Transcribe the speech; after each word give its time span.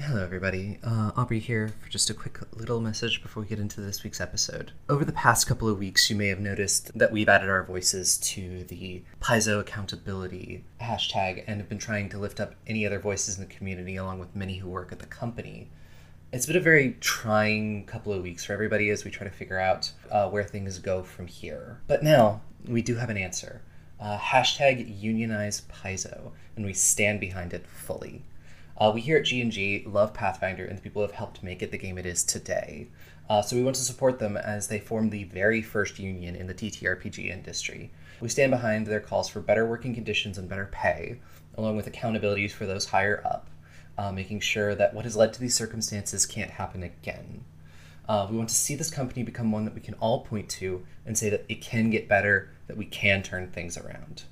Hello, 0.00 0.22
everybody. 0.22 0.78
Uh, 0.84 1.10
Aubrey 1.16 1.40
here 1.40 1.74
for 1.80 1.90
just 1.90 2.08
a 2.08 2.14
quick 2.14 2.38
little 2.54 2.80
message 2.80 3.20
before 3.20 3.42
we 3.42 3.48
get 3.48 3.58
into 3.58 3.80
this 3.80 4.04
week's 4.04 4.20
episode. 4.20 4.70
Over 4.88 5.04
the 5.04 5.12
past 5.12 5.48
couple 5.48 5.68
of 5.68 5.76
weeks, 5.76 6.08
you 6.08 6.14
may 6.14 6.28
have 6.28 6.38
noticed 6.38 6.96
that 6.96 7.10
we've 7.10 7.28
added 7.28 7.50
our 7.50 7.64
voices 7.64 8.16
to 8.18 8.62
the 8.64 9.02
Paizo 9.20 9.58
accountability 9.58 10.64
hashtag 10.80 11.42
and 11.48 11.60
have 11.60 11.68
been 11.68 11.78
trying 11.78 12.08
to 12.10 12.18
lift 12.18 12.38
up 12.38 12.54
any 12.68 12.86
other 12.86 13.00
voices 13.00 13.36
in 13.36 13.40
the 13.40 13.52
community 13.52 13.96
along 13.96 14.20
with 14.20 14.36
many 14.36 14.58
who 14.58 14.68
work 14.68 14.92
at 14.92 15.00
the 15.00 15.06
company. 15.06 15.68
It's 16.32 16.46
been 16.46 16.56
a 16.56 16.60
very 16.60 16.96
trying 17.00 17.84
couple 17.84 18.12
of 18.12 18.22
weeks 18.22 18.44
for 18.44 18.52
everybody 18.52 18.90
as 18.90 19.04
we 19.04 19.10
try 19.10 19.26
to 19.26 19.34
figure 19.34 19.58
out 19.58 19.90
uh, 20.12 20.28
where 20.30 20.44
things 20.44 20.78
go 20.78 21.02
from 21.02 21.26
here. 21.26 21.80
But 21.88 22.04
now 22.04 22.40
we 22.68 22.82
do 22.82 22.94
have 22.94 23.10
an 23.10 23.18
answer. 23.18 23.62
Uh, 23.98 24.16
hashtag 24.16 25.00
unionize 25.00 25.62
Paizo, 25.62 26.30
and 26.54 26.64
we 26.64 26.72
stand 26.72 27.18
behind 27.18 27.52
it 27.52 27.66
fully. 27.66 28.22
Uh, 28.78 28.92
we 28.94 29.00
here 29.00 29.16
at 29.16 29.24
G&G 29.24 29.82
love 29.88 30.14
Pathfinder 30.14 30.64
and 30.64 30.78
the 30.78 30.82
people 30.82 31.02
who 31.02 31.08
have 31.08 31.16
helped 31.16 31.42
make 31.42 31.62
it 31.62 31.72
the 31.72 31.78
game 31.78 31.98
it 31.98 32.06
is 32.06 32.22
today. 32.22 32.86
Uh, 33.28 33.42
so 33.42 33.56
we 33.56 33.62
want 33.64 33.74
to 33.74 33.82
support 33.82 34.20
them 34.20 34.36
as 34.36 34.68
they 34.68 34.78
form 34.78 35.10
the 35.10 35.24
very 35.24 35.60
first 35.60 35.98
union 35.98 36.36
in 36.36 36.46
the 36.46 36.54
TTRPG 36.54 37.28
industry. 37.28 37.90
We 38.20 38.28
stand 38.28 38.52
behind 38.52 38.86
their 38.86 39.00
calls 39.00 39.28
for 39.28 39.40
better 39.40 39.66
working 39.66 39.94
conditions 39.94 40.38
and 40.38 40.48
better 40.48 40.68
pay, 40.70 41.18
along 41.56 41.76
with 41.76 41.90
accountabilities 41.90 42.52
for 42.52 42.66
those 42.66 42.86
higher 42.86 43.20
up, 43.26 43.50
uh, 43.98 44.12
making 44.12 44.40
sure 44.40 44.76
that 44.76 44.94
what 44.94 45.04
has 45.04 45.16
led 45.16 45.32
to 45.32 45.40
these 45.40 45.56
circumstances 45.56 46.24
can't 46.24 46.52
happen 46.52 46.84
again. 46.84 47.44
Uh, 48.08 48.28
we 48.30 48.36
want 48.36 48.48
to 48.48 48.54
see 48.54 48.76
this 48.76 48.92
company 48.92 49.24
become 49.24 49.50
one 49.50 49.64
that 49.64 49.74
we 49.74 49.80
can 49.80 49.94
all 49.94 50.20
point 50.20 50.48
to 50.50 50.86
and 51.04 51.18
say 51.18 51.28
that 51.28 51.44
it 51.48 51.60
can 51.60 51.90
get 51.90 52.08
better, 52.08 52.50
that 52.68 52.76
we 52.76 52.86
can 52.86 53.24
turn 53.24 53.48
things 53.48 53.76
around. 53.76 54.22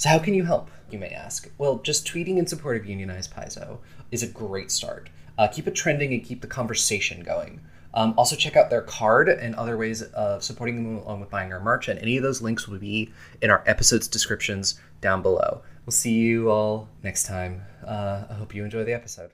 So, 0.00 0.08
how 0.08 0.18
can 0.18 0.32
you 0.32 0.44
help, 0.44 0.70
you 0.90 0.98
may 0.98 1.10
ask? 1.10 1.50
Well, 1.58 1.76
just 1.76 2.06
tweeting 2.06 2.38
in 2.38 2.46
support 2.46 2.78
of 2.78 2.86
Unionized 2.86 3.34
Paizo 3.34 3.80
is 4.10 4.22
a 4.22 4.26
great 4.26 4.70
start. 4.70 5.10
Uh, 5.36 5.46
keep 5.46 5.68
it 5.68 5.74
trending 5.74 6.14
and 6.14 6.24
keep 6.24 6.40
the 6.40 6.46
conversation 6.46 7.22
going. 7.22 7.60
Um, 7.92 8.14
also, 8.16 8.34
check 8.34 8.56
out 8.56 8.70
their 8.70 8.80
card 8.80 9.28
and 9.28 9.54
other 9.56 9.76
ways 9.76 10.00
of 10.00 10.42
supporting 10.42 10.76
them 10.76 10.96
along 11.00 11.20
with 11.20 11.28
buying 11.28 11.52
our 11.52 11.60
merch, 11.60 11.86
and 11.88 12.00
any 12.00 12.16
of 12.16 12.22
those 12.22 12.40
links 12.40 12.66
will 12.66 12.78
be 12.78 13.12
in 13.42 13.50
our 13.50 13.62
episode's 13.66 14.08
descriptions 14.08 14.80
down 15.02 15.20
below. 15.20 15.60
We'll 15.84 15.92
see 15.92 16.14
you 16.14 16.50
all 16.50 16.88
next 17.02 17.24
time. 17.24 17.60
Uh, 17.86 18.24
I 18.30 18.32
hope 18.32 18.54
you 18.54 18.64
enjoy 18.64 18.84
the 18.84 18.94
episode. 18.94 19.32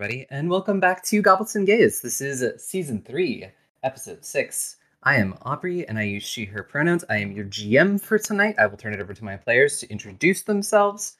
Everybody, 0.00 0.26
and 0.30 0.48
welcome 0.48 0.78
back 0.78 1.02
to 1.02 1.20
Goblets 1.20 1.56
and 1.56 1.66
Gays. 1.66 2.00
This 2.00 2.20
is 2.20 2.62
season 2.62 3.02
three, 3.02 3.48
episode 3.82 4.24
six. 4.24 4.76
I 5.02 5.16
am 5.16 5.34
Aubrey, 5.42 5.88
and 5.88 5.98
I 5.98 6.04
use 6.04 6.22
she, 6.22 6.44
her 6.44 6.62
pronouns. 6.62 7.04
I 7.10 7.16
am 7.16 7.32
your 7.32 7.46
GM 7.46 8.00
for 8.00 8.16
tonight. 8.16 8.54
I 8.60 8.68
will 8.68 8.76
turn 8.76 8.94
it 8.94 9.00
over 9.00 9.12
to 9.12 9.24
my 9.24 9.36
players 9.36 9.80
to 9.80 9.90
introduce 9.90 10.42
themselves, 10.42 11.16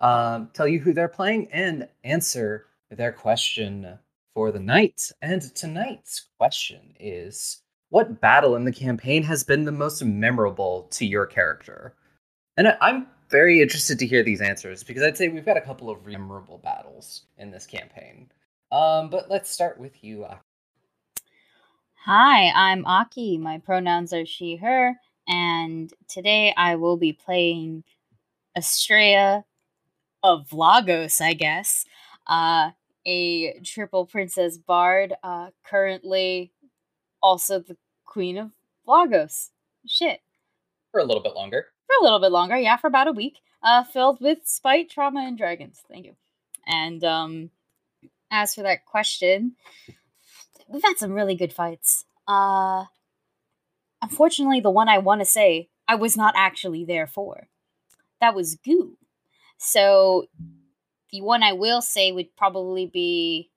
um, 0.00 0.50
tell 0.52 0.68
you 0.68 0.78
who 0.78 0.92
they're 0.92 1.08
playing, 1.08 1.48
and 1.52 1.88
answer 2.04 2.66
their 2.90 3.12
question 3.12 3.98
for 4.34 4.52
the 4.52 4.60
night. 4.60 5.10
And 5.22 5.40
tonight's 5.54 6.26
question 6.36 6.80
is 7.00 7.62
What 7.88 8.20
battle 8.20 8.56
in 8.56 8.64
the 8.66 8.72
campaign 8.72 9.22
has 9.22 9.42
been 9.42 9.64
the 9.64 9.72
most 9.72 10.04
memorable 10.04 10.82
to 10.90 11.06
your 11.06 11.24
character? 11.24 11.94
And 12.58 12.76
I'm 12.82 13.06
very 13.30 13.60
interested 13.60 13.98
to 13.98 14.06
hear 14.06 14.22
these 14.22 14.40
answers 14.40 14.82
because 14.82 15.02
I'd 15.02 15.16
say 15.16 15.28
we've 15.28 15.44
got 15.44 15.56
a 15.56 15.62
couple 15.62 15.90
of 15.90 16.06
memorable 16.06 16.58
battles 16.58 17.22
in 17.36 17.50
this 17.50 17.66
campaign. 17.66 18.30
Um, 18.70 19.10
but 19.10 19.30
let's 19.30 19.50
start 19.50 19.78
with 19.78 20.02
you. 20.02 20.24
Aki. 20.24 20.40
Hi, 22.04 22.50
I'm 22.54 22.86
Aki. 22.86 23.38
My 23.38 23.58
pronouns 23.58 24.12
are 24.12 24.24
she, 24.24 24.56
her, 24.56 24.94
and 25.26 25.92
today 26.08 26.54
I 26.56 26.76
will 26.76 26.96
be 26.96 27.12
playing 27.12 27.84
Estrella 28.56 29.44
of 30.22 30.52
Lagos, 30.52 31.20
I 31.20 31.34
guess. 31.34 31.84
Uh, 32.26 32.70
a 33.06 33.60
triple 33.60 34.06
princess 34.06 34.58
bard, 34.58 35.14
uh, 35.22 35.48
currently 35.64 36.52
also 37.22 37.60
the 37.60 37.76
queen 38.04 38.38
of 38.38 38.50
Lagos. 38.86 39.50
Shit. 39.86 40.20
For 40.92 41.00
a 41.00 41.04
little 41.04 41.22
bit 41.22 41.34
longer. 41.34 41.66
For 41.88 41.96
a 42.00 42.04
little 42.04 42.20
bit 42.20 42.30
longer, 42.30 42.56
yeah, 42.56 42.76
for 42.76 42.86
about 42.86 43.08
a 43.08 43.12
week. 43.12 43.40
Uh, 43.62 43.82
filled 43.82 44.20
with 44.20 44.46
spite, 44.46 44.88
trauma, 44.88 45.22
and 45.26 45.36
dragons. 45.36 45.82
Thank 45.90 46.06
you. 46.06 46.14
And 46.66 47.02
um, 47.02 47.50
as 48.30 48.54
for 48.54 48.62
that 48.62 48.86
question, 48.86 49.56
we've 50.68 50.82
had 50.82 50.98
some 50.98 51.12
really 51.12 51.34
good 51.34 51.52
fights. 51.52 52.04
Uh, 52.28 52.84
unfortunately, 54.02 54.60
the 54.60 54.70
one 54.70 54.88
I 54.88 54.98
want 54.98 55.22
to 55.22 55.24
say 55.24 55.70
I 55.88 55.96
was 55.96 56.16
not 56.16 56.34
actually 56.36 56.84
there 56.84 57.06
for. 57.06 57.48
That 58.20 58.34
was 58.34 58.56
Goo. 58.56 58.96
So 59.56 60.26
the 61.10 61.22
one 61.22 61.42
I 61.42 61.52
will 61.52 61.80
say 61.80 62.12
would 62.12 62.36
probably 62.36 62.86
be 62.86 63.50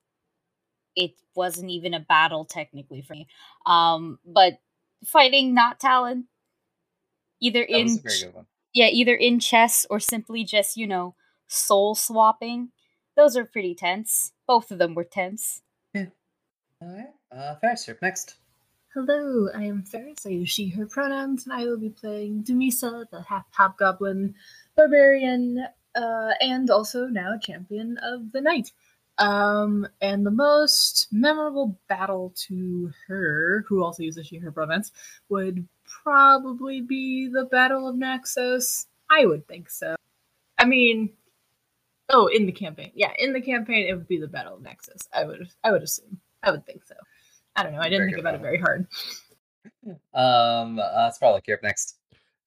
it 0.96 1.12
wasn't 1.34 1.70
even 1.70 1.94
a 1.94 2.00
battle 2.00 2.44
technically 2.44 3.02
for 3.02 3.14
me. 3.14 3.28
Um, 3.66 4.18
but 4.26 4.54
fighting 5.04 5.54
not 5.54 5.80
Talon, 5.80 6.26
either 7.42 7.66
That 7.68 7.76
in 7.76 7.84
was 7.84 7.98
a 7.98 8.00
very 8.02 8.18
good 8.20 8.34
one. 8.34 8.46
yeah, 8.72 8.86
either 8.86 9.14
in 9.14 9.38
chess 9.40 9.84
or 9.90 10.00
simply 10.00 10.44
just, 10.44 10.76
you 10.78 10.86
know, 10.86 11.14
soul 11.48 11.94
swapping. 11.94 12.70
Those 13.16 13.36
are 13.36 13.44
pretty 13.44 13.74
tense. 13.74 14.32
Both 14.46 14.70
of 14.70 14.78
them 14.78 14.94
were 14.94 15.04
tense. 15.04 15.60
All 15.94 16.06
right. 16.80 17.10
Uh, 17.30 17.54
Ferris, 17.60 17.86
you're 17.86 17.98
next. 18.02 18.36
Hello, 18.94 19.48
I 19.54 19.64
am 19.64 19.82
Ferris. 19.84 20.26
I 20.26 20.30
use 20.30 20.50
she, 20.50 20.68
her 20.70 20.86
pronouns, 20.86 21.44
and 21.44 21.52
I 21.52 21.64
will 21.64 21.78
be 21.78 21.90
playing 21.90 22.44
Dumisa, 22.44 23.04
the 23.10 23.22
half 23.22 23.46
hobgoblin 23.52 24.34
barbarian, 24.76 25.64
uh, 25.94 26.30
and 26.40 26.70
also 26.70 27.06
now 27.06 27.38
champion 27.40 27.98
of 28.02 28.32
the 28.32 28.40
night. 28.40 28.72
Um, 29.18 29.86
and 30.00 30.26
the 30.26 30.30
most 30.30 31.08
memorable 31.12 31.78
battle 31.88 32.34
to 32.48 32.90
her, 33.06 33.64
who 33.68 33.84
also 33.84 34.02
uses 34.02 34.26
she, 34.26 34.38
her 34.38 34.50
pronouns, 34.50 34.90
would 35.28 35.66
probably 36.02 36.80
be 36.80 37.28
the 37.28 37.44
Battle 37.44 37.88
of 37.88 37.96
Naxos. 37.96 38.86
I 39.10 39.26
would 39.26 39.46
think 39.46 39.68
so. 39.70 39.94
I 40.58 40.64
mean, 40.64 41.10
oh, 42.08 42.26
in 42.28 42.46
the 42.46 42.52
campaign, 42.52 42.92
yeah, 42.94 43.12
in 43.18 43.32
the 43.32 43.40
campaign, 43.40 43.86
it 43.88 43.94
would 43.94 44.08
be 44.08 44.18
the 44.18 44.28
Battle 44.28 44.54
of 44.54 44.62
Naxos. 44.62 45.08
I 45.12 45.24
would, 45.24 45.48
I 45.64 45.72
would 45.72 45.82
assume. 45.82 46.20
I 46.42 46.50
would 46.50 46.64
think 46.66 46.84
so. 46.84 46.94
I 47.56 47.62
don't 47.62 47.72
know. 47.72 47.80
I 47.80 47.84
didn't 47.84 47.98
Very 48.00 48.12
think 48.12 48.16
good 48.16 48.20
about 48.22 48.34
it 48.34 48.40
very 48.40 48.58
hard. 48.58 48.86
Um, 50.14 50.78
uh, 50.78 51.10
Sparlock, 51.10 51.46
you're 51.46 51.56
up 51.56 51.62
next. 51.62 51.96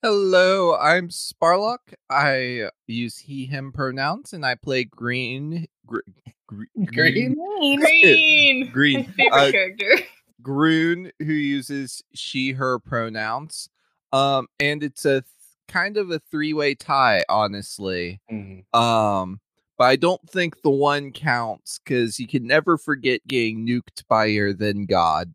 Hello, 0.02 0.76
I'm 0.76 1.10
Sparlock. 1.10 1.94
I 2.10 2.70
use 2.88 3.18
he, 3.18 3.46
him 3.46 3.72
pronouns, 3.72 4.34
and 4.34 4.46
I 4.46 4.56
play 4.56 4.84
Green. 4.84 5.68
Gr- 5.86 6.00
gr- 6.48 6.64
Green? 6.86 7.36
Green, 7.80 8.70
Green. 8.72 8.98
my 9.00 9.04
favorite 9.14 9.34
Uh, 9.34 9.52
character. 9.52 9.98
Groon, 10.42 11.12
who 11.20 11.34
uses 11.34 12.02
she, 12.14 12.52
her 12.52 12.80
pronouns. 12.80 13.70
Um, 14.12 14.48
and 14.60 14.84
it's 14.84 15.06
a 15.06 15.22
th- 15.22 15.26
kind 15.68 15.98
of 15.98 16.12
a 16.12 16.20
three 16.20 16.54
way 16.54 16.76
tie, 16.76 17.24
honestly. 17.30 18.22
Mhm. 18.32 18.64
Um, 18.76 19.40
but 19.78 19.86
I 19.86 19.96
don't 19.96 20.30
think 20.30 20.62
the 20.62 20.70
one 20.70 21.12
counts 21.12 21.80
because 21.84 22.20
you 22.20 22.28
can 22.28 22.48
never 22.48 22.78
forget 22.78 23.26
getting 23.28 23.66
nuked 23.66 24.08
by 24.08 24.26
your 24.26 24.54
then 24.54 24.86
god. 24.86 25.34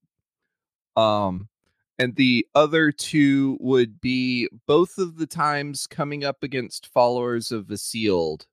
Um, 0.97 1.49
and 1.99 2.17
the 2.17 2.47
other 2.55 2.91
two 2.93 3.59
would 3.61 4.01
be 4.01 4.49
both 4.67 4.97
of 4.97 5.19
the 5.19 5.27
times 5.27 5.87
coming 5.87 6.25
up 6.25 6.43
against 6.43 6.87
followers 6.87 7.53
of 7.53 7.67
Vasealed, 7.67 8.47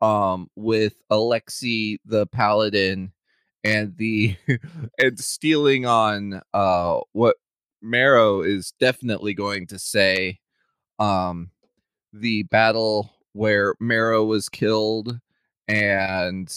um, 0.00 0.50
with 0.56 1.02
Alexi 1.10 1.98
the 2.06 2.26
paladin 2.26 3.12
and 3.66 3.96
the 3.96 4.36
and 4.98 5.18
stealing 5.18 5.84
on 5.86 6.40
uh 6.54 7.00
what 7.12 7.36
Marrow 7.82 8.40
is 8.42 8.72
definitely 8.80 9.34
going 9.34 9.66
to 9.66 9.78
say 9.78 10.38
um 10.98 11.50
the 12.12 12.44
battle 12.44 13.12
where 13.32 13.74
Marrow 13.80 14.24
was 14.24 14.48
killed 14.48 15.18
and 15.68 16.54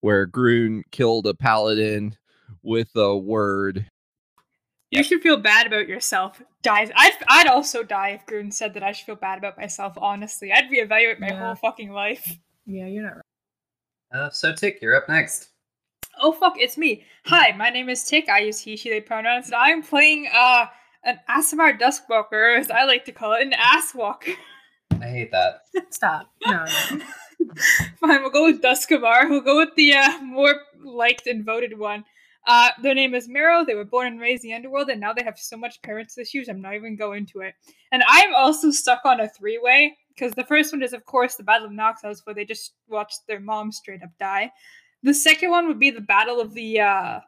where 0.00 0.26
Groon 0.26 0.82
killed 0.90 1.26
a 1.26 1.34
paladin 1.34 2.16
with 2.62 2.88
a 2.96 3.16
word. 3.16 3.86
You 4.90 5.02
should 5.02 5.20
feel 5.20 5.36
bad 5.36 5.66
about 5.66 5.86
yourself. 5.86 6.40
Dies. 6.62 6.90
I'd, 6.96 7.12
I'd 7.28 7.46
also 7.46 7.82
die 7.82 8.10
if 8.10 8.24
Groon 8.24 8.50
said 8.50 8.72
that 8.74 8.82
I 8.82 8.92
should 8.92 9.04
feel 9.04 9.16
bad 9.16 9.36
about 9.36 9.58
myself, 9.58 9.92
honestly. 9.98 10.50
I'd 10.50 10.70
reevaluate 10.70 11.20
my 11.20 11.26
Yeah. 11.28 11.44
whole 11.46 11.56
fucking 11.56 11.92
life. 11.92 12.38
Yeah, 12.64 12.86
you're 12.86 13.02
not 13.02 13.16
right. 13.16 14.18
Uh, 14.20 14.30
so 14.30 14.54
Tick, 14.54 14.78
you're 14.80 14.94
up 14.96 15.06
next. 15.08 15.50
Oh 16.20 16.32
fuck, 16.32 16.54
it's 16.58 16.76
me. 16.76 17.04
Hi, 17.26 17.54
my 17.56 17.70
name 17.70 17.88
is 17.88 18.04
Tick. 18.04 18.28
I 18.28 18.40
use 18.40 18.60
he, 18.60 18.76
she, 18.76 18.90
they 18.90 19.00
pronouns, 19.00 19.46
and 19.46 19.54
I'm 19.54 19.82
playing 19.82 20.28
uh 20.32 20.66
an 21.04 21.20
Aasimar 21.30 21.78
Duskwalker, 21.78 22.58
as 22.58 22.70
I 22.70 22.84
like 22.84 23.04
to 23.04 23.12
call 23.12 23.34
it, 23.34 23.42
an 23.42 23.52
ass 23.52 23.94
walker. 23.94 24.32
I 25.00 25.06
hate 25.06 25.30
that. 25.30 25.62
Stop. 25.90 26.30
No, 26.44 26.64
no. 26.64 27.00
Fine, 28.00 28.22
we'll 28.22 28.30
go 28.30 28.46
with 28.46 28.60
Duskamar. 28.60 29.30
We'll 29.30 29.40
go 29.40 29.58
with 29.58 29.74
the 29.76 29.94
uh, 29.94 30.20
more 30.20 30.54
liked 30.82 31.26
and 31.26 31.44
voted 31.44 31.78
one. 31.78 32.04
Uh, 32.46 32.70
their 32.82 32.94
name 32.94 33.14
is 33.14 33.28
Marrow. 33.28 33.64
They 33.64 33.74
were 33.74 33.84
born 33.84 34.06
and 34.06 34.20
raised 34.20 34.42
in 34.42 34.50
the 34.50 34.56
underworld, 34.56 34.88
and 34.88 35.00
now 35.00 35.12
they 35.12 35.22
have 35.22 35.38
so 35.38 35.56
much 35.56 35.80
parents 35.82 36.18
issues. 36.18 36.48
I'm 36.48 36.60
not 36.60 36.74
even 36.74 36.96
going 36.96 37.18
into 37.18 37.40
it. 37.40 37.54
And 37.92 38.02
I'm 38.08 38.34
also 38.34 38.70
stuck 38.70 39.02
on 39.04 39.20
a 39.20 39.28
three 39.28 39.58
way 39.58 39.96
because 40.14 40.32
the 40.32 40.44
first 40.44 40.72
one 40.72 40.82
is, 40.82 40.92
of 40.92 41.04
course, 41.04 41.36
the 41.36 41.42
Battle 41.42 41.66
of 41.66 41.72
Noxos, 41.72 42.24
where 42.24 42.34
they 42.34 42.44
just 42.44 42.72
watched 42.88 43.26
their 43.28 43.40
mom 43.40 43.70
straight 43.70 44.02
up 44.02 44.10
die. 44.18 44.50
The 45.02 45.14
second 45.14 45.50
one 45.50 45.68
would 45.68 45.78
be 45.78 45.90
the 45.90 46.00
Battle 46.00 46.40
of 46.40 46.54
the 46.54 46.80
uh, 46.80 47.20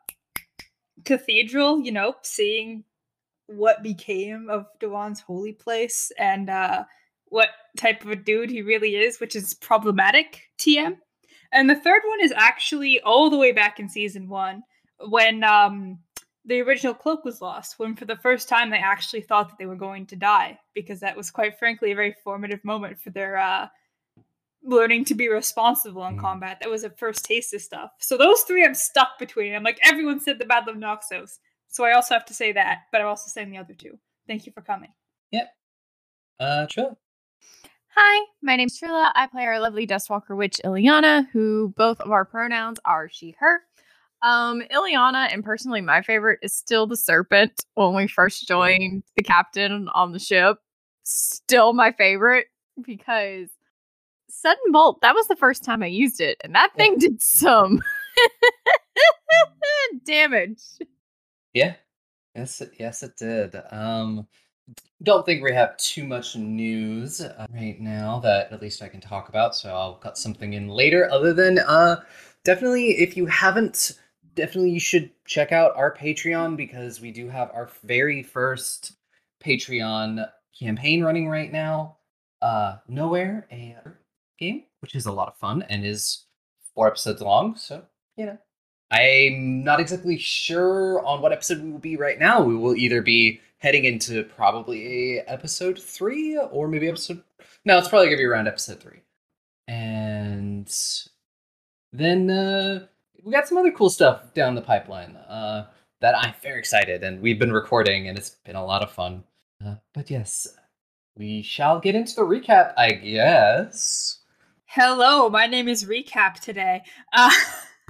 Cathedral. 1.05 1.81
You 1.81 1.93
know, 1.93 2.15
seeing 2.23 2.85
what 3.47 3.83
became 3.83 4.49
of 4.49 4.67
Dewan's 4.79 5.21
holy 5.21 5.53
place 5.53 6.13
and 6.19 6.49
uh, 6.49 6.85
what 7.27 7.49
type 7.77 8.05
of 8.05 8.11
a 8.11 8.17
dude 8.17 8.51
he 8.51 8.63
really 8.63 8.97
is, 8.97 9.21
which 9.21 9.35
is 9.35 9.55
problematic. 9.55 10.43
TM. 10.59 10.97
And 11.53 11.69
the 11.69 11.75
third 11.75 12.03
one 12.07 12.21
is 12.21 12.33
actually 12.37 13.01
all 13.01 13.29
the 13.29 13.39
way 13.39 13.53
back 13.53 13.81
in 13.81 13.89
season 13.89 14.29
one 14.29 14.63
when 15.09 15.43
um, 15.43 15.99
the 16.45 16.61
original 16.61 16.95
cloak 16.95 17.25
was 17.25 17.41
lost. 17.41 17.79
When 17.79 17.97
for 17.97 18.05
the 18.05 18.17
first 18.17 18.49
time 18.49 18.71
they 18.71 18.79
actually 18.79 19.23
thought 19.23 19.49
that 19.49 19.59
they 19.59 19.67
were 19.67 19.77
going 19.77 20.07
to 20.07 20.17
die, 20.17 20.59
because 20.75 21.01
that 21.01 21.17
was 21.17 21.31
quite 21.31 21.59
frankly 21.59 21.93
a 21.93 21.97
very 21.97 22.15
formative 22.23 22.65
moment 22.65 22.99
for 23.01 23.11
their 23.11 23.37
uh, 23.37 23.69
learning 24.63 25.05
to 25.07 25.15
be 25.15 25.29
responsible 25.29 26.05
in 26.07 26.17
Mm. 26.17 26.21
combat. 26.21 26.59
That 26.61 26.71
was 26.71 26.85
a 26.85 26.91
first 26.91 27.25
taste 27.25 27.55
of 27.55 27.63
stuff. 27.63 27.91
So 27.99 28.17
those 28.17 28.43
three 28.43 28.65
I'm 28.65 28.75
stuck 28.75 29.19
between. 29.19 29.55
I'm 29.55 29.63
like 29.63 29.79
everyone 29.85 30.21
said 30.21 30.39
the 30.39 30.45
Battle 30.45 30.75
of 30.75 30.79
Noxos, 30.79 31.39
so 31.69 31.85
I 31.85 31.93
also 31.93 32.15
have 32.15 32.27
to 32.27 32.35
say 32.35 32.53
that, 32.53 32.83
but 32.93 33.01
I'm 33.01 33.07
also 33.07 33.29
saying 33.29 33.51
the 33.51 33.59
other 33.59 33.75
two. 33.75 33.99
Thank 34.27 34.47
you 34.47 34.53
for 34.53 34.63
coming. 34.63 34.91
Uh, 36.39 36.67
Trilla. 36.67 36.97
Hi, 37.95 38.27
my 38.41 38.57
name's 38.57 38.81
Trilla. 38.81 39.11
I 39.15 39.27
play 39.27 39.45
our 39.45 39.61
lovely 39.61 39.87
Duskwalker 39.87 40.35
witch 40.35 40.59
Ileana, 40.65 41.29
who 41.33 41.75
both 41.77 42.01
of 42.01 42.11
our 42.11 42.25
pronouns 42.25 42.79
are 42.87 43.11
she, 43.11 43.37
her. 43.39 43.61
Um, 44.23 44.63
Ileana, 44.71 45.29
and 45.31 45.45
personally 45.45 45.83
my 45.83 46.01
favorite, 46.01 46.39
is 46.43 46.55
still 46.55 46.87
the 46.87 46.97
serpent 46.97 47.53
when 47.75 47.95
we 47.95 48.07
first 48.07 48.49
joined 48.49 49.03
the 49.17 49.23
captain 49.23 49.91
on 49.93 50.13
the 50.13 50.19
ship. 50.19 50.57
Still 51.03 51.75
my 51.75 51.93
favorite 51.93 52.47
because 52.81 53.51
sudden 54.41 54.73
bolt, 54.73 55.01
that 55.03 55.15
was 55.15 55.29
the 55.29 55.37
first 55.37 55.65
time 55.65 55.83
I 55.83 55.87
used 55.87 56.21
it, 56.21 56.39
and 56.43 56.55
that 56.55 56.75
thing 56.77 56.99
did 56.99 57.21
some 57.23 57.83
damage. 60.05 60.63
Yeah. 61.53 61.75
Yes, 62.35 62.61
it, 62.61 62.73
yes, 62.79 63.03
it 63.03 63.17
did. 63.17 63.57
Um, 63.71 64.27
don't 65.03 65.27
think 65.27 65.43
we 65.43 65.53
have 65.53 65.77
too 65.79 66.05
much 66.05 66.37
news 66.37 67.21
uh, 67.21 67.47
right 67.53 67.81
now 67.81 68.21
that 68.21 68.53
at 68.53 68.63
least 68.63 68.83
I 68.83 68.89
can 68.89 69.01
talk 69.01 69.29
about, 69.29 69.55
so 69.57 69.71
I'll 69.71 69.97
cut 69.97 70.19
something 70.19 70.53
in 70.53 70.69
later. 70.69 71.11
Other 71.11 71.33
than, 71.33 71.59
uh, 71.59 72.03
definitely, 72.45 72.91
if 72.99 73.17
you 73.17 73.27
haven't, 73.27 73.99
definitely 74.35 74.71
you 74.71 74.81
should 74.81 75.11
check 75.27 75.53
out 75.53 75.77
our 75.77 75.95
Patreon 75.95 76.57
because 76.57 77.01
we 77.01 77.11
do 77.11 77.29
have 77.29 77.51
our 77.53 77.71
very 77.83 78.23
first 78.23 78.93
Patreon 79.43 80.27
campaign 80.59 81.03
running 81.03 81.29
right 81.29 81.51
now. 81.51 81.97
Uh, 82.43 82.77
Nowhere, 82.89 83.47
a 83.51 83.77
game, 84.41 84.65
which 84.81 84.95
is 84.95 85.07
a 85.07 85.13
lot 85.13 85.29
of 85.29 85.37
fun 85.37 85.65
and 85.69 85.85
is 85.85 86.25
four 86.75 86.89
episodes 86.89 87.21
long, 87.21 87.57
so, 87.57 87.85
you 88.17 88.27
know. 88.27 88.39
I'm 88.91 89.63
not 89.63 89.79
exactly 89.79 90.19
sure 90.19 91.05
on 91.07 91.23
what 91.23 91.33
episode 91.33 91.63
we 91.63 91.71
will 91.71 91.79
be 91.79 91.97
right 91.97 92.19
now. 92.19 92.43
We 92.43 92.57
will 92.57 92.75
either 92.75 93.03
be 93.03 93.41
heading 93.59 93.85
into 93.85 94.25
probably 94.25 95.21
episode 95.21 95.79
three 95.79 96.37
or 96.37 96.67
maybe 96.67 96.89
episode. 96.89 97.23
No, 97.65 97.79
it's 97.79 97.89
probably 97.89 98.09
gonna 98.09 98.17
be 98.17 98.25
around 98.25 98.49
episode 98.49 98.81
three. 98.81 99.03
And 99.69 100.69
then 101.93 102.31
uh, 102.31 102.87
we 103.23 103.31
got 103.31 103.47
some 103.47 103.59
other 103.59 103.71
cool 103.71 103.91
stuff 103.91 104.35
down 104.35 104.57
the 104.57 104.63
pipeline 104.63 105.15
uh, 105.17 105.67
that 106.01 106.17
I'm 106.17 106.35
very 106.43 106.59
excited, 106.59 107.05
and 107.05 107.21
we've 107.21 107.39
been 107.39 107.53
recording, 107.53 108.09
and 108.09 108.19
it's 108.19 108.31
been 108.31 108.57
a 108.57 108.65
lot 108.65 108.83
of 108.83 108.91
fun. 108.91 109.23
Uh, 109.65 109.77
but 109.95 110.11
yes, 110.11 110.49
we 111.17 111.43
shall 111.43 111.79
get 111.79 111.95
into 111.95 112.15
the 112.15 112.23
recap, 112.23 112.73
I 112.77 112.93
guess. 112.93 114.20
Hello, 114.73 115.29
my 115.29 115.47
name 115.47 115.67
is 115.67 115.85
Recap 115.85 116.35
today. 116.35 116.85
Uh, 117.13 117.33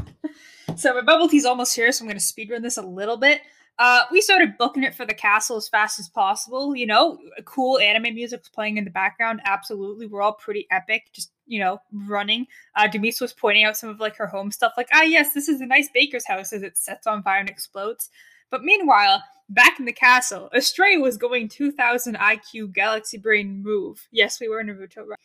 so 0.77 0.95
my 0.95 1.03
bubble 1.03 1.29
tea's 1.29 1.45
almost 1.45 1.77
here, 1.77 1.93
so 1.93 2.03
I'm 2.03 2.09
going 2.09 2.19
to 2.19 2.25
speedrun 2.25 2.63
this 2.63 2.79
a 2.79 2.83
little 2.83 3.19
bit. 3.19 3.43
Uh, 3.79 4.05
we 4.11 4.23
started 4.23 4.57
booking 4.57 4.85
it 4.85 4.95
for 4.95 5.05
the 5.05 5.13
castle 5.13 5.59
as 5.59 5.69
fast 5.69 6.01
as 6.01 6.09
possible. 6.09 6.75
You 6.75 6.87
know, 6.87 7.19
cool 7.45 7.79
anime 7.79 8.15
music's 8.15 8.49
playing 8.49 8.79
in 8.79 8.87
the 8.87 8.91
background. 8.91 9.43
Absolutely, 9.45 10.07
we're 10.07 10.23
all 10.23 10.33
pretty 10.33 10.67
epic. 10.71 11.11
Just 11.13 11.33
you 11.47 11.61
know, 11.61 11.83
running. 11.93 12.47
Uh, 12.75 12.89
Demise 12.89 13.21
was 13.21 13.35
pointing 13.35 13.65
out 13.65 13.77
some 13.77 13.91
of 13.91 14.01
like 14.01 14.17
her 14.17 14.27
home 14.27 14.51
stuff, 14.51 14.73
like 14.79 14.89
ah 14.95 15.03
yes, 15.03 15.35
this 15.35 15.51
is 15.51 15.61
a 15.61 15.67
nice 15.67 15.91
baker's 15.93 16.27
house 16.27 16.51
as 16.51 16.63
it 16.63 16.79
sets 16.79 17.07
on 17.07 17.23
fire 17.23 17.41
and 17.41 17.51
explodes. 17.51 18.09
But 18.51 18.65
meanwhile, 18.65 19.23
back 19.51 19.79
in 19.79 19.85
the 19.85 19.93
castle, 19.93 20.49
Astray 20.55 20.97
was 20.97 21.19
going 21.19 21.51
2000 21.51 22.17
IQ 22.17 22.73
Galaxy 22.73 23.19
Brain 23.19 23.63
move. 23.63 24.09
Yes, 24.11 24.41
we 24.41 24.49
were 24.49 24.61
in 24.61 24.69
Naruto. 24.69 25.07
right? 25.07 25.19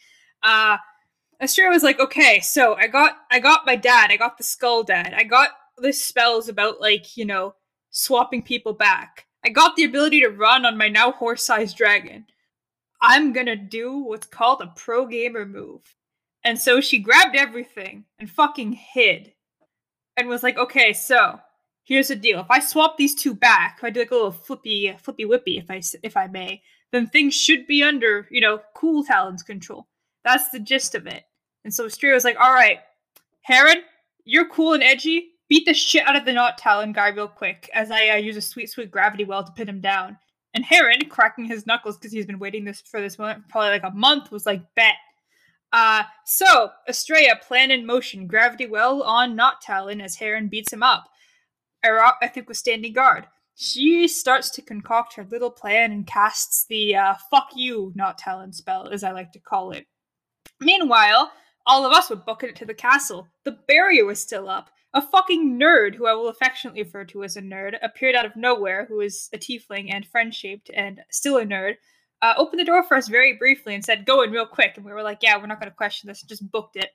Uh, 0.43 0.77
Astrea 1.41 1.69
was 1.69 1.83
like, 1.83 1.99
okay, 1.99 2.39
so 2.39 2.75
I 2.75 2.87
got 2.87 3.17
I 3.31 3.39
got 3.39 3.65
my 3.65 3.75
dad, 3.75 4.11
I 4.11 4.17
got 4.17 4.37
the 4.37 4.43
skull 4.43 4.83
dad, 4.83 5.13
I 5.15 5.23
got 5.23 5.49
the 5.77 5.91
spells 5.91 6.47
about 6.49 6.79
like, 6.79 7.17
you 7.17 7.25
know, 7.25 7.55
swapping 7.89 8.41
people 8.41 8.73
back. 8.73 9.25
I 9.43 9.49
got 9.49 9.75
the 9.75 9.83
ability 9.83 10.21
to 10.21 10.29
run 10.29 10.65
on 10.65 10.77
my 10.77 10.87
now 10.89 11.11
horse-sized 11.11 11.77
dragon. 11.77 12.25
I'm 13.01 13.33
gonna 13.33 13.55
do 13.55 13.97
what's 13.99 14.27
called 14.27 14.61
a 14.61 14.73
pro 14.75 15.05
gamer 15.05 15.45
move. 15.45 15.95
And 16.43 16.59
so 16.59 16.79
she 16.79 16.99
grabbed 16.99 17.35
everything 17.35 18.05
and 18.19 18.29
fucking 18.29 18.73
hid. 18.73 19.33
And 20.17 20.29
was 20.29 20.43
like, 20.43 20.57
okay, 20.57 20.93
so 20.93 21.39
here's 21.83 22.07
the 22.07 22.15
deal. 22.15 22.39
If 22.39 22.49
I 22.49 22.59
swap 22.59 22.97
these 22.97 23.15
two 23.15 23.35
back, 23.35 23.75
if 23.77 23.83
I 23.83 23.89
do 23.89 23.99
like 23.99 24.11
a 24.11 24.15
little 24.15 24.31
flippy 24.31 24.95
flippy 25.01 25.25
whippy, 25.25 25.59
if 25.59 25.69
I 25.69 25.81
if 26.03 26.15
I 26.15 26.27
may, 26.27 26.61
then 26.91 27.07
things 27.07 27.33
should 27.33 27.67
be 27.67 27.83
under, 27.83 28.27
you 28.31 28.39
know, 28.39 28.61
cool 28.73 29.03
Talon's 29.03 29.43
control. 29.43 29.87
That's 30.25 30.49
the 30.49 30.59
gist 30.59 30.95
of 30.95 31.07
it. 31.07 31.23
And 31.63 31.73
so 31.73 31.85
Stria 31.85 32.13
was 32.13 32.25
like, 32.25 32.37
all 32.39 32.53
right, 32.53 32.79
Heron, 33.43 33.83
you're 34.25 34.49
cool 34.49 34.73
and 34.73 34.83
edgy. 34.83 35.29
Beat 35.47 35.65
the 35.65 35.73
shit 35.73 36.05
out 36.07 36.15
of 36.15 36.25
the 36.25 36.33
Not 36.33 36.57
Talon 36.57 36.91
guy 36.91 37.09
real 37.09 37.27
quick 37.27 37.69
as 37.73 37.91
I 37.91 38.09
uh, 38.09 38.15
use 38.15 38.35
a 38.35 38.41
sweet, 38.41 38.69
sweet 38.69 38.91
gravity 38.91 39.23
well 39.23 39.43
to 39.43 39.51
pin 39.51 39.69
him 39.69 39.79
down. 39.79 40.17
And 40.55 40.65
Heron, 40.65 41.07
cracking 41.09 41.45
his 41.45 41.67
knuckles 41.67 41.97
because 41.97 42.11
he's 42.11 42.25
been 42.25 42.39
waiting 42.39 42.65
this 42.65 42.81
for 42.81 42.99
this 42.99 43.19
moment 43.19 43.43
for 43.43 43.49
probably 43.49 43.69
like 43.69 43.83
a 43.83 43.91
month, 43.91 44.31
was 44.31 44.45
like, 44.45 44.63
bet. 44.75 44.95
Uh, 45.71 46.03
so, 46.25 46.69
Estrella, 46.87 47.35
plan 47.41 47.69
in 47.69 47.85
motion, 47.85 48.25
gravity 48.25 48.65
well 48.65 49.03
on 49.03 49.35
Not 49.35 49.61
Talon 49.61 50.01
as 50.01 50.15
Heron 50.15 50.47
beats 50.47 50.73
him 50.73 50.81
up. 50.81 51.05
I 51.83 52.27
think, 52.33 52.47
was 52.47 52.57
standing 52.57 52.93
guard. 52.93 53.27
She 53.55 54.07
starts 54.07 54.49
to 54.51 54.61
concoct 54.61 55.13
her 55.15 55.27
little 55.29 55.51
plan 55.51 55.91
and 55.91 56.07
casts 56.07 56.65
the 56.67 56.95
uh, 56.95 57.15
fuck 57.29 57.49
you, 57.55 57.91
Not 57.95 58.17
Talon 58.17 58.51
spell, 58.53 58.87
as 58.87 59.03
I 59.03 59.11
like 59.11 59.31
to 59.33 59.39
call 59.39 59.71
it. 59.71 59.85
Meanwhile, 60.59 61.31
all 61.65 61.85
of 61.85 61.93
us 61.93 62.09
would 62.09 62.25
book 62.25 62.43
it 62.43 62.55
to 62.57 62.65
the 62.65 62.73
castle. 62.73 63.27
The 63.43 63.57
barrier 63.67 64.05
was 64.05 64.19
still 64.19 64.49
up. 64.49 64.69
A 64.93 65.01
fucking 65.01 65.59
nerd, 65.59 65.95
who 65.95 66.07
I 66.07 66.13
will 66.13 66.29
affectionately 66.29 66.83
refer 66.83 67.03
to 67.05 67.23
as 67.23 67.35
a 67.35 67.41
nerd, 67.41 67.77
appeared 67.81 68.15
out 68.15 68.25
of 68.25 68.35
nowhere, 68.35 68.85
who 68.85 69.01
is 69.01 69.29
a 69.33 69.37
tiefling 69.37 69.93
and 69.93 70.07
friend 70.07 70.33
shaped 70.33 70.71
and 70.73 71.01
still 71.11 71.37
a 71.37 71.45
nerd, 71.45 71.75
uh, 72.21 72.33
opened 72.37 72.61
the 72.61 72.65
door 72.65 72.81
for 72.83 72.95
us 72.95 73.09
very 73.09 73.33
briefly 73.33 73.75
and 73.75 73.83
said, 73.83 74.05
Go 74.05 74.21
in 74.21 74.31
real 74.31 74.45
quick. 74.45 74.73
And 74.77 74.85
we 74.85 74.93
were 74.93 75.03
like, 75.03 75.19
Yeah, 75.21 75.37
we're 75.37 75.47
not 75.47 75.59
going 75.59 75.69
to 75.69 75.75
question 75.75 76.07
this, 76.07 76.21
just 76.21 76.49
booked 76.49 76.77
it. 76.77 76.91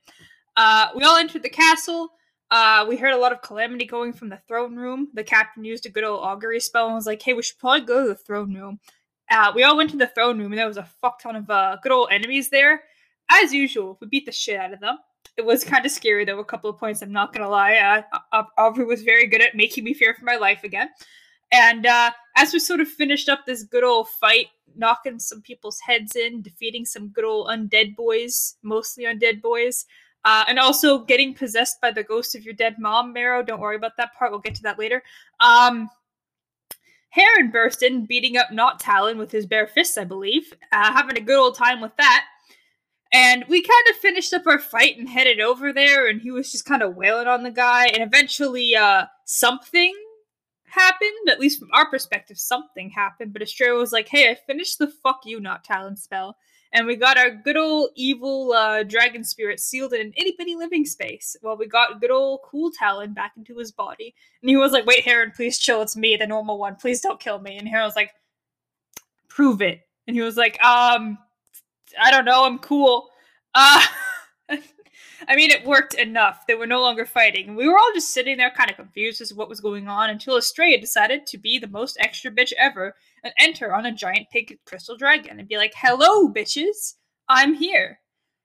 Uh, 0.57 0.89
we 0.97 1.05
all 1.05 1.17
entered 1.17 1.43
the 1.43 1.51
castle. 1.51 2.11
Uh, 2.51 2.85
we 2.89 2.97
heard 2.97 3.13
a 3.13 3.19
lot 3.19 3.33
of 3.33 3.43
calamity 3.43 3.85
going 3.85 4.13
from 4.13 4.29
the 4.29 4.41
throne 4.49 4.77
room. 4.77 5.09
The 5.15 5.23
captain 5.23 5.65
used 5.65 5.87
a 5.87 5.91
good 5.91 6.05
old 6.05 6.25
augury 6.25 6.59
spell 6.59 6.87
and 6.87 6.95
was 6.95 7.07
like, 7.07 7.23
Hey, 7.23 7.35
we 7.35 7.43
should 7.43 7.59
probably 7.59 7.83
go 7.83 8.03
to 8.03 8.09
the 8.09 8.15
throne 8.15 8.55
room. 8.55 8.81
Uh, 9.31 9.53
we 9.55 9.63
all 9.63 9.77
went 9.77 9.91
to 9.91 9.97
the 9.97 10.09
throne 10.09 10.39
room 10.39 10.53
and 10.53 10.59
there 10.59 10.67
was 10.67 10.79
a 10.79 10.89
fuck 11.01 11.21
ton 11.21 11.37
of 11.37 11.51
uh, 11.51 11.77
good 11.83 11.93
old 11.93 12.09
enemies 12.11 12.49
there. 12.49 12.83
As 13.31 13.55
usual, 13.55 13.97
we 14.01 14.09
beat 14.09 14.27
the 14.27 14.33
shit 14.33 14.59
out 14.59 14.73
of 14.73 14.81
them. 14.81 14.99
It 15.37 15.45
was 15.45 15.65
kind 15.65 15.87
of 15.87 15.93
scary 15.93 16.25
though. 16.25 16.41
A 16.41 16.45
couple 16.45 16.69
of 16.69 16.79
points, 16.79 17.01
I'm 17.01 17.13
not 17.13 17.33
gonna 17.33 17.49
lie. 17.49 18.05
Uh, 18.33 18.43
Aubrey 18.59 18.85
was 18.85 19.03
very 19.03 19.27
good 19.27 19.41
at 19.41 19.55
making 19.55 19.85
me 19.85 19.95
fear 19.95 20.15
for 20.15 20.25
my 20.25 20.37
life 20.37 20.65
again. 20.65 20.89
And 21.53 21.87
uh, 21.87 22.11
as 22.37 22.53
we 22.53 22.59
sort 22.59 22.81
of 22.81 22.89
finished 22.89 23.29
up 23.29 23.45
this 23.47 23.63
good 23.63 23.85
old 23.85 24.09
fight, 24.09 24.47
knocking 24.77 25.19
some 25.19 25.43
people's 25.43 25.81
heads 25.81 26.15
in, 26.15 26.43
defeating 26.43 26.85
some 26.85 27.09
good 27.09 27.25
old 27.25 27.49
undead 27.49 27.97
boys, 27.97 28.57
mostly 28.63 29.05
undead 29.05 29.43
boys, 29.43 29.87
uh, 30.25 30.45
and 30.47 30.59
also 30.59 30.99
getting 30.99 31.35
possessed 31.35 31.81
by 31.81 31.91
the 31.91 32.05
ghost 32.05 32.35
of 32.35 32.45
your 32.45 32.55
dead 32.55 32.77
mom, 32.79 33.13
Marrow. 33.13 33.43
Don't 33.43 33.61
worry 33.61 33.77
about 33.77 33.97
that 33.97 34.15
part. 34.15 34.31
We'll 34.31 34.41
get 34.41 34.55
to 34.57 34.63
that 34.63 34.79
later. 34.79 35.03
Um, 35.41 35.89
Heron 37.09 37.51
burst 37.51 37.83
in, 37.83 38.07
beating 38.07 38.37
up 38.37 38.53
Not 38.53 38.79
Talon 38.79 39.19
with 39.19 39.33
his 39.33 39.47
bare 39.47 39.67
fists, 39.67 39.99
I 39.99 40.05
believe, 40.05 40.53
uh, 40.73 40.93
having 40.93 41.17
a 41.17 41.21
good 41.21 41.39
old 41.39 41.57
time 41.57 41.81
with 41.81 41.97
that. 41.97 42.27
And 43.13 43.45
we 43.49 43.61
kind 43.63 43.87
of 43.91 43.97
finished 43.97 44.33
up 44.33 44.47
our 44.47 44.59
fight 44.59 44.97
and 44.97 45.09
headed 45.09 45.41
over 45.41 45.73
there, 45.73 46.07
and 46.09 46.21
he 46.21 46.31
was 46.31 46.53
just 46.53 46.65
kind 46.65 46.83
of 46.83 46.97
wailing 46.97 47.27
on 47.27 47.43
the 47.43 47.51
guy. 47.51 47.87
And 47.87 48.03
eventually, 48.03 48.77
uh, 48.77 49.07
something 49.25 49.95
happened. 50.67 51.29
At 51.29 51.41
least 51.41 51.59
from 51.59 51.71
our 51.73 51.91
perspective, 51.91 52.39
something 52.39 52.91
happened. 52.91 53.33
But 53.33 53.43
Estrella 53.43 53.79
was 53.79 53.93
like, 53.93 54.09
"Hey, 54.09 54.31
I 54.31 54.35
finished 54.35 54.79
the 54.79 54.87
fuck 54.87 55.23
you 55.25 55.41
not 55.41 55.65
Talon 55.65 55.97
spell." 55.97 56.37
and 56.73 56.87
we 56.87 56.97
got 56.97 57.19
our 57.19 57.31
good 57.31 57.57
old 57.57 57.91
evil 57.97 58.53
uh, 58.53 58.83
dragon 58.83 59.25
spirit 59.25 59.59
sealed 59.59 59.93
in 59.93 60.01
an 60.01 60.13
itty 60.17 60.35
bitty 60.39 60.55
living 60.55 60.85
space. 60.85 61.37
While 61.41 61.57
we 61.57 61.67
got 61.67 62.01
good 62.01 62.11
old 62.11 62.41
cool 62.45 62.71
Talon 62.71 63.13
back 63.13 63.33
into 63.37 63.57
his 63.57 63.73
body, 63.73 64.15
and 64.43 64.49
he 64.49 64.57
was 64.57 64.73
like, 64.73 64.87
"Wait, 64.87 65.05
Heron, 65.05 65.33
please 65.35 65.59
chill. 65.59 65.83
It's 65.83 65.97
me, 65.97 66.17
the 66.17 66.27
normal 66.27 66.59
one. 66.59 66.77
Please 66.77 67.01
don't 67.01 67.21
kill 67.21 67.41
me." 67.41 67.57
And 67.57 67.69
Heron 67.69 67.87
was 67.87 67.97
like, 67.97 68.13
"Prove 69.29 69.63
it." 69.63 69.81
And 70.07 70.17
he 70.17 70.23
was 70.23 70.37
like, 70.37 70.63
"Um, 70.63 71.19
I 71.99 72.11
don't 72.11 72.25
know. 72.25 72.45
I'm 72.45 72.59
cool." 72.59 73.09
Uh, 73.55 73.83
I 75.29 75.37
mean, 75.37 75.51
it 75.51 75.67
worked 75.67 75.95
enough. 75.95 76.47
They 76.47 76.55
were 76.55 76.67
no 76.67 76.81
longer 76.81 77.05
fighting, 77.05 77.55
we 77.55 77.69
were 77.69 77.79
all 77.79 77.91
just 77.95 78.13
sitting 78.13 78.37
there, 78.37 78.51
kind 78.51 78.71
of 78.71 78.77
confused 78.77 79.21
as 79.21 79.29
to 79.29 79.35
what 79.35 79.49
was 79.49 79.61
going 79.61 79.89
on, 79.89 80.11
until 80.11 80.37
Estrella 80.37 80.79
decided 80.79 81.27
to 81.27 81.39
be 81.39 81.59
the 81.59 81.69
most 81.69 81.97
extra 82.01 82.31
bitch 82.31 82.53
ever 82.59 82.95
and 83.23 83.33
enter 83.39 83.75
on 83.75 83.87
a 83.87 83.93
giant 83.93 84.29
pink 84.33 84.59
crystal 84.65 84.97
dragon 84.97 85.39
and 85.39 85.49
be 85.49 85.57
like, 85.57 85.73
"Hello, 85.77 86.29
bitches, 86.33 86.95
I'm 87.29 87.55
here." 87.55 88.01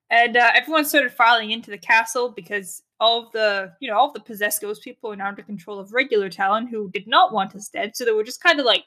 And 0.10 0.38
uh, 0.38 0.52
everyone 0.54 0.86
started 0.86 1.12
filing 1.12 1.52
into 1.52 1.72
the 1.72 1.78
castle 1.78 2.30
because 2.30 2.84
all 3.00 3.26
of 3.26 3.32
the, 3.32 3.74
you 3.80 3.90
know, 3.90 3.98
all 3.98 4.10
of 4.10 4.14
the 4.14 4.20
possessed 4.20 4.62
ghost 4.62 4.84
people 4.84 5.12
are 5.12 5.16
now 5.16 5.28
under 5.28 5.42
control 5.42 5.80
of 5.80 5.94
regular 5.94 6.30
Talon, 6.30 6.68
who 6.68 6.92
did 6.92 7.08
not 7.08 7.34
want 7.34 7.56
us 7.56 7.70
dead. 7.70 7.96
So 7.96 8.06
they 8.06 8.12
were 8.12 8.24
just 8.24 8.44
kind 8.44 8.60
of 8.60 8.66
like 8.66 8.86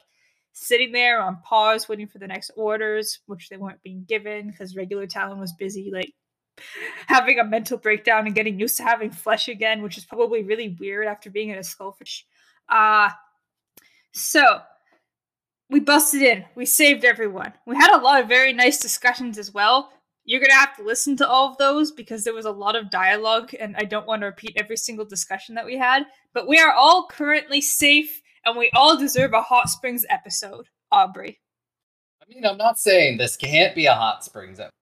sitting 0.61 0.93
there 0.93 1.21
on 1.21 1.41
pause, 1.43 1.89
waiting 1.89 2.09
for 2.09 2.19
the 2.19 2.27
next 2.27 2.51
orders, 2.57 3.21
which 3.27 3.49
they 3.49 3.57
weren't 3.57 3.83
being 3.83 4.05
given 4.09 4.51
because 4.51 4.77
regular 4.77 5.07
Talon 5.07 5.39
was 5.39 5.53
busy, 5.53 5.91
like 5.93 6.13
having 7.07 7.39
a 7.39 7.45
mental 7.45 7.79
breakdown 7.79 8.27
and 8.27 8.35
getting 8.35 8.59
used 8.59 8.77
to 8.77 8.83
having 8.83 9.11
flesh 9.11 9.49
again, 9.49 9.83
which 9.83 9.97
is 9.97 10.05
probably 10.05 10.43
really 10.43 10.77
weird 10.81 11.07
after 11.07 11.31
being 11.31 11.51
in 11.51 11.59
a 11.59 11.61
skullfish. 11.61 12.23
Uh 12.69 13.11
so 14.13 14.61
we 15.71 15.81
busted 15.81 16.23
in. 16.23 16.45
We 16.55 16.67
saved 16.67 17.05
everyone. 17.05 17.53
We 17.67 17.77
had 17.77 17.95
a 17.95 18.03
lot 18.03 18.21
of 18.21 18.29
very 18.29 18.53
nice 18.53 18.79
discussions 18.79 19.39
as 19.39 19.53
well. 19.53 19.93
You're 20.25 20.41
gonna 20.41 20.55
have 20.55 20.77
to 20.77 20.83
listen 20.83 21.17
to 21.19 21.29
all 21.29 21.51
of 21.51 21.59
those 21.59 21.93
because 21.93 22.25
there 22.25 22.35
was 22.35 22.47
a 22.47 22.51
lot 22.51 22.75
of 22.75 22.91
dialogue, 22.91 23.55
and 23.59 23.77
I 23.79 23.85
don't 23.85 24.07
want 24.07 24.23
to 24.23 24.27
repeat 24.27 24.55
every 24.57 24.77
single 24.77 25.07
discussion 25.07 25.55
that 25.55 25.65
we 25.65 25.79
had. 25.79 26.05
But 26.35 26.49
we 26.49 26.59
are 26.59 26.73
all 26.73 27.07
currently 27.07 27.61
safe, 27.61 28.21
and 28.49 28.59
we 28.59 28.71
all 28.75 28.97
deserve 28.99 29.33
a 29.35 29.43
hot 29.43 29.69
springs 29.69 30.05
episode. 30.09 30.67
Aubrey, 30.91 31.39
I 32.23 32.33
mean, 32.33 32.47
I'm 32.47 32.57
not 32.57 32.79
saying 32.79 33.19
this 33.19 33.37
can't 33.37 33.75
be 33.75 33.85
a 33.87 33.95
hot 33.95 34.25
springs 34.25 34.59
episode. 34.59 34.73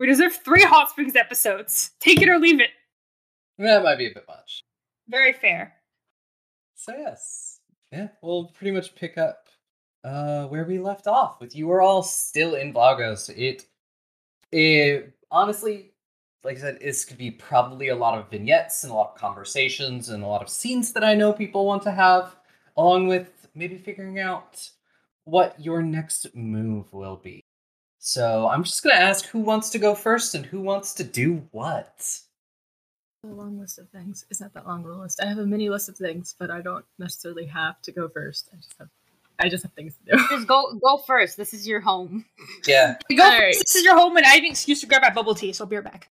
we 0.00 0.06
deserve 0.08 0.34
three 0.34 0.64
hot 0.64 0.90
springs 0.90 1.14
episodes. 1.14 1.92
Take 2.00 2.20
it 2.20 2.28
or 2.28 2.38
leave 2.38 2.60
it. 2.60 2.70
That 3.58 3.84
might 3.84 3.98
be 3.98 4.08
a 4.08 4.14
bit 4.14 4.24
much. 4.26 4.62
Very 5.08 5.32
fair. 5.32 5.74
So 6.74 6.92
yes, 6.96 7.60
yeah, 7.92 8.08
we'll 8.22 8.46
pretty 8.46 8.72
much 8.72 8.94
pick 8.96 9.16
up 9.18 9.46
uh 10.04 10.46
where 10.46 10.64
we 10.64 10.80
left 10.80 11.06
off 11.06 11.40
with 11.40 11.54
you 11.54 11.68
were 11.68 11.80
all 11.80 12.02
still 12.02 12.56
in 12.56 12.74
Vlogos. 12.74 13.30
It, 13.38 13.66
it 14.50 15.12
honestly, 15.30 15.92
like 16.42 16.56
I 16.56 16.60
said, 16.60 16.80
this 16.80 17.04
could 17.04 17.18
be 17.18 17.30
probably 17.30 17.88
a 17.88 17.94
lot 17.94 18.18
of 18.18 18.28
vignettes 18.28 18.82
and 18.82 18.92
a 18.92 18.96
lot 18.96 19.12
of 19.12 19.20
conversations 19.20 20.08
and 20.08 20.24
a 20.24 20.26
lot 20.26 20.42
of 20.42 20.48
scenes 20.48 20.92
that 20.94 21.04
I 21.04 21.14
know 21.14 21.32
people 21.32 21.64
want 21.66 21.84
to 21.84 21.92
have, 21.92 22.34
along 22.76 23.08
with 23.08 23.48
maybe 23.54 23.78
figuring 23.78 24.18
out 24.18 24.70
what 25.24 25.60
your 25.60 25.82
next 25.82 26.34
move 26.34 26.92
will 26.92 27.16
be. 27.16 27.44
So 27.98 28.48
I'm 28.48 28.64
just 28.64 28.82
gonna 28.82 28.96
ask 28.96 29.26
who 29.26 29.38
wants 29.38 29.70
to 29.70 29.78
go 29.78 29.94
first 29.94 30.34
and 30.34 30.44
who 30.44 30.60
wants 30.60 30.94
to 30.94 31.04
do 31.04 31.46
what. 31.52 32.18
A 33.24 33.28
long 33.28 33.60
list 33.60 33.78
of 33.78 33.88
things. 33.90 34.26
It's 34.28 34.40
not 34.40 34.52
that 34.54 34.66
long 34.66 34.84
of 34.84 34.90
a 34.90 34.94
list. 34.94 35.20
I 35.22 35.26
have 35.26 35.38
a 35.38 35.46
mini 35.46 35.70
list 35.70 35.88
of 35.88 35.96
things, 35.96 36.34
but 36.36 36.50
I 36.50 36.60
don't 36.60 36.84
necessarily 36.98 37.46
have 37.46 37.80
to 37.82 37.92
go 37.92 38.08
first. 38.08 38.48
I 38.52 38.56
just 38.56 38.74
have, 38.80 38.88
I 39.38 39.48
just 39.48 39.62
have 39.62 39.72
things 39.74 39.94
to 39.98 40.16
do. 40.16 40.24
Just 40.30 40.48
go 40.48 40.76
go 40.82 40.98
first. 40.98 41.36
This 41.36 41.54
is 41.54 41.68
your 41.68 41.80
home. 41.80 42.24
Yeah, 42.66 42.96
Go. 43.16 43.22
Alright. 43.22 43.54
This 43.54 43.76
is 43.76 43.84
your 43.84 43.96
home, 43.96 44.16
and 44.16 44.26
I 44.26 44.30
have 44.30 44.40
an 44.40 44.50
excuse 44.50 44.80
to 44.80 44.88
grab 44.88 45.02
my 45.02 45.10
bubble 45.10 45.36
tea, 45.36 45.52
so 45.52 45.62
I'll 45.62 45.68
be 45.68 45.76
right 45.76 45.84
back. 45.84 46.10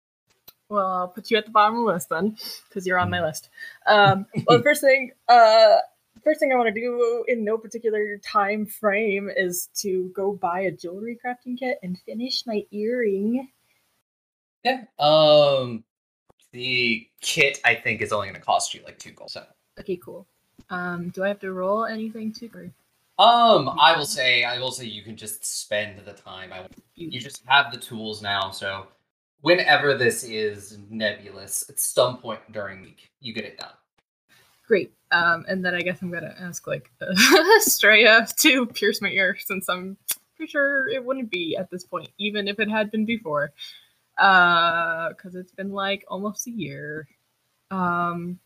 Well, 0.69 0.87
I'll 0.87 1.09
put 1.09 1.29
you 1.33 1.37
at 1.37 1.47
the 1.47 1.51
bottom 1.51 1.79
of 1.79 1.87
the 1.87 1.93
list 1.93 2.09
then, 2.09 2.37
because 2.69 2.87
you're 2.87 3.01
on 3.01 3.11
my 3.11 3.21
list. 3.21 3.49
Um, 3.89 4.27
well, 4.47 4.59
the 4.59 4.63
first 4.71 4.81
thing, 4.81 5.11
uh, 5.29 5.79
first 6.25 6.41
thing 6.41 6.53
I 6.53 6.57
want 6.57 6.75
to 6.75 6.81
do 6.81 7.25
in 7.29 7.45
no 7.45 7.59
particular 7.59 8.19
time 8.19 8.67
frame 8.67 9.31
is 9.35 9.69
to 9.77 10.11
go 10.15 10.33
buy 10.33 10.61
a 10.61 10.71
jewelry 10.71 11.19
crafting 11.25 11.59
kit 11.59 11.79
and 11.83 11.99
finish 12.07 12.45
my 12.47 12.65
earring. 12.71 13.49
yeah. 14.65 14.85
Um, 14.99 15.85
the 16.53 17.07
kit 17.21 17.61
I 17.65 17.75
think 17.75 18.03
is 18.03 18.13
only 18.13 18.29
gonna 18.29 18.41
cost 18.41 18.75
you 18.75 18.83
like 18.85 18.99
two 18.99 19.13
gold. 19.13 19.31
So. 19.31 19.45
Okay, 19.79 19.97
cool. 19.97 20.27
Um, 20.69 21.11
do 21.11 21.25
I 21.25 21.29
have 21.29 21.41
to 21.41 21.53
roll 21.53 21.87
anything 21.87 22.33
to? 22.35 22.51
Or 22.55 23.25
Um, 23.25 23.69
I 23.81 23.97
will 23.97 24.07
say, 24.07 24.45
I 24.45 24.59
will 24.59 24.73
say, 24.73 24.85
you 24.85 25.03
can 25.03 25.17
just 25.17 25.45
spend 25.45 25.99
the 26.05 26.13
time. 26.13 26.53
I, 26.53 26.67
you 26.95 27.21
just 27.21 27.43
have 27.47 27.73
the 27.73 27.79
tools 27.79 28.21
now, 28.23 28.51
so 28.51 28.89
whenever 29.41 29.97
this 29.97 30.23
is 30.25 30.79
nebulous, 30.91 31.69
at 31.69 31.79
some 31.79 32.19
point 32.19 32.41
during 32.53 32.83
the 32.83 32.89
week, 32.89 33.11
you 33.21 33.33
get 33.33 33.45
it 33.45 33.59
done. 33.59 33.73
Great. 34.67 34.93
Um, 35.13 35.45
and 35.49 35.65
then 35.65 35.75
I 35.75 35.81
guess 35.81 36.03
I'm 36.03 36.11
gonna 36.11 36.35
ask 36.39 36.67
like 36.67 36.91
uh, 37.01 37.07
Straya 37.61 38.33
to 38.37 38.67
pierce 38.67 39.01
my 39.01 39.09
ear 39.09 39.37
since 39.39 39.69
I'm 39.69 39.97
pretty 40.37 40.51
sure 40.51 40.89
it 40.89 41.05
wouldn't 41.05 41.31
be 41.31 41.57
at 41.57 41.71
this 41.71 41.85
point, 41.85 42.09
even 42.19 42.49
if 42.49 42.61
it 42.61 42.71
had 42.71 42.91
been 42.91 43.05
before, 43.05 43.53
because 44.17 45.35
it's 45.35 45.53
been 45.53 45.73
like 45.73 46.05
almost 46.09 46.47
a 46.47 46.51
year. 46.51 47.09
Um, 47.71 48.39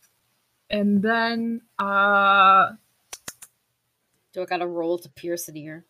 and 0.69 1.01
then 1.01 1.61
uh, 1.79 2.71
Do 4.33 4.41
I 4.41 4.45
gotta 4.45 4.67
roll 4.67 4.97
to 4.97 5.09
pierce 5.09 5.47
an 5.47 5.57
ear? 5.57 5.85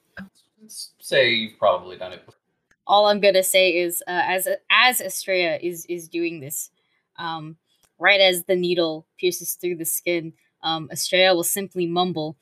Let's 0.62 0.92
say 1.00 1.32
you've 1.32 1.58
probably 1.58 1.98
done 1.98 2.14
it. 2.14 2.26
Before. 2.26 2.40
all 2.88 3.08
I'm 3.08 3.20
gonna 3.20 3.44
say 3.44 3.78
is 3.78 4.04
uh, 4.08 4.24
as 4.26 4.48
as 4.70 5.02
Estrella 5.02 5.58
is 5.62 5.86
is 5.86 6.08
doing 6.08 6.40
this, 6.40 6.70
um, 7.18 7.56
right 8.00 8.22
as 8.22 8.44
the 8.44 8.56
needle 8.56 9.06
pierces 9.18 9.56
through 9.56 9.76
the 9.76 9.86
skin, 9.86 10.34
um, 10.66 10.90
Estrella 10.92 11.36
will 11.36 11.44
simply 11.44 11.86
mumble, 11.86 12.36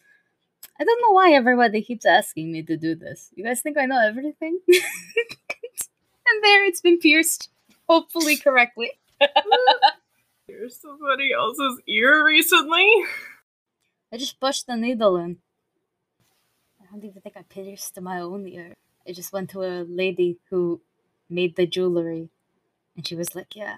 "I 0.80 0.84
don't 0.84 1.02
know 1.02 1.14
why 1.14 1.34
everybody 1.34 1.82
keeps 1.84 2.06
asking 2.06 2.52
me 2.52 2.64
to 2.64 2.78
do 2.78 2.96
this. 2.96 3.30
You 3.36 3.44
guys 3.44 3.62
think 3.62 3.78
I 3.78 3.86
know 3.86 4.00
everything?" 4.00 4.60
and 4.68 6.44
there, 6.44 6.66
it's 6.66 6.82
been 6.82 6.98
pierced, 6.98 7.50
hopefully 7.88 8.38
correctly. 8.38 8.92
here's 10.48 10.80
somebody 10.80 11.32
else's 11.34 11.82
ear 11.88 12.26
recently. 12.26 12.90
I 14.12 14.18
just 14.18 14.40
pushed 14.40 14.68
the 14.68 14.76
needle 14.76 15.18
in. 15.18 15.38
I 16.82 16.86
don't 16.92 17.04
even 17.04 17.22
think 17.22 17.36
I 17.38 17.44
pierced 17.44 18.00
my 18.00 18.20
own 18.20 18.48
ear. 18.48 18.74
It 19.06 19.14
just 19.14 19.34
went 19.34 19.50
to 19.52 19.64
a 19.64 19.84
lady 19.84 20.38
who 20.50 20.82
made 21.30 21.56
the 21.56 21.68
jewelry, 21.68 22.30
and 22.96 23.06
she 23.06 23.16
was 23.16 23.36
like, 23.36 23.56
"Yeah, 23.56 23.78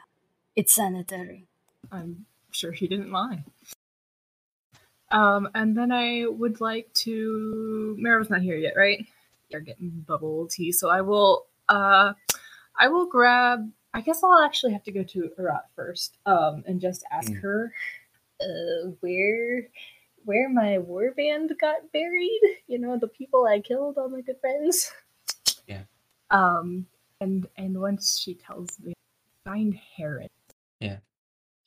it's 0.55 0.73
sanitary." 0.73 1.47
I'm 1.91 2.25
sure 2.51 2.71
he 2.73 2.87
didn't 2.87 3.11
lie. 3.11 3.43
Um, 5.11 5.49
and 5.53 5.77
then 5.77 5.91
I 5.91 6.25
would 6.27 6.61
like 6.61 6.91
to. 7.05 7.95
Mara's 7.99 8.29
not 8.29 8.41
here 8.41 8.57
yet, 8.57 8.73
right? 8.75 9.05
They're 9.51 9.59
getting 9.59 10.03
bubble 10.07 10.47
tea, 10.47 10.71
so 10.71 10.89
I 10.89 11.01
will. 11.01 11.45
Uh, 11.69 12.13
I 12.79 12.87
will 12.87 13.05
grab. 13.05 13.71
I 13.93 14.01
guess 14.01 14.21
I'll 14.23 14.43
actually 14.43 14.73
have 14.73 14.83
to 14.83 14.91
go 14.91 15.03
to 15.03 15.29
Arat 15.39 15.63
first, 15.75 16.17
um, 16.25 16.63
and 16.67 16.81
just 16.81 17.03
ask 17.11 17.31
Mm. 17.31 17.41
her, 17.41 17.73
uh, 18.41 18.89
where, 18.99 19.69
where 20.25 20.49
my 20.49 20.79
warband 20.79 21.57
got 21.61 21.91
buried. 21.93 22.41
You 22.67 22.79
know, 22.79 22.97
the 22.97 23.07
people 23.07 23.45
I 23.45 23.61
killed, 23.61 23.97
all 23.97 24.09
my 24.09 24.21
good 24.21 24.39
friends. 24.41 24.91
Yeah. 25.67 25.83
Um, 26.31 26.87
and 27.21 27.47
and 27.57 27.79
once 27.79 28.19
she 28.19 28.33
tells 28.33 28.77
me, 28.81 28.93
find 29.45 29.79
Heron. 29.95 30.29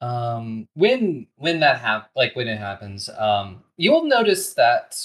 Um, 0.00 0.68
when 0.74 1.26
when 1.36 1.60
that 1.60 1.80
hap- 1.80 2.10
like 2.14 2.36
when 2.36 2.48
it 2.48 2.58
happens, 2.58 3.08
um, 3.18 3.64
you'll 3.76 4.04
notice 4.04 4.54
that 4.54 4.96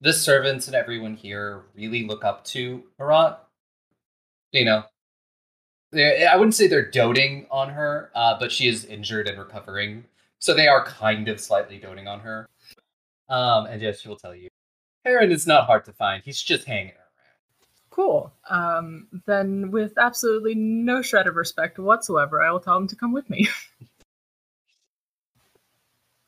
the 0.00 0.12
servants 0.12 0.66
and 0.66 0.74
everyone 0.74 1.14
here 1.14 1.64
really 1.74 2.06
look 2.06 2.24
up 2.24 2.44
to 2.46 2.82
Marat. 2.98 3.38
You 4.52 4.64
know, 4.64 4.84
I 5.94 6.34
wouldn't 6.36 6.54
say 6.54 6.66
they're 6.66 6.90
doting 6.90 7.46
on 7.50 7.70
her, 7.70 8.10
uh, 8.14 8.38
but 8.38 8.50
she 8.50 8.68
is 8.68 8.84
injured 8.84 9.28
and 9.28 9.38
recovering, 9.38 10.04
so 10.38 10.54
they 10.54 10.68
are 10.68 10.84
kind 10.84 11.28
of 11.28 11.40
slightly 11.40 11.78
doting 11.78 12.08
on 12.08 12.20
her. 12.20 12.48
Um, 13.28 13.66
and 13.66 13.80
yes, 13.82 14.00
she 14.00 14.08
will 14.08 14.16
tell 14.16 14.34
you, 14.34 14.48
Heron 15.04 15.32
is 15.32 15.46
not 15.46 15.66
hard 15.66 15.84
to 15.86 15.92
find. 15.92 16.22
He's 16.24 16.42
just 16.42 16.66
hanging 16.66 16.88
around. 16.92 17.02
Cool. 17.90 18.32
Um, 18.50 19.08
then, 19.26 19.70
with 19.70 19.96
absolutely 19.98 20.54
no 20.54 21.00
shred 21.00 21.26
of 21.26 21.36
respect 21.36 21.78
whatsoever, 21.78 22.42
I 22.42 22.50
will 22.50 22.60
tell 22.60 22.76
him 22.76 22.88
to 22.88 22.96
come 22.96 23.12
with 23.12 23.30
me. 23.30 23.48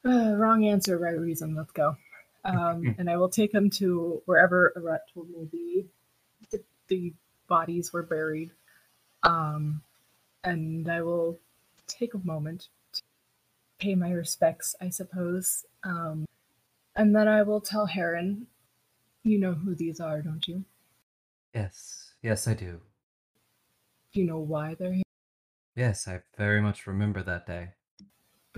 uh, 0.05 0.35
wrong 0.37 0.65
answer, 0.65 0.99
right 0.99 1.19
reason. 1.19 1.55
Let's 1.55 1.73
go. 1.73 1.97
Um, 2.45 2.95
and 2.99 3.09
I 3.11 3.17
will 3.17 3.29
take 3.29 3.53
him 3.53 3.71
to 3.71 4.23
wherever 4.27 4.73
Arat 4.77 5.01
told 5.13 5.29
me 5.31 5.49
the, 5.51 5.87
the, 6.51 6.65
the 6.89 7.15
bodies 7.49 7.93
were 7.93 8.03
buried. 8.03 8.51
Um, 9.23 9.83
and 10.45 10.89
I 10.91 11.03
will 11.03 11.39
take 11.87 12.15
a 12.15 12.19
moment 12.19 12.69
to 12.93 13.03
pay 13.79 13.95
my 13.95 14.11
respects, 14.11 14.75
I 14.81 14.91
suppose. 14.91 15.65
Um, 15.83 16.27
and 16.95 17.15
then 17.15 17.29
I 17.29 17.43
will 17.43 17.61
tell 17.61 17.87
Heron, 17.87 18.47
you 19.25 19.39
know 19.39 19.55
who 19.55 19.75
these 19.75 20.01
are, 20.01 20.23
don't 20.23 20.47
you? 20.47 20.65
Yes, 21.55 22.15
yes, 22.23 22.47
I 22.47 22.55
do. 22.55 22.81
Do 24.13 24.21
you 24.21 24.27
know 24.27 24.39
why 24.39 24.75
they're 24.75 24.93
here? 24.93 25.03
Yes, 25.75 26.09
I 26.09 26.21
very 26.37 26.61
much 26.61 26.87
remember 26.87 27.23
that 27.23 27.47
day. 27.47 27.71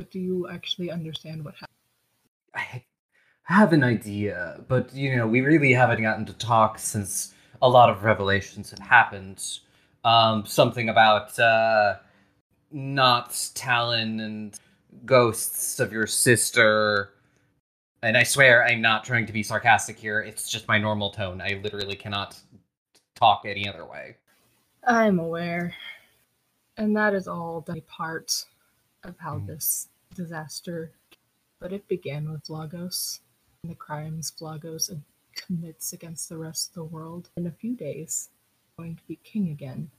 But 0.00 0.10
do 0.10 0.18
you 0.18 0.48
actually 0.48 0.90
understand 0.90 1.44
what 1.44 1.52
happened? 1.56 1.74
I 2.54 2.82
have 3.42 3.74
an 3.74 3.84
idea, 3.84 4.64
but 4.66 4.94
you 4.94 5.14
know, 5.14 5.26
we 5.26 5.42
really 5.42 5.74
haven't 5.74 6.00
gotten 6.00 6.24
to 6.24 6.32
talk 6.32 6.78
since 6.78 7.34
a 7.60 7.68
lot 7.68 7.90
of 7.90 8.02
revelations 8.02 8.70
have 8.70 8.78
happened. 8.78 9.46
Um, 10.02 10.46
something 10.46 10.88
about 10.88 11.38
uh, 11.38 11.96
not 12.72 13.50
Talon 13.52 14.20
and 14.20 14.58
ghosts 15.04 15.80
of 15.80 15.92
your 15.92 16.06
sister. 16.06 17.10
And 18.02 18.16
I 18.16 18.22
swear 18.22 18.64
I'm 18.64 18.80
not 18.80 19.04
trying 19.04 19.26
to 19.26 19.34
be 19.34 19.42
sarcastic 19.42 19.98
here. 19.98 20.20
It's 20.20 20.48
just 20.48 20.66
my 20.66 20.78
normal 20.78 21.10
tone. 21.10 21.42
I 21.42 21.60
literally 21.62 21.96
cannot 21.96 22.40
talk 23.16 23.42
any 23.44 23.68
other 23.68 23.84
way. 23.84 24.16
I'm 24.82 25.18
aware. 25.18 25.74
And 26.78 26.96
that 26.96 27.12
is 27.12 27.28
all 27.28 27.60
the 27.60 27.82
part 27.82 28.46
of 29.04 29.18
how 29.18 29.38
Mm. 29.38 29.46
this 29.46 29.88
disaster. 30.14 30.92
But 31.58 31.72
it 31.72 31.86
began 31.88 32.30
with 32.30 32.48
Lagos 32.48 33.20
and 33.62 33.70
the 33.70 33.76
crimes 33.76 34.32
Lagos 34.40 34.90
commits 35.34 35.92
against 35.92 36.28
the 36.28 36.38
rest 36.38 36.68
of 36.70 36.74
the 36.74 36.84
world. 36.84 37.30
In 37.36 37.46
a 37.46 37.50
few 37.52 37.76
days, 37.76 38.30
going 38.78 38.96
to 38.96 39.04
be 39.06 39.16
king 39.16 39.50
again. 39.50 39.90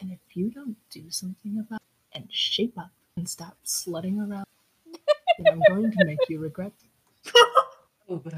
And 0.00 0.10
if 0.12 0.36
you 0.36 0.50
don't 0.50 0.76
do 0.90 1.10
something 1.10 1.58
about 1.58 1.80
it 1.82 2.18
and 2.18 2.32
shape 2.32 2.78
up 2.78 2.90
and 3.16 3.28
stop 3.28 3.56
slutting 3.64 4.18
around, 4.18 4.46
then 5.38 5.46
I'm 5.52 5.60
going 5.68 5.90
to 5.92 6.04
make 6.04 6.28
you 6.28 6.38
regret. 6.40 6.72
it. 6.82 7.34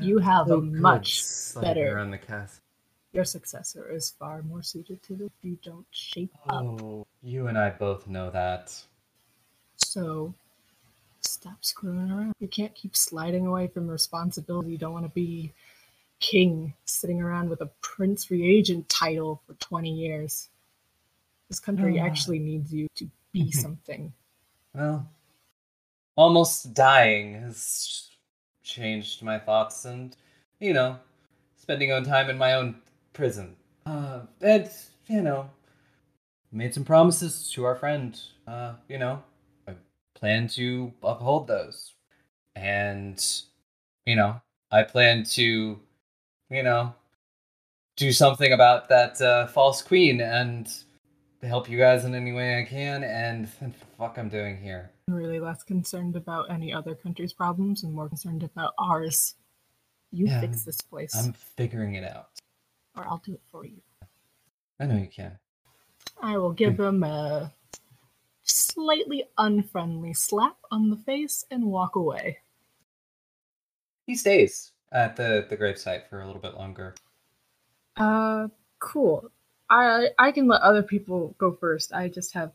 You 0.02 0.18
have 0.18 0.50
a 0.50 0.60
much 0.60 1.24
better- 1.54 1.96
around 1.96 2.10
the 2.10 2.18
cast. 2.18 2.60
Your 3.12 3.24
successor 3.24 3.90
is 3.90 4.10
far 4.10 4.42
more 4.42 4.62
suited 4.62 5.02
to 5.04 5.14
this. 5.16 5.28
if 5.38 5.44
You 5.44 5.58
don't 5.62 5.86
shape 5.90 6.34
up. 6.46 6.62
Oh, 6.62 7.06
you 7.22 7.46
and 7.46 7.56
I 7.56 7.70
both 7.70 8.06
know 8.06 8.30
that. 8.30 8.84
So 9.92 10.32
stop 11.20 11.62
screwing 11.62 12.10
around. 12.10 12.32
You 12.40 12.48
can't 12.48 12.74
keep 12.74 12.96
sliding 12.96 13.46
away 13.46 13.66
from 13.66 13.88
responsibility. 13.88 14.70
You 14.70 14.78
don't 14.78 14.94
want 14.94 15.04
to 15.04 15.10
be 15.10 15.52
king 16.18 16.72
sitting 16.86 17.20
around 17.20 17.50
with 17.50 17.60
a 17.60 17.66
prince 17.82 18.30
reagent 18.30 18.88
title 18.88 19.42
for 19.46 19.52
20 19.54 19.92
years. 19.92 20.48
This 21.48 21.60
country 21.60 22.00
Ah. 22.00 22.06
actually 22.06 22.38
needs 22.38 22.72
you 22.72 22.88
to 22.94 23.10
be 23.32 23.52
something. 23.64 24.14
Well, 24.74 25.06
almost 26.16 26.72
dying 26.72 27.34
has 27.42 28.08
changed 28.62 29.22
my 29.22 29.38
thoughts, 29.38 29.84
and 29.84 30.16
you 30.58 30.72
know, 30.72 30.98
spending 31.58 31.92
own 31.92 32.04
time 32.04 32.30
in 32.30 32.38
my 32.38 32.54
own 32.54 32.80
prison. 33.12 33.56
Uh, 33.84 34.20
and 34.40 34.70
you 35.08 35.20
know, 35.20 35.50
made 36.50 36.72
some 36.72 36.84
promises 36.86 37.50
to 37.50 37.64
our 37.64 37.74
friend. 37.76 38.18
Uh, 38.46 38.74
you 38.88 38.96
know, 38.96 39.22
plan 40.22 40.46
to 40.46 40.92
uphold 41.02 41.48
those, 41.48 41.94
and 42.54 43.42
you 44.06 44.14
know, 44.14 44.40
I 44.70 44.84
plan 44.84 45.24
to, 45.34 45.80
you 46.48 46.62
know, 46.62 46.94
do 47.96 48.12
something 48.12 48.52
about 48.52 48.88
that 48.88 49.20
uh, 49.20 49.48
false 49.48 49.82
queen 49.82 50.20
and 50.20 50.72
help 51.42 51.68
you 51.68 51.76
guys 51.76 52.04
in 52.04 52.14
any 52.14 52.30
way 52.32 52.60
I 52.60 52.64
can. 52.64 53.02
And 53.02 53.48
the 53.60 53.72
fuck 53.98 54.16
I'm 54.16 54.28
doing 54.28 54.56
here. 54.62 54.92
I'm 55.08 55.14
really 55.14 55.40
less 55.40 55.64
concerned 55.64 56.14
about 56.14 56.48
any 56.52 56.72
other 56.72 56.94
country's 56.94 57.32
problems 57.32 57.82
and 57.82 57.92
more 57.92 58.08
concerned 58.08 58.44
about 58.44 58.74
ours. 58.78 59.34
You 60.12 60.26
Yeah, 60.26 60.40
fix 60.40 60.62
this 60.62 60.80
place, 60.80 61.16
I'm 61.16 61.32
figuring 61.32 61.94
it 61.94 62.04
out. 62.04 62.28
or 62.96 63.04
I'll 63.08 63.22
do 63.24 63.32
it 63.32 63.40
for 63.50 63.66
you. 63.66 63.80
I 64.78 64.86
know 64.86 64.96
you 64.96 65.08
can. 65.08 65.36
I 66.22 66.38
will 66.38 66.52
give 66.52 66.78
him 66.78 67.02
a 67.02 67.52
slightly 68.52 69.24
unfriendly 69.38 70.14
slap 70.14 70.56
on 70.70 70.90
the 70.90 70.96
face 70.96 71.44
and 71.50 71.64
walk 71.64 71.96
away. 71.96 72.38
He 74.06 74.14
stays 74.14 74.72
at 74.92 75.16
the 75.16 75.46
the 75.48 75.56
gravesite 75.56 76.08
for 76.08 76.20
a 76.20 76.26
little 76.26 76.40
bit 76.40 76.54
longer. 76.54 76.94
Uh, 77.96 78.48
cool. 78.78 79.30
I 79.70 80.08
I 80.18 80.32
can 80.32 80.48
let 80.48 80.60
other 80.62 80.82
people 80.82 81.34
go 81.38 81.52
first. 81.52 81.92
I 81.92 82.08
just 82.08 82.34
have 82.34 82.52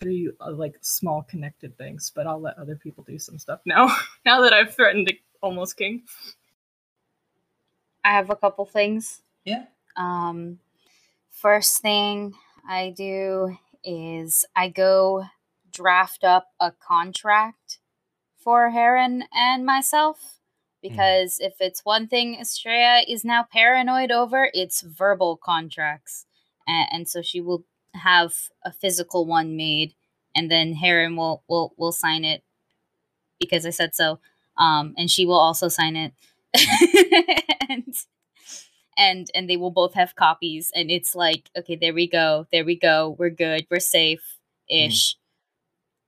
three 0.00 0.30
uh, 0.40 0.52
like 0.52 0.76
small 0.80 1.22
connected 1.22 1.76
things, 1.76 2.10
but 2.14 2.26
I'll 2.26 2.40
let 2.40 2.58
other 2.58 2.76
people 2.76 3.04
do 3.04 3.18
some 3.18 3.38
stuff 3.38 3.60
now. 3.66 3.94
now 4.24 4.42
that 4.42 4.52
I've 4.52 4.74
threatened 4.74 5.08
to 5.08 5.14
almost 5.42 5.76
king. 5.76 6.02
I 8.04 8.12
have 8.12 8.30
a 8.30 8.36
couple 8.36 8.64
things. 8.66 9.22
Yeah. 9.44 9.64
Um, 9.96 10.58
first 11.30 11.80
thing 11.80 12.34
I 12.68 12.90
do 12.96 13.56
is 13.84 14.44
I 14.56 14.68
go 14.68 15.24
draft 15.72 16.24
up 16.24 16.48
a 16.60 16.72
contract 16.72 17.78
for 18.36 18.70
Heron 18.70 19.24
and 19.32 19.64
myself 19.64 20.40
because 20.82 21.38
if 21.40 21.54
it's 21.60 21.84
one 21.84 22.06
thing 22.08 22.36
Estrella 22.38 23.02
is 23.08 23.24
now 23.24 23.46
paranoid 23.50 24.10
over, 24.10 24.50
it's 24.52 24.82
verbal 24.82 25.36
contracts, 25.42 26.26
and, 26.66 26.86
and 26.92 27.08
so 27.08 27.22
she 27.22 27.40
will 27.40 27.64
have 27.94 28.34
a 28.64 28.72
physical 28.72 29.24
one 29.24 29.56
made, 29.56 29.94
and 30.36 30.50
then 30.50 30.74
Heron 30.74 31.16
will 31.16 31.42
will 31.48 31.72
will 31.78 31.92
sign 31.92 32.24
it 32.24 32.42
because 33.40 33.64
I 33.64 33.70
said 33.70 33.94
so, 33.94 34.20
um, 34.58 34.94
and 34.98 35.10
she 35.10 35.24
will 35.24 35.38
also 35.38 35.68
sign 35.68 35.96
it, 35.96 36.12
and 38.96 39.28
and 39.34 39.48
they 39.48 39.56
will 39.56 39.70
both 39.70 39.94
have 39.94 40.14
copies 40.14 40.70
and 40.74 40.90
it's 40.90 41.14
like 41.14 41.50
okay 41.56 41.76
there 41.76 41.94
we 41.94 42.06
go 42.06 42.46
there 42.52 42.64
we 42.64 42.76
go 42.76 43.16
we're 43.18 43.30
good 43.30 43.66
we're 43.70 43.80
safe 43.80 44.38
ish 44.68 45.16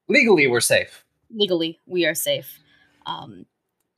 Legally, 0.09 0.47
we're 0.47 0.61
safe. 0.61 1.05
legally 1.31 1.81
we 1.87 2.07
are 2.07 2.15
safe. 2.15 2.61
Um 3.07 3.47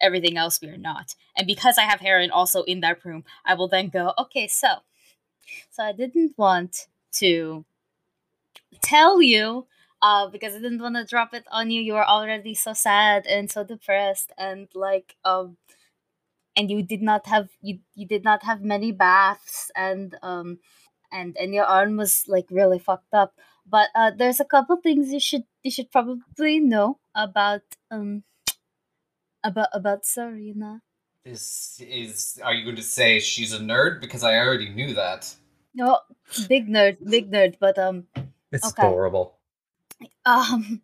everything 0.01 0.37
else 0.37 0.61
we 0.61 0.69
are 0.69 0.77
not. 0.79 1.15
And 1.37 1.47
because 1.47 1.77
i 1.79 1.83
have 1.83 2.01
heron 2.01 2.31
also 2.31 2.63
in 2.63 2.81
that 2.81 3.05
room 3.05 3.25
i 3.45 3.55
will 3.55 3.69
then 3.69 3.89
go 3.89 4.13
okay 4.19 4.47
so 4.47 4.69
so 5.71 5.83
i 5.83 5.93
didn't 5.93 6.33
want 6.39 6.87
to 7.13 7.65
tell 8.83 9.21
you 9.21 9.67
uh 10.03 10.29
because 10.29 10.55
i 10.55 10.59
didn't 10.59 10.81
want 10.81 10.97
to 10.97 11.05
drop 11.05 11.35
it 11.35 11.45
on 11.51 11.71
you. 11.71 11.81
You 11.81 11.95
were 11.95 12.09
already 12.09 12.55
so 12.55 12.73
sad 12.73 13.27
and 13.27 13.51
so 13.51 13.65
depressed 13.65 14.33
and 14.39 14.69
like 14.75 15.17
um 15.25 15.57
and 16.59 16.71
you 16.71 16.83
did 16.83 17.03
not 17.03 17.27
have 17.29 17.49
you 17.63 17.81
you 17.95 18.07
did 18.07 18.25
not 18.25 18.43
have 18.45 18.63
many 18.63 18.93
baths 18.93 19.71
and 19.77 20.17
um 20.23 20.59
and 21.13 21.37
and 21.39 21.55
your 21.55 21.65
arm 21.65 21.97
was 21.97 22.25
like 22.29 22.47
really 22.51 22.79
fucked 22.79 23.15
up 23.15 23.35
but 23.67 23.89
uh 23.95 24.11
there's 24.17 24.41
a 24.41 24.45
couple 24.45 24.77
things 24.77 25.13
you 25.13 25.21
should 25.21 25.45
you 25.63 25.71
should 25.71 25.91
probably 25.93 26.61
know 26.61 26.99
about 27.15 27.63
um 27.91 28.25
about 29.45 29.69
about 29.73 30.05
Serena. 30.05 30.83
Is 31.25 31.81
is 31.81 32.41
are 32.43 32.55
you 32.55 32.65
going 32.65 32.77
to 32.77 32.83
say 32.83 33.21
she's 33.21 33.53
a 33.53 33.59
nerd? 33.59 34.01
Because 34.01 34.23
I 34.23 34.37
already 34.39 34.71
knew 34.71 34.95
that. 34.95 35.35
No, 35.75 36.01
big 36.49 36.69
nerd, 36.69 36.99
big 37.09 37.31
nerd, 37.31 37.57
but 37.61 37.79
um 37.79 38.07
It's 38.53 38.67
Okay. 38.67 38.89
adorable. 38.89 39.39
um 40.25 40.83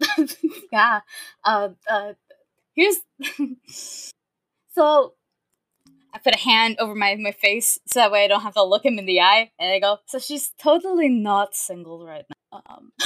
yeah. 0.72 1.00
Uh 1.44 1.70
uh 1.88 2.12
here's 2.74 2.96
so 4.74 5.14
I 6.12 6.18
put 6.18 6.34
a 6.34 6.38
hand 6.38 6.76
over 6.78 6.94
my, 6.94 7.14
my 7.16 7.32
face 7.32 7.78
so 7.86 8.00
that 8.00 8.12
way 8.12 8.24
I 8.24 8.28
don't 8.28 8.42
have 8.42 8.54
to 8.54 8.62
look 8.62 8.84
him 8.84 8.98
in 8.98 9.06
the 9.06 9.20
eye 9.20 9.50
and 9.58 9.72
I 9.72 9.78
go, 9.78 9.98
so 10.06 10.18
she's 10.18 10.52
totally 10.58 11.08
not 11.08 11.54
single 11.54 12.04
right 12.04 12.24
now. 12.52 12.62
Um 12.66 12.92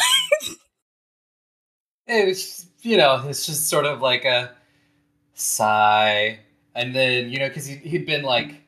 It 2.06 2.26
was, 2.26 2.66
you 2.82 2.98
know, 2.98 3.24
it's 3.28 3.46
just 3.46 3.68
sort 3.68 3.86
of 3.86 4.02
like 4.02 4.24
a 4.26 4.54
sigh, 5.32 6.38
and 6.74 6.94
then 6.94 7.30
you 7.30 7.38
know, 7.38 7.48
because 7.48 7.64
he 7.66 7.76
he'd 7.76 8.04
been 8.06 8.22
like 8.22 8.60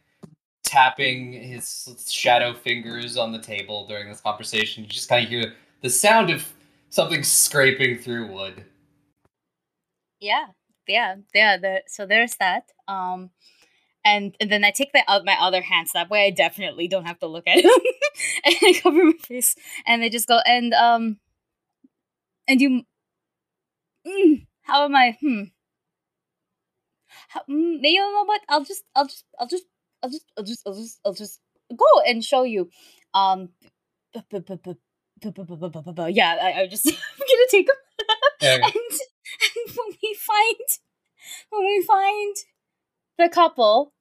tapping 0.62 1.32
his 1.32 2.06
shadow 2.08 2.54
fingers 2.54 3.16
on 3.16 3.32
the 3.32 3.38
table 3.38 3.86
during 3.86 4.08
this 4.08 4.20
conversation. 4.20 4.84
You 4.84 4.88
just 4.88 5.08
kind 5.08 5.22
of 5.22 5.28
hear 5.30 5.54
the 5.82 5.90
sound 5.90 6.30
of 6.30 6.50
something 6.88 7.22
scraping 7.22 7.98
through 7.98 8.32
wood. 8.32 8.64
yeah 10.20 10.46
yeah 10.86 11.16
yeah 11.34 11.56
there, 11.56 11.82
so 11.86 12.06
there's 12.06 12.34
that 12.36 12.70
um 12.88 13.30
and, 14.04 14.36
and 14.40 14.50
then 14.50 14.64
i 14.64 14.70
take 14.70 14.92
the, 14.92 15.02
out 15.08 15.24
my 15.24 15.36
other 15.40 15.62
hands. 15.62 15.90
so 15.92 15.98
that 15.98 16.10
way 16.10 16.26
i 16.26 16.30
definitely 16.30 16.88
don't 16.88 17.06
have 17.06 17.18
to 17.18 17.26
look 17.26 17.46
at 17.46 17.64
him 17.64 17.70
and 18.44 18.54
i 18.62 18.72
cover 18.80 19.04
my 19.04 19.12
face 19.22 19.54
and 19.86 20.02
they 20.02 20.08
just 20.08 20.28
go 20.28 20.38
and 20.46 20.72
um 20.74 21.18
and 22.48 22.60
you 22.60 22.82
mm, 24.06 24.46
how 24.62 24.84
am 24.84 24.94
i 24.94 25.16
hmm 25.20 25.44
how, 27.28 27.40
mm, 27.48 27.78
you 27.82 28.00
know 28.00 28.24
what 28.24 28.40
i'll 28.48 28.64
just 28.64 28.84
i'll 28.94 29.06
just 29.06 29.24
i'll 29.38 29.48
just 29.48 29.64
i'll 30.02 30.10
just 30.10 30.24
i'll 30.36 30.44
just 30.44 30.62
i'll 30.66 30.74
just 30.74 31.00
i'll 31.04 31.14
just 31.14 31.40
go 31.76 32.00
and 32.06 32.24
show 32.24 32.44
you 32.44 32.68
um 33.14 33.48
yeah, 36.08 36.36
I, 36.40 36.62
I 36.62 36.66
just 36.66 36.86
I'm 36.86 36.94
gonna 37.18 37.46
take. 37.50 37.68
Okay. 38.42 38.62
and, 38.62 39.00
and 39.42 39.74
when 39.76 39.96
we 40.02 40.14
find 40.14 40.56
when 41.50 41.64
we 41.64 41.84
find 41.84 42.36
the 43.18 43.28
couple, 43.28 43.92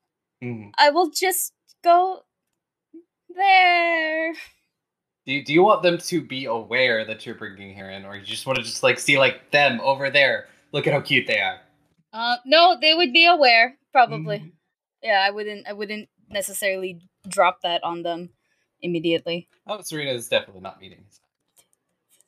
Mhm. 0.43 0.71
I 0.77 0.89
will 0.91 1.09
just 1.09 1.53
go 1.83 2.21
there. 3.29 4.33
Do 5.25 5.33
you, 5.33 5.43
do 5.43 5.53
you 5.53 5.63
want 5.63 5.81
them 5.81 5.97
to 5.97 6.21
be 6.21 6.45
aware 6.45 7.03
that 7.05 7.25
you're 7.25 7.33
bringing 7.35 7.75
her 7.77 7.89
in, 7.89 8.05
or 8.05 8.15
you 8.15 8.21
just 8.23 8.45
want 8.45 8.57
to 8.57 8.63
just 8.63 8.83
like 8.83 8.99
see 8.99 9.17
like 9.17 9.49
them 9.51 9.81
over 9.81 10.09
there? 10.09 10.47
Look 10.71 10.85
at 10.88 10.93
how 10.93 11.01
cute 11.01 11.25
they 11.27 11.39
are. 11.39 11.59
Uh, 12.13 12.38
no, 12.45 12.77
they 12.79 12.93
would 12.93 13.11
be 13.13 13.25
aware 13.25 13.77
probably. 13.91 14.39
Mhm. 14.39 14.51
Yeah, 15.01 15.21
I 15.25 15.31
wouldn't. 15.31 15.67
I 15.67 15.73
wouldn't 15.73 16.09
necessarily 16.29 17.01
drop 17.27 17.61
that 17.61 17.83
on 17.83 18.03
them 18.03 18.29
immediately. 18.81 19.47
Oh, 19.67 19.81
Serena 19.81 20.11
is 20.11 20.27
definitely 20.29 20.61
not 20.61 20.79
meeting. 20.79 21.05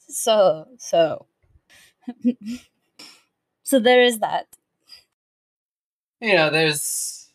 So 0.09 0.67
so. 0.79 1.27
so 3.67 3.79
there 3.79 4.01
is 4.01 4.19
that. 4.19 4.47
You 6.21 6.35
know, 6.35 6.49
there's 6.49 7.29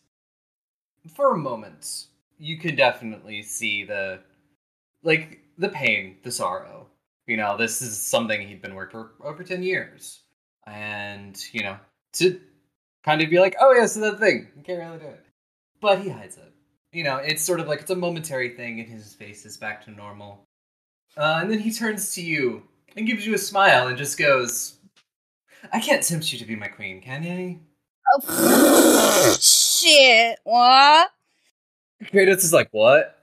for 1.15 1.35
a 1.35 1.37
moment 1.37 2.07
you 2.39 2.57
can 2.57 2.75
definitely 2.75 3.43
see 3.43 3.83
the 3.83 4.19
like 5.03 5.41
the 5.59 5.69
pain, 5.69 6.17
the 6.23 6.31
sorrow. 6.31 6.87
You 7.27 7.37
know, 7.37 7.55
this 7.55 7.83
is 7.83 8.01
something 8.01 8.47
he'd 8.47 8.63
been 8.63 8.73
working 8.73 9.07
for 9.15 9.27
over 9.27 9.43
ten 9.43 9.61
years, 9.61 10.21
and 10.65 11.39
you 11.51 11.61
know 11.61 11.77
to 12.13 12.41
kind 13.03 13.21
of 13.21 13.29
be 13.29 13.39
like, 13.39 13.55
oh 13.61 13.71
yeah, 13.71 13.85
so 13.85 13.99
that 13.99 14.19
thing, 14.19 14.47
you 14.57 14.63
can't 14.63 14.79
really 14.79 14.97
do 14.97 15.05
it, 15.05 15.25
but 15.81 15.99
he 16.01 16.09
hides 16.09 16.37
it. 16.37 16.51
You 16.91 17.03
know, 17.03 17.17
it's 17.17 17.43
sort 17.43 17.59
of 17.59 17.67
like 17.67 17.81
it's 17.81 17.91
a 17.91 17.95
momentary 17.95 18.49
thing, 18.49 18.79
and 18.79 18.89
his 18.89 19.13
face 19.13 19.45
is 19.45 19.55
back 19.55 19.85
to 19.85 19.91
normal. 19.91 20.45
Uh, 21.15 21.39
and 21.43 21.51
then 21.51 21.59
he 21.59 21.71
turns 21.71 22.15
to 22.15 22.23
you 22.23 22.63
and 22.97 23.05
gives 23.05 23.23
you 23.23 23.35
a 23.35 23.37
smile 23.37 23.87
and 23.87 23.99
just 23.99 24.17
goes, 24.17 24.79
"I 25.71 25.79
can't 25.79 26.03
tempt 26.03 26.31
you 26.31 26.39
to 26.39 26.45
be 26.45 26.55
my 26.55 26.67
queen, 26.67 27.01
can 27.01 27.23
I?" 27.23 27.59
Oh 28.11 29.37
shit! 29.41 30.39
What? 30.43 31.11
Kratos 32.03 32.43
is 32.43 32.53
like, 32.53 32.69
what? 32.71 33.21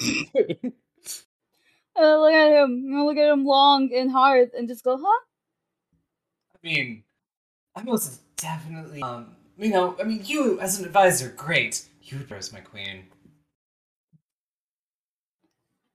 Uh, 1.96 2.18
look 2.18 2.32
at 2.32 2.50
him. 2.50 2.82
You 2.84 2.90
know, 2.90 3.06
look 3.06 3.16
at 3.16 3.32
him 3.32 3.44
long 3.44 3.94
and 3.94 4.10
hard, 4.10 4.50
and 4.52 4.66
just 4.66 4.82
go, 4.82 4.98
huh? 5.00 5.20
I 6.54 6.58
mean, 6.66 7.04
I 7.76 7.82
most 7.82 8.20
definitely, 8.36 9.02
um, 9.02 9.36
you 9.56 9.70
know, 9.70 9.96
I 10.00 10.04
mean, 10.04 10.22
you 10.24 10.58
as 10.60 10.78
an 10.80 10.86
advisor, 10.86 11.28
great. 11.36 11.88
You 12.02 12.26
as 12.30 12.52
my 12.52 12.60
queen. 12.60 13.04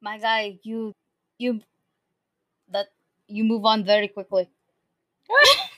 My 0.01 0.17
guy, 0.17 0.59
you, 0.63 0.93
you, 1.37 1.61
that 2.69 2.87
you 3.27 3.43
move 3.43 3.65
on 3.65 3.83
very 3.83 4.07
quickly. 4.07 4.49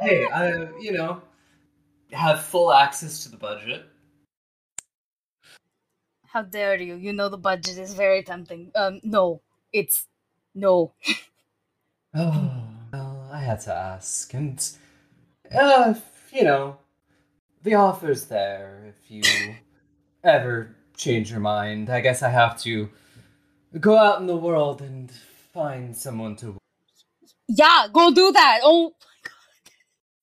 Hey, 0.00 0.26
I, 0.26 0.68
you 0.80 0.92
know, 0.92 1.20
have 2.12 2.42
full 2.42 2.72
access 2.72 3.22
to 3.24 3.30
the 3.30 3.36
budget. 3.36 3.86
How 6.26 6.42
dare 6.42 6.80
you? 6.80 6.94
You 6.94 7.12
know 7.12 7.28
the 7.28 7.36
budget 7.36 7.76
is 7.76 7.92
very 7.94 8.22
tempting. 8.22 8.70
Um, 8.74 9.00
no, 9.02 9.42
it's 9.72 10.06
no. 10.54 10.92
Oh, 12.12 12.64
well, 12.92 13.28
I 13.32 13.38
had 13.38 13.60
to 13.60 13.72
ask, 13.72 14.34
and, 14.34 14.60
uh, 15.56 15.94
you 16.32 16.42
know, 16.42 16.78
the 17.62 17.74
offer's 17.74 18.24
there. 18.24 18.82
If 18.88 19.08
you 19.08 19.22
ever 20.24 20.74
change 20.96 21.30
your 21.30 21.38
mind, 21.38 21.88
I 21.88 22.00
guess 22.00 22.24
I 22.24 22.30
have 22.30 22.60
to 22.62 22.90
go 23.78 23.96
out 23.96 24.20
in 24.20 24.26
the 24.26 24.36
world 24.36 24.82
and 24.82 25.08
find 25.52 25.96
someone 25.96 26.34
to. 26.36 26.59
Yeah, 27.52 27.88
go 27.92 28.12
do 28.12 28.30
that. 28.32 28.60
Oh, 28.62 28.90
my 29.00 29.16
god. 29.24 29.72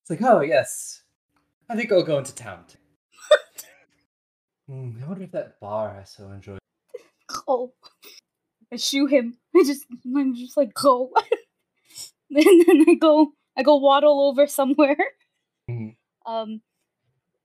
It's 0.01 0.09
like, 0.09 0.21
oh 0.23 0.41
yes, 0.41 1.03
I 1.69 1.75
think 1.75 1.91
I'll 1.91 2.03
go 2.03 2.17
into 2.19 2.33
town. 2.33 2.63
Hmm, 4.69 5.01
I 5.01 5.07
wonder 5.07 5.23
if 5.23 5.31
that 5.31 5.61
bar 5.61 5.97
I 5.97 6.03
so 6.03 6.29
enjoyed. 6.29 6.59
go. 7.47 7.71
I 8.71 8.75
shoo 8.75 9.05
him. 9.05 9.37
I 9.55 9.63
just, 9.65 9.85
I'm 10.05 10.35
just 10.35 10.57
like 10.57 10.73
go. 10.73 11.09
and 12.29 12.65
then 12.67 12.83
I 12.89 12.95
go, 12.95 13.31
I 13.57 13.63
go 13.63 13.77
waddle 13.77 14.27
over 14.27 14.45
somewhere. 14.45 14.97
Mhm. 15.69 15.95
Um, 16.25 16.61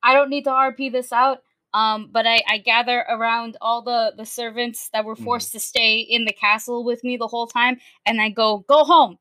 I 0.02 0.14
don't 0.14 0.30
need 0.30 0.44
to 0.44 0.50
RP 0.50 0.90
this 0.90 1.12
out. 1.12 1.44
Um, 1.74 2.10
but 2.12 2.26
I, 2.26 2.42
I 2.48 2.58
gather 2.58 2.98
around 3.08 3.56
all 3.60 3.82
the 3.82 4.12
the 4.16 4.26
servants 4.26 4.90
that 4.92 5.04
were 5.04 5.14
Mhm. 5.14 5.22
forced 5.24 5.52
to 5.52 5.60
stay 5.60 6.00
in 6.00 6.24
the 6.24 6.32
castle 6.32 6.82
with 6.84 7.04
me 7.04 7.16
the 7.16 7.28
whole 7.28 7.46
time, 7.46 7.78
and 8.04 8.20
I 8.20 8.30
go, 8.30 8.64
go 8.68 8.82
home. 8.84 9.18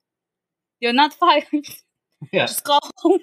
You're 0.81 0.93
not 0.93 1.13
fired. 1.13 1.45
Yeah, 2.31 2.45
Just 2.45 2.63
go 2.63 2.77
home. 2.97 3.17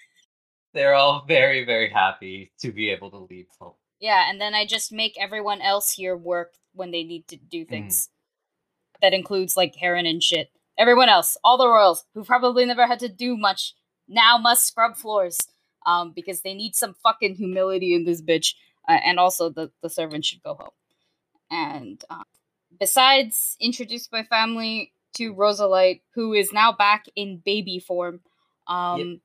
they're 0.72 0.94
all 0.94 1.26
very, 1.28 1.66
very 1.66 1.90
happy 1.90 2.50
to 2.60 2.72
be 2.72 2.88
able 2.88 3.10
to 3.10 3.18
leave 3.18 3.48
home. 3.60 3.74
Yeah, 4.00 4.30
and 4.30 4.40
then 4.40 4.54
I 4.54 4.64
just 4.64 4.90
make 4.90 5.20
everyone 5.20 5.60
else 5.60 5.92
here 5.92 6.16
work 6.16 6.54
when 6.72 6.92
they 6.92 7.04
need 7.04 7.28
to 7.28 7.36
do 7.36 7.66
things. 7.66 8.08
That 9.02 9.12
includes 9.12 9.54
like 9.54 9.74
Heron 9.76 10.06
and 10.06 10.22
shit. 10.22 10.48
Everyone 10.78 11.10
else, 11.10 11.36
all 11.44 11.58
the 11.58 11.68
royals 11.68 12.06
who 12.14 12.24
probably 12.24 12.64
never 12.64 12.86
had 12.86 13.00
to 13.00 13.08
do 13.10 13.36
much, 13.36 13.74
now 14.08 14.38
must 14.38 14.66
scrub 14.66 14.96
floors. 14.96 15.36
Um, 15.84 16.12
because 16.16 16.40
they 16.40 16.54
need 16.54 16.74
some 16.74 16.94
fucking 17.02 17.34
humility 17.34 17.94
in 17.94 18.06
this 18.06 18.22
bitch. 18.22 18.54
Uh, 18.88 18.98
and 19.04 19.18
also 19.18 19.50
the 19.50 19.70
the 19.82 19.90
servant 19.90 20.24
should 20.24 20.42
go 20.42 20.54
home. 20.54 20.70
And 21.50 22.02
um, 22.08 22.24
besides, 22.80 23.56
introduce 23.60 24.10
my 24.10 24.22
family 24.22 24.94
to 25.14 25.34
Rosalite, 25.34 26.02
who 26.14 26.32
is 26.32 26.52
now 26.52 26.72
back 26.72 27.06
in 27.16 27.42
baby 27.44 27.78
form. 27.78 28.20
Um, 28.66 29.20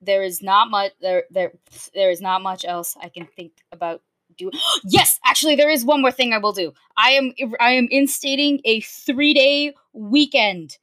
there 0.00 0.22
is 0.22 0.42
not 0.42 0.70
much 0.70 0.92
there 1.00 1.24
there 1.30 1.52
there 1.94 2.10
is 2.10 2.20
not 2.20 2.42
much 2.42 2.64
else 2.64 2.96
I 3.00 3.08
can 3.08 3.26
think 3.26 3.52
about 3.70 4.02
doing. 4.36 4.52
yes, 4.84 5.18
actually, 5.24 5.56
there 5.56 5.70
is 5.70 5.84
one 5.84 6.02
more 6.02 6.12
thing 6.12 6.32
I 6.32 6.38
will 6.38 6.52
do. 6.52 6.72
I 6.96 7.10
am 7.12 7.32
I 7.60 7.72
am 7.72 7.88
instating 7.88 8.60
a 8.64 8.80
three 8.80 9.34
day 9.34 9.74
weekend. 9.92 10.78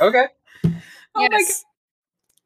Okay. 0.00 0.26
Oh 1.16 1.28
my 1.30 1.38
yes, 1.38 1.64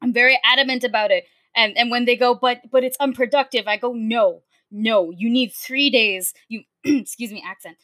I'm 0.01 0.13
very 0.13 0.39
adamant 0.45 0.83
about 0.83 1.09
it. 1.09 1.25
And 1.55 1.75
and 1.77 1.89
when 1.89 2.05
they 2.05 2.15
go, 2.15 2.35
but 2.35 2.61
but 2.71 2.83
it's 2.83 2.97
unproductive, 2.99 3.67
I 3.67 3.77
go, 3.77 3.93
no, 3.93 4.43
no. 4.69 5.11
You 5.11 5.29
need 5.29 5.51
three 5.53 5.89
days. 5.89 6.35
You 6.49 6.63
excuse 6.83 7.31
me, 7.31 7.43
accent. 7.43 7.77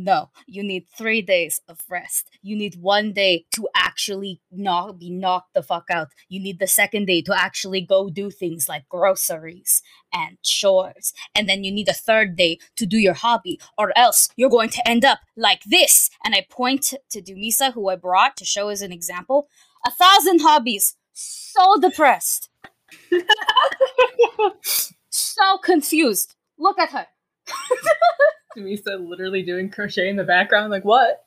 No, 0.00 0.30
you 0.46 0.62
need 0.62 0.86
three 0.96 1.22
days 1.22 1.60
of 1.66 1.80
rest. 1.88 2.30
You 2.40 2.54
need 2.54 2.76
one 2.76 3.12
day 3.12 3.46
to 3.56 3.66
actually 3.74 4.40
not 4.52 4.96
be 4.96 5.10
knocked 5.10 5.54
the 5.54 5.62
fuck 5.62 5.90
out. 5.90 6.10
You 6.28 6.38
need 6.38 6.60
the 6.60 6.68
second 6.68 7.06
day 7.06 7.20
to 7.22 7.34
actually 7.36 7.80
go 7.80 8.08
do 8.08 8.30
things 8.30 8.68
like 8.68 8.88
groceries 8.88 9.82
and 10.14 10.40
chores. 10.44 11.12
And 11.34 11.48
then 11.48 11.64
you 11.64 11.72
need 11.72 11.88
a 11.88 11.94
third 11.94 12.36
day 12.36 12.60
to 12.76 12.86
do 12.86 12.96
your 12.96 13.14
hobby, 13.14 13.58
or 13.76 13.92
else 13.98 14.28
you're 14.36 14.48
going 14.48 14.70
to 14.70 14.88
end 14.88 15.04
up 15.04 15.18
like 15.36 15.64
this. 15.64 16.10
And 16.24 16.32
I 16.32 16.46
point 16.48 16.94
to 17.10 17.20
Dumisa, 17.20 17.72
who 17.72 17.88
I 17.88 17.96
brought 17.96 18.36
to 18.36 18.44
show 18.44 18.68
as 18.68 18.82
an 18.82 18.92
example. 18.92 19.48
A 19.84 19.90
thousand 19.90 20.42
hobbies. 20.42 20.94
So 21.12 21.76
depressed. 21.80 22.50
so 25.10 25.58
confused. 25.58 26.36
Look 26.56 26.78
at 26.78 26.90
her. 26.90 27.08
Dumisa 28.56 28.98
literally 29.06 29.42
doing 29.42 29.70
crochet 29.70 30.08
in 30.08 30.16
the 30.16 30.24
background, 30.24 30.70
like 30.70 30.84
what? 30.84 31.26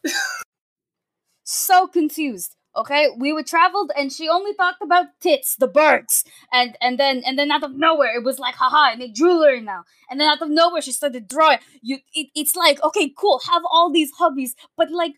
so 1.43 1.88
confused. 1.88 2.55
Okay, 2.73 3.10
we 3.17 3.34
were 3.34 3.43
traveled, 3.43 3.91
and 3.97 4.13
she 4.13 4.29
only 4.29 4.53
talked 4.53 4.81
about 4.81 5.07
tits, 5.19 5.57
the 5.57 5.67
birds, 5.67 6.23
and 6.53 6.77
and 6.79 6.97
then 6.97 7.21
and 7.25 7.38
then 7.38 7.51
out 7.51 7.63
of 7.63 7.75
nowhere 7.75 8.15
it 8.15 8.23
was 8.23 8.39
like, 8.39 8.55
haha, 8.55 8.91
I 8.93 8.95
make 8.95 9.13
jewelry 9.13 9.60
now, 9.60 9.84
and 10.10 10.19
then 10.19 10.29
out 10.29 10.41
of 10.41 10.49
nowhere 10.49 10.81
she 10.81 10.93
started 10.93 11.27
drawing. 11.27 11.60
You, 11.81 11.97
it, 12.13 12.27
it's 12.34 12.55
like, 12.55 12.81
okay, 12.81 13.13
cool, 13.17 13.41
have 13.51 13.63
all 13.69 13.91
these 13.91 14.12
hobbies, 14.17 14.55
but 14.77 14.89
like, 14.89 15.15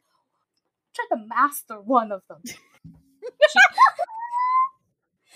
try 0.95 1.05
to 1.11 1.23
master 1.27 1.75
one 1.79 2.11
of 2.11 2.21
them. 2.27 2.39
She- 2.45 2.55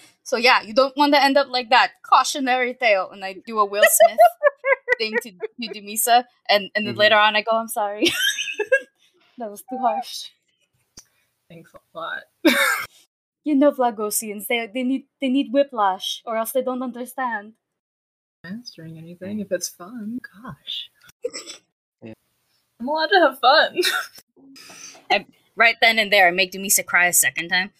so 0.24 0.38
yeah, 0.38 0.64
you 0.64 0.74
don't 0.74 0.98
want 0.98 1.14
to 1.14 1.24
end 1.24 1.38
up 1.38 1.50
like 1.50 1.70
that. 1.70 1.92
Cautionary 2.04 2.74
tale, 2.74 3.12
and 3.12 3.24
I 3.24 3.36
do 3.46 3.60
a 3.60 3.66
Will 3.66 3.84
Smith 3.88 4.18
thing 4.98 5.16
to, 5.24 5.32
to 5.32 5.68
Dumisa, 5.74 6.26
and 6.50 6.70
and 6.76 6.86
then 6.88 6.96
Mhm. 6.96 6.98
later 6.98 7.16
on 7.18 7.36
I 7.36 7.42
go, 7.42 7.52
I'm 7.58 7.68
sorry, 7.68 8.06
that 9.38 9.50
was 9.50 9.64
too 9.70 9.78
harsh. 9.78 10.30
Thanks 11.50 11.72
a 11.74 11.80
lot. 11.98 12.24
You 13.46 13.56
know 13.56 13.72
Vlagosians, 13.72 14.48
they 14.48 14.68
they 14.68 14.84
need 14.84 15.06
they 15.22 15.30
need 15.30 15.54
whiplash 15.54 16.22
or 16.26 16.36
else 16.38 16.52
they 16.52 16.62
don't 16.62 16.84
understand. 16.84 17.54
Mastering 18.44 18.98
anything 18.98 19.40
if 19.40 19.52
it's 19.52 19.70
fun. 19.70 20.20
Gosh. 20.22 20.90
Yeah. 22.04 22.14
I'm 22.80 22.88
allowed 22.88 23.08
to 23.08 23.20
have 23.20 23.40
fun. 23.40 23.80
Right 25.58 25.76
then 25.82 25.98
and 25.98 26.14
there, 26.14 26.28
I 26.28 26.32
make 26.32 26.52
Dumisa 26.52 26.86
cry 26.86 27.08
a 27.08 27.14
second 27.14 27.50
time. 27.50 27.72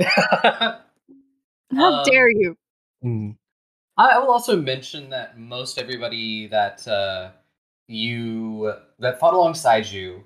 How 0.00 0.80
Um, 1.70 2.04
dare 2.04 2.30
you? 2.30 2.56
Mm. 3.04 3.36
I 3.96 4.18
will 4.18 4.30
also 4.30 4.56
mention 4.56 5.10
that 5.10 5.38
most 5.38 5.78
everybody 5.78 6.48
that 6.48 6.86
uh, 6.86 7.30
you 7.88 8.72
that 8.98 9.18
fought 9.18 9.34
alongside 9.34 9.86
you 9.86 10.24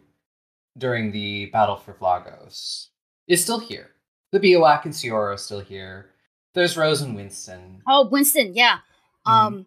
during 0.76 1.12
the 1.12 1.46
battle 1.46 1.76
for 1.76 1.94
Vlagos 1.94 2.88
is 3.28 3.42
still 3.42 3.60
here. 3.60 3.90
The 4.32 4.40
Biowak 4.40 4.84
and 4.84 4.94
Siora 4.94 5.34
are 5.34 5.36
still 5.36 5.60
here. 5.60 6.10
There's 6.54 6.76
Rose 6.76 7.00
and 7.00 7.14
Winston. 7.14 7.82
Oh, 7.88 8.08
Winston, 8.08 8.54
yeah. 8.54 8.78
Mhm. 9.26 9.30
Um, 9.32 9.66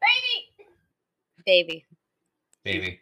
baby, 0.00 0.66
baby. 1.44 1.84
Baby. 2.64 3.00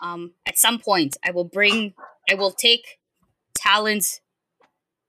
Um, 0.00 0.32
at 0.46 0.56
some 0.56 0.78
point, 0.78 1.16
I 1.24 1.32
will 1.32 1.44
bring, 1.44 1.94
I 2.30 2.34
will 2.34 2.52
take 2.52 3.00
Talon's 3.56 4.20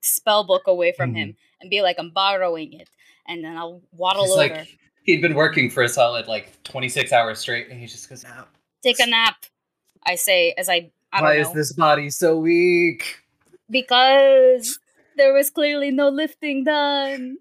spell 0.01 0.43
book 0.43 0.63
away 0.65 0.91
from 0.91 1.13
him 1.13 1.35
and 1.59 1.69
be 1.69 1.81
like, 1.83 1.97
I'm 1.99 2.09
borrowing 2.09 2.73
it, 2.73 2.89
and 3.27 3.43
then 3.43 3.57
I'll 3.57 3.81
waddle 3.91 4.23
He's 4.23 4.31
over, 4.31 4.55
like 4.55 4.77
he'd 5.03 5.21
been 5.21 5.35
working 5.35 5.69
for 5.69 5.83
a 5.83 5.89
solid 5.89 6.27
like 6.27 6.61
26 6.63 7.11
hours 7.11 7.39
straight, 7.39 7.69
and 7.69 7.79
he 7.79 7.87
just 7.87 8.09
goes, 8.09 8.23
"Now, 8.23 8.47
take 8.83 8.99
a 8.99 9.05
nap. 9.07 9.45
I 10.05 10.15
say 10.15 10.53
as 10.57 10.69
I, 10.69 10.91
I 11.13 11.19
don't 11.21 11.29
why 11.29 11.35
know, 11.35 11.41
is 11.41 11.53
this 11.53 11.73
body 11.73 12.09
so 12.09 12.37
weak?" 12.37 13.17
because 13.69 14.79
there 15.17 15.33
was 15.33 15.49
clearly 15.49 15.91
no 15.91 16.09
lifting 16.09 16.63
done. 16.63 17.37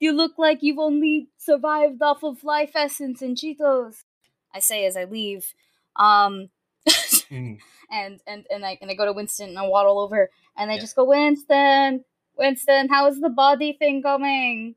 You 0.00 0.12
look 0.12 0.38
like 0.38 0.58
you've 0.62 0.78
only 0.78 1.28
survived 1.38 2.00
off 2.02 2.22
of 2.22 2.44
life 2.44 2.72
essence 2.74 3.20
and 3.20 3.36
Cheetos. 3.36 4.04
I 4.54 4.60
say 4.60 4.86
as 4.86 4.96
I 4.96 5.04
leave. 5.04 5.52
Um 5.96 6.50
Mhm. 6.88 7.58
and 7.90 8.20
and 8.26 8.46
and 8.50 8.64
I 8.64 8.78
and 8.80 8.90
I 8.90 8.94
go 8.94 9.04
to 9.04 9.12
Winston 9.12 9.48
and 9.50 9.58
I 9.58 9.66
waddle 9.66 9.98
over 9.98 10.30
and 10.56 10.70
I 10.70 10.74
Yeah. 10.74 10.80
just 10.80 10.96
go, 10.96 11.04
Winston, 11.04 12.04
Winston, 12.38 12.88
how 12.88 13.06
is 13.06 13.20
the 13.20 13.28
body 13.28 13.74
thing 13.78 14.00
going? 14.00 14.74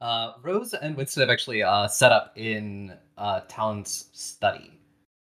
Uh, 0.00 0.32
Rose 0.42 0.74
and 0.74 0.96
Winston 0.96 1.20
have 1.20 1.30
actually 1.30 1.62
uh, 1.62 1.86
set 1.88 2.12
up 2.12 2.32
in 2.36 2.96
uh, 3.16 3.40
Talon's 3.48 4.08
study. 4.12 4.72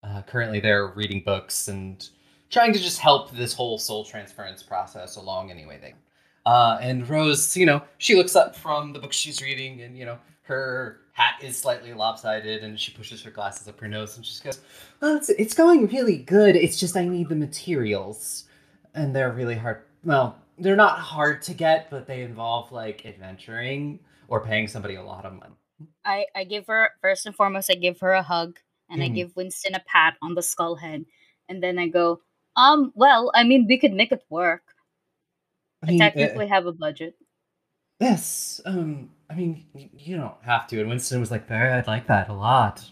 Uh, 0.04 0.22
currently, 0.24 0.60
they're 0.60 0.88
reading 0.88 1.22
books 1.26 1.68
and 1.68 2.10
trying 2.50 2.74
to 2.74 2.80
just 2.80 3.00
help 3.00 3.32
this 3.32 3.54
whole 3.54 3.78
soul 3.78 4.04
transference 4.04 4.64
process 4.64 5.16
along 5.16 5.52
any 5.52 5.66
way 5.66 5.78
they. 5.82 5.90
can. 5.90 5.98
Uh, 6.46 6.78
and 6.82 7.08
Rose, 7.08 7.56
you 7.56 7.66
know, 7.66 7.84
she 7.98 8.16
looks 8.16 8.36
up 8.36 8.56
from 8.56 8.94
the 8.94 9.00
book 9.00 9.14
she's 9.14 9.42
reading, 9.42 9.82
and 9.82 9.98
you 9.98 10.06
know, 10.06 10.18
her 10.44 11.02
hat 11.14 11.36
is 11.44 11.58
slightly 11.58 11.94
lopsided, 11.94 12.64
and 12.64 12.80
she 12.80 12.92
pushes 12.92 13.22
her 13.22 13.30
glasses 13.30 13.68
up 13.68 13.80
her 13.80 13.88
nose, 13.88 14.16
and 14.16 14.26
she 14.26 14.32
just 14.32 14.44
goes, 14.44 14.60
"Well, 15.02 15.18
it's 15.18 15.30
it's 15.30 15.54
going 15.54 15.86
really 15.88 16.18
good. 16.18 16.56
It's 16.56 16.80
just 16.80 16.98
I 16.98 17.06
need 17.06 17.30
the 17.30 17.36
materials, 17.36 18.46
and 18.96 19.16
they're 19.16 19.32
really 19.32 19.56
hard. 19.56 19.84
Well, 20.04 20.42
they're 20.62 20.76
not 20.78 21.00
hard 21.00 21.42
to 21.44 21.54
get, 21.54 21.90
but 21.90 22.08
they 22.08 22.22
involve 22.24 22.72
like 22.72 23.06
adventuring." 23.06 24.00
or 24.28 24.40
paying 24.40 24.66
somebody 24.66 24.96
a 24.96 25.04
lot 25.04 25.26
of 25.26 25.34
money. 25.34 25.54
I, 26.06 26.26
I 26.34 26.46
give 26.46 26.66
her 26.68 26.92
first 27.02 27.26
and 27.26 27.36
foremost 27.36 27.70
I 27.70 27.74
give 27.76 28.00
her 28.00 28.14
a 28.14 28.24
hug 28.24 28.58
and 28.90 29.04
I 29.04 29.10
Mhm. 29.10 29.16
give 29.16 29.36
Winston 29.36 29.76
a 29.76 29.82
pat 29.82 30.16
on 30.22 30.36
the 30.36 30.42
skull 30.42 30.76
head 30.76 31.04
and 31.50 31.62
then 31.62 31.78
I 31.78 31.90
go, 31.90 32.22
um, 32.56 32.94
well, 32.96 33.30
I 33.36 33.44
mean 33.44 33.66
we 33.68 33.78
could 33.78 33.92
make 33.92 34.14
it 34.14 34.24
work. 34.30 34.64
I, 35.84 35.88
mean, 35.88 36.02
uh, 36.02 36.06
technically 36.06 36.48
have 36.48 36.66
a 36.66 36.72
budget. 36.72 37.16
yes. 38.00 38.62
Um. 38.66 39.10
I 39.30 39.34
mean, 39.36 39.66
you 39.74 40.16
don't 40.18 40.36
have 40.44 40.68
to. 40.68 40.80
And 40.80 40.90
Winston 40.90 41.20
was 41.20 41.32
like, 41.32 41.48
"Barry, 41.48 41.72
I'd 41.72 41.88
like 41.88 42.08
that 42.08 42.30
a 42.30 42.34
lot." 42.34 42.90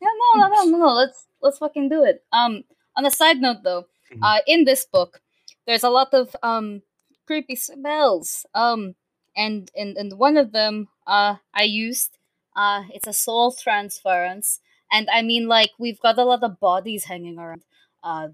Yeah, 0.00 0.08
no, 0.34 0.46
no, 0.46 0.48
no, 0.48 0.64
no, 0.64 0.78
no. 0.78 0.92
Let's 0.94 1.26
let's 1.42 1.58
fucking 1.58 1.88
do 1.90 2.04
it. 2.04 2.24
Um, 2.32 2.64
on 2.96 3.04
a 3.06 3.10
side 3.10 3.38
note, 3.40 3.62
though, 3.64 3.84
Mhm. 4.12 4.20
uh, 4.22 4.40
in 4.46 4.64
this 4.64 4.84
book, 4.86 5.20
there's 5.66 5.84
a 5.84 5.90
lot 5.90 6.12
of 6.14 6.34
um 6.42 6.82
creepy 7.26 7.56
spells. 7.56 8.46
Um, 8.54 8.94
and 9.36 9.70
and 9.76 9.96
and 9.96 10.18
one 10.18 10.36
of 10.36 10.52
them, 10.52 10.88
uh, 11.06 11.36
I 11.52 11.64
used. 11.64 12.18
Uh, 12.56 12.84
it's 12.90 13.08
a 13.08 13.12
soul 13.12 13.50
transference, 13.50 14.60
and 14.92 15.08
I 15.10 15.22
mean, 15.22 15.48
like 15.48 15.72
we've 15.78 15.98
got 16.00 16.18
a 16.18 16.24
lot 16.24 16.44
of 16.44 16.60
bodies 16.60 17.04
hanging 17.04 17.38
around. 17.38 17.62
Uh, 18.02 18.28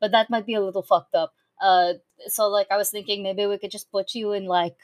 but 0.00 0.12
that 0.12 0.30
might 0.30 0.46
be 0.46 0.54
a 0.54 0.62
little 0.62 0.82
fucked 0.82 1.14
up. 1.14 1.34
Uh, 1.60 1.94
so 2.26 2.48
like 2.48 2.68
I 2.70 2.76
was 2.76 2.90
thinking 2.90 3.22
maybe 3.22 3.46
we 3.46 3.58
could 3.58 3.70
just 3.70 3.90
put 3.90 4.14
you 4.14 4.32
in 4.32 4.46
like 4.46 4.76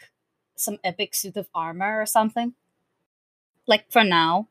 some 0.57 0.79
epic 0.85 1.15
suit 1.15 1.37
of 1.37 1.49
armor 1.55 2.01
or 2.01 2.07
something. 2.07 2.55
Like 3.67 3.91
for 3.91 4.05
now, 4.05 4.49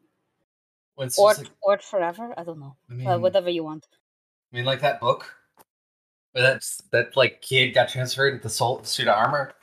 Winston's 0.98 1.20
or 1.20 1.44
like, 1.44 1.52
or 1.62 1.78
forever. 1.80 2.34
I 2.36 2.44
don't 2.44 2.60
know. 2.60 2.76
I 2.90 2.94
mean, 2.94 3.08
Uh, 3.08 3.20
whatever 3.20 3.50
you 3.50 3.64
want. 3.64 3.86
I 4.52 4.56
mean, 4.56 4.66
like 4.66 4.82
that 4.82 5.00
book. 5.00 5.41
Where 6.34 6.44
that's 6.44 6.78
that 6.92 7.18
like 7.18 7.42
kid 7.42 7.74
got 7.74 7.90
transferred 7.90 8.34
into 8.34 8.44
the 8.44 8.50
soul 8.50 8.84
suit 8.84 9.08
of 9.08 9.16
armor. 9.18 9.54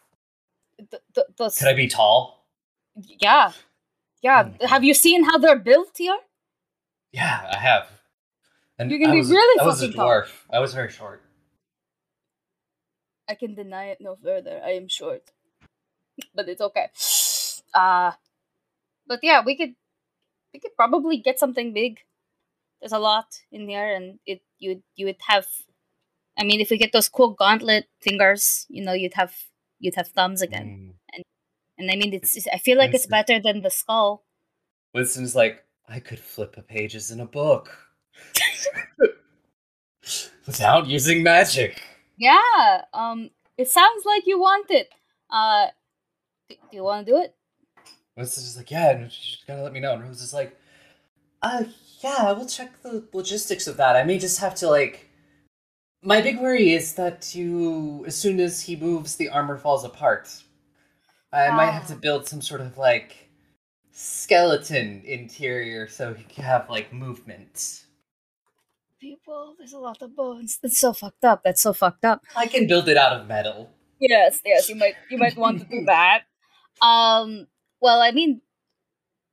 Th- 0.78 1.02
th- 1.14 1.26
those, 1.36 1.56
Could 1.58 1.68
I 1.68 1.74
be 1.74 1.88
tall? 1.88 2.46
yeah, 3.20 3.52
yeah. 4.22 4.48
Oh 4.60 4.66
Have 4.66 4.84
you 4.84 4.94
seen 4.94 5.24
how 5.24 5.38
they're 5.38 5.58
built 5.58 5.96
here? 5.96 6.18
Yeah, 7.12 7.48
I 7.52 7.58
have. 7.58 7.88
And 8.78 8.90
You 8.90 8.98
can 8.98 9.10
I 9.10 9.12
be 9.12 9.18
was, 9.18 9.30
really 9.30 9.60
I 9.60 9.64
was 9.64 9.82
a 9.82 9.86
fucking 9.86 9.96
tall. 9.96 10.08
I 10.52 10.58
was 10.60 10.74
very 10.74 10.90
short. 10.90 11.22
I 13.28 13.34
can 13.34 13.54
deny 13.54 13.86
it 13.86 13.98
no 14.00 14.16
further. 14.22 14.60
I 14.64 14.70
am 14.72 14.88
short, 14.88 15.22
but 16.34 16.48
it's 16.48 16.60
okay. 16.60 16.88
Uh 17.74 18.12
but 19.06 19.20
yeah, 19.22 19.42
we 19.44 19.56
could 19.56 19.74
we 20.52 20.60
could 20.60 20.76
probably 20.76 21.18
get 21.18 21.38
something 21.38 21.72
big. 21.72 22.00
There's 22.80 22.92
a 22.92 22.98
lot 22.98 23.26
in 23.50 23.66
there, 23.66 23.94
and 23.94 24.18
it 24.26 24.42
you 24.58 24.82
you 24.96 25.06
would 25.06 25.16
have. 25.26 25.46
I 26.38 26.44
mean, 26.44 26.60
if 26.60 26.70
we 26.70 26.78
get 26.78 26.92
those 26.92 27.08
cool 27.08 27.30
gauntlet 27.30 27.86
fingers, 28.00 28.66
you 28.68 28.84
know, 28.84 28.92
you'd 28.92 29.14
have 29.14 29.34
you'd 29.80 29.96
have 29.96 30.08
thumbs 30.08 30.42
again. 30.42 30.94
Mm. 31.16 31.22
And 31.78 31.90
I 31.90 31.96
mean, 31.96 32.12
it's, 32.12 32.46
I 32.52 32.58
feel 32.58 32.76
like 32.76 32.92
it's 32.92 33.06
better 33.06 33.40
than 33.40 33.62
the 33.62 33.70
skull. 33.70 34.24
Winston's 34.94 35.36
like, 35.36 35.64
I 35.88 36.00
could 36.00 36.18
flip 36.18 36.56
a 36.58 36.62
pages 36.62 37.12
in 37.12 37.20
a 37.20 37.26
book 37.26 37.70
without 40.46 40.88
using 40.88 41.22
magic. 41.22 41.80
Yeah. 42.18 42.82
Um. 42.92 43.30
It 43.56 43.68
sounds 43.68 44.04
like 44.04 44.24
you 44.26 44.38
want 44.38 44.70
it. 44.70 44.88
Uh. 45.30 45.68
Do 46.48 46.56
you 46.72 46.82
want 46.82 47.06
to 47.06 47.12
do 47.12 47.18
it? 47.18 47.34
Winston's 48.16 48.46
just 48.46 48.56
like, 48.56 48.70
yeah, 48.70 48.90
and 48.90 49.02
you 49.02 49.08
just 49.08 49.46
gotta 49.46 49.62
let 49.62 49.72
me 49.72 49.80
know. 49.80 49.94
And 49.94 50.02
Rose 50.02 50.22
is 50.22 50.34
like, 50.34 50.58
uh, 51.42 51.64
yeah, 52.00 52.16
I 52.18 52.32
will 52.32 52.46
check 52.46 52.82
the 52.82 53.06
logistics 53.12 53.66
of 53.66 53.76
that. 53.76 53.96
I 53.96 54.02
may 54.02 54.18
just 54.18 54.40
have 54.40 54.54
to 54.56 54.68
like. 54.68 55.07
My 56.02 56.20
big 56.20 56.38
worry 56.40 56.72
is 56.72 56.94
that 56.94 57.34
you, 57.34 58.04
as 58.06 58.16
soon 58.16 58.38
as 58.40 58.62
he 58.62 58.76
moves, 58.76 59.16
the 59.16 59.28
armor 59.28 59.56
falls 59.58 59.84
apart. 59.84 60.30
I 61.32 61.50
might 61.50 61.70
have 61.72 61.86
to 61.88 61.94
Ah. 61.94 61.98
build 61.98 62.26
some 62.28 62.40
sort 62.40 62.60
of 62.60 62.78
like 62.78 63.28
skeleton 63.92 65.02
interior 65.04 65.88
so 65.88 66.14
he 66.14 66.24
can 66.24 66.44
have 66.44 66.70
like 66.70 66.92
movement. 66.92 67.84
People, 69.00 69.54
there's 69.58 69.72
a 69.72 69.78
lot 69.78 70.00
of 70.02 70.14
bones. 70.16 70.58
That's 70.62 70.78
so 70.78 70.92
fucked 70.92 71.24
up. 71.24 71.42
That's 71.44 71.62
so 71.62 71.72
fucked 71.72 72.04
up. 72.04 72.22
I 72.36 72.46
can 72.46 72.66
build 72.66 72.88
it 72.88 72.96
out 72.96 73.12
of 73.20 73.26
metal. 73.26 73.70
Yes, 74.00 74.40
yes, 74.44 74.68
you 74.68 74.76
might 74.76 74.94
you 75.10 75.18
might 75.18 75.36
want 75.36 75.60
to 75.60 75.66
do 75.66 75.84
that. 75.86 76.22
Um 76.80 77.46
well 77.80 78.00
I 78.00 78.12
mean 78.12 78.40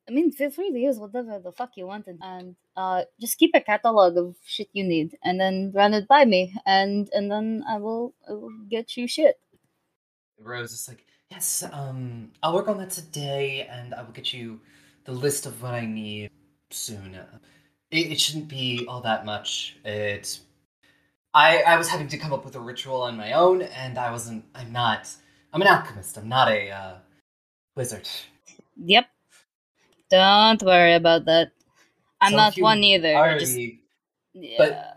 I 0.09 0.11
mean 0.11 0.31
feel 0.31 0.49
free 0.51 0.71
to 0.71 0.77
use 0.79 0.97
whatever 0.97 1.39
the 1.39 1.51
fuck 1.51 1.71
you 1.77 1.85
want 1.87 2.07
and, 2.07 2.19
and 2.21 2.55
uh 2.77 3.03
just 3.19 3.37
keep 3.37 3.51
a 3.53 3.61
catalog 3.61 4.17
of 4.17 4.35
shit 4.45 4.69
you 4.73 4.83
need 4.83 5.17
and 5.23 5.39
then 5.39 5.71
run 5.73 5.93
it 5.93 6.07
by 6.07 6.25
me 6.25 6.53
and 6.65 7.09
and 7.13 7.31
then 7.31 7.63
I 7.67 7.77
will 7.77 8.13
I 8.27 8.33
will 8.33 8.51
get 8.69 8.97
you 8.97 9.07
shit. 9.07 9.39
Rose 10.39 10.73
is 10.73 10.87
like, 10.87 11.05
yes, 11.31 11.63
um, 11.71 12.31
I'll 12.43 12.53
work 12.53 12.67
on 12.67 12.77
that 12.77 12.89
today, 12.89 13.67
and 13.69 13.93
I 13.93 14.03
will 14.03 14.11
get 14.11 14.33
you 14.33 14.59
the 15.05 15.11
list 15.11 15.45
of 15.45 15.61
what 15.61 15.73
I 15.73 15.85
need 15.85 16.29
soon. 16.71 17.17
It, 17.91 18.11
it 18.11 18.19
shouldn't 18.19 18.47
be 18.47 18.85
all 18.87 19.01
that 19.01 19.25
much. 19.25 19.77
It, 19.85 20.39
I, 21.33 21.61
I 21.63 21.77
was 21.77 21.87
having 21.87 22.07
to 22.09 22.17
come 22.17 22.33
up 22.33 22.45
with 22.45 22.55
a 22.55 22.59
ritual 22.59 23.01
on 23.01 23.17
my 23.17 23.33
own, 23.33 23.61
and 23.61 23.97
I 23.97 24.11
wasn't. 24.11 24.45
I'm 24.53 24.71
not. 24.71 25.09
I'm 25.53 25.61
an 25.61 25.67
alchemist. 25.67 26.17
I'm 26.17 26.29
not 26.29 26.49
a 26.49 26.69
uh, 26.69 26.95
wizard. 27.75 28.07
Yep. 28.77 29.05
Don't 30.09 30.61
worry 30.63 30.93
about 30.93 31.25
that. 31.25 31.51
I'm 32.21 32.31
So 32.31 32.37
not 32.37 32.57
one 32.57 32.83
either. 32.83 33.37
Just 33.39 33.57
yeah. 34.33 34.55
but- 34.57 34.91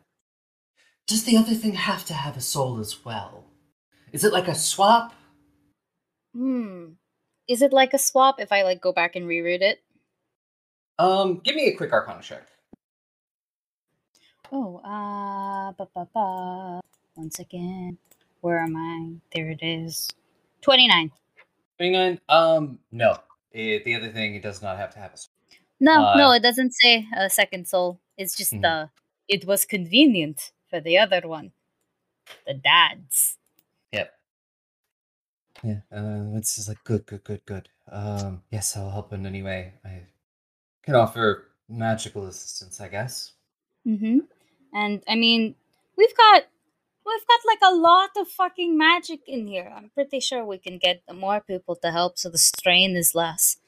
does 1.07 1.25
the 1.25 1.37
other 1.39 1.55
thing 1.55 1.73
have 1.73 2.05
to 2.07 2.15
have 2.15 2.37
a 2.37 2.41
soul 2.41 2.79
as 2.79 3.05
well? 3.05 3.45
Is 4.13 4.25
it 4.25 4.33
like 4.33 4.49
a 4.49 4.55
swap? 4.55 5.15
hmm. 6.35 6.93
Is 7.49 7.63
it 7.63 7.73
like 7.73 7.95
a 7.95 7.99
swap 7.99 8.41
if 8.41 8.53
I 8.53 8.63
like 8.63 8.83
go 8.83 8.93
back 8.93 9.17
and 9.17 9.27
reread 9.27 9.63
it? 9.63 9.83
Um, 10.99 11.41
give 11.43 11.57
me 11.57 11.69
a 11.69 11.77
quick 11.77 11.93
Arcana 11.93 12.21
check. 12.21 12.47
Oh, 14.53 14.79
uh, 14.85 15.73
ba 15.73 15.89
ba 15.95 16.07
ba. 16.13 16.81
Once 17.17 17.39
again, 17.39 17.97
where 18.43 18.59
am 18.59 18.77
I? 18.77 19.17
There 19.35 19.51
it 19.51 19.61
is. 19.63 20.11
29. 20.61 21.11
Hang 21.81 21.97
on. 21.97 22.21
Um, 22.29 22.79
no. 22.93 23.17
It, 23.53 23.85
the 23.85 23.95
other 23.95 24.09
thing, 24.11 24.35
it 24.35 24.43
does 24.43 24.61
not 24.61 24.77
have 24.77 24.93
to 24.95 24.99
have 24.99 25.15
a 25.15 25.17
swap. 25.17 25.33
No, 25.81 26.05
Uh, 26.05 26.17
no, 26.17 26.33
it 26.33 26.43
doesn't 26.43 26.73
say 26.75 27.07
a 27.17 27.31
second 27.31 27.69
soul. 27.69 28.01
It's 28.17 28.37
just 28.37 28.53
Mhm. 28.53 28.65
uh 28.65 28.87
it 29.29 29.45
was 29.45 29.65
convenient 29.67 30.53
for 30.71 30.81
the 30.81 30.99
other 30.99 31.29
one. 31.29 31.53
The 32.47 32.55
dads. 32.55 33.37
Yep. 33.93 34.15
Yeah, 35.63 35.81
uh, 35.93 36.37
it's 36.37 36.57
just 36.57 36.69
like 36.69 36.83
good, 36.85 37.05
good, 37.07 37.25
good, 37.25 37.45
good. 37.47 37.69
Um, 37.91 38.43
yes, 38.51 38.77
I'll 38.77 38.91
help 38.91 39.13
in 39.13 39.27
any 39.27 39.43
way. 39.43 39.75
I 39.85 40.03
can 40.83 40.95
offer 40.95 41.49
magical 41.69 42.27
assistance, 42.27 42.81
I 42.81 42.89
guess. 42.89 43.33
Mm-hmm. 43.87 44.19
And 44.73 45.03
I 45.09 45.15
mean, 45.17 45.55
we've 45.97 46.17
got 46.17 46.45
we've 47.07 47.27
got 47.27 47.41
like 47.47 47.61
a 47.63 47.75
lot 47.75 48.11
of 48.19 48.29
fucking 48.29 48.77
magic 48.77 49.21
in 49.27 49.47
here. 49.47 49.73
I'm 49.75 49.91
pretty 49.91 50.21
sure 50.21 50.45
we 50.45 50.59
can 50.59 50.79
get 50.79 51.03
more 51.15 51.41
people 51.41 51.77
to 51.77 51.91
help 51.91 52.19
so 52.19 52.29
the 52.31 52.39
strain 52.39 52.97
is 52.97 53.15
less. 53.15 53.59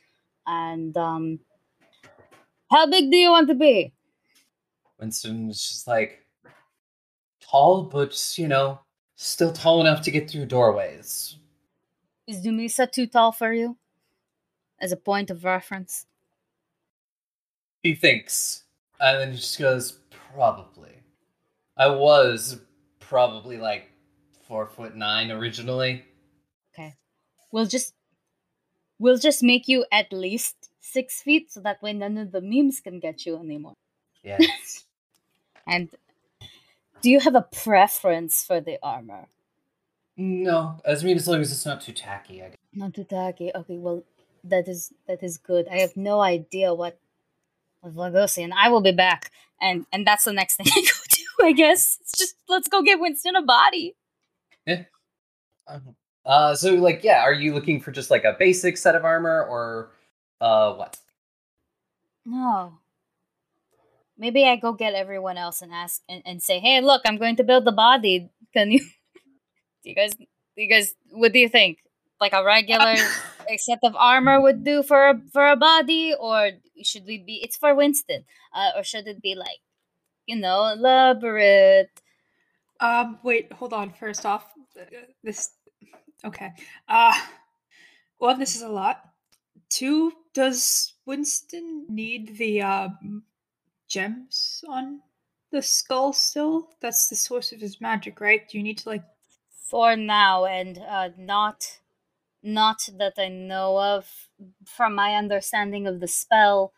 And 0.46 0.96
um 0.96 1.40
how 2.70 2.87
big 2.87 3.11
do 3.11 3.16
you 3.16 3.30
want 3.30 3.48
to 3.48 3.54
be? 3.54 3.92
Winston's 4.98 5.68
just 5.68 5.87
like 5.87 6.26
tall, 7.40 7.85
but 7.85 8.35
you 8.37 8.48
know, 8.48 8.80
still 9.16 9.52
tall 9.52 9.80
enough 9.80 10.02
to 10.02 10.11
get 10.11 10.30
through 10.30 10.46
doorways. 10.46 11.37
Is 12.26 12.44
Dumisa 12.44 12.90
too 12.90 13.06
tall 13.06 13.33
for 13.33 13.52
you? 13.52 13.76
As 14.80 14.92
a 14.92 14.96
point 14.96 15.30
of 15.30 15.44
reference. 15.44 16.06
He 17.83 17.94
thinks, 17.94 18.64
and 19.00 19.20
then 19.20 19.30
he 19.33 19.37
just 19.37 19.59
goes, 19.59 19.98
"Probably." 20.33 21.02
I 21.76 21.88
was 21.88 22.61
probably 22.98 23.56
like 23.56 23.90
four 24.46 24.66
foot 24.66 24.94
nine 24.96 25.30
originally. 25.30 26.04
Okay. 26.72 26.94
We'll 27.52 27.66
just 27.66 27.94
we'll 28.98 29.18
just 29.18 29.42
make 29.42 29.66
you 29.66 29.87
at 29.90 30.12
least 30.12 30.60
six 30.92 31.22
feet 31.22 31.53
so 31.53 31.61
that 31.61 31.83
way 31.83 31.92
none 31.92 32.18
of 32.18 32.33
the 32.33 32.40
memes 32.40 32.81
can 32.81 33.00
get 33.00 33.26
you 33.26 33.38
anymore. 33.38 33.74
Yes. 34.22 34.85
And 35.66 35.90
do 37.00 37.11
you 37.11 37.20
have 37.20 37.37
a 37.37 37.42
preference 37.42 38.42
for 38.42 38.61
the 38.61 38.79
armor? 38.83 39.29
no, 40.16 40.81
as 40.85 41.03
I 41.03 41.07
mean, 41.07 41.16
as 41.16 41.29
long 41.29 41.40
as 41.40 41.53
it's 41.53 41.64
not 41.64 41.81
too 41.81 41.92
tacky. 41.92 42.42
I 42.42 42.48
guess. 42.48 42.59
Not 42.74 42.94
too 42.94 43.05
tacky. 43.05 43.53
Okay, 43.55 43.79
well 43.79 44.03
that 44.44 44.68
is 44.68 44.92
that 45.07 45.22
is 45.22 45.38
good. 45.38 45.68
I 45.68 45.79
have 45.79 45.96
no 45.96 46.20
idea 46.20 46.74
what 46.74 46.98
of 47.83 47.94
Lagosi, 47.94 48.42
and 48.44 48.53
I 48.53 48.68
will 48.68 48.81
be 48.81 48.92
back. 48.92 49.31
And 49.61 49.87
and 49.92 50.07
that's 50.07 50.24
the 50.24 50.33
next 50.33 50.57
thing 50.57 50.66
I 50.68 50.81
go 50.81 50.98
do, 51.11 51.46
I 51.46 51.53
guess. 51.53 51.98
It's 52.00 52.18
just 52.18 52.37
let's 52.48 52.68
go 52.68 52.83
get 52.83 53.00
Winston 53.00 53.37
a 53.37 53.42
body. 53.42 53.94
Yeah. 54.66 54.85
Uh, 56.26 56.55
so 56.55 56.74
like, 56.74 57.03
yeah, 57.03 57.22
are 57.22 57.33
you 57.33 57.55
looking 57.55 57.81
for 57.81 57.92
just 57.92 58.11
like 58.11 58.24
a 58.24 58.37
basic 58.38 58.76
set 58.76 58.94
of 58.94 59.05
armor, 59.05 59.44
or 59.44 59.90
uh, 60.40 60.74
what? 60.74 60.96
No. 62.24 62.79
Maybe 64.18 64.44
I 64.44 64.57
go 64.57 64.72
get 64.72 64.94
everyone 64.94 65.38
else 65.38 65.62
and 65.62 65.72
ask 65.72 66.03
and, 66.09 66.22
and 66.26 66.42
say, 66.42 66.59
hey, 66.59 66.81
look, 66.81 67.03
I'm 67.07 67.16
going 67.16 67.37
to 67.37 67.44
build 67.44 67.64
the 67.64 67.72
body. 67.72 68.31
Can 68.53 68.70
you 68.70 68.81
do 69.83 69.90
you 69.90 69.94
guys 69.94 70.12
do 70.12 70.26
you 70.57 70.68
guys 70.68 70.94
what 71.11 71.33
do 71.33 71.38
you 71.38 71.48
think? 71.48 71.79
Like 72.20 72.35
a 72.35 72.44
regular 72.44 72.96
set 73.57 73.79
of 73.83 73.96
armor 73.96 74.40
would 74.40 74.62
do 74.62 74.83
for 74.83 75.09
a 75.09 75.20
for 75.33 75.48
a 75.48 75.57
body, 75.57 76.14
or 76.18 76.50
should 76.83 77.07
we 77.07 77.16
be 77.16 77.40
it's 77.42 77.57
for 77.57 77.74
Winston? 77.74 78.24
Uh, 78.55 78.70
or 78.76 78.85
should 78.85 79.07
it 79.07 79.22
be 79.22 79.35
like, 79.35 79.61
you 80.26 80.37
know, 80.37 80.66
elaborate? 80.66 81.90
Um, 82.79 83.18
wait, 83.22 83.53
hold 83.53 83.72
on. 83.72 83.90
First 83.90 84.26
off, 84.26 84.44
uh, 84.79 84.85
this. 85.22 85.53
Okay. 86.24 86.50
Uh, 86.87 87.14
well, 88.18 88.37
this 88.37 88.55
is 88.55 88.62
a 88.62 88.68
lot. 88.68 89.10
Two, 89.70 90.12
does 90.35 90.94
Winston 91.06 91.87
need 91.88 92.37
the 92.37 92.62
um, 92.62 93.22
gems 93.88 94.62
on 94.68 95.00
the 95.50 95.62
skull 95.62 96.12
still? 96.12 96.68
That's 96.80 97.09
the 97.09 97.16
source 97.16 97.52
of 97.52 97.61
his 97.61 97.80
magic, 97.80 98.20
right? 98.20 98.46
Do 98.48 98.59
you 98.59 98.64
need 98.64 98.78
to 98.78 98.90
like? 98.90 99.04
for 99.70 99.94
now 99.94 100.44
and 100.46 100.78
uh, 100.78 101.11
not 101.16 101.78
not 102.42 102.88
that 102.98 103.14
I 103.16 103.28
know 103.28 103.78
of. 103.78 104.28
From 104.64 104.94
my 104.94 105.14
understanding 105.14 105.87
of 105.87 106.00
the 106.00 106.09
spell, 106.09 106.72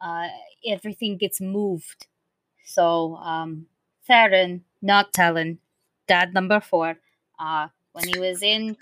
uh, 0.00 0.28
everything 0.66 1.16
gets 1.16 1.40
moved. 1.40 2.06
So, 2.64 3.16
um, 3.16 3.66
Theron, 4.06 4.64
not 4.82 5.14
Talon, 5.14 5.58
dad 6.06 6.34
number 6.34 6.60
four, 6.60 6.98
uh, 7.38 7.68
when 7.92 8.08
he 8.08 8.18
was 8.18 8.42
in 8.42 8.76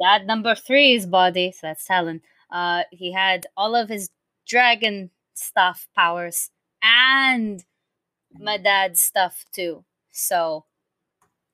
dad 0.00 0.26
number 0.26 0.54
three's 0.54 1.04
body, 1.06 1.52
so 1.52 1.66
that's 1.68 1.84
Talon, 1.84 2.22
uh, 2.50 2.82
he 2.90 3.12
had 3.12 3.46
all 3.56 3.74
of 3.74 3.88
his 3.88 4.10
dragon 4.46 5.10
stuff 5.34 5.88
powers 5.94 6.50
and 6.82 7.64
my 8.38 8.56
dad's 8.56 9.00
stuff 9.00 9.44
too. 9.52 9.84
So, 10.10 10.64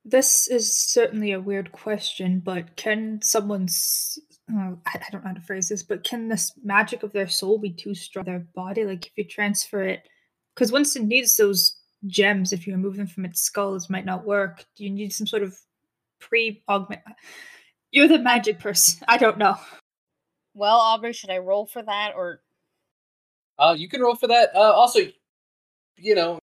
This 0.05 0.49
is 0.49 0.75
certainly 0.75 1.33
a 1.33 1.41
weird 1.41 1.73
question, 1.73 2.41
but 2.41 2.77
can 2.77 3.21
someone's 3.23 4.19
I, 4.49 4.77
don't 5.11 5.25
know 5.25 5.29
how 5.31 5.35
to 5.35 5.41
phrase 5.41 5.69
this, 5.69 5.83
but 5.83 6.05
can 6.05 6.29
this 6.29 6.53
magic 6.63 7.03
of 7.03 7.13
their 7.13 7.29
soul 7.29 7.59
be 7.59 7.71
too 7.71 7.95
strong 7.95 8.25
their 8.25 8.47
body? 8.55 8.85
Like 8.85 9.07
if 9.07 9.13
you 9.17 9.25
transfer 9.25 9.83
it, 9.83 10.09
because 10.55 10.71
Winston 10.71 11.09
needs 11.09 11.37
those 11.37 11.77
gems. 12.07 12.53
If 12.53 12.67
you 12.67 12.75
remove 12.75 12.97
them 12.97 13.09
from 13.09 13.25
its 13.25 13.43
skull, 13.43 13.75
it 13.75 13.83
might 13.91 14.05
not 14.05 14.25
work. 14.25 14.65
Do 14.77 14.85
you 14.85 14.91
need 14.91 15.13
some 15.13 15.27
sort 15.27 15.43
of 15.43 15.59
pre 16.21 16.63
augment? 16.69 17.03
You're 17.91 18.09
the 18.09 18.19
magic 18.19 18.61
person. 18.61 19.05
I 19.09 19.17
don't 19.17 19.39
know. 19.39 19.57
Well, 20.57 20.79
Aubrey, 20.79 21.13
should 21.13 21.31
I 21.31 21.39
roll 21.39 21.67
for 21.67 21.83
that 21.83 22.15
or 22.17 22.41
Uh, 23.59 23.75
you 23.79 23.89
can 23.89 24.01
roll 24.01 24.15
for 24.17 24.27
that. 24.29 24.55
Uh, 24.55 24.59
also, 24.73 25.01
you 25.97 26.15
know, 26.15 26.39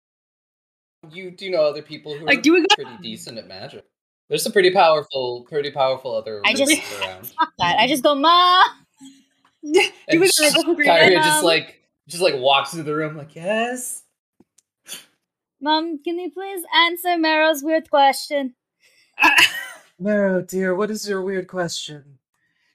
you 1.12 1.32
do 1.32 1.50
know 1.50 1.62
other 1.64 1.82
people 1.82 2.14
who 2.14 2.24
are 2.24 2.28
Like, 2.28 2.42
do 2.42 2.54
we 2.54 2.62
got- 2.62 2.70
pretty 2.76 2.98
decent 3.02 3.38
at 3.38 3.48
magic. 3.48 3.86
There's 4.28 4.44
some 4.44 4.52
pretty 4.52 4.70
powerful, 4.72 5.44
pretty 5.50 5.72
powerful 5.72 6.14
other 6.16 6.42
I 6.46 6.54
just- 6.54 6.70
wizards 6.70 7.00
around. 7.02 7.34
that? 7.60 7.80
I 7.80 7.88
just 7.88 8.04
go, 8.04 8.14
Ma. 8.16 8.64
do 9.64 9.82
And 10.08 10.20
we 10.20 10.28
sh- 10.28 10.38
got- 10.54 10.66
Kyria 10.66 11.16
just 11.24 11.44
like 11.44 11.82
just 12.08 12.22
like 12.24 12.36
walks 12.36 12.74
into 12.74 12.84
the 12.84 12.96
room 12.96 13.16
like 13.18 13.36
yes. 13.36 14.04
Mom, 15.62 16.02
can 16.04 16.18
you 16.20 16.32
please 16.32 16.64
answer 16.74 17.18
Mero's 17.18 17.62
weird 17.64 17.90
question? 17.90 18.56
Mero, 20.00 20.42
dear, 20.42 20.74
what 20.76 20.90
is 20.90 21.08
your 21.10 21.22
weird 21.22 21.48
question? 21.48 22.20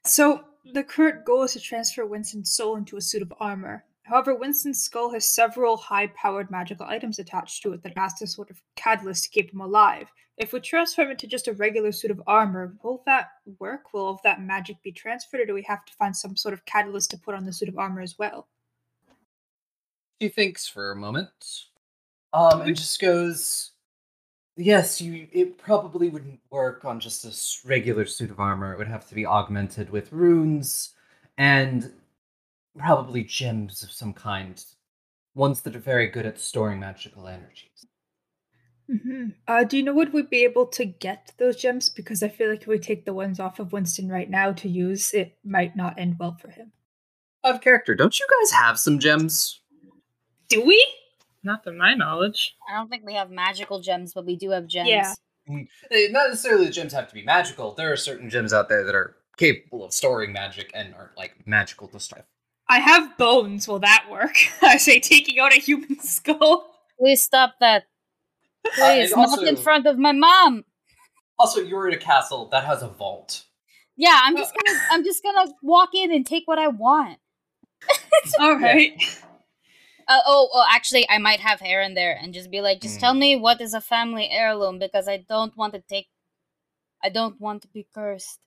So, 0.05 0.45
the 0.73 0.85
current 0.85 1.25
goal 1.25 1.43
is 1.43 1.53
to 1.53 1.61
transfer 1.61 2.07
Winston's 2.07 2.53
soul 2.53 2.77
into 2.77 2.97
a 2.97 3.01
suit 3.01 3.23
of 3.23 3.33
armor. 3.39 3.85
However, 4.03 4.35
Winston's 4.35 4.83
skull 4.83 5.13
has 5.13 5.27
several 5.27 5.77
high 5.77 6.09
powered 6.09 6.51
magical 6.51 6.87
items 6.87 7.19
attached 7.19 7.63
to 7.63 7.73
it 7.73 7.83
that 7.83 7.97
acts 7.97 8.21
as 8.23 8.35
sort 8.35 8.51
of 8.51 8.61
catalyst 8.77 9.25
to 9.25 9.31
keep 9.31 9.53
him 9.53 9.61
alive. 9.61 10.09
If 10.37 10.53
we 10.53 10.61
transfer 10.61 11.03
him 11.03 11.13
into 11.13 11.27
just 11.27 11.49
a 11.49 11.53
regular 11.53 11.93
suit 11.93 12.11
of 12.11 12.23
armor, 12.27 12.77
will 12.83 13.03
that 13.07 13.31
work? 13.59 13.93
Will 13.93 14.07
all 14.07 14.15
of 14.15 14.23
that 14.23 14.43
magic 14.43 14.83
be 14.83 14.93
transferred, 14.93 15.41
or 15.41 15.47
do 15.47 15.55
we 15.55 15.63
have 15.63 15.85
to 15.85 15.93
find 15.95 16.15
some 16.15 16.37
sort 16.37 16.55
of 16.55 16.65
catalyst 16.67 17.11
to 17.13 17.19
put 17.19 17.35
on 17.35 17.47
the 17.47 17.53
suit 17.53 17.69
of 17.69 17.79
armor 17.79 18.03
as 18.03 18.19
well? 18.19 18.49
She 20.21 20.29
thinks 20.29 20.67
for 20.67 20.91
a 20.91 20.97
moment. 20.97 21.67
Um, 22.33 22.63
and 22.63 22.77
just 22.77 23.01
goes, 23.01 23.71
"Yes, 24.57 25.01
you. 25.01 25.29
It 25.33 25.59
probably 25.59 26.09
wouldn't 26.09 26.41
work 26.51 26.85
on 26.85 27.01
just 27.01 27.25
a 27.25 27.69
regular 27.69 28.07
suit 28.07 28.31
of 28.31 28.41
armor. 28.41 28.73
It 28.73 28.79
would 28.79 28.89
have 28.89 29.09
to 29.09 29.15
be 29.15 29.27
augmented 29.27 29.91
with 29.91 30.13
runes 30.13 30.95
and 31.39 31.93
probably 32.79 33.25
gems 33.25 33.83
of 33.83 33.91
some 33.91 34.13
kind, 34.13 34.65
ones 35.35 35.63
that 35.63 35.75
are 35.77 35.81
very 35.81 36.07
good 36.09 36.27
at 36.27 36.39
storing 36.39 36.81
magical 36.81 37.27
energies." 37.29 37.87
hmm 38.87 39.31
Uh, 39.49 39.65
do 39.65 39.77
you 39.79 39.83
know 39.83 39.95
would 39.95 40.13
we 40.13 40.23
be 40.23 40.45
able 40.45 40.67
to 40.67 40.85
get 40.85 41.33
those 41.39 41.57
gems? 41.57 41.89
Because 41.89 42.23
I 42.23 42.29
feel 42.29 42.51
like 42.51 42.63
if 42.63 42.67
we 42.69 42.79
take 42.79 43.05
the 43.05 43.15
ones 43.15 43.41
off 43.41 43.59
of 43.59 43.73
Winston 43.73 44.09
right 44.09 44.29
now 44.29 44.53
to 44.53 44.69
use, 44.69 45.15
it 45.15 45.39
might 45.43 45.75
not 45.75 45.99
end 45.99 46.17
well 46.19 46.37
for 46.41 46.51
him. 46.51 46.71
Out 47.45 47.57
of 47.57 47.61
character, 47.61 47.95
don't 47.95 48.19
you 48.19 48.27
guys 48.41 48.53
have 48.53 48.79
some 48.79 48.99
gems? 48.99 49.61
Do 50.49 50.65
we? 50.65 50.87
Not 51.45 51.63
to 51.65 51.73
my 51.73 51.95
knowledge. 51.95 52.57
I 52.69 52.75
don't 52.77 52.89
think 52.89 53.05
we 53.05 53.15
have 53.15 53.31
magical 53.31 53.81
gems, 53.81 54.13
but 54.15 54.25
we 54.25 54.37
do 54.37 54.51
have 54.51 54.67
gems. 54.67 54.89
Yeah. 54.89 55.13
Eh, 55.49 56.09
Not 56.11 56.31
necessarily 56.31 56.65
the 56.65 56.71
gems 56.73 56.93
have 56.95 57.09
to 57.09 57.15
be 57.15 57.23
magical. 57.23 57.75
There 57.75 57.93
are 57.93 57.97
certain 57.97 58.31
gems 58.31 58.53
out 58.55 58.69
there 58.71 58.83
that 58.85 58.95
are 58.95 59.17
capable 59.37 59.85
of 59.85 59.93
storing 59.93 60.33
magic 60.33 60.71
and 60.75 60.95
are 60.95 61.13
like 61.17 61.47
magical 61.47 61.87
to 61.89 62.01
store. 62.01 62.25
I 62.69 62.79
have 62.81 63.19
bones. 63.19 63.69
Will 63.69 63.81
that 63.81 64.07
work? 64.11 64.35
I 64.63 64.79
say 64.79 65.01
taking 65.01 65.39
out 65.39 65.55
a 65.55 65.61
human 65.61 65.99
skull. 66.03 66.67
Please 66.99 67.23
stop 67.23 67.57
that. 67.61 67.85
Uh, 68.67 68.85
and 68.85 69.11
Please, 69.11 69.17
not 69.17 69.43
in 69.43 69.57
front 69.57 69.87
of 69.87 69.99
my 69.99 70.13
mom. 70.13 70.65
Also, 71.39 71.61
you're 71.61 71.89
in 71.89 71.95
a 71.95 71.99
castle 71.99 72.49
that 72.51 72.65
has 72.65 72.83
a 72.83 72.89
vault. 72.89 73.45
Yeah, 73.97 74.19
I'm 74.25 74.37
just 74.37 74.55
gonna 74.55 74.79
I'm 74.91 75.05
just 75.05 75.23
gonna 75.23 75.53
walk 75.63 75.91
in 75.95 76.11
and 76.11 76.25
take 76.27 76.49
what 76.49 76.59
I 76.59 76.69
want. 76.69 77.19
All 78.41 78.59
right. 78.59 78.95
Uh, 80.07 80.21
oh, 80.27 80.49
oh, 80.53 80.67
actually, 80.71 81.09
I 81.09 81.19
might 81.19 81.41
have 81.41 81.61
hair 81.61 81.81
in 81.81 81.95
there 81.95 82.19
and 82.21 82.35
just 82.35 82.51
be 82.51 82.61
like, 82.61 82.81
just 82.81 82.97
Mm. 82.97 83.01
tell 83.01 83.15
me 83.15 83.37
what 83.37 83.61
is 83.61 83.75
a 83.75 83.81
family 83.81 84.29
heirloom 84.31 84.79
because 84.79 85.09
I 85.09 85.19
don't 85.19 85.57
want 85.57 85.73
to 85.75 85.81
take. 85.81 86.09
I 87.03 87.09
don't 87.09 87.41
want 87.41 87.63
to 87.63 87.69
be 87.69 87.87
cursed. 87.95 88.41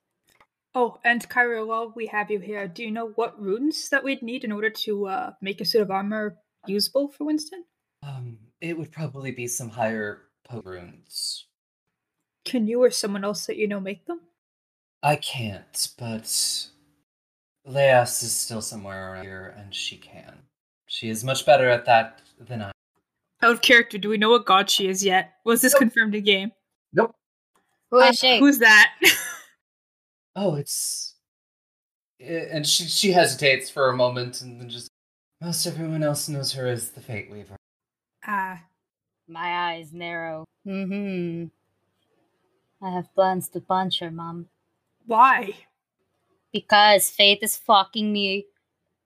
Oh, 0.74 0.98
and 1.04 1.28
Kyra, 1.28 1.66
while 1.66 1.92
we 1.96 2.06
have 2.06 2.30
you 2.30 2.38
here, 2.38 2.68
do 2.68 2.82
you 2.84 2.90
know 2.90 3.08
what 3.10 3.40
runes 3.40 3.88
that 3.88 4.04
we'd 4.04 4.22
need 4.22 4.44
in 4.44 4.52
order 4.52 4.70
to 4.70 5.06
uh, 5.06 5.32
make 5.40 5.60
a 5.60 5.64
suit 5.64 5.82
of 5.82 5.90
armor 5.90 6.36
usable 6.66 7.08
for 7.08 7.24
Winston? 7.24 7.64
Um, 8.02 8.38
it 8.60 8.78
would 8.78 8.92
probably 8.92 9.32
be 9.32 9.46
some 9.48 9.70
higher 9.70 10.28
po- 10.44 10.62
runes. 10.64 11.46
Can 12.44 12.66
you 12.68 12.82
or 12.82 12.90
someone 12.90 13.24
else 13.24 13.46
that 13.46 13.56
you 13.56 13.66
know 13.66 13.80
make 13.80 14.06
them? 14.06 14.20
I 15.02 15.16
can't, 15.16 15.88
but 15.98 16.68
Leas 17.64 18.22
is 18.22 18.34
still 18.34 18.62
somewhere 18.62 19.12
around 19.12 19.24
here, 19.24 19.54
and 19.56 19.74
she 19.74 19.96
can. 19.96 20.42
She 20.88 21.08
is 21.10 21.22
much 21.22 21.46
better 21.46 21.68
at 21.68 21.84
that 21.84 22.20
than 22.40 22.62
I. 22.62 22.72
Out 23.42 23.52
of 23.52 23.60
character, 23.62 23.98
do 23.98 24.08
we 24.08 24.18
know 24.18 24.30
what 24.30 24.46
god 24.46 24.68
she 24.68 24.88
is 24.88 25.04
yet? 25.04 25.34
Was 25.44 25.60
this 25.60 25.74
confirmed 25.74 26.14
in 26.14 26.24
game? 26.24 26.50
Nope. 26.92 27.14
Who 27.90 28.00
Uh, 28.00 28.12
she? 28.12 28.38
Who's 28.40 28.58
that? 28.58 28.94
Oh, 30.40 30.54
it's. 30.54 31.16
eh, 32.20 32.46
And 32.52 32.64
she 32.64 32.84
she 32.84 33.10
hesitates 33.10 33.70
for 33.70 33.88
a 33.88 33.96
moment 33.96 34.40
and 34.40 34.60
then 34.60 34.68
just. 34.68 34.88
Most 35.40 35.66
everyone 35.66 36.02
else 36.04 36.28
knows 36.28 36.52
her 36.52 36.66
as 36.66 36.90
the 36.90 37.00
Fate 37.00 37.28
Weaver. 37.30 37.56
Ah, 38.24 38.62
My 39.28 39.72
eyes 39.72 39.92
narrow. 39.92 40.44
Mm 40.66 41.50
hmm. 42.80 42.86
I 42.86 42.90
have 42.94 43.12
plans 43.14 43.48
to 43.50 43.60
punch 43.60 43.98
her, 43.98 44.10
mom. 44.12 44.46
why? 45.06 45.54
Because 46.52 47.10
fate 47.10 47.40
is 47.42 47.56
fucking 47.56 48.12
me 48.12 48.46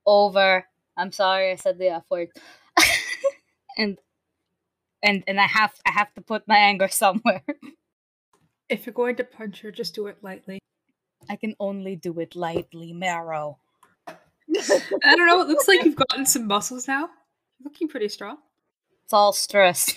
over. 0.04 0.66
I'm 0.96 1.12
sorry, 1.12 1.52
I 1.52 1.56
said 1.56 1.78
the 1.78 1.88
F 1.88 2.04
word. 2.10 2.28
and 3.78 3.98
and 5.02 5.24
and 5.26 5.40
I 5.40 5.46
have 5.46 5.72
I 5.86 5.92
have 5.92 6.12
to 6.14 6.20
put 6.20 6.46
my 6.46 6.56
anger 6.56 6.88
somewhere. 6.90 7.42
If 8.68 8.86
you're 8.86 8.94
going 8.94 9.16
to 9.16 9.24
punch 9.24 9.60
her, 9.62 9.70
just 9.70 9.94
do 9.94 10.06
it 10.06 10.18
lightly. 10.22 10.58
I 11.28 11.36
can 11.36 11.54
only 11.60 11.96
do 11.96 12.18
it 12.20 12.34
lightly, 12.34 12.92
Marrow. 12.92 13.58
I 14.08 15.16
don't 15.16 15.26
know. 15.26 15.40
It 15.40 15.48
looks 15.48 15.68
like 15.68 15.84
you've 15.84 15.96
gotten 15.96 16.26
some 16.26 16.46
muscles 16.46 16.88
now. 16.88 17.08
You're 17.58 17.64
looking 17.64 17.88
pretty 17.88 18.08
strong. 18.08 18.38
It's 19.04 19.12
all 19.12 19.32
stress. 19.32 19.94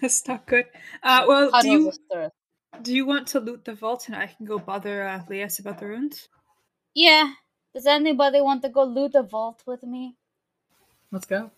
That's 0.00 0.26
not 0.26 0.46
good. 0.46 0.66
Uh, 1.02 1.24
well, 1.26 1.50
do 1.60 1.70
you 1.70 1.92
do 2.82 2.94
you 2.94 3.06
want 3.06 3.28
to 3.28 3.40
loot 3.40 3.64
the 3.64 3.74
vault 3.74 4.06
and 4.08 4.16
I 4.16 4.26
can 4.26 4.46
go 4.46 4.58
bother 4.58 5.06
uh, 5.06 5.22
Lias 5.28 5.58
about 5.58 5.78
the 5.78 5.86
runes? 5.86 6.28
Yeah. 6.94 7.32
Does 7.74 7.86
anybody 7.86 8.40
want 8.40 8.62
to 8.62 8.68
go 8.68 8.84
loot 8.84 9.12
the 9.12 9.22
vault 9.22 9.62
with 9.66 9.82
me? 9.82 10.16
Let's 11.12 11.26
go. 11.26 11.50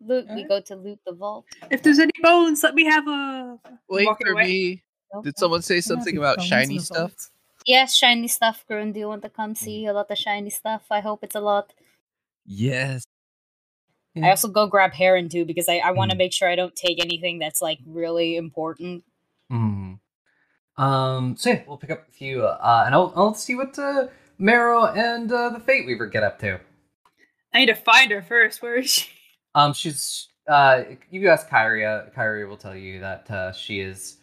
Loot. 0.00 0.26
We 0.34 0.44
go 0.44 0.60
to 0.60 0.76
loot 0.76 0.98
the 1.06 1.12
vault. 1.12 1.44
If 1.70 1.82
there's 1.82 1.98
any 1.98 2.12
bones, 2.22 2.62
let 2.62 2.74
me 2.74 2.84
have 2.86 3.06
a. 3.06 3.58
Wait 3.88 4.06
walking 4.06 4.26
for 4.26 4.32
away. 4.32 4.44
me. 4.44 4.82
Did 5.22 5.38
someone 5.38 5.62
say 5.62 5.80
something 5.80 6.16
about 6.16 6.40
shiny 6.40 6.78
stuff? 6.78 7.12
Yes, 7.66 7.94
shiny 7.94 8.28
stuff, 8.28 8.64
Groon. 8.66 8.92
Do 8.92 9.00
you 9.00 9.08
want 9.08 9.22
to 9.22 9.28
come 9.28 9.54
see 9.54 9.86
a 9.86 9.92
lot 9.92 10.10
of 10.10 10.16
shiny 10.16 10.50
stuff? 10.50 10.84
I 10.90 11.00
hope 11.00 11.22
it's 11.22 11.34
a 11.34 11.40
lot. 11.40 11.74
Yes. 12.46 13.04
I 14.16 14.30
also 14.30 14.48
go 14.48 14.66
grab 14.66 14.92
Heron 14.92 15.28
too 15.28 15.44
because 15.44 15.68
I, 15.68 15.76
I 15.78 15.92
want 15.92 16.10
to 16.10 16.16
Mm. 16.16 16.18
make 16.18 16.32
sure 16.32 16.48
I 16.48 16.56
don't 16.56 16.74
take 16.74 17.00
anything 17.00 17.38
that's 17.38 17.62
like 17.62 17.78
really 17.86 18.36
important. 18.36 19.04
Hmm. 19.48 19.94
Um. 20.76 21.36
So 21.36 21.50
yeah, 21.50 21.62
we'll 21.66 21.76
pick 21.76 21.90
up 21.90 22.08
a 22.08 22.12
few, 22.12 22.44
uh, 22.44 22.82
and 22.86 22.94
I'll 22.94 23.12
I'll 23.14 23.34
see 23.34 23.54
what 23.54 23.78
uh, 23.78 24.08
Marrow 24.40 24.86
and 24.86 25.30
uh, 25.30 25.50
the 25.50 25.60
Fate 25.60 25.86
Weaver 25.86 26.06
get 26.06 26.22
up 26.22 26.38
to. 26.40 26.58
I 27.52 27.58
need 27.60 27.66
to 27.66 27.74
find 27.74 28.10
her 28.10 28.22
first. 28.22 28.62
Where 28.62 28.76
is 28.76 28.90
she? 28.90 29.08
Um, 29.54 29.72
she's 29.72 30.28
uh, 30.48 30.82
you 31.10 31.28
ask 31.28 31.48
Kyria. 31.48 32.12
Kyria 32.14 32.48
will 32.48 32.56
tell 32.56 32.74
you 32.74 33.00
that 33.00 33.30
uh, 33.30 33.52
she 33.52 33.80
is 33.80 34.16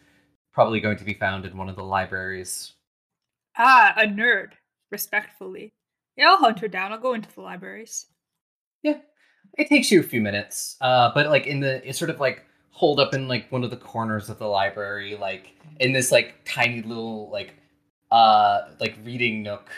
probably 0.54 0.80
going 0.80 0.98
to 0.98 1.04
be 1.04 1.14
found 1.14 1.46
in 1.46 1.56
one 1.56 1.70
of 1.70 1.76
the 1.76 1.84
libraries. 1.84 2.74
Ah, 3.58 3.94
a 3.96 4.06
nerd. 4.06 4.54
Respectfully. 4.90 5.74
Yeah, 6.16 6.30
I'll 6.30 6.38
hunt 6.38 6.60
her 6.60 6.68
down. 6.68 6.92
I'll 6.92 7.00
go 7.00 7.14
into 7.14 7.32
the 7.34 7.42
libraries. 7.42 8.08
Yeah, 8.82 9.00
it 9.58 9.68
takes 9.68 9.92
you 9.92 10.00
a 10.00 10.04
few 10.04 10.22
minutes, 10.22 10.78
uh, 10.82 11.12
but 11.14 11.28
like 11.28 11.46
in 11.46 11.60
the 11.60 11.88
it's 11.88 12.00
sort 12.00 12.10
of 12.10 12.20
like 12.20 12.46
holed 12.72 13.00
up 13.00 13.14
in 13.14 13.28
like 13.28 13.52
one 13.52 13.64
of 13.64 13.70
the 13.70 13.78
corners 13.78 14.30
of 14.30 14.40
the 14.40 14.48
library, 14.48 15.16
like 15.16 15.54
in 15.80 15.92
this 15.92 16.12
like 16.12 16.36
tiny 16.46 16.82
little 16.82 17.30
like 17.30 17.54
uh 18.12 18.70
like 18.80 18.98
reading 19.04 19.44
nook. 19.44 19.70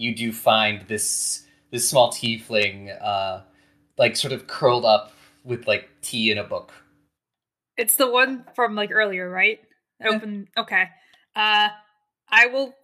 You 0.00 0.14
do 0.14 0.32
find 0.32 0.80
this 0.88 1.44
this 1.70 1.86
small 1.86 2.10
tiefling, 2.10 2.96
uh, 3.02 3.42
like 3.98 4.16
sort 4.16 4.32
of 4.32 4.46
curled 4.46 4.86
up 4.86 5.12
with 5.44 5.66
like 5.66 5.90
tea 6.00 6.30
in 6.30 6.38
a 6.38 6.44
book. 6.44 6.72
It's 7.76 7.96
the 7.96 8.10
one 8.10 8.46
from 8.54 8.74
like 8.74 8.90
earlier, 8.90 9.28
right? 9.28 9.60
Open. 10.02 10.48
Okay. 10.56 10.84
Uh, 11.36 11.68
I 12.30 12.46
will. 12.46 12.74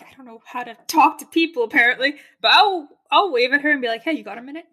I 0.00 0.06
don't 0.16 0.26
know 0.26 0.40
how 0.44 0.64
to 0.64 0.76
talk 0.88 1.18
to 1.18 1.26
people 1.26 1.62
apparently, 1.62 2.16
but 2.40 2.50
I'll 2.50 2.88
I'll 3.08 3.32
wave 3.32 3.52
at 3.52 3.60
her 3.60 3.70
and 3.70 3.80
be 3.80 3.86
like, 3.86 4.02
"Hey, 4.02 4.14
you 4.14 4.24
got 4.24 4.38
a 4.38 4.42
minute?" 4.42 4.64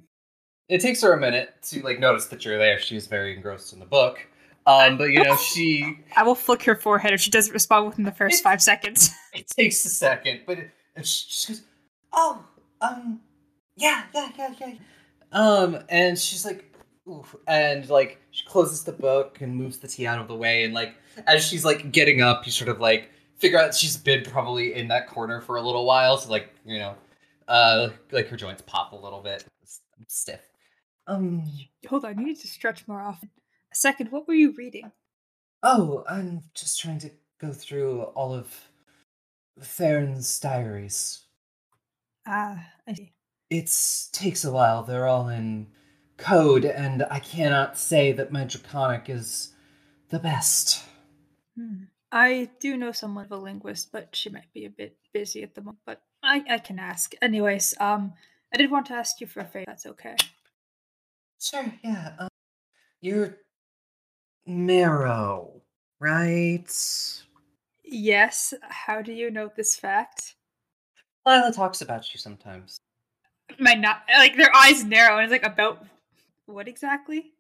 It 0.69 0.81
takes 0.81 1.03
her 1.03 1.13
a 1.13 1.19
minute 1.19 1.53
to 1.69 1.83
like 1.83 1.99
notice 1.99 2.25
that 2.27 2.43
you're 2.45 2.57
there. 2.57 2.79
She's 2.79 3.05
very 3.05 3.35
engrossed 3.35 3.73
in 3.73 3.79
the 3.79 3.85
book. 3.85 4.25
Um, 4.65 4.97
but 4.97 5.05
you 5.05 5.23
know, 5.23 5.35
she 5.53 5.99
I 6.15 6.23
will 6.23 6.33
flick 6.33 6.63
her 6.63 6.75
forehead 6.75 7.13
if 7.13 7.21
she 7.21 7.29
doesn't 7.29 7.53
respond 7.53 7.85
within 7.85 8.05
the 8.05 8.11
first 8.11 8.43
five 8.43 8.61
seconds. 8.61 9.11
it 9.33 9.47
takes 9.47 9.85
a 9.85 9.89
second, 9.89 10.41
but 10.47 10.57
it, 10.57 10.71
and 10.95 11.05
she 11.05 11.29
just 11.29 11.47
goes, 11.47 11.61
"Oh, 12.13 12.43
um, 12.81 13.21
yeah, 13.75 14.03
yeah, 14.13 14.29
yeah, 14.37 14.53
yeah." 14.59 14.73
Um, 15.31 15.79
and 15.89 16.17
she's 16.19 16.45
like, 16.45 16.67
Oof, 17.09 17.35
and 17.47 17.89
like 17.89 18.19
she 18.31 18.45
closes 18.45 18.83
the 18.83 18.91
book 18.91 19.41
and 19.41 19.55
moves 19.55 19.77
the 19.79 19.87
tea 19.87 20.05
out 20.05 20.19
of 20.19 20.27
the 20.27 20.35
way, 20.35 20.63
and 20.63 20.73
like 20.73 20.95
as 21.27 21.43
she's 21.43 21.65
like 21.65 21.91
getting 21.91 22.21
up, 22.21 22.45
you 22.45 22.51
sort 22.51 22.69
of 22.69 22.79
like 22.79 23.09
figure 23.37 23.57
out 23.59 23.73
she's 23.73 23.97
been 23.97 24.23
probably 24.23 24.73
in 24.75 24.87
that 24.89 25.07
corner 25.07 25.41
for 25.41 25.55
a 25.55 25.61
little 25.61 25.85
while, 25.85 26.17
so 26.17 26.29
like 26.29 26.53
you 26.65 26.77
know, 26.79 26.95
uh, 27.47 27.89
like 28.11 28.27
her 28.27 28.37
joints 28.37 28.61
pop 28.65 28.91
a 28.93 28.95
little 28.95 29.21
bit, 29.21 29.45
It's 29.63 29.81
stiff. 30.07 30.41
Um, 31.07 31.43
Hold 31.89 32.05
on, 32.05 32.19
you 32.19 32.25
need 32.25 32.39
to 32.41 32.47
stretch 32.47 32.87
more 32.87 33.01
often. 33.01 33.29
A 33.71 33.75
second, 33.75 34.11
what 34.11 34.27
were 34.27 34.33
you 34.35 34.53
reading? 34.57 34.91
oh, 35.63 36.03
I'm 36.09 36.43
just 36.53 36.79
trying 36.79 36.99
to 36.99 37.11
go 37.39 37.51
through 37.51 38.01
all 38.15 38.33
of 38.33 38.69
Theron's 39.59 40.39
diaries. 40.39 41.25
Ah, 42.25 42.67
I 42.87 42.93
see. 42.93 43.13
It 43.49 43.73
takes 44.13 44.45
a 44.45 44.51
while. 44.51 44.83
They're 44.83 45.07
all 45.07 45.27
in 45.29 45.67
code, 46.17 46.65
and 46.65 47.03
I 47.09 47.19
cannot 47.19 47.77
say 47.77 48.11
that 48.13 48.31
my 48.31 48.45
draconic 48.45 49.09
is 49.09 49.53
the 50.09 50.19
best. 50.19 50.83
Hmm. 51.57 51.83
I 52.11 52.49
do 52.59 52.77
know 52.77 52.91
someone 52.91 53.25
of 53.25 53.31
a 53.31 53.37
linguist, 53.37 53.91
but 53.91 54.15
she 54.15 54.29
might 54.29 54.51
be 54.53 54.65
a 54.65 54.69
bit 54.69 54.97
busy 55.13 55.43
at 55.43 55.55
the 55.55 55.61
moment. 55.61 55.79
But 55.85 56.01
I, 56.23 56.43
I 56.49 56.57
can 56.59 56.77
ask. 56.79 57.13
Anyways, 57.21 57.73
um, 57.79 58.13
I 58.53 58.57
did 58.57 58.69
want 58.69 58.85
to 58.87 58.93
ask 58.93 59.21
you 59.21 59.27
for 59.27 59.39
a 59.39 59.45
favor. 59.45 59.65
That's 59.67 59.85
okay. 59.85 60.15
Sure, 61.39 61.65
yeah. 61.83 62.13
Um, 62.19 62.27
you're 62.99 63.37
Marrow, 64.45 65.61
right? 65.99 66.67
Yes. 67.83 68.53
How 68.61 69.01
do 69.01 69.13
you 69.13 69.31
know 69.31 69.49
this 69.55 69.75
fact? 69.75 70.35
Lila 71.25 71.51
talks 71.53 71.81
about 71.81 72.13
you 72.13 72.19
sometimes. 72.19 72.79
My 73.59 73.73
not 73.73 74.03
like 74.17 74.37
their 74.37 74.55
eyes 74.55 74.83
narrow 74.83 75.17
and 75.17 75.23
it's 75.23 75.31
like 75.31 75.49
about 75.49 75.85
what 76.45 76.67
exactly? 76.67 77.33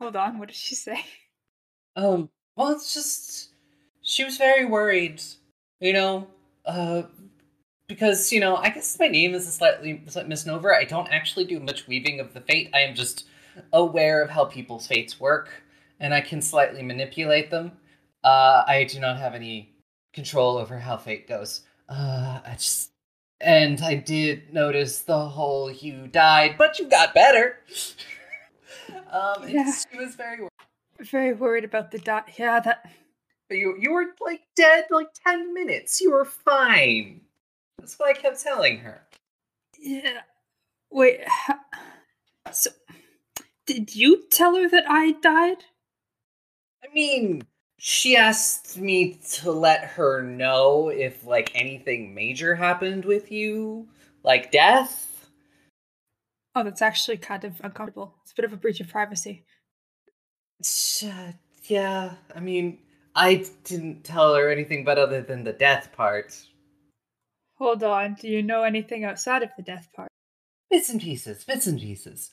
Hold 0.00 0.16
on. 0.16 0.38
What 0.38 0.48
did 0.48 0.56
she 0.56 0.74
say? 0.74 1.04
Um, 1.94 2.30
well, 2.56 2.72
it's 2.72 2.94
just 2.94 3.50
she 4.02 4.24
was 4.24 4.36
very 4.36 4.64
worried, 4.64 5.22
you 5.80 5.92
know, 5.92 6.26
uh, 6.64 7.02
because 7.86 8.32
you 8.32 8.40
know, 8.40 8.56
I 8.56 8.70
guess 8.70 8.98
my 8.98 9.08
name 9.08 9.34
is 9.34 9.46
a 9.46 9.50
slightly 9.50 10.02
slight 10.06 10.28
misnomer. 10.28 10.74
I 10.74 10.84
don't 10.84 11.08
actually 11.08 11.44
do 11.44 11.60
much 11.60 11.86
weaving 11.86 12.20
of 12.20 12.32
the 12.32 12.40
fate. 12.40 12.70
I 12.72 12.80
am 12.80 12.94
just 12.94 13.26
aware 13.72 14.22
of 14.22 14.30
how 14.30 14.46
people's 14.46 14.86
fates 14.86 15.20
work, 15.20 15.62
and 16.00 16.14
I 16.14 16.20
can 16.20 16.40
slightly 16.40 16.82
manipulate 16.82 17.50
them. 17.50 17.72
Uh, 18.24 18.64
I 18.66 18.84
do 18.84 18.98
not 19.00 19.18
have 19.18 19.34
any 19.34 19.74
control 20.12 20.56
over 20.56 20.78
how 20.78 20.96
fate 20.96 21.28
goes. 21.28 21.62
Uh, 21.88 22.40
I 22.44 22.52
just. 22.52 22.91
And 23.42 23.80
I 23.82 23.96
did 23.96 24.54
notice 24.54 25.00
the 25.00 25.28
whole 25.28 25.70
you 25.70 26.06
died, 26.06 26.54
but 26.56 26.78
you 26.78 26.88
got 26.88 27.12
better. 27.12 27.58
um, 29.10 29.48
Yeah. 29.48 29.72
she 29.90 29.98
was 29.98 30.14
very 30.14 30.38
worried. 30.40 30.48
Very 31.00 31.32
worried 31.32 31.64
about 31.64 31.90
the 31.90 31.98
dot. 31.98 32.28
Yeah, 32.38 32.60
that. 32.60 32.88
But 33.48 33.58
you 33.58 33.76
you 33.80 33.92
were 33.92 34.06
like 34.20 34.42
dead 34.54 34.84
like 34.90 35.08
ten 35.26 35.52
minutes. 35.52 36.00
You 36.00 36.12
were 36.12 36.24
fine. 36.24 37.22
That's 37.78 37.98
what 37.98 38.16
I 38.16 38.18
kept 38.18 38.40
telling 38.40 38.78
her. 38.78 39.02
Yeah. 39.78 40.20
Wait. 40.90 41.20
So, 42.52 42.70
did 43.66 43.96
you 43.96 44.24
tell 44.30 44.54
her 44.54 44.68
that 44.68 44.84
I 44.88 45.12
died? 45.12 45.64
I 46.84 46.92
mean, 46.94 47.42
she 47.84 48.16
asked 48.16 48.78
me 48.78 49.18
to 49.28 49.50
let 49.50 49.82
her 49.82 50.22
know 50.22 50.88
if 50.88 51.26
like 51.26 51.50
anything 51.52 52.14
major 52.14 52.54
happened 52.54 53.04
with 53.04 53.32
you, 53.32 53.88
like 54.22 54.52
death. 54.52 55.28
Oh, 56.54 56.62
that's 56.62 56.80
actually 56.80 57.16
kind 57.16 57.42
of 57.42 57.60
uncomfortable. 57.64 58.14
It's 58.22 58.30
a 58.30 58.34
bit 58.36 58.44
of 58.44 58.52
a 58.52 58.56
breach 58.56 58.78
of 58.78 58.88
privacy. 58.88 59.44
Sh- 60.64 61.06
uh, 61.06 61.32
yeah, 61.64 62.12
I 62.36 62.38
mean, 62.38 62.78
I 63.16 63.46
didn't 63.64 64.04
tell 64.04 64.32
her 64.36 64.48
anything 64.48 64.84
but 64.84 64.96
other 64.96 65.20
than 65.20 65.42
the 65.42 65.52
death 65.52 65.90
part. 65.90 66.40
Hold 67.56 67.82
on. 67.82 68.14
Do 68.14 68.28
you 68.28 68.44
know 68.44 68.62
anything 68.62 69.02
outside 69.02 69.42
of 69.42 69.50
the 69.56 69.64
death 69.64 69.88
part? 69.92 70.08
Bits 70.70 70.88
and 70.88 71.00
pieces, 71.00 71.42
bits 71.42 71.66
and 71.66 71.80
pieces. 71.80 72.30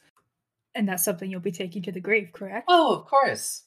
And 0.76 0.88
that's 0.88 1.04
something 1.04 1.32
you'll 1.32 1.40
be 1.40 1.52
taking 1.52 1.82
to 1.82 1.92
the 1.92 2.00
grave, 2.00 2.30
correct? 2.34 2.66
Oh, 2.68 2.96
of 2.96 3.08
course. 3.08 3.64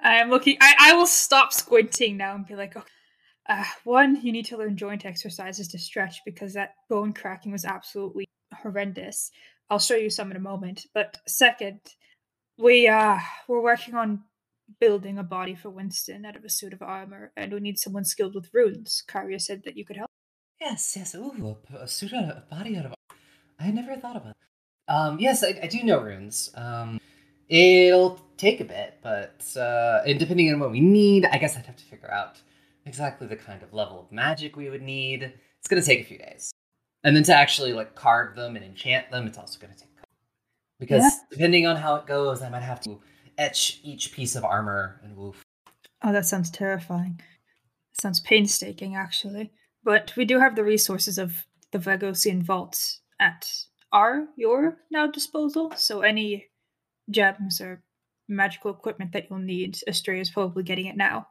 I 0.00 0.16
am 0.16 0.30
looking. 0.30 0.56
I, 0.60 0.74
I 0.78 0.94
will 0.94 1.06
stop 1.06 1.52
squinting 1.52 2.16
now 2.16 2.34
and 2.34 2.46
be 2.46 2.56
like, 2.56 2.76
okay. 2.76 2.86
Uh, 3.46 3.64
one, 3.84 4.16
you 4.22 4.32
need 4.32 4.46
to 4.46 4.56
learn 4.56 4.76
joint 4.76 5.04
exercises 5.04 5.68
to 5.68 5.78
stretch 5.78 6.20
because 6.24 6.54
that 6.54 6.76
bone 6.88 7.12
cracking 7.12 7.52
was 7.52 7.66
absolutely 7.66 8.26
horrendous. 8.54 9.30
I'll 9.68 9.78
show 9.78 9.96
you 9.96 10.08
some 10.10 10.30
in 10.30 10.36
a 10.36 10.40
moment. 10.40 10.86
But 10.94 11.18
second, 11.26 11.80
we 12.56 12.88
uh 12.88 13.18
we're 13.48 13.60
working 13.60 13.94
on 13.94 14.24
building 14.80 15.18
a 15.18 15.22
body 15.22 15.54
for 15.54 15.70
Winston 15.70 16.24
out 16.24 16.36
of 16.36 16.44
a 16.44 16.48
suit 16.48 16.72
of 16.72 16.82
armor, 16.82 17.32
and 17.36 17.52
we 17.52 17.60
need 17.60 17.78
someone 17.78 18.04
skilled 18.04 18.34
with 18.34 18.50
runes. 18.52 19.02
Karya 19.06 19.40
said 19.40 19.62
that 19.64 19.76
you 19.76 19.84
could 19.84 19.96
help. 19.96 20.10
Yes, 20.60 20.94
yes. 20.96 21.14
Ooh, 21.14 21.56
a, 21.74 21.82
a 21.82 21.88
suit 21.88 22.14
out 22.14 22.24
of 22.24 22.30
a 22.30 22.44
body 22.48 22.76
out 22.76 22.86
of. 22.86 22.94
I 23.58 23.70
never 23.70 23.96
thought 23.96 24.16
about. 24.16 24.36
Um, 24.88 25.18
yes, 25.18 25.42
I, 25.42 25.58
I 25.62 25.66
do 25.66 25.82
know 25.82 26.00
runes. 26.00 26.50
Um, 26.54 27.00
it'll 27.48 28.20
take 28.36 28.60
a 28.60 28.64
bit, 28.64 28.98
but 29.02 29.44
uh, 29.56 30.02
and 30.06 30.18
depending 30.18 30.52
on 30.52 30.60
what 30.60 30.70
we 30.70 30.80
need, 30.80 31.26
I 31.26 31.38
guess 31.38 31.56
I'd 31.56 31.66
have 31.66 31.76
to 31.76 31.84
figure 31.84 32.10
out 32.10 32.40
exactly 32.86 33.26
the 33.26 33.36
kind 33.36 33.62
of 33.62 33.72
level 33.72 34.00
of 34.00 34.12
magic 34.12 34.56
we 34.56 34.70
would 34.70 34.82
need. 34.82 35.32
It's 35.58 35.68
gonna 35.68 35.82
take 35.82 36.00
a 36.00 36.04
few 36.04 36.18
days, 36.18 36.52
and 37.04 37.16
then 37.16 37.22
to 37.24 37.34
actually 37.34 37.72
like 37.72 37.94
carve 37.94 38.36
them 38.36 38.56
and 38.56 38.64
enchant 38.64 39.10
them, 39.10 39.26
it's 39.26 39.38
also 39.38 39.58
gonna 39.60 39.74
take. 39.74 39.88
A 39.96 40.00
couple. 40.00 40.08
Because 40.80 41.02
Yeah. 41.02 41.10
depending 41.30 41.66
on 41.66 41.76
how 41.76 41.96
it 41.96 42.06
goes, 42.06 42.42
I 42.42 42.48
might 42.50 42.62
have 42.62 42.80
to 42.82 43.00
etch 43.38 43.80
each 43.82 44.12
piece 44.12 44.36
of 44.36 44.44
armor 44.44 45.00
and 45.02 45.16
woof. 45.16 45.42
Oh, 46.02 46.12
that 46.12 46.26
sounds 46.26 46.50
terrifying. 46.50 47.20
sounds 47.98 48.18
painstaking, 48.18 48.96
actually. 48.96 49.52
But 49.84 50.14
we 50.16 50.24
do 50.24 50.40
have 50.40 50.56
the 50.56 50.64
resources 50.64 51.16
of 51.16 51.46
the 51.70 51.78
Vagosian 51.78 52.42
vaults 52.42 53.00
at 53.20 53.46
our, 53.92 54.26
your 54.36 54.78
now 54.90 55.06
disposal. 55.06 55.72
So 55.76 56.00
any 56.00 56.46
gems 57.10 57.60
or 57.60 57.82
magical 58.28 58.70
equipment 58.70 59.12
that 59.12 59.28
you'll 59.28 59.38
need, 59.38 59.78
Astray 59.86 60.20
is 60.20 60.30
probably 60.30 60.62
getting 60.62 60.86
it 60.86 60.96
now. 60.96 61.28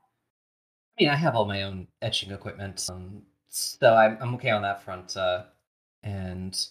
I 0.97 1.03
mean, 1.03 1.09
I 1.09 1.15
have 1.15 1.35
all 1.35 1.45
my 1.45 1.63
own 1.63 1.87
etching 2.01 2.31
equipment, 2.31 2.87
um, 2.91 3.23
so 3.49 3.93
I'm, 3.93 4.17
I'm 4.21 4.35
okay 4.35 4.51
on 4.51 4.61
that 4.61 4.83
front. 4.83 5.17
Uh, 5.17 5.43
and 6.03 6.67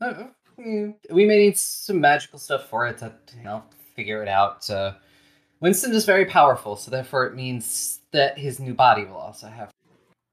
uh, 0.00 0.24
we 0.56 1.26
may 1.26 1.38
need 1.38 1.58
some 1.58 2.00
magical 2.00 2.38
stuff 2.38 2.68
for 2.68 2.86
it 2.86 2.98
to 2.98 3.12
you 3.36 3.42
know 3.42 3.64
figure 3.96 4.22
it 4.22 4.28
out. 4.28 4.68
Uh, 4.70 4.92
Winston 5.60 5.92
is 5.92 6.04
very 6.04 6.26
powerful, 6.26 6.76
so 6.76 6.90
therefore 6.90 7.26
it 7.26 7.34
means 7.34 8.00
that 8.12 8.38
his 8.38 8.60
new 8.60 8.74
body 8.74 9.04
will 9.04 9.16
also 9.16 9.48
have. 9.48 9.70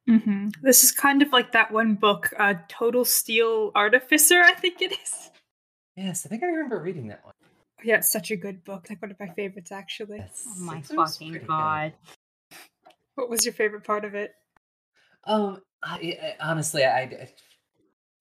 Mm-hmm. 0.10 0.50
This 0.62 0.84
is 0.84 0.92
kind 0.92 1.22
of 1.22 1.32
like 1.32 1.52
that 1.54 1.72
one 1.72 1.96
book, 1.96 2.34
uh, 2.38 2.56
Total 2.68 3.06
Steel 3.06 3.72
Artificer, 3.76 4.42
I 4.42 4.54
think 4.54 4.82
it 4.82 4.92
is. 4.92 5.30
Yes, 5.96 6.26
I 6.26 6.30
think 6.30 6.44
I 6.44 6.48
remember 6.48 6.82
reading 6.82 7.08
that 7.08 7.24
one. 7.24 7.31
Yeah, 7.84 7.98
it's 7.98 8.12
such 8.12 8.32
a 8.32 8.36
good 8.36 8.64
book. 8.64 8.88
Like 8.90 9.02
one 9.02 9.12
of 9.12 9.20
my 9.20 9.28
favorites, 9.30 9.72
actually. 9.72 10.18
Yes, 10.20 10.44
Oh 10.48 10.60
my 10.64 10.78
it 10.78 10.86
fucking 10.86 11.30
pretty 11.32 11.40
good. 11.40 11.48
god. 11.48 11.94
What 13.16 13.30
was 13.30 13.46
your 13.46 13.54
favorite 13.54 13.84
part 13.84 14.06
of 14.06 14.16
it? 14.16 14.34
Um, 15.26 15.62
I, 15.84 16.18
I, 16.22 16.36
honestly, 16.50 16.84
I, 16.84 17.02
I- 17.02 17.30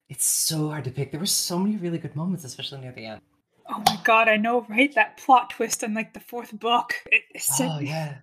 it's 0.09 0.27
so 0.27 0.71
hard 0.71 0.85
to 0.85 0.91
pick. 0.91 1.13
There 1.13 1.21
were 1.21 1.27
so 1.27 1.57
many 1.59 1.77
really 1.77 1.99
good 1.99 2.17
moments, 2.17 2.45
especially 2.45 2.81
near 2.81 2.91
the 2.93 3.07
end. 3.07 3.21
Oh 3.69 3.81
my 3.87 3.97
god, 4.03 4.29
I 4.29 4.37
know, 4.37 4.67
right? 4.69 4.93
That 4.97 5.17
plot 5.19 5.51
twist 5.51 5.85
in 5.85 5.95
like 5.95 6.13
the 6.15 6.21
fourth 6.21 6.59
book. 6.59 6.95
It, 7.07 7.23
it's 7.33 7.57
so- 7.57 7.69
Oh 7.77 7.79
yeah, 7.79 8.17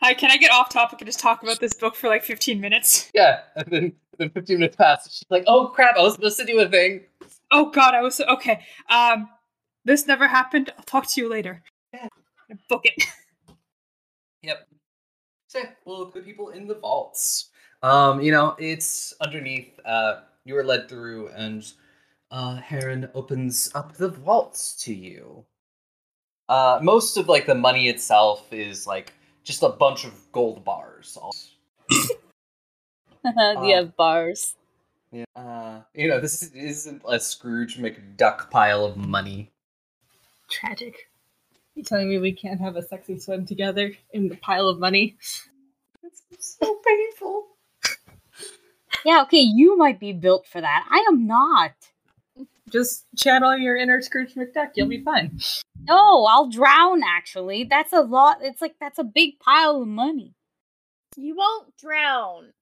Hi, 0.00 0.14
can 0.14 0.30
I 0.32 0.36
get 0.36 0.50
off 0.52 0.68
topic 0.68 1.00
and 1.00 1.06
just 1.06 1.18
talk 1.20 1.42
about 1.44 1.58
this 1.60 1.74
book 1.74 1.94
for 1.96 2.08
like 2.08 2.22
15 2.24 2.60
minutes? 2.60 3.10
yeah. 3.14 3.40
And 3.56 3.66
then 3.68 3.92
then 4.18 4.30
15 4.30 4.58
minutes 4.58 4.76
pass. 4.76 5.10
She's 5.12 5.24
like, 5.30 5.44
"Oh 5.48 5.68
crap! 5.68 5.96
I 5.96 6.02
was 6.02 6.14
supposed 6.14 6.38
to 6.38 6.44
do 6.44 6.60
a 6.60 6.68
thing." 6.68 7.02
Oh 7.50 7.70
god, 7.70 7.94
I 7.94 8.02
was 8.02 8.20
okay. 8.20 8.60
Um, 8.88 9.28
this 9.84 10.06
never 10.06 10.28
happened. 10.28 10.72
I'll 10.76 10.84
talk 10.84 11.06
to 11.10 11.20
you 11.20 11.28
later. 11.28 11.62
Yeah. 11.92 12.08
Book 12.68 12.82
it. 12.84 13.04
Yep. 14.44 14.66
So 15.46 15.58
yeah, 15.60 15.70
we'll 15.84 16.06
put 16.06 16.24
people 16.24 16.48
in 16.48 16.66
the 16.66 16.74
vaults. 16.74 17.50
Um, 17.84 18.20
you 18.20 18.32
know, 18.32 18.56
it's 18.58 19.14
underneath. 19.20 19.78
Uh, 19.84 20.22
you 20.44 20.56
are 20.56 20.64
led 20.64 20.88
through, 20.88 21.28
and 21.28 21.64
uh, 22.32 22.56
Heron 22.56 23.08
opens 23.14 23.70
up 23.76 23.94
the 23.94 24.08
vaults 24.08 24.74
to 24.82 24.92
you. 24.92 25.44
Uh, 26.48 26.80
most 26.82 27.16
of 27.16 27.28
like 27.28 27.46
the 27.46 27.54
money 27.54 27.88
itself 27.88 28.52
is 28.52 28.84
like 28.84 29.12
just 29.44 29.62
a 29.62 29.68
bunch 29.68 30.04
of 30.04 30.12
gold 30.32 30.64
bars. 30.64 31.16
all- 31.22 31.32
you 33.64 33.74
have 33.76 33.94
bars. 33.96 34.56
Yeah. 35.12 35.24
Uh, 35.36 35.82
you 35.94 36.08
know, 36.08 36.18
this 36.18 36.42
isn't 36.52 37.00
a 37.08 37.20
Scrooge 37.20 37.78
McDuck 37.78 38.50
pile 38.50 38.84
of 38.84 38.96
money. 38.96 39.51
Tragic. 40.52 41.08
You 41.74 41.82
telling 41.82 42.08
me 42.08 42.18
we 42.18 42.32
can't 42.32 42.60
have 42.60 42.76
a 42.76 42.82
sexy 42.82 43.18
swim 43.18 43.46
together 43.46 43.92
in 44.12 44.28
the 44.28 44.36
pile 44.36 44.68
of 44.68 44.78
money? 44.78 45.16
It's 46.02 46.56
so 46.60 46.80
painful. 46.86 47.46
Yeah, 49.04 49.22
okay, 49.22 49.40
you 49.40 49.76
might 49.76 49.98
be 49.98 50.12
built 50.12 50.46
for 50.46 50.60
that. 50.60 50.86
I 50.88 51.04
am 51.08 51.26
not. 51.26 51.72
Just 52.70 53.04
channel 53.16 53.56
your 53.56 53.74
inner 53.74 54.00
Scrooge 54.00 54.34
McDuck. 54.34 54.70
You'll 54.76 54.86
be 54.86 55.02
fine. 55.02 55.40
No, 55.88 56.24
I'll 56.24 56.48
drown 56.48 57.02
actually. 57.04 57.64
That's 57.64 57.92
a 57.92 58.00
lot. 58.00 58.38
It's 58.42 58.62
like 58.62 58.76
that's 58.80 59.00
a 59.00 59.04
big 59.04 59.40
pile 59.40 59.82
of 59.82 59.88
money. 59.88 60.34
You 61.16 61.34
won't 61.34 61.76
drown. 61.76 62.52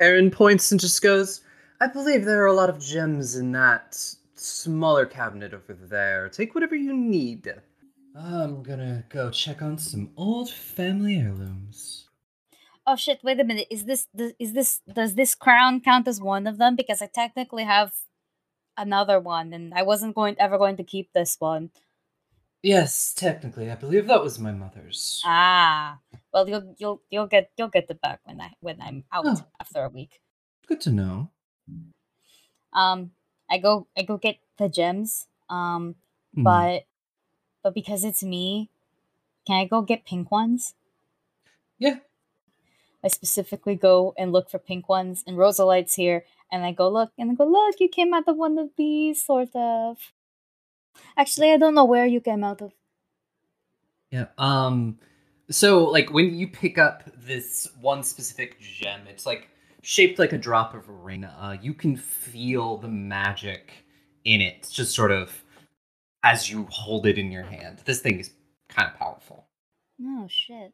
Aaron 0.00 0.30
points 0.30 0.70
and 0.70 0.80
just 0.80 1.02
goes, 1.02 1.42
I 1.80 1.88
believe 1.88 2.24
there 2.24 2.42
are 2.42 2.46
a 2.46 2.52
lot 2.54 2.70
of 2.70 2.80
gems 2.80 3.36
in 3.36 3.52
that 3.52 4.02
smaller 4.38 5.06
cabinet 5.06 5.52
over 5.54 5.74
there. 5.74 6.28
Take 6.28 6.54
whatever 6.54 6.74
you 6.76 6.94
need. 6.96 7.52
I'm 8.16 8.62
gonna 8.62 9.04
go 9.08 9.30
check 9.30 9.62
on 9.62 9.78
some 9.78 10.10
old 10.16 10.50
family 10.50 11.16
heirlooms. 11.16 12.08
Oh 12.86 12.96
shit, 12.96 13.20
wait 13.22 13.38
a 13.40 13.44
minute. 13.44 13.66
Is 13.70 13.84
this 13.84 14.06
is 14.38 14.52
this 14.54 14.80
does 14.92 15.14
this 15.14 15.34
crown 15.34 15.80
count 15.80 16.08
as 16.08 16.20
one 16.20 16.46
of 16.46 16.58
them 16.58 16.74
because 16.74 17.02
I 17.02 17.06
technically 17.06 17.64
have 17.64 17.92
another 18.76 19.20
one 19.20 19.52
and 19.52 19.74
I 19.74 19.82
wasn't 19.82 20.14
going 20.14 20.36
ever 20.38 20.56
going 20.58 20.76
to 20.78 20.84
keep 20.84 21.12
this 21.12 21.36
one. 21.38 21.70
Yes, 22.62 23.14
technically, 23.14 23.70
I 23.70 23.76
believe 23.76 24.08
that 24.08 24.22
was 24.22 24.38
my 24.40 24.50
mother's. 24.52 25.22
Ah. 25.24 25.98
Well, 26.32 26.48
you'll 26.48 26.74
you'll 26.78 27.02
you'll 27.10 27.26
get 27.28 27.50
you'll 27.56 27.68
get 27.68 27.86
it 27.90 28.00
back 28.00 28.20
when 28.24 28.40
I 28.40 28.52
when 28.60 28.80
I'm 28.80 29.04
out 29.12 29.26
Oh. 29.26 29.44
after 29.60 29.84
a 29.84 29.88
week. 29.90 30.20
Good 30.66 30.80
to 30.82 30.90
know. 30.90 31.30
Um 32.72 33.12
I 33.50 33.58
go 33.58 33.86
I 33.96 34.02
go 34.02 34.16
get 34.16 34.38
the 34.56 34.68
gems. 34.68 35.26
Um 35.48 35.96
Hmm. 36.34 36.42
but 36.44 36.84
but 37.62 37.74
because 37.74 38.04
it's 38.04 38.22
me, 38.22 38.70
can 39.46 39.56
I 39.56 39.64
go 39.66 39.82
get 39.82 40.04
pink 40.04 40.30
ones? 40.30 40.74
Yeah. 41.78 41.98
I 43.02 43.08
specifically 43.08 43.76
go 43.76 44.14
and 44.18 44.32
look 44.32 44.50
for 44.50 44.58
pink 44.58 44.88
ones, 44.88 45.22
and 45.26 45.38
Rosalight's 45.38 45.94
here, 45.94 46.24
and 46.50 46.64
I 46.64 46.72
go 46.72 46.88
look, 46.88 47.12
and 47.16 47.30
I 47.30 47.34
go 47.34 47.46
look. 47.46 47.76
You 47.78 47.88
came 47.88 48.12
out 48.12 48.26
of 48.28 48.36
one 48.36 48.58
of 48.58 48.70
these, 48.76 49.22
sort 49.22 49.54
of. 49.54 49.98
Actually, 51.16 51.52
I 51.52 51.58
don't 51.58 51.74
know 51.74 51.84
where 51.84 52.06
you 52.06 52.20
came 52.20 52.42
out 52.42 52.60
of. 52.60 52.72
Yeah. 54.10 54.26
Um. 54.36 54.98
So, 55.50 55.84
like, 55.84 56.12
when 56.12 56.34
you 56.34 56.48
pick 56.48 56.76
up 56.76 57.04
this 57.16 57.68
one 57.80 58.02
specific 58.02 58.60
gem, 58.60 59.00
it's 59.08 59.24
like 59.24 59.48
shaped 59.82 60.18
like 60.18 60.32
a 60.32 60.38
drop 60.38 60.74
of 60.74 60.88
rain. 60.88 61.24
Uh, 61.24 61.56
you 61.60 61.74
can 61.74 61.96
feel 61.96 62.76
the 62.76 62.88
magic 62.88 63.72
in 64.24 64.40
it, 64.40 64.68
just 64.70 64.94
sort 64.94 65.10
of 65.10 65.44
as 66.22 66.50
you 66.50 66.66
hold 66.70 67.06
it 67.06 67.18
in 67.18 67.30
your 67.30 67.44
hand. 67.44 67.80
This 67.84 68.00
thing 68.00 68.18
is 68.18 68.30
kind 68.68 68.90
of 68.90 68.98
powerful. 68.98 69.46
Oh 70.02 70.26
shit! 70.28 70.72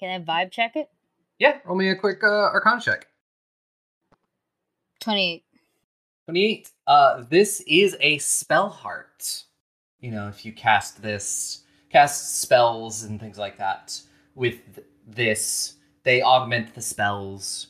Can 0.00 0.20
I 0.20 0.24
vibe 0.24 0.50
check 0.50 0.76
it? 0.76 0.88
Yeah. 1.38 1.58
Roll 1.64 1.76
me 1.76 1.88
a 1.90 1.96
quick 1.96 2.22
uh, 2.22 2.26
Arcana 2.26 2.80
check. 2.80 3.06
Twenty-eight. 5.00 5.44
28. 6.26 6.70
Uh, 6.86 7.24
this 7.30 7.62
is 7.66 7.96
a 8.00 8.18
spell 8.18 8.68
heart. 8.68 9.44
You 10.00 10.10
know, 10.10 10.28
if 10.28 10.44
you 10.44 10.52
cast 10.52 11.00
this, 11.00 11.62
cast 11.90 12.42
spells 12.42 13.04
and 13.04 13.18
things 13.18 13.38
like 13.38 13.56
that 13.56 13.98
with 14.34 14.58
th- 14.74 14.86
this, 15.06 15.76
they 16.02 16.20
augment 16.20 16.74
the 16.74 16.82
spells. 16.82 17.68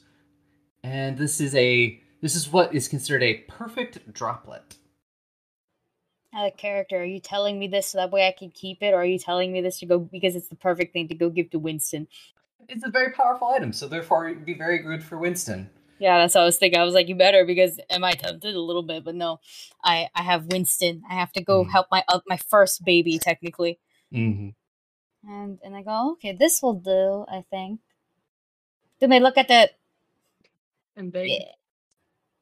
And 0.89 1.19
this 1.19 1.39
is 1.39 1.55
a 1.55 2.01
this 2.23 2.35
is 2.35 2.51
what 2.51 2.75
is 2.75 2.89
considered 2.89 3.23
a 3.23 3.35
perfect 3.47 4.11
droplet. 4.13 4.77
Of 6.35 6.57
character, 6.57 6.97
are 6.99 7.05
you 7.05 7.21
telling 7.21 7.59
me 7.59 7.69
this 7.69 7.89
so 7.89 7.99
that 7.99 8.11
way 8.11 8.27
I 8.27 8.33
can 8.33 8.51
keep 8.51 8.83
it, 8.83 8.93
or 8.95 8.97
are 8.97 9.05
you 9.05 9.19
telling 9.19 9.53
me 9.53 9.61
this 9.61 9.79
to 9.81 9.87
go 9.87 9.99
because 9.99 10.35
it's 10.35 10.49
the 10.49 10.57
perfect 10.57 10.95
thing 10.95 11.09
to 11.09 11.15
go 11.15 11.29
give 11.29 11.51
to 11.51 11.59
Winston? 11.59 12.09
It's 12.69 12.85
a 12.87 12.91
very 12.91 13.13
powerful 13.13 13.49
item, 13.49 13.73
so 13.75 13.87
therefore 13.87 14.29
it 14.29 14.37
would 14.37 14.47
be 14.47 14.55
very 14.55 14.79
good 14.79 15.03
for 15.05 15.19
Winston. 15.19 15.69
Yeah, 15.99 16.19
that's 16.19 16.35
what 16.35 16.43
I 16.43 16.45
was 16.45 16.57
thinking. 16.59 16.81
I 16.81 16.85
was 16.85 16.95
like, 16.95 17.09
you 17.09 17.17
better 17.17 17.45
because 17.45 17.79
am 17.91 18.05
I 18.05 18.13
tempted 18.13 18.55
a 18.55 18.61
little 18.61 18.83
bit? 18.83 19.05
But 19.05 19.15
no, 19.15 19.41
I 19.85 20.09
I 20.15 20.23
have 20.23 20.47
Winston. 20.47 21.03
I 21.11 21.15
have 21.15 21.33
to 21.33 21.43
go 21.43 21.65
Mm. 21.65 21.71
help 21.71 21.89
my 21.91 22.03
uh, 22.09 22.21
my 22.27 22.39
first 22.39 22.83
baby 22.83 23.19
technically. 23.19 23.79
Mm-hmm. 24.13 24.51
And 25.31 25.59
and 25.63 25.77
I 25.77 25.83
go, 25.83 26.13
okay, 26.13 26.33
this 26.33 26.63
will 26.63 26.75
do. 26.81 27.27
I 27.29 27.45
think. 27.51 27.81
Then 29.01 29.13
I 29.13 29.19
look 29.19 29.37
at 29.37 29.49
the. 29.49 29.71
And 30.99 31.13
big. 31.13 31.31
Yeah. 31.31 31.53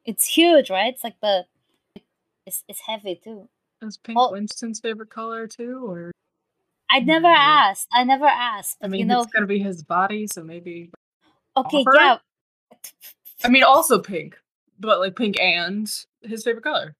It's 0.05 0.25
huge, 0.25 0.69
right? 0.69 0.93
It's 0.93 1.03
like 1.03 1.19
the. 1.21 1.45
It's 2.45 2.63
it's 2.67 2.81
heavy 2.81 3.19
too. 3.23 3.47
Is 3.81 3.97
pink 3.97 4.17
Well- 4.17 4.31
Winston's 4.31 4.79
favorite 4.79 5.09
color 5.11 5.47
too, 5.47 5.85
or 5.85 6.11
I 6.89 6.99
never 7.01 7.27
asked. 7.27 7.87
I 7.93 8.03
never 8.03 8.25
asked. 8.25 8.77
I 8.81 8.87
mean, 8.87 8.99
you 9.01 9.05
know, 9.05 9.21
it's 9.21 9.31
gonna 9.31 9.45
be 9.45 9.59
his 9.59 9.83
body, 9.83 10.25
so 10.27 10.43
maybe. 10.43 10.89
okay, 11.55 11.77
offer? 11.77 11.91
yeah. 11.95 12.17
I 13.43 13.49
mean, 13.49 13.63
also 13.63 13.99
pink, 13.99 14.37
but 14.79 14.99
like 14.99 15.15
pink 15.15 15.39
and 15.39 15.87
his 16.23 16.43
favorite 16.43 16.63
color. 16.63 16.95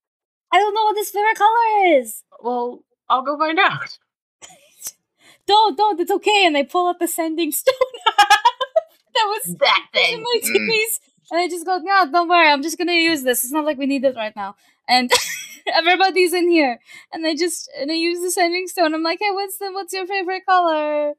I 0.52 0.60
don't 0.60 0.76
know 0.76 0.84
what 0.84 0.98
his 0.98 1.10
favorite 1.10 1.38
color 1.38 1.98
is. 2.00 2.24
Well, 2.42 2.84
I'll 3.10 3.24
go 3.24 3.38
find 3.38 3.58
out. 3.58 3.98
don't, 5.48 5.78
don't, 5.78 6.00
it's 6.00 6.12
okay. 6.12 6.46
And 6.46 6.56
I 6.58 6.64
pull 6.64 6.88
out 6.88 7.00
the 7.00 7.08
sending 7.08 7.52
stone. 7.54 7.74
that 8.06 9.26
was 9.26 9.56
That 9.60 9.86
in 9.94 10.00
thing. 10.02 10.24
my 10.24 10.40
mm. 10.44 10.50
titties. 10.50 11.00
And 11.30 11.40
I 11.40 11.48
just 11.48 11.66
go, 11.66 11.78
no, 11.78 12.10
don't 12.12 12.30
worry, 12.30 12.50
I'm 12.50 12.64
just 12.64 12.78
gonna 12.78 12.94
use 12.94 13.24
this. 13.24 13.44
It's 13.44 13.52
not 13.52 13.66
like 13.66 13.78
we 13.78 13.86
need 13.86 14.06
it 14.06 14.16
right 14.16 14.36
now. 14.36 14.56
And 14.88 15.12
everybody's 15.74 16.34
in 16.34 16.50
here. 16.50 16.80
And 17.12 17.26
I 17.26 17.36
just 17.36 17.70
and 17.80 17.92
I 17.92 17.96
use 17.96 18.22
the 18.22 18.32
sending 18.32 18.68
stone. 18.68 18.94
I'm 18.94 19.04
like, 19.04 19.20
hey, 19.20 19.32
what's 19.32 19.58
the 19.58 19.72
what's 19.72 19.94
your 19.94 20.08
favorite 20.08 20.46
color? 20.46 21.14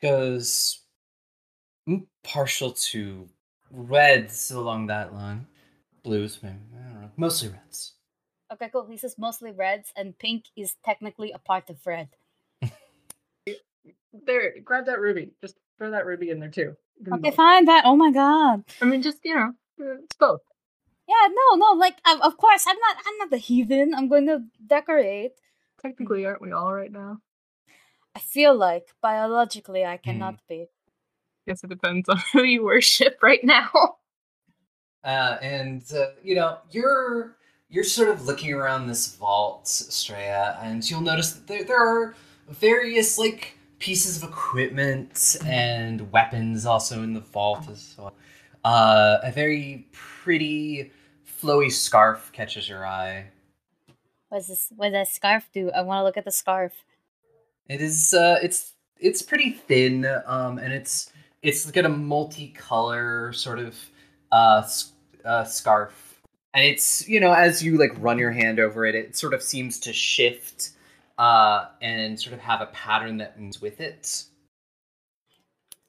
goes 0.00 0.82
mm, 1.88 2.06
partial 2.22 2.72
to 2.72 3.28
reds 3.70 4.50
along 4.50 4.86
that 4.86 5.14
line. 5.14 5.46
Blues, 6.02 6.38
maybe. 6.42 6.56
I 6.74 6.92
don't 6.92 7.02
know. 7.02 7.10
Mostly 7.16 7.48
reds. 7.48 7.94
Okay, 8.52 8.68
cool. 8.72 8.86
He 8.86 8.96
says 8.96 9.16
mostly 9.18 9.50
reds, 9.50 9.92
and 9.96 10.16
pink 10.16 10.44
is 10.56 10.76
technically 10.84 11.32
a 11.32 11.38
part 11.38 11.70
of 11.70 11.84
red. 11.86 12.08
There, 14.24 14.54
grab 14.64 14.86
that 14.86 14.98
ruby. 14.98 15.32
Just 15.42 15.56
throw 15.76 15.90
that 15.90 16.06
ruby 16.06 16.30
in 16.30 16.40
there 16.40 16.48
too. 16.48 16.74
Give 17.04 17.12
'em 17.12 17.18
Okay, 17.20 17.30
both. 17.30 17.36
fine. 17.36 17.64
That. 17.66 17.84
Oh 17.84 17.96
my 17.96 18.10
god. 18.10 18.64
I 18.80 18.84
mean, 18.84 19.02
just 19.02 19.18
you 19.24 19.34
know, 19.34 19.52
uh, 19.80 19.98
it's 20.04 20.16
both. 20.16 20.40
Yeah, 21.08 21.28
no, 21.28 21.56
no. 21.56 21.72
Like, 21.78 21.98
of 22.06 22.20
of 22.20 22.36
course, 22.36 22.64
I'm 22.66 22.78
not. 22.78 22.96
I'm 23.06 23.18
not 23.18 23.30
the 23.30 23.38
heathen. 23.38 23.94
I'm 23.94 24.08
going 24.08 24.26
to 24.26 24.42
decorate. 24.66 25.32
Technically, 25.80 26.24
aren't 26.26 26.42
we 26.42 26.52
all 26.52 26.72
right 26.72 26.90
now? 26.90 27.18
I 28.14 28.18
feel 28.18 28.54
like 28.56 28.88
biologically 29.02 29.84
I 29.84 29.98
cannot 29.98 30.40
be. 30.48 30.66
Guess 31.46 31.62
it 31.62 31.70
depends 31.70 32.08
on 32.08 32.18
who 32.32 32.42
you 32.42 32.64
worship 32.64 33.18
right 33.22 33.44
now. 33.44 33.70
Uh, 35.04 35.36
and 35.40 35.84
uh, 35.94 36.06
you 36.22 36.34
know, 36.34 36.58
you're 36.70 37.36
you're 37.68 37.84
sort 37.84 38.08
of 38.08 38.24
looking 38.26 38.52
around 38.52 38.86
this 38.88 39.14
vault, 39.16 39.66
Straya, 39.66 40.56
and 40.62 40.88
you'll 40.90 41.00
notice 41.02 41.32
that 41.32 41.46
there, 41.46 41.64
there 41.64 41.86
are 41.86 42.14
various 42.48 43.18
like 43.18 43.56
pieces 43.86 44.20
of 44.20 44.28
equipment 44.28 45.36
and 45.46 46.10
weapons 46.10 46.66
also 46.66 47.04
in 47.04 47.14
the 47.14 47.20
vault 47.20 47.68
as 47.70 47.94
well. 47.96 48.12
Uh, 48.64 49.18
a 49.22 49.30
very 49.30 49.86
pretty 49.92 50.90
flowy 51.40 51.70
scarf 51.70 52.32
catches 52.32 52.68
your 52.68 52.84
eye. 52.84 53.26
What's 54.28 54.48
this? 54.48 54.72
What 54.74 54.86
does 54.86 54.92
that 54.92 55.08
scarf 55.08 55.48
do? 55.54 55.70
I 55.70 55.82
want 55.82 56.00
to 56.00 56.02
look 56.02 56.16
at 56.16 56.24
the 56.24 56.32
scarf. 56.32 56.72
It 57.68 57.80
is 57.80 58.12
uh 58.12 58.38
it's 58.42 58.72
it's 58.98 59.22
pretty 59.22 59.52
thin 59.52 60.04
um 60.26 60.58
and 60.58 60.72
it's 60.72 61.12
it's 61.42 61.70
got 61.70 61.84
a 61.84 61.88
multicolor 61.88 63.32
sort 63.32 63.60
of 63.60 63.76
uh, 64.32 64.68
uh 65.24 65.44
scarf. 65.44 66.22
And 66.54 66.64
it's, 66.64 67.08
you 67.08 67.20
know, 67.20 67.32
as 67.32 67.62
you 67.62 67.78
like 67.78 67.92
run 67.98 68.18
your 68.18 68.32
hand 68.32 68.58
over 68.58 68.84
it, 68.84 68.96
it 68.96 69.14
sort 69.14 69.32
of 69.32 69.42
seems 69.42 69.78
to 69.80 69.92
shift 69.92 70.70
uh 71.18 71.66
and 71.80 72.18
sort 72.18 72.34
of 72.34 72.40
have 72.40 72.60
a 72.60 72.66
pattern 72.66 73.16
that 73.18 73.40
moves 73.40 73.60
with 73.60 73.80
it. 73.80 74.24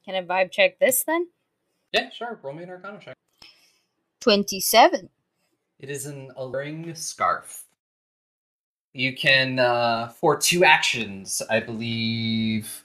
Can 0.06 0.16
I 0.16 0.22
vibe 0.22 0.52
check 0.52 0.80
this 0.80 1.04
then? 1.04 1.28
Yeah, 1.94 2.10
sure. 2.10 2.40
Roll 2.42 2.54
me 2.54 2.64
an 2.64 2.70
arcana 2.70 3.00
check. 3.00 3.16
Twenty-seven. 4.22 5.10
It 5.80 5.90
is 5.90 6.06
an 6.06 6.32
alluring 6.36 6.96
scarf. 6.96 7.66
You 8.94 9.16
can, 9.16 9.60
uh, 9.60 10.08
for 10.08 10.36
two 10.36 10.66
actions, 10.66 11.42
I 11.50 11.60
believe. 11.60 12.84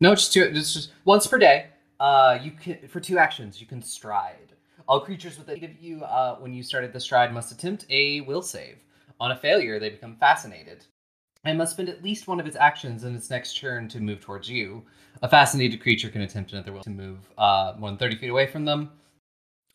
No, 0.00 0.14
just 0.14 0.32
two. 0.32 0.50
Just, 0.52 0.74
just 0.74 0.92
once 1.04 1.26
per 1.26 1.38
day. 1.38 1.68
Uh, 1.98 2.38
you 2.42 2.50
can 2.50 2.88
for 2.88 3.00
two 3.00 3.18
actions 3.18 3.60
you 3.60 3.66
can 3.66 3.82
stride. 3.82 4.52
All 4.88 5.00
creatures 5.00 5.38
with 5.38 5.48
eight 5.48 5.62
of 5.62 5.78
you, 5.80 6.02
uh, 6.02 6.36
when 6.36 6.52
you 6.52 6.62
started 6.62 6.92
the 6.92 7.00
stride, 7.00 7.32
must 7.32 7.52
attempt 7.52 7.86
a 7.90 8.22
will 8.22 8.42
save. 8.42 8.78
On 9.20 9.30
a 9.30 9.36
failure, 9.36 9.78
they 9.78 9.90
become 9.90 10.16
fascinated, 10.16 10.84
and 11.44 11.58
must 11.58 11.72
spend 11.72 11.88
at 11.88 12.02
least 12.02 12.28
one 12.28 12.40
of 12.40 12.46
its 12.46 12.56
actions 12.56 13.04
in 13.04 13.14
its 13.14 13.30
next 13.30 13.56
turn 13.58 13.88
to 13.88 14.00
move 14.00 14.20
towards 14.20 14.48
you. 14.48 14.82
A 15.22 15.28
fascinated 15.28 15.80
creature 15.80 16.08
can 16.08 16.22
attempt 16.22 16.52
another 16.52 16.72
will 16.72 16.82
to 16.82 16.90
move 16.90 17.18
uh, 17.38 17.74
more 17.78 17.90
than 17.90 17.98
thirty 17.98 18.16
feet 18.16 18.30
away 18.30 18.46
from 18.46 18.64
them, 18.64 18.90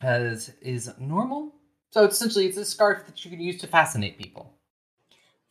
as 0.00 0.52
is 0.60 0.90
normal. 0.98 1.52
So 1.90 2.04
essentially, 2.04 2.46
it's 2.46 2.56
a 2.56 2.64
scarf 2.64 3.06
that 3.06 3.24
you 3.24 3.30
can 3.30 3.40
use 3.40 3.60
to 3.60 3.66
fascinate 3.66 4.18
people. 4.18 4.52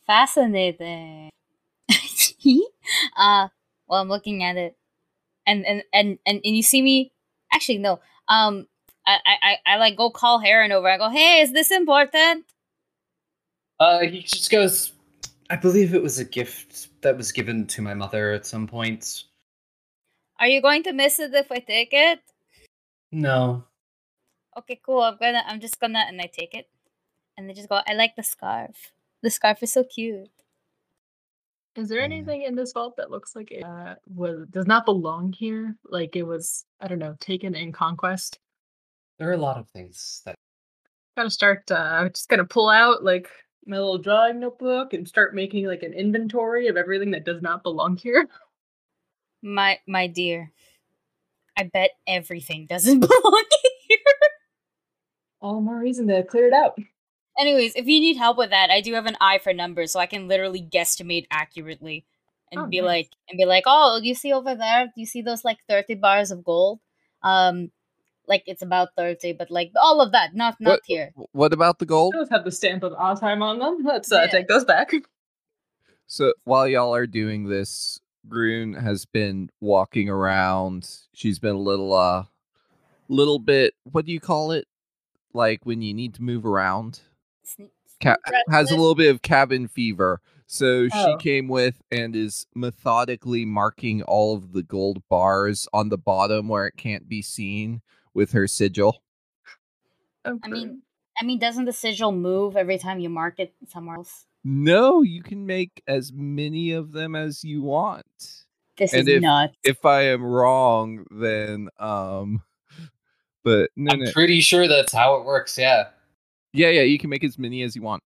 Fascinating. 0.06 1.30
uh, 3.18 3.48
well, 3.88 4.02
I'm 4.02 4.10
looking 4.10 4.44
at 4.44 4.56
it, 4.58 4.76
and 5.46 5.66
and 5.66 5.84
and 5.94 6.20
and, 6.26 6.42
and 6.44 6.56
you 6.56 6.64
see 6.64 6.82
me. 6.82 7.12
Actually, 7.54 7.80
no. 7.80 8.00
Um, 8.28 8.68
I, 9.08 9.18
I 9.26 9.36
I 9.42 9.58
I 9.74 9.78
like 9.78 9.96
go 9.96 10.10
call 10.10 10.40
Heron 10.40 10.72
over. 10.72 10.90
I 10.90 10.98
go, 10.98 11.10
hey, 11.10 11.42
is 11.42 11.54
this 11.54 11.72
important? 11.72 12.46
Uh, 13.80 14.00
he 14.02 14.22
just 14.22 14.50
goes. 14.50 14.92
I 15.50 15.56
believe 15.56 15.94
it 15.94 16.02
was 16.02 16.20
a 16.20 16.26
gift 16.26 17.02
that 17.02 17.18
was 17.18 17.32
given 17.32 17.68
to 17.68 17.82
my 17.82 17.94
mother 17.94 18.32
at 18.32 18.46
some 18.46 18.68
point. 18.68 19.24
Are 20.40 20.48
you 20.48 20.62
going 20.62 20.84
to 20.84 20.94
miss 20.94 21.20
it 21.20 21.34
if 21.34 21.52
I 21.52 21.60
take 21.60 21.90
it? 21.92 22.20
No, 23.12 23.64
Okay, 24.58 24.80
cool. 24.86 25.02
I'm 25.02 25.18
gonna. 25.20 25.44
I'm 25.46 25.60
just 25.60 25.80
gonna, 25.80 26.06
and 26.08 26.22
I 26.22 26.30
take 26.32 26.54
it, 26.54 26.70
and 27.38 27.50
they 27.50 27.54
just 27.54 27.68
go. 27.68 27.82
I 27.86 27.94
like 27.94 28.16
the 28.16 28.24
scarf. 28.24 28.92
The 29.22 29.30
scarf 29.30 29.62
is 29.64 29.74
so 29.74 29.84
cute. 29.84 30.30
Is 31.76 31.90
there 31.90 32.00
anything 32.00 32.44
in 32.44 32.56
this 32.56 32.72
vault 32.72 32.96
that 32.96 33.12
looks 33.12 33.36
like 33.36 33.52
it 33.52 33.64
uh, 33.64 33.96
was 34.08 34.48
does 34.52 34.66
not 34.66 34.86
belong 34.86 35.34
here? 35.34 35.76
Like 35.84 36.16
it 36.16 36.24
was, 36.24 36.64
I 36.80 36.88
don't 36.88 37.00
know, 37.00 37.16
taken 37.20 37.54
in 37.54 37.74
conquest. 37.74 38.40
there 39.20 39.30
are 39.30 39.34
a 39.34 39.38
lot 39.38 39.58
of 39.58 39.68
things 39.70 40.22
that. 40.26 40.36
Gotta 41.18 41.30
start. 41.30 41.70
Uh, 41.70 41.76
I'm 41.76 42.10
just 42.12 42.30
gonna 42.30 42.46
pull 42.46 42.70
out 42.70 43.04
like 43.04 43.30
my 43.66 43.78
little 43.78 43.98
drawing 43.98 44.40
notebook 44.40 44.94
and 44.94 45.08
start 45.08 45.34
making 45.36 45.66
like 45.68 45.84
an 45.84 45.94
inventory 45.94 46.68
of 46.68 46.78
everything 46.78 47.12
that 47.12 47.26
does 47.26 47.42
not 47.42 47.64
belong 47.64 47.98
here. 47.98 48.28
My 49.42 49.78
my 49.88 50.08
dear, 50.08 50.52
I 51.56 51.64
bet 51.72 51.92
everything 52.08 52.66
doesn't 52.68 53.00
belong 53.08 53.44
here. 53.88 53.98
All 55.42 55.62
more 55.62 55.78
reason 55.80 56.08
to 56.08 56.24
clear 56.24 56.48
it 56.48 56.54
out. 56.54 56.78
Anyways, 57.38 57.76
if 57.76 57.86
you 57.86 58.00
need 58.00 58.18
help 58.18 58.38
with 58.38 58.50
that, 58.50 58.72
I 58.72 58.82
do 58.82 58.94
have 58.94 59.06
an 59.06 59.18
eye 59.22 59.38
for 59.38 59.54
numbers, 59.54 59.92
so 59.92 60.00
I 60.00 60.06
can 60.08 60.28
literally 60.28 60.62
guesstimate 60.64 61.28
accurately 61.30 62.06
and 62.52 62.62
Oh, 62.62 62.68
be 62.68 62.82
nice. 62.82 62.88
like 62.88 63.10
and 63.30 63.38
be 63.38 63.46
like, 63.46 63.66
oh, 63.68 64.00
you 64.02 64.16
see 64.16 64.34
over 64.34 64.56
there? 64.56 64.86
Do 64.86 64.94
you 64.96 65.06
see 65.06 65.22
those 65.22 65.44
like 65.46 65.60
thirty 65.70 65.94
bars 65.96 66.32
of 66.32 66.44
gold? 66.44 66.80
Um, 67.22 67.72
like 68.28 68.44
it's 68.46 68.62
about 68.62 68.90
thirty, 68.98 69.34
but 69.34 69.50
like 69.52 69.72
all 69.82 70.02
of 70.02 70.12
that, 70.12 70.36
not 70.36 70.56
not 70.60 70.70
What- 70.72 70.82
here. 70.86 71.12
What 71.32 71.54
about 71.54 71.80
the 71.80 71.86
gold? 71.86 72.14
Those 72.14 72.30
have 72.30 72.44
the 72.44 72.52
stamp 72.52 72.84
of 72.84 72.94
Alzheimer 72.94 73.42
on 73.44 73.60
them. 73.60 73.84
Let's 73.84 74.12
uh, 74.12 74.22
Yeah. 74.22 74.28
take 74.28 74.48
those 74.48 74.66
back. 74.66 74.92
So 76.08 76.34
while 76.44 76.68
y'all 76.68 76.94
are 76.94 77.08
doing 77.08 77.46
this, 77.50 78.00
Groon 78.28 78.74
has 78.74 79.06
been 79.06 79.50
walking 79.60 80.10
around. 80.10 80.90
She's 81.14 81.40
been 81.40 81.56
a 81.56 81.60
little 81.60 81.94
uh 81.94 82.26
little 83.08 83.40
bit 83.40 83.74
what 83.84 84.06
do 84.06 84.12
you 84.12 84.20
call 84.20 84.52
it? 84.52 84.68
Like 85.34 85.62
when 85.66 85.82
you 85.82 85.94
need 85.94 86.14
to 86.16 86.24
move 86.24 86.46
around? 86.46 87.02
Ca- 88.02 88.18
has 88.50 88.72
a 88.72 88.76
little 88.76 88.96
bit 88.96 89.10
of 89.10 89.22
cabin 89.22 89.68
fever. 89.68 90.20
So 90.48 90.88
Oh. 90.94 91.18
she 91.18 91.24
came 91.24 91.48
with 91.48 91.82
and 91.92 92.16
is 92.16 92.46
methodically 92.54 93.46
marking 93.46 94.04
all 94.04 94.36
of 94.36 94.54
the 94.54 94.64
gold 94.64 95.02
bars 95.10 95.68
on 95.74 95.90
the 95.90 95.98
bottom 95.98 96.48
where 96.48 96.68
it 96.68 96.76
can't 96.78 97.08
be 97.10 97.22
seen 97.22 97.82
with 98.16 98.32
her 98.32 98.48
sigil. 98.48 99.04
I 100.26 100.48
mean, 100.48 100.82
I 101.22 101.26
mean, 101.26 101.38
doesn't 101.38 101.66
the 101.66 101.74
sigil 101.74 102.12
move 102.12 102.58
every 102.58 102.80
time 102.80 103.00
you 103.00 103.10
mark 103.10 103.40
it 103.40 103.54
somewhere 103.68 103.98
else? 103.98 104.26
No, 104.44 105.04
you 105.04 105.22
can 105.22 105.46
make 105.46 105.84
as 105.88 106.12
many 106.14 106.72
of 106.72 106.92
them 106.92 107.16
as 107.16 107.44
you 107.44 107.62
want. 107.62 108.06
This 108.78 108.94
And 108.94 109.08
is 109.08 109.16
if- 109.16 109.22
nuts. 109.22 109.54
If 109.64 109.86
I 109.86 110.04
am 110.08 110.24
wrong, 110.24 111.06
then 111.12 111.70
um 111.80 112.42
but 113.44 113.70
no, 113.76 113.94
I'm 113.94 114.00
no. 114.00 114.12
pretty 114.12 114.42
sure 114.42 114.68
that's 114.68 114.94
how 114.94 115.16
it 115.18 115.26
works. 115.26 115.58
Yeah. 115.58 115.90
Yeah, 116.54 116.70
yeah, 116.70 116.82
you 116.84 116.98
can 116.98 117.10
make 117.10 117.24
as 117.24 117.38
many 117.38 117.62
as 117.64 117.76
you 117.76 117.82
want. 117.82 118.02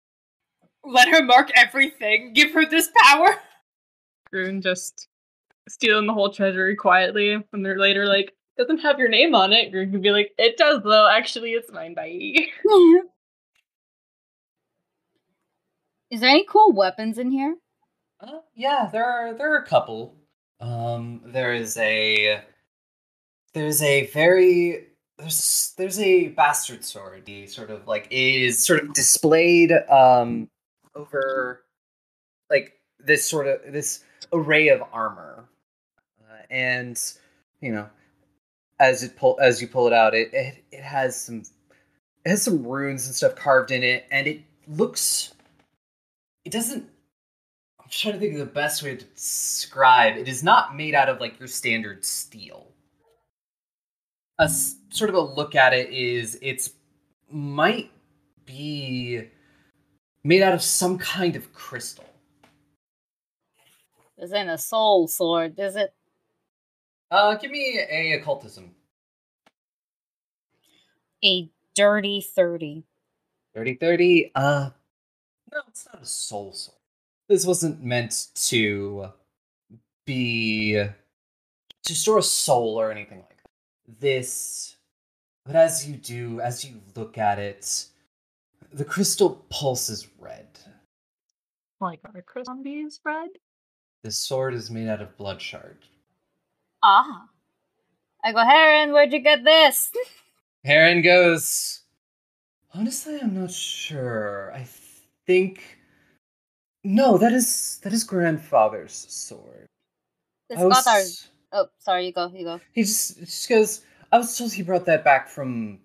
Let 0.84 1.08
her 1.08 1.22
mark 1.22 1.50
everything. 1.56 2.32
Give 2.32 2.52
her 2.52 2.64
this 2.64 2.90
power. 2.96 3.36
Groon 4.32 4.62
just 4.62 5.08
stealing 5.68 6.06
the 6.06 6.12
whole 6.12 6.30
treasury 6.32 6.76
quietly. 6.76 7.42
When 7.50 7.62
they're 7.62 7.78
later 7.78 8.06
like, 8.06 8.32
doesn't 8.56 8.78
have 8.78 8.98
your 8.98 9.08
name 9.08 9.34
on 9.34 9.52
it. 9.52 9.70
Groon 9.70 9.90
can 9.90 10.00
be 10.00 10.10
like, 10.10 10.32
it 10.38 10.56
does 10.56 10.82
though. 10.82 11.08
Actually, 11.08 11.52
it's 11.52 11.70
mine. 11.72 11.94
Bye. 11.94 12.34
is 16.10 16.20
there 16.20 16.30
any 16.30 16.46
cool 16.48 16.72
weapons 16.72 17.18
in 17.18 17.30
here? 17.30 17.56
Uh, 18.20 18.40
yeah, 18.54 18.88
there 18.90 19.04
are 19.04 19.34
there 19.34 19.52
are 19.52 19.58
a 19.58 19.66
couple. 19.66 20.14
Um, 20.60 21.20
there 21.26 21.52
is 21.52 21.76
a 21.76 22.40
there's 23.52 23.82
a 23.82 24.06
very 24.06 24.86
there's 25.18 25.74
there's 25.76 25.98
a 26.00 26.28
bastard 26.28 26.84
sword. 26.84 27.24
The 27.26 27.46
sort 27.46 27.70
of 27.70 27.86
like 27.86 28.08
is 28.10 28.64
sort 28.64 28.82
of 28.82 28.94
displayed 28.94 29.72
um 29.90 30.48
over 30.94 31.62
like 32.48 32.72
this 32.98 33.28
sort 33.28 33.46
of 33.46 33.72
this 33.72 34.02
array 34.32 34.68
of 34.68 34.82
armor, 34.92 35.44
uh, 36.22 36.42
and 36.50 37.00
you 37.60 37.72
know 37.72 37.88
as 38.78 39.02
it 39.02 39.16
pull 39.16 39.38
as 39.40 39.60
you 39.60 39.68
pull 39.68 39.86
it 39.86 39.92
out, 39.92 40.14
it, 40.14 40.32
it 40.32 40.64
it 40.72 40.82
has 40.82 41.20
some 41.20 41.42
it 42.24 42.30
has 42.30 42.42
some 42.42 42.62
runes 42.66 43.06
and 43.06 43.14
stuff 43.14 43.36
carved 43.36 43.70
in 43.70 43.82
it, 43.82 44.06
and 44.10 44.26
it 44.26 44.42
looks 44.66 45.32
it 46.44 46.52
doesn't 46.52 46.88
I'm 47.86 47.90
trying 47.90 48.14
to 48.14 48.20
think 48.20 48.32
of 48.32 48.40
the 48.40 48.46
best 48.46 48.82
way 48.82 48.96
to 48.96 49.04
describe. 49.04 50.16
It 50.16 50.26
is 50.26 50.42
not 50.42 50.76
made 50.76 50.94
out 50.94 51.08
of 51.08 51.20
like 51.20 51.38
your 51.38 51.46
standard 51.46 52.04
steel. 52.04 52.66
A 54.40 54.48
sort 54.48 55.08
of 55.08 55.14
a 55.14 55.20
look 55.20 55.54
at 55.54 55.72
it 55.72 55.90
is 55.90 56.36
it's 56.42 56.70
might 57.30 57.90
be 58.44 59.22
made 60.24 60.42
out 60.42 60.52
of 60.52 60.62
some 60.62 60.98
kind 60.98 61.36
of 61.36 61.52
crystal. 61.52 62.04
This 64.18 64.32
ain't 64.32 64.48
a 64.48 64.58
soul 64.58 65.06
sword, 65.06 65.58
is 65.58 65.76
it? 65.76 65.94
Uh, 67.10 67.36
give 67.36 67.50
me 67.50 67.80
a 67.90 68.12
occultism. 68.14 68.74
A 71.24 71.48
dirty 71.74 72.20
30. 72.20 72.84
30 73.54 73.74
30. 73.74 74.32
Uh, 74.34 74.70
no, 75.52 75.60
it's 75.68 75.86
not 75.92 76.02
a 76.02 76.06
soul 76.06 76.52
sword. 76.52 76.76
This 77.28 77.46
wasn't 77.46 77.82
meant 77.82 78.28
to 78.34 79.08
be 80.04 80.72
to 81.84 81.94
store 81.94 82.18
a 82.18 82.22
soul 82.22 82.78
or 82.78 82.90
anything 82.90 83.18
like 83.18 83.36
that. 83.36 84.00
This, 84.00 84.76
but 85.44 85.56
as 85.56 85.88
you 85.88 85.96
do, 85.96 86.40
as 86.40 86.64
you 86.64 86.80
look 86.94 87.18
at 87.18 87.38
it, 87.38 87.86
the 88.72 88.84
crystal 88.84 89.44
pulses 89.48 90.08
red. 90.18 90.46
Like 91.80 92.00
our 92.04 92.22
crystal 92.22 92.54
zombies, 92.54 93.00
red? 93.04 93.30
This 94.02 94.18
sword 94.18 94.54
is 94.54 94.70
made 94.70 94.88
out 94.88 95.02
of 95.02 95.16
blood 95.16 95.40
shard. 95.40 95.78
Ah. 96.82 97.28
I 98.24 98.32
go, 98.32 98.44
Heron, 98.44 98.92
where'd 98.92 99.12
you 99.12 99.20
get 99.20 99.44
this? 99.44 99.90
Heron 100.64 101.02
goes. 101.02 101.82
Honestly, 102.74 103.18
I'm 103.20 103.40
not 103.40 103.52
sure. 103.52 104.52
I 104.52 104.66
think. 105.26 105.78
No, 106.84 107.18
that 107.18 107.32
is 107.32 107.78
that 107.82 107.92
is 107.92 108.04
grandfather's 108.04 109.06
sword. 109.08 109.66
This 110.48 110.58
was- 110.58 110.84
got 110.84 110.86
our. 110.86 111.02
Oh, 111.52 111.68
sorry, 111.78 112.06
you 112.06 112.12
go, 112.12 112.30
you 112.34 112.44
go. 112.44 112.60
He 112.72 112.82
just, 112.82 113.18
just 113.20 113.48
goes. 113.48 113.82
I 114.12 114.18
was 114.18 114.36
told 114.36 114.52
he 114.52 114.62
brought 114.62 114.84
that 114.86 115.04
back 115.04 115.28
from 115.28 115.78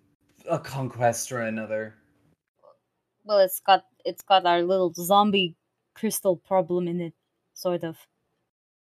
a 0.50 0.60
conquest 0.60 1.32
or 1.32 1.42
another. 1.42 1.96
Well, 3.24 3.39
it's 3.39 3.60
got 3.60 3.86
it's 4.04 4.24
got 4.24 4.46
our 4.46 4.64
little 4.64 4.92
zombie 4.94 5.56
crystal 5.94 6.36
problem 6.36 6.88
in 6.88 7.00
it, 7.02 7.14
sort 7.54 7.84
of. 7.84 7.98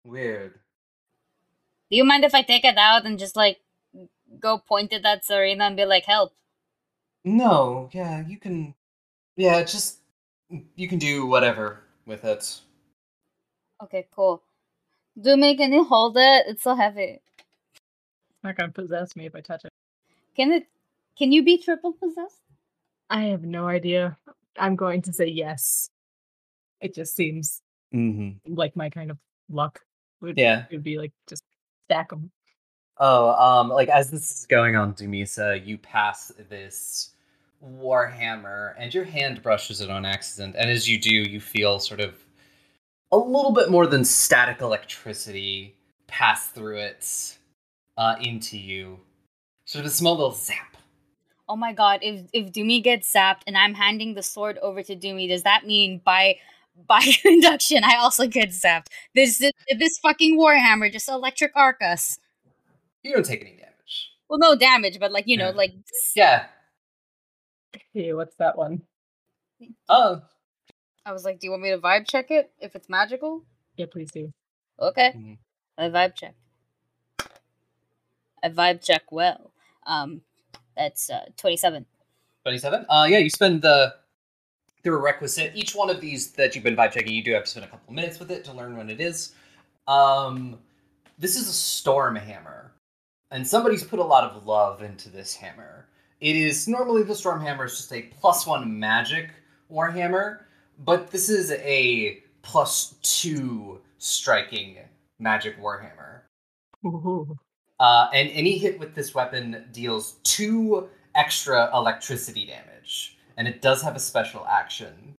Weird. 0.06 0.61
Do 1.92 1.98
you 1.98 2.06
mind 2.06 2.24
if 2.24 2.34
I 2.34 2.42
take 2.42 2.64
it 2.64 2.78
out 2.78 3.06
and 3.06 3.20
just 3.20 3.36
like 3.36 3.60
go 4.40 4.58
point 4.58 4.94
it 4.94 5.06
at 5.06 5.26
Serena 5.26 5.66
and 5.66 5.76
be 5.76 5.86
like, 5.86 6.06
"Help"? 6.06 6.34
No, 7.26 7.90
yeah, 7.92 8.26
you 8.26 8.38
can. 8.38 8.74
Yeah, 9.36 9.62
just 9.64 10.00
you 10.76 10.88
can 10.88 11.00
do 11.00 11.28
whatever 11.28 11.84
with 12.06 12.24
it. 12.24 12.60
Okay, 13.84 14.08
cool. 14.16 14.42
Do 15.20 15.36
me, 15.36 15.58
can 15.58 15.74
you 15.74 15.84
hold 15.84 16.16
it? 16.18 16.46
It's 16.48 16.64
so 16.64 16.76
heavy. 16.76 17.20
It's 17.36 18.44
not 18.44 18.56
gonna 18.56 18.72
possess 18.72 19.16
me 19.16 19.26
if 19.26 19.36
I 19.36 19.42
touch 19.42 19.66
it. 19.66 19.72
Can 20.36 20.52
it? 20.52 20.68
Can 21.18 21.32
you 21.32 21.44
be 21.44 21.58
triple 21.58 21.92
possessed? 21.94 22.40
I 23.10 23.24
have 23.36 23.44
no 23.44 23.68
idea. 23.68 24.18
I'm 24.58 24.78
going 24.78 25.02
to 25.04 25.14
say 25.14 25.28
yes. 25.28 25.90
It 26.80 26.96
just 26.96 27.16
seems 27.16 27.62
Mm-hmm. 27.94 28.56
like 28.56 28.78
my 28.78 28.90
kind 28.90 29.12
of 29.12 29.18
luck 29.50 29.82
would, 30.22 30.38
Yeah. 30.38 30.64
would 30.72 30.82
be 30.82 30.98
like 30.98 31.12
just 31.28 31.44
stack 31.86 32.10
them. 32.10 32.32
Oh, 32.98 33.32
um, 33.34 33.70
like 33.70 33.90
as 33.90 34.12
this 34.12 34.30
is 34.32 34.46
going 34.46 34.76
on, 34.76 34.94
Dumisa, 34.94 35.66
you 35.66 35.78
pass 35.78 36.32
this 36.50 37.12
warhammer, 37.64 38.74
and 38.78 38.94
your 38.94 39.04
hand 39.04 39.42
brushes 39.42 39.82
it 39.82 39.90
on 39.90 40.06
accident. 40.06 40.56
And 40.58 40.70
as 40.70 40.90
you 40.90 41.00
do, 41.00 41.14
you 41.14 41.40
feel 41.40 41.80
sort 41.80 42.00
of 42.00 42.16
a 43.12 43.18
little 43.18 43.52
bit 43.52 43.70
more 43.70 43.88
than 43.88 44.06
static 44.06 44.62
electricity 44.62 45.76
pass 46.08 46.50
through 46.50 46.78
it 46.78 47.38
uh, 47.98 48.16
into 48.22 48.58
you. 48.58 49.00
Sort 49.66 49.86
of 49.86 49.92
a 49.92 49.94
small 49.94 50.16
little 50.16 50.32
zap. 50.32 50.78
Oh 51.48 51.56
my 51.56 51.74
god! 51.74 52.00
If 52.02 52.30
if 52.34 52.52
Doomy 52.52 52.84
gets 52.84 53.14
zapped 53.14 53.42
and 53.48 53.58
I'm 53.58 53.74
handing 53.74 54.14
the 54.14 54.24
sword 54.24 54.58
over 54.60 54.84
to 54.84 54.96
Doomy, 54.96 55.28
does 55.28 55.44
that 55.44 55.66
mean 55.66 56.02
by 56.04 56.38
by 56.88 57.02
induction 57.26 57.84
I 57.84 57.96
also 57.98 58.28
get 58.28 58.50
zapped? 58.50 58.88
This 59.16 59.38
this, 59.38 59.52
this 59.78 59.98
fucking 60.00 60.38
warhammer 60.40 60.92
just 60.92 61.10
electric 61.10 61.52
arc 61.56 61.82
us. 61.82 62.18
You 63.04 63.14
don't 63.14 63.26
take 63.26 63.42
any 63.42 63.58
damage. 63.58 64.12
Well, 64.30 64.40
no 64.40 64.56
damage, 64.56 65.00
but 65.00 65.12
like 65.12 65.28
you 65.28 65.38
know, 65.38 65.50
Yeah. 65.50 65.56
like 65.56 65.74
Yeah. 66.16 66.46
Hey, 67.94 68.14
what's 68.14 68.36
that 68.36 68.58
one? 68.58 68.82
Oh. 69.90 70.22
I 71.06 71.12
was 71.14 71.26
like, 71.26 71.40
do 71.40 71.48
you 71.48 71.52
want 71.52 71.64
me 71.64 71.72
to 71.72 71.78
vibe 71.78 72.08
check 72.08 72.30
it 72.32 72.52
if 72.60 72.76
it's 72.76 72.88
magical? 72.88 73.44
Yeah, 73.76 73.88
please 73.92 74.12
do. 74.12 74.32
Okay, 74.80 75.14
Mhm. 75.16 75.38
I 75.78 75.90
vibe 75.90 76.16
check. 76.16 76.36
I 78.44 78.50
vibe 78.50 78.84
check 78.84 79.12
well. 79.12 79.52
Um, 79.86 80.22
that's 80.76 81.10
uh, 81.10 81.26
twenty-seven. 81.38 81.86
27. 82.44 82.86
Uh, 82.90 83.06
yeah, 83.08 83.20
you 83.20 83.30
spend 83.30 83.62
the 83.62 83.94
the 84.84 84.92
requisite. 84.92 85.52
Each 85.56 85.76
one 85.76 85.90
of 85.90 86.02
these 86.02 86.32
that 86.32 86.56
you've 86.56 86.64
been 86.64 86.76
vibe 86.76 86.92
checking, 86.92 87.14
you 87.14 87.24
do 87.24 87.34
have 87.34 87.44
to 87.44 87.50
spend 87.50 87.66
a 87.66 87.70
couple 87.70 87.94
minutes 87.94 88.20
with 88.20 88.32
it 88.32 88.44
to 88.46 88.54
learn 88.54 88.78
what 88.78 88.90
it 88.90 89.00
is. 89.00 89.34
Um, 89.88 90.58
this 91.18 91.36
is 91.36 91.48
a 91.48 91.54
storm 91.54 92.16
hammer, 92.16 92.72
and 93.30 93.48
somebody's 93.48 93.84
put 93.84 94.00
a 94.00 94.04
lot 94.04 94.24
of 94.24 94.46
love 94.46 94.82
into 94.82 95.10
this 95.10 95.36
hammer. 95.36 95.88
It 96.20 96.36
is 96.36 96.68
normally 96.68 97.04
the 97.04 97.16
storm 97.16 97.42
hammer 97.42 97.66
is 97.66 97.78
just 97.78 97.94
a 97.94 98.04
plus 98.20 98.46
one 98.46 98.80
magic 98.80 99.30
warhammer, 99.72 100.42
but 100.80 101.12
this 101.12 101.30
is 101.30 101.52
a 101.52 102.20
plus 102.42 102.96
two 103.02 103.82
striking 103.98 104.78
magic 105.20 105.60
warhammer. 105.60 106.22
Uh, 107.80 108.10
and 108.14 108.30
any 108.32 108.58
hit 108.58 108.80
with 108.80 108.94
this 108.94 109.16
weapon 109.16 109.66
deals 109.72 110.18
two 110.24 110.88
extra 111.16 111.70
electricity 111.76 112.46
damage, 112.46 113.18
and 113.38 113.48
it 113.48 113.62
does 113.62 113.82
have 113.82 113.96
a 113.96 114.00
special 114.00 114.46
action. 114.48 115.16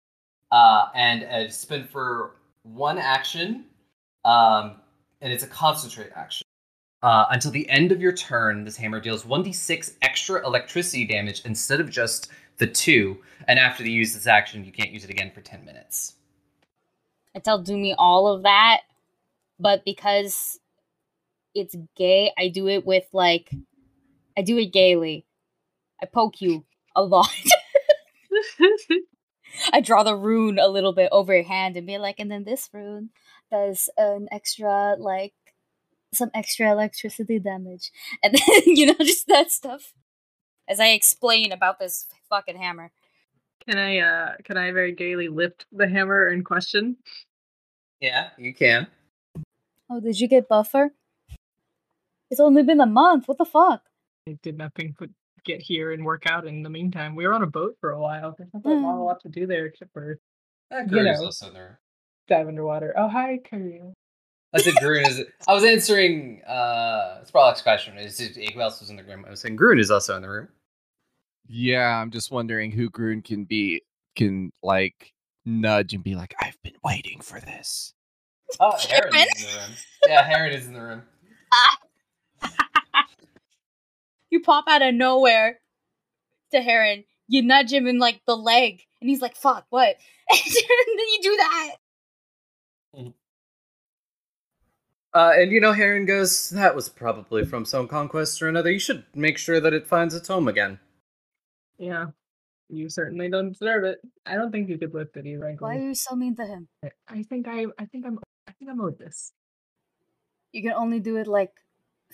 Uh, 0.50 0.88
and 0.94 1.22
it's 1.22 1.64
been 1.64 1.84
for 1.84 2.32
one 2.62 2.98
action, 2.98 3.64
um, 4.24 4.76
and 5.20 5.32
it's 5.32 5.44
a 5.44 5.48
concentrate 5.48 6.10
action. 6.14 6.46
Uh, 7.02 7.26
until 7.30 7.50
the 7.50 7.68
end 7.68 7.90
of 7.90 8.00
your 8.00 8.12
turn, 8.12 8.64
this 8.64 8.76
hammer 8.76 9.00
deals 9.00 9.24
1d6 9.24 9.94
extra 10.02 10.44
electricity 10.46 11.04
damage 11.04 11.42
instead 11.44 11.80
of 11.80 11.90
just 11.90 12.30
the 12.58 12.66
two. 12.66 13.18
And 13.48 13.58
after 13.58 13.82
you 13.82 13.90
use 13.90 14.14
this 14.14 14.28
action, 14.28 14.64
you 14.64 14.70
can't 14.70 14.90
use 14.90 15.02
it 15.02 15.10
again 15.10 15.32
for 15.34 15.40
10 15.40 15.64
minutes. 15.64 16.14
I 17.34 17.40
tell 17.40 17.62
Doomy 17.62 17.94
all 17.98 18.28
of 18.28 18.42
that, 18.42 18.82
but 19.58 19.84
because 19.84 20.60
it's 21.54 21.74
gay, 21.96 22.30
I 22.38 22.48
do 22.48 22.68
it 22.68 22.86
with 22.86 23.04
like, 23.12 23.50
I 24.36 24.42
do 24.42 24.58
it 24.58 24.72
gaily. 24.72 25.24
I 26.00 26.06
poke 26.06 26.40
you 26.40 26.64
a 26.94 27.02
lot. 27.02 27.30
I 29.72 29.80
draw 29.80 30.02
the 30.02 30.16
rune 30.16 30.58
a 30.58 30.68
little 30.68 30.92
bit 30.92 31.08
over 31.10 31.34
your 31.34 31.44
hand 31.44 31.76
and 31.76 31.86
be 31.86 31.98
like, 31.98 32.20
and 32.20 32.30
then 32.30 32.44
this 32.44 32.68
rune 32.72 33.10
does 33.50 33.88
an 33.96 34.28
extra, 34.30 34.96
like, 34.98 35.32
some 36.12 36.30
extra 36.34 36.70
electricity 36.70 37.38
damage. 37.38 37.90
And 38.22 38.34
then, 38.34 38.76
you 38.76 38.86
know, 38.86 38.96
just 39.00 39.26
that 39.28 39.50
stuff. 39.50 39.94
As 40.68 40.78
I 40.78 40.88
explain 40.88 41.52
about 41.52 41.78
this 41.78 42.06
fucking 42.28 42.56
hammer. 42.56 42.92
Can 43.68 43.78
I 43.78 43.98
uh 43.98 44.32
can 44.44 44.56
I 44.56 44.72
very 44.72 44.92
gaily 44.92 45.28
lift 45.28 45.66
the 45.72 45.88
hammer 45.88 46.28
in 46.28 46.42
question? 46.42 46.96
Yeah, 48.00 48.30
you 48.36 48.52
can. 48.52 48.88
Oh, 49.88 50.00
did 50.00 50.18
you 50.18 50.26
get 50.26 50.48
buffer? 50.48 50.90
It's 52.30 52.40
only 52.40 52.62
been 52.62 52.80
a 52.80 52.86
month. 52.86 53.28
What 53.28 53.38
the 53.38 53.44
fuck? 53.44 53.82
I 54.28 54.36
did 54.42 54.58
nothing 54.58 54.94
but 54.98 55.10
get 55.44 55.60
here 55.62 55.92
and 55.92 56.04
work 56.04 56.26
out 56.26 56.46
in 56.46 56.62
the 56.62 56.70
meantime. 56.70 57.14
We 57.14 57.26
were 57.26 57.34
on 57.34 57.42
a 57.42 57.46
boat 57.46 57.76
for 57.80 57.90
a 57.90 58.00
while. 58.00 58.34
There's 58.36 58.50
not, 58.54 58.64
not 58.64 58.74
a 58.74 58.76
Mm. 58.98 59.04
lot 59.06 59.20
to 59.22 59.28
do 59.28 59.46
there 59.46 59.66
except 59.66 59.92
for 59.92 60.18
That 60.70 60.90
You 60.90 61.02
know. 61.02 61.24
also 61.24 61.48
in 61.48 61.54
there. 61.54 61.80
dive 62.28 62.48
underwater. 62.48 62.94
Oh 62.96 63.08
hi, 63.08 63.38
Karina. 63.38 63.92
I 64.54 64.60
said 64.60 64.74
Groon 64.76 65.04
is. 65.06 65.24
I 65.48 65.54
was 65.54 65.64
answering 65.64 66.42
uh 66.44 67.24
Sprawlex's 67.24 67.62
question. 67.62 67.96
Is 67.98 68.20
it, 68.20 68.52
who 68.52 68.60
else 68.60 68.80
was 68.80 68.90
in 68.90 68.96
the 68.96 69.04
room? 69.04 69.24
I 69.26 69.30
was 69.30 69.40
saying 69.40 69.56
Groon 69.56 69.78
is 69.78 69.90
also 69.90 70.14
in 70.16 70.22
the 70.22 70.28
room. 70.28 70.48
Yeah, 71.46 71.96
I'm 72.00 72.10
just 72.10 72.30
wondering 72.30 72.70
who 72.70 72.88
Groon 72.90 73.22
can 73.22 73.44
be, 73.44 73.82
can 74.14 74.52
like 74.62 75.12
nudge 75.44 75.92
and 75.94 76.04
be 76.04 76.14
like, 76.14 76.34
I've 76.40 76.60
been 76.62 76.76
waiting 76.84 77.20
for 77.20 77.40
this. 77.40 77.94
Oh, 78.60 78.76
Heron 78.88 79.14
Heron? 79.14 79.26
is 79.28 79.44
in 79.44 79.50
the 79.50 79.58
room. 79.58 79.70
Yeah, 80.06 80.22
Heron 80.22 80.52
is 80.52 80.66
in 80.66 80.72
the 80.74 80.80
room. 80.82 81.02
You 84.32 84.40
pop 84.40 84.64
out 84.66 84.80
of 84.80 84.94
nowhere 84.94 85.60
to 86.52 86.62
Heron. 86.62 87.04
You 87.28 87.42
nudge 87.42 87.70
him 87.70 87.86
in 87.86 87.98
like 87.98 88.22
the 88.26 88.34
leg, 88.34 88.80
and 88.98 89.10
he's 89.10 89.20
like, 89.20 89.36
"Fuck, 89.36 89.66
what?" 89.68 89.96
and 90.30 90.40
then 90.40 91.06
you 91.12 91.18
do 91.22 91.36
that. 91.36 91.76
Uh, 95.12 95.32
and 95.36 95.52
you 95.52 95.60
know, 95.60 95.72
Heron 95.72 96.06
goes, 96.06 96.48
"That 96.48 96.74
was 96.74 96.88
probably 96.88 97.44
from 97.44 97.66
some 97.66 97.86
conquest 97.86 98.40
or 98.40 98.48
another. 98.48 98.70
You 98.70 98.78
should 98.78 99.04
make 99.14 99.36
sure 99.36 99.60
that 99.60 99.74
it 99.74 99.86
finds 99.86 100.14
its 100.14 100.28
home 100.28 100.48
again." 100.48 100.80
Yeah. 101.76 102.06
You 102.70 102.88
certainly 102.88 103.28
don't 103.28 103.52
deserve 103.52 103.84
it. 103.84 104.00
I 104.24 104.36
don't 104.36 104.50
think 104.50 104.70
you 104.70 104.78
could 104.78 104.94
lift 104.94 105.18
it 105.18 105.26
either. 105.26 105.54
Why 105.58 105.76
are 105.76 105.88
you 105.88 105.94
so 105.94 106.16
mean 106.16 106.34
to 106.36 106.46
him? 106.46 106.68
I 107.06 107.22
think 107.22 107.46
I 107.46 107.66
I 107.78 107.84
think 107.84 108.06
I'm 108.06 108.18
I 108.48 108.52
think 108.52 108.70
I'm 108.70 108.80
owed 108.80 108.98
this. 108.98 109.32
You 110.52 110.62
can 110.62 110.72
only 110.72 111.00
do 111.00 111.16
it 111.16 111.26
like 111.26 111.52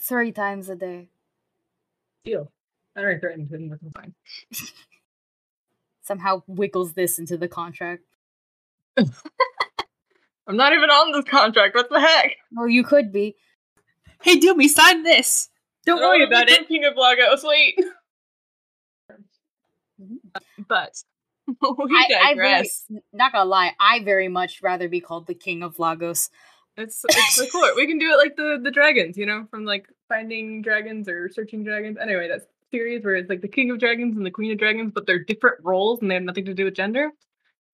three 0.01 0.33
times 0.33 0.69
a 0.69 0.75
day. 0.75 1.11
Deal. 2.25 2.53
I 2.97 3.01
already 3.01 3.21
threatened 3.21 3.51
him 3.51 3.69
with 3.71 3.81
fine. 3.95 4.15
Somehow 6.03 6.43
wiggles 6.47 6.95
this 6.95 7.19
into 7.19 7.37
the 7.37 7.49
contract. 7.49 8.03
I'm 8.97 10.57
not 10.57 10.73
even 10.73 10.89
on 10.91 11.13
this 11.13 11.31
contract. 11.31 11.75
What 11.75 11.91
the 11.91 12.01
heck? 12.01 12.37
Well, 12.53 12.69
you 12.69 12.83
could 12.83 13.13
be. 13.13 13.37
Hey, 14.23 14.41
Doomy, 14.41 14.69
sign 14.69 15.03
this. 15.03 15.51
Don't 15.85 16.01
worry 16.01 16.25
about 16.25 16.49
it. 16.49 16.67
King 16.67 16.85
of 16.85 16.95
Lagos, 16.97 17.45
wait. 17.45 17.79
But 20.69 21.03
we 21.49 21.57
I, 21.59 22.09
I 22.23 22.35
very, 22.35 22.49
digress. 22.49 22.85
not 23.13 23.33
gonna 23.33 23.49
lie, 23.49 23.73
I 23.81 24.03
very 24.05 24.29
much 24.29 24.63
rather 24.63 24.89
be 24.89 25.01
called 25.01 25.27
the 25.27 25.35
King 25.35 25.63
of 25.63 25.79
Lagos. 25.79 26.31
It's 26.77 27.05
it's 27.09 27.37
the 27.37 27.49
court. 27.51 27.75
We 27.75 27.87
can 27.87 27.99
do 27.99 28.11
it 28.13 28.17
like 28.17 28.37
the 28.37 28.61
the 28.63 28.71
dragons, 28.71 29.17
you 29.17 29.27
know, 29.27 29.47
from 29.51 29.65
like 29.65 29.89
finding 30.09 30.63
dragons 30.63 31.09
or 31.09 31.29
searching 31.29 31.63
dragons. 31.65 31.99
Anyway, 32.01 32.29
that's 32.29 32.47
series 32.71 33.05
where 33.05 33.15
it's 33.17 33.31
like 33.31 33.41
the 33.41 33.49
king 33.49 33.71
of 33.71 33.79
dragons 33.79 34.17
and 34.17 34.27
the 34.27 34.31
queen 34.31 34.53
of 34.53 34.59
dragons, 34.59 34.93
but 34.95 35.07
they're 35.07 35.25
different 35.25 35.57
roles 35.63 36.01
and 36.03 36.11
they 36.11 36.15
have 36.15 36.23
nothing 36.23 36.45
to 36.45 36.55
do 36.55 36.65
with 36.65 36.75
gender. 36.75 37.11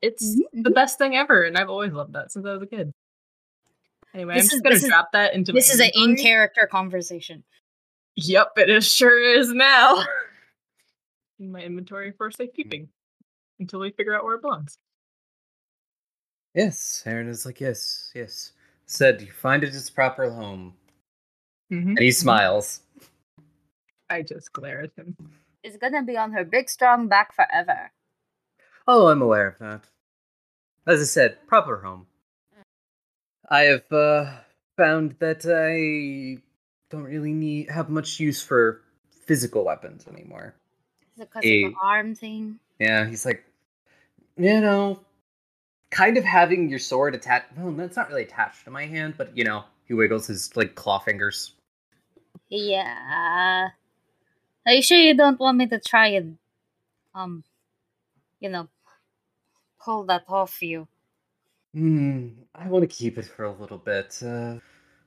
It's 0.02 0.36
Mhm, 0.36 0.62
the 0.64 0.70
best 0.70 0.98
thing 0.98 1.16
ever, 1.16 1.42
and 1.44 1.56
I've 1.56 1.70
always 1.70 1.92
loved 1.92 2.12
that 2.12 2.30
since 2.30 2.44
I 2.46 2.52
was 2.52 2.62
a 2.62 2.66
kid. 2.66 2.92
Anyway, 4.12 4.34
This 4.34 4.42
I'm 4.42 4.44
is- 4.46 4.50
just 4.50 4.62
gonna 4.62 4.74
this 4.76 4.82
is- 4.84 4.88
drop 4.90 5.12
that 5.12 5.34
into. 5.34 5.52
my 5.52 5.56
This 5.56 5.72
is 5.72 5.80
an 5.80 5.90
in 5.94 6.16
character 6.16 6.68
conversation. 6.70 7.42
Yep, 8.16 8.52
it 8.58 8.70
is 8.70 8.88
sure 8.90 9.18
is 9.20 9.52
now. 9.52 10.04
in 11.40 11.50
my 11.50 11.60
inventory 11.62 12.12
for 12.12 12.30
safekeeping 12.30 12.88
until 13.58 13.80
we 13.80 13.90
figure 13.90 14.14
out 14.14 14.22
where 14.24 14.36
it 14.36 14.42
belongs. 14.42 14.78
Yes, 16.54 17.02
Aaron 17.06 17.26
is 17.28 17.44
like, 17.44 17.60
yes, 17.60 18.12
yes. 18.14 18.52
Said 18.86 19.20
you 19.22 19.32
find 19.32 19.64
it 19.64 19.74
its 19.74 19.90
proper 19.90 20.30
home. 20.30 20.76
Mm-hmm. 21.74 21.88
And 21.90 21.98
he 21.98 22.12
smiles. 22.12 22.80
I 24.08 24.22
just 24.22 24.52
glare 24.52 24.82
at 24.82 24.92
him. 24.96 25.16
It's 25.62 25.76
gonna 25.76 26.02
be 26.02 26.16
on 26.16 26.32
her 26.32 26.44
big 26.44 26.68
strong 26.68 27.08
back 27.08 27.34
forever. 27.34 27.90
Oh, 28.86 29.08
I'm 29.08 29.22
aware 29.22 29.48
of 29.48 29.58
that. 29.58 29.80
As 30.86 31.00
I 31.00 31.04
said, 31.04 31.46
proper 31.46 31.78
home. 31.78 32.06
I 33.48 33.62
have 33.62 33.90
uh, 33.90 34.30
found 34.76 35.16
that 35.18 35.44
I 35.46 36.42
don't 36.90 37.04
really 37.04 37.32
need 37.32 37.70
have 37.70 37.88
much 37.88 38.20
use 38.20 38.42
for 38.42 38.82
physical 39.26 39.64
weapons 39.64 40.06
anymore. 40.06 40.54
Is 41.16 41.22
it 41.22 41.30
because 41.30 41.44
A- 41.44 41.64
of 41.64 41.72
the 41.72 41.76
arm 41.82 42.14
thing? 42.14 42.58
Yeah, 42.78 43.06
he's 43.06 43.24
like, 43.24 43.44
you 44.36 44.60
know, 44.60 45.00
kind 45.90 46.18
of 46.18 46.24
having 46.24 46.68
your 46.68 46.78
sword 46.78 47.14
attached. 47.14 47.46
Well, 47.56 47.72
that's 47.72 47.96
not 47.96 48.08
really 48.08 48.24
attached 48.24 48.64
to 48.64 48.70
my 48.70 48.86
hand, 48.86 49.14
but 49.16 49.36
you 49.36 49.44
know, 49.44 49.64
he 49.86 49.94
wiggles 49.94 50.26
his 50.26 50.54
like 50.56 50.74
claw 50.74 50.98
fingers. 50.98 51.53
Yeah. 52.48 53.68
Are 54.66 54.72
you 54.72 54.82
sure 54.82 54.98
you 54.98 55.14
don't 55.14 55.38
want 55.38 55.58
me 55.58 55.66
to 55.68 55.78
try 55.78 56.08
and, 56.08 56.38
um, 57.14 57.44
you 58.40 58.48
know, 58.48 58.68
pull 59.80 60.04
that 60.04 60.24
off 60.28 60.62
you? 60.62 60.88
Hmm, 61.74 62.28
I 62.54 62.68
want 62.68 62.88
to 62.88 62.96
keep 62.96 63.18
it 63.18 63.26
for 63.26 63.44
a 63.44 63.52
little 63.52 63.78
bit. 63.78 64.22
Uh, 64.22 64.56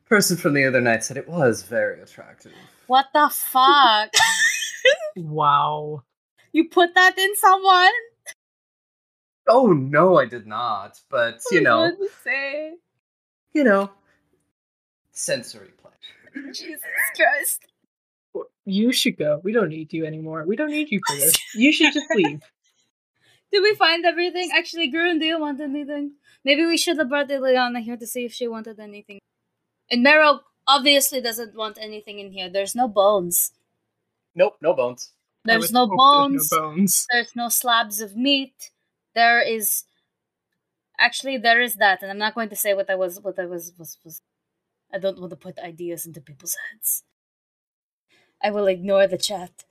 person 0.06 0.38
from 0.38 0.54
the 0.54 0.66
other 0.66 0.82
night 0.82 1.04
said 1.04 1.18
it 1.18 1.28
was 1.28 1.64
very 1.64 2.02
attractive. 2.02 2.54
What 2.88 3.08
the 3.14 3.30
fuck? 3.34 4.14
Wow. 5.16 6.04
you 6.52 6.70
put 6.70 6.94
that 6.94 7.18
in 7.18 7.36
someone? 7.36 7.92
Oh 9.48 9.68
no, 9.74 10.18
I 10.18 10.26
did 10.26 10.46
not. 10.46 11.00
But 11.10 11.40
you 11.52 11.62
know, 11.62 11.84
I 11.84 11.92
was 11.92 12.12
say. 12.24 12.74
you 13.54 13.64
know, 13.64 13.90
sensory 15.12 15.70
pleasure. 15.70 15.77
Jesus 16.54 16.82
Christ. 17.16 17.66
You 18.66 18.92
should 18.92 19.18
go. 19.18 19.42
We 19.44 19.54
don't 19.54 19.70
need 19.70 19.94
you 19.94 20.06
anymore. 20.06 20.44
We 20.46 20.56
don't 20.56 20.72
need 20.72 20.92
you 20.92 21.00
for 21.08 21.16
this. 21.16 21.36
You 21.56 21.72
should 21.72 21.94
just 21.94 22.08
leave. 22.14 22.42
Did 23.52 23.64
we 23.64 23.76
find 23.76 24.06
everything? 24.06 24.52
Actually, 24.54 24.92
Groon, 24.92 25.20
do 25.20 25.26
you 25.26 25.40
want 25.40 25.62
anything? 25.62 26.14
Maybe 26.44 26.66
we 26.66 26.78
should 26.78 26.98
have 26.98 27.10
brought 27.10 27.30
Ileana 27.30 27.82
here 27.82 27.98
to 27.98 28.06
see 28.06 28.26
if 28.26 28.34
she 28.34 28.48
wanted 28.48 28.80
anything. 28.80 29.20
And 29.90 30.06
Meryl 30.06 30.42
obviously 30.68 31.22
doesn't 31.22 31.56
want 31.56 31.78
anything 31.80 32.20
in 32.20 32.32
here. 32.32 32.50
There's 32.50 32.76
no 32.76 32.88
bones. 32.88 33.54
Nope, 34.36 34.58
no 34.62 34.74
bones. 34.74 35.14
There's 35.46 35.72
no 35.72 35.88
bones. 35.88 36.50
There's 36.50 36.52
no 36.52 36.60
bones. 36.60 37.08
There's 37.12 37.36
no 37.36 37.50
slabs 37.50 38.02
of 38.02 38.16
meat. 38.16 38.72
There 39.16 39.42
is 39.42 39.86
actually 41.00 41.38
there 41.38 41.62
is 41.62 41.76
that, 41.76 42.02
and 42.02 42.12
I'm 42.12 42.18
not 42.18 42.36
going 42.36 42.50
to 42.50 42.56
say 42.56 42.74
what 42.74 42.90
I 42.90 42.96
was 42.96 43.22
what 43.22 43.40
I 43.40 43.46
was 43.46 43.74
was 43.80 43.98
was 44.04 44.22
I 44.94 45.00
don't 45.00 45.20
want 45.20 45.32
to 45.32 45.36
put 45.36 45.60
ideas 45.60 46.06
into 46.06 46.22
people's 46.22 46.56
heads. 46.72 47.04
I 48.42 48.52
will 48.52 48.68
ignore 48.68 49.08
the 49.08 49.18
chat. 49.18 49.66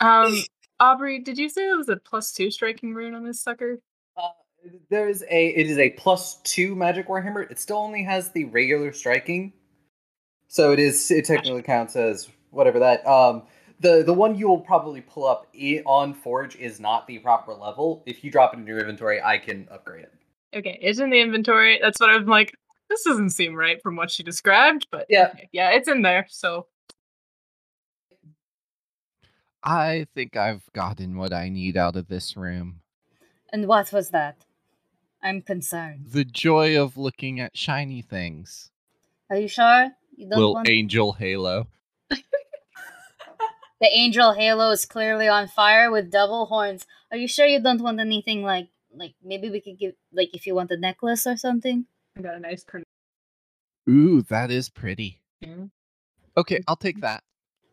Um, 0.00 0.42
Aubrey, 0.80 1.20
did 1.20 1.38
you 1.38 1.48
say 1.48 1.68
it 1.68 1.76
was 1.76 1.88
a 1.88 1.96
plus 1.96 2.32
two 2.32 2.50
striking 2.50 2.94
rune 2.94 3.14
on 3.14 3.24
this 3.24 3.40
sucker? 3.40 3.78
Uh, 4.16 4.28
there 4.88 5.08
is 5.08 5.24
a. 5.30 5.48
It 5.48 5.68
is 5.68 5.78
a 5.78 5.90
plus 5.90 6.40
two 6.42 6.74
magic 6.74 7.08
warhammer. 7.08 7.48
It 7.50 7.58
still 7.60 7.78
only 7.78 8.02
has 8.02 8.30
the 8.32 8.44
regular 8.46 8.92
striking, 8.92 9.52
so 10.48 10.72
it 10.72 10.78
is. 10.78 11.10
It 11.10 11.24
technically 11.24 11.62
counts 11.62 11.96
as 11.96 12.28
whatever 12.50 12.78
that. 12.80 13.06
Um, 13.06 13.42
the 13.80 14.02
the 14.04 14.14
one 14.14 14.36
you 14.36 14.48
will 14.48 14.60
probably 14.60 15.00
pull 15.00 15.26
up 15.26 15.54
on 15.86 16.14
Forge 16.14 16.56
is 16.56 16.80
not 16.80 17.06
the 17.06 17.18
proper 17.18 17.52
level. 17.52 18.02
If 18.06 18.24
you 18.24 18.30
drop 18.30 18.54
it 18.54 18.60
in 18.60 18.66
your 18.66 18.78
inventory, 18.78 19.20
I 19.22 19.38
can 19.38 19.68
upgrade 19.70 20.04
it. 20.04 20.12
Okay, 20.54 20.78
it's 20.80 20.98
in 20.98 21.10
the 21.10 21.20
inventory. 21.20 21.78
That's 21.82 21.98
what 22.00 22.10
I'm 22.10 22.26
like. 22.26 22.54
This 22.92 23.04
doesn't 23.04 23.30
seem 23.30 23.54
right 23.54 23.80
from 23.82 23.96
what 23.96 24.10
she 24.10 24.22
described, 24.22 24.86
but 24.90 25.06
Yeah. 25.08 25.28
okay. 25.32 25.48
yeah, 25.50 25.70
it's 25.70 25.88
in 25.88 26.02
there. 26.02 26.26
So 26.28 26.66
I 29.62 30.06
think 30.14 30.36
I've 30.36 30.70
gotten 30.74 31.16
what 31.16 31.32
I 31.32 31.48
need 31.48 31.78
out 31.78 31.96
of 31.96 32.08
this 32.08 32.36
room. 32.36 32.80
And 33.50 33.66
what 33.66 33.92
was 33.94 34.10
that? 34.10 34.44
I'm 35.22 35.40
concerned. 35.40 36.04
The 36.10 36.24
joy 36.26 36.78
of 36.78 36.98
looking 36.98 37.40
at 37.40 37.56
shiny 37.56 38.02
things. 38.02 38.70
Are 39.30 39.36
you 39.38 39.48
sure? 39.48 39.88
You 40.14 40.28
don't 40.28 40.38
Little 40.38 40.54
want 40.54 40.68
angel 40.68 41.12
halo. 41.14 41.68
the 42.10 43.88
angel 43.90 44.34
halo 44.34 44.70
is 44.70 44.84
clearly 44.84 45.28
on 45.28 45.48
fire 45.48 45.90
with 45.90 46.10
double 46.10 46.44
horns. 46.44 46.86
Are 47.10 47.16
you 47.16 47.26
sure 47.26 47.46
you 47.46 47.62
don't 47.62 47.80
want 47.80 48.00
anything 48.00 48.42
like 48.42 48.68
like 48.94 49.14
maybe 49.24 49.48
we 49.48 49.62
could 49.62 49.78
give 49.78 49.94
like 50.12 50.28
if 50.34 50.46
you 50.46 50.54
want 50.54 50.70
a 50.72 50.76
necklace 50.76 51.26
or 51.26 51.38
something? 51.38 51.86
I 52.16 52.22
got 52.22 52.34
a 52.34 52.40
nice 52.40 52.64
curtain. 52.64 52.84
Ooh, 53.88 54.22
that 54.22 54.50
is 54.50 54.68
pretty. 54.68 55.20
Mhm. 55.42 55.70
Okay, 56.36 56.60
I'll 56.68 56.76
take 56.76 57.00
that. 57.00 57.22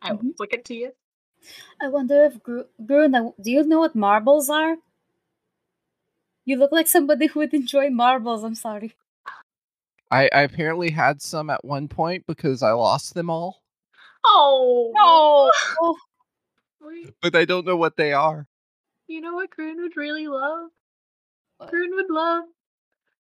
I 0.02 0.14
will 0.14 0.24
Mhm. 0.24 0.38
flick 0.38 0.54
it 0.54 0.66
to 0.66 0.74
you. 0.76 0.94
I 1.82 1.88
wonder 1.88 2.24
if 2.26 2.42
Gru- 2.44 2.70
Groon, 2.86 3.34
do 3.42 3.52
you 3.52 3.64
know 3.64 3.80
what 3.80 3.96
marbles 3.96 4.50
are? 4.50 4.78
You 6.46 6.58
look 6.58 6.72
like 6.72 6.88
somebody 6.88 7.28
who 7.28 7.40
would 7.40 7.54
enjoy 7.54 7.90
marbles. 7.90 8.44
I'm 8.44 8.56
sorry. 8.56 8.96
I, 10.12 10.28
I 10.34 10.42
apparently 10.42 10.90
had 10.90 11.22
some 11.22 11.50
at 11.52 11.64
one 11.64 11.88
point 11.88 12.26
because 12.26 12.64
I 12.64 12.72
lost 12.72 13.14
them 13.14 13.30
all, 13.30 13.62
Oh 14.26 14.92
No. 14.96 15.52
Oh, 16.82 17.12
but 17.22 17.36
I 17.36 17.46
don't 17.46 17.66
know 17.66 17.78
what 17.78 17.96
they 17.98 18.14
are. 18.14 18.48
you 19.08 19.22
know 19.22 19.36
what 19.36 19.52
Groon 19.52 19.78
would 19.82 19.96
really 19.96 20.28
love? 20.28 20.72
What? 21.58 21.70
Groon 21.70 21.92
would 21.96 22.10
love 22.10 22.46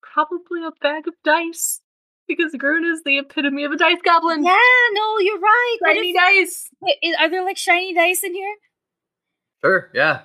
probably 0.03 0.65
a 0.65 0.71
bag 0.81 1.07
of 1.09 1.15
dice. 1.25 1.81
Because 2.29 2.55
Groon 2.57 2.85
is 2.85 3.03
the 3.05 3.19
epitome 3.19 3.65
of 3.65 3.73
a 3.73 3.77
dice 3.77 3.99
goblin. 4.05 4.45
yeah, 4.45 4.57
no, 4.93 5.19
you're 5.19 5.41
right. 5.41 5.77
Shiny 5.85 6.11
if- 6.11 6.17
dice. 6.17 6.69
wait, 6.81 6.97
is- 7.03 7.17
are 7.19 7.29
there 7.29 7.45
like 7.45 7.57
shiny 7.59 7.93
dice 7.95 8.23
in 8.23 8.35
here? 8.35 8.55
Sure. 9.65 9.91
Yeah. 9.95 10.23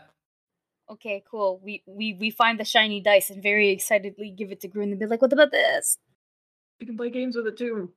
Okay, 0.90 1.24
cool. 1.30 1.60
We 1.64 1.84
we 1.86 2.14
we 2.14 2.30
find 2.30 2.60
the 2.60 2.64
shiny 2.66 3.02
dice 3.02 3.30
and 3.30 3.44
very 3.44 3.70
excitedly 3.70 4.30
give 4.30 4.52
it 4.52 4.62
to 4.62 4.68
Groon 4.68 4.92
and 4.92 5.00
be 5.00 5.06
like, 5.06 5.22
"What 5.22 5.34
about 5.34 5.52
this?" 5.52 5.98
You 6.80 6.88
can 6.88 6.96
play 6.96 7.10
games 7.10 7.36
with 7.36 7.48
it 7.48 7.58
too. 7.58 7.92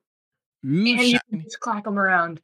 Ooh, 0.65 0.65
And 0.65 1.01
you 1.01 1.19
can 1.29 1.41
just 1.41 1.59
clack 1.59 1.85
them 1.85 1.97
around. 1.97 2.41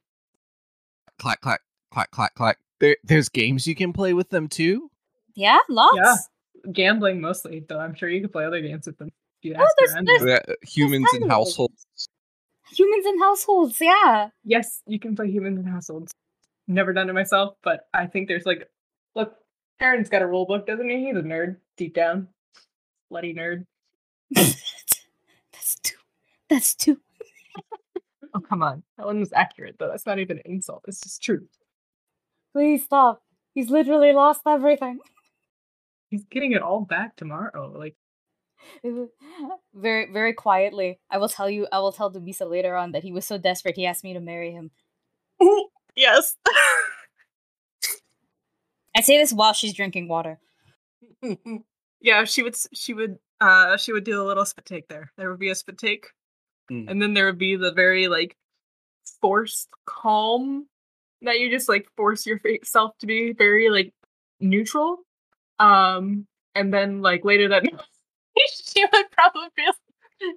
Clack, 1.18 1.40
clack, 1.40 1.60
clack, 1.92 2.10
clack, 2.12 2.34
clack. 2.34 2.58
There, 2.80 2.96
there's 3.04 3.28
games 3.28 3.66
you 3.66 3.74
can 3.74 3.92
play 3.92 4.12
with 4.14 4.30
them 4.30 4.48
too? 4.48 4.90
Yeah, 5.34 5.58
lots. 5.68 5.96
Yeah, 5.96 6.16
gambling 6.72 7.20
mostly, 7.20 7.64
though 7.68 7.78
I'm 7.80 7.94
sure 7.94 8.08
you 8.08 8.20
could 8.20 8.32
play 8.32 8.44
other 8.44 8.60
games 8.60 8.86
with 8.86 8.98
them. 8.98 9.10
If 9.42 9.44
you 9.50 9.54
Oh, 9.58 9.62
ask 9.62 9.74
there's- 9.78 9.94
around. 9.94 10.08
Uh, 10.08 10.24
there's- 10.24 10.56
humans 10.62 11.06
tons 11.10 11.22
in 11.22 11.28
households. 11.30 11.86
Humans 12.72 13.06
in 13.06 13.18
households. 13.20 13.80
Yeah. 13.80 14.30
Yes, 14.44 14.82
you 14.86 14.98
can 14.98 15.16
play 15.16 15.30
humans 15.30 15.58
in 15.58 15.64
households. 15.66 16.12
Never 16.66 16.92
done 16.92 17.08
it 17.08 17.14
myself, 17.14 17.56
but 17.62 17.88
I 17.94 18.06
think 18.06 18.28
there's 18.28 18.44
like, 18.44 18.68
look, 19.14 19.36
Aaron's 19.80 20.10
got 20.10 20.22
a 20.22 20.26
rule 20.26 20.44
book, 20.44 20.66
doesn't 20.66 20.88
he? 20.90 21.06
He's 21.06 21.16
a 21.16 21.22
nerd 21.22 21.56
deep 21.76 21.94
down, 21.94 22.28
bloody 23.10 23.32
nerd. 23.32 23.64
That's 24.34 25.76
two. 25.82 25.96
That's 26.48 26.74
two. 26.74 27.00
Oh 28.34 28.40
come 28.40 28.62
on, 28.62 28.82
that 28.98 29.06
one 29.06 29.20
was 29.20 29.32
accurate 29.32 29.76
though. 29.78 29.88
That's 29.88 30.04
not 30.04 30.18
even 30.18 30.36
an 30.36 30.42
insult. 30.44 30.84
It's 30.86 31.00
just 31.00 31.22
true. 31.22 31.48
Please 32.52 32.84
stop. 32.84 33.22
He's 33.54 33.70
literally 33.70 34.12
lost 34.12 34.42
everything. 34.46 34.98
He's 36.10 36.24
getting 36.26 36.52
it 36.52 36.60
all 36.60 36.82
back 36.82 37.16
tomorrow. 37.16 37.72
Like 37.74 37.96
very, 39.74 40.12
very 40.12 40.32
quietly. 40.32 40.98
I 41.10 41.18
will 41.18 41.28
tell 41.28 41.48
you. 41.50 41.66
I 41.72 41.78
will 41.78 41.92
tell 41.92 42.10
Dumisa 42.10 42.48
later 42.48 42.76
on 42.76 42.92
that 42.92 43.02
he 43.02 43.12
was 43.12 43.24
so 43.26 43.38
desperate 43.38 43.76
he 43.76 43.86
asked 43.86 44.04
me 44.04 44.14
to 44.14 44.20
marry 44.20 44.52
him. 44.52 44.70
yes. 45.96 46.36
I 48.96 49.00
say 49.00 49.18
this 49.18 49.32
while 49.32 49.52
she's 49.52 49.74
drinking 49.74 50.08
water. 50.08 50.40
yeah, 52.00 52.24
she 52.24 52.42
would. 52.42 52.56
She 52.72 52.94
would. 52.94 53.18
Uh, 53.40 53.76
she 53.76 53.92
would 53.92 54.04
do 54.04 54.20
a 54.20 54.26
little 54.26 54.44
spit 54.44 54.64
take 54.64 54.88
there. 54.88 55.12
There 55.16 55.30
would 55.30 55.38
be 55.38 55.50
a 55.50 55.54
spit 55.54 55.78
take, 55.78 56.06
Mm. 56.70 56.90
and 56.90 57.00
then 57.00 57.14
there 57.14 57.26
would 57.26 57.38
be 57.38 57.56
the 57.56 57.72
very 57.72 58.08
like 58.08 58.36
forced 59.22 59.68
calm 59.86 60.66
that 61.22 61.38
you 61.40 61.50
just 61.50 61.68
like 61.68 61.88
force 61.96 62.26
yourself 62.26 62.92
to 62.98 63.06
be 63.06 63.32
very 63.32 63.70
like 63.70 63.92
neutral. 64.40 64.98
Um, 65.58 66.26
and 66.54 66.72
then 66.74 67.00
like 67.00 67.24
later 67.24 67.48
that 67.48 67.64
night, 67.64 67.80
she 68.82 68.84
would 68.92 69.10
probably 69.12 69.48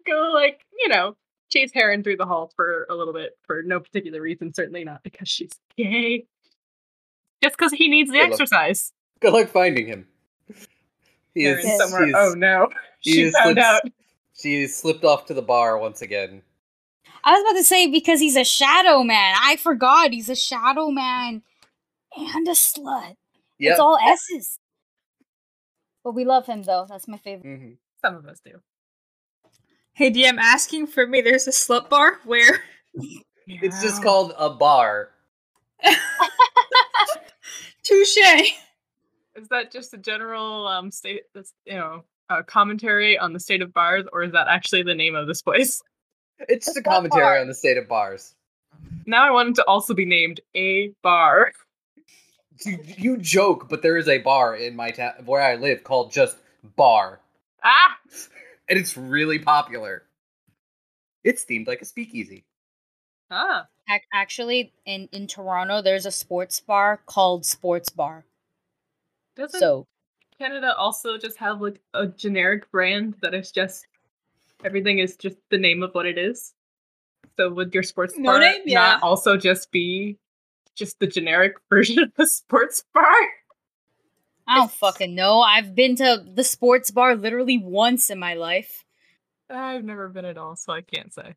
go 0.07 0.31
like 0.33 0.61
you 0.79 0.89
know 0.89 1.15
chase 1.49 1.71
Heron 1.73 2.03
through 2.03 2.17
the 2.17 2.25
halls 2.25 2.53
for 2.55 2.85
a 2.89 2.95
little 2.95 3.13
bit 3.13 3.37
for 3.43 3.61
no 3.63 3.79
particular 3.79 4.21
reason. 4.21 4.53
Certainly 4.53 4.83
not 4.85 5.03
because 5.03 5.27
she's 5.29 5.51
gay. 5.77 6.25
Just 7.43 7.57
because 7.57 7.71
he 7.73 7.87
needs 7.89 8.09
the 8.11 8.17
Good 8.19 8.23
luck. 8.23 8.31
exercise. 8.33 8.93
Good 9.19 9.33
luck 9.33 9.47
finding 9.49 9.87
him. 9.87 10.07
He 11.33 11.43
Heron 11.43 11.65
is, 11.65 11.77
somewhere. 11.77 12.07
is- 12.07 12.13
Oh 12.15 12.33
no, 12.37 12.69
she 12.99 13.31
found 13.31 13.55
slips- 13.55 13.59
out. 13.61 13.81
She 14.33 14.67
slipped 14.67 15.03
off 15.03 15.25
to 15.27 15.33
the 15.33 15.41
bar 15.41 15.77
once 15.77 16.01
again. 16.01 16.41
I 17.23 17.33
was 17.33 17.41
about 17.43 17.57
to 17.57 17.63
say 17.63 17.87
because 17.87 18.19
he's 18.19 18.35
a 18.35 18.43
shadow 18.43 19.03
man. 19.03 19.35
I 19.39 19.55
forgot 19.57 20.11
he's 20.11 20.29
a 20.29 20.35
shadow 20.35 20.89
man 20.89 21.43
and 22.17 22.47
a 22.47 22.51
slut. 22.51 23.15
Yeah. 23.59 23.71
It's 23.71 23.79
all 23.79 23.97
S's. 23.97 24.57
But 26.03 26.13
we 26.15 26.25
love 26.25 26.47
him 26.47 26.63
though. 26.63 26.85
That's 26.89 27.07
my 27.07 27.17
favorite. 27.17 27.45
Mhm. 27.61 27.77
Some 28.03 28.15
of 28.15 28.25
us 28.25 28.41
do. 28.43 28.59
Hey 29.93 30.11
DM, 30.11 30.37
asking 30.39 30.87
for 30.87 31.05
me. 31.05 31.21
There's 31.21 31.47
a 31.47 31.51
slut 31.51 31.89
bar 31.89 32.19
where 32.25 32.63
It's 33.47 33.81
just 33.81 34.01
called 34.01 34.33
a 34.37 34.49
bar. 34.49 35.09
touche. 37.83 38.53
Is 39.35 39.47
that 39.49 39.71
just 39.71 39.93
a 39.93 39.97
general 39.97 40.67
um 40.67 40.91
state? 40.91 41.23
That's 41.33 41.53
you 41.65 41.75
know 41.75 42.03
uh, 42.29 42.43
commentary 42.43 43.17
on 43.17 43.33
the 43.33 43.39
state 43.39 43.61
of 43.61 43.73
bars, 43.73 44.05
or 44.13 44.23
is 44.23 44.31
that 44.31 44.47
actually 44.47 44.83
the 44.83 44.95
name 44.95 45.15
of 45.15 45.27
this 45.27 45.41
place? 45.41 45.81
It's 46.47 46.65
just 46.65 46.77
a 46.77 46.81
commentary 46.81 47.23
bar. 47.23 47.39
on 47.39 47.47
the 47.47 47.53
state 47.53 47.77
of 47.77 47.87
bars. 47.87 48.35
Now 49.05 49.27
I 49.27 49.31
want 49.31 49.49
it 49.49 49.55
to 49.55 49.65
also 49.65 49.93
be 49.93 50.05
named 50.05 50.41
a 50.55 50.91
bar. 51.03 51.51
You, 52.65 52.79
you 52.97 53.17
joke, 53.17 53.69
but 53.69 53.81
there 53.81 53.97
is 53.97 54.07
a 54.07 54.19
bar 54.19 54.55
in 54.55 54.75
my 54.75 54.91
town 54.91 55.13
where 55.25 55.41
I 55.41 55.55
live 55.55 55.83
called 55.83 56.11
just 56.11 56.37
Bar, 56.75 57.19
Ah, 57.63 57.97
and 58.69 58.79
it's 58.79 58.97
really 58.97 59.39
popular. 59.39 60.03
It's 61.23 61.45
themed 61.45 61.67
like 61.67 61.81
a 61.81 61.85
speakeasy. 61.85 62.45
ah. 63.29 63.67
Actually, 64.13 64.71
in 64.85 65.09
in 65.11 65.27
Toronto, 65.27 65.81
there's 65.81 66.05
a 66.05 66.11
sports 66.11 66.59
bar 66.61 67.01
called 67.05 67.45
Sports 67.45 67.89
Bar. 67.89 68.23
Doesn't 69.35 69.59
So 69.59 69.85
Canada 70.37 70.75
also 70.75 71.17
just 71.17 71.37
have 71.37 71.61
like 71.61 71.81
a 71.93 72.07
generic 72.07 72.71
brand 72.71 73.15
that 73.21 73.33
is 73.33 73.51
just 73.51 73.85
everything 74.63 74.99
is 74.99 75.17
just 75.17 75.37
the 75.49 75.57
name 75.57 75.83
of 75.83 75.93
what 75.93 76.05
it 76.05 76.17
is? 76.17 76.53
So 77.37 77.49
would 77.51 77.73
your 77.73 77.83
sports 77.83 78.15
No 78.17 78.31
bar 78.31 78.39
name? 78.39 78.61
Yeah. 78.65 78.79
not 78.79 79.03
also 79.03 79.37
just 79.37 79.71
be 79.71 80.17
just 80.75 80.99
the 80.99 81.07
generic 81.07 81.55
version 81.69 81.99
of 81.99 82.11
a 82.17 82.25
sports 82.25 82.83
bar? 82.93 83.13
I 84.47 84.55
don't 84.57 84.71
fucking 84.71 85.13
know. 85.15 85.39
I've 85.41 85.75
been 85.75 85.95
to 85.97 86.23
the 86.33 86.43
sports 86.43 86.91
bar 86.91 87.15
literally 87.15 87.57
once 87.57 88.09
in 88.09 88.19
my 88.19 88.33
life. 88.33 88.83
I've 89.49 89.83
never 89.83 90.07
been 90.09 90.25
at 90.25 90.37
all, 90.37 90.55
so 90.55 90.73
I 90.73 90.81
can't 90.81 91.13
say. 91.13 91.35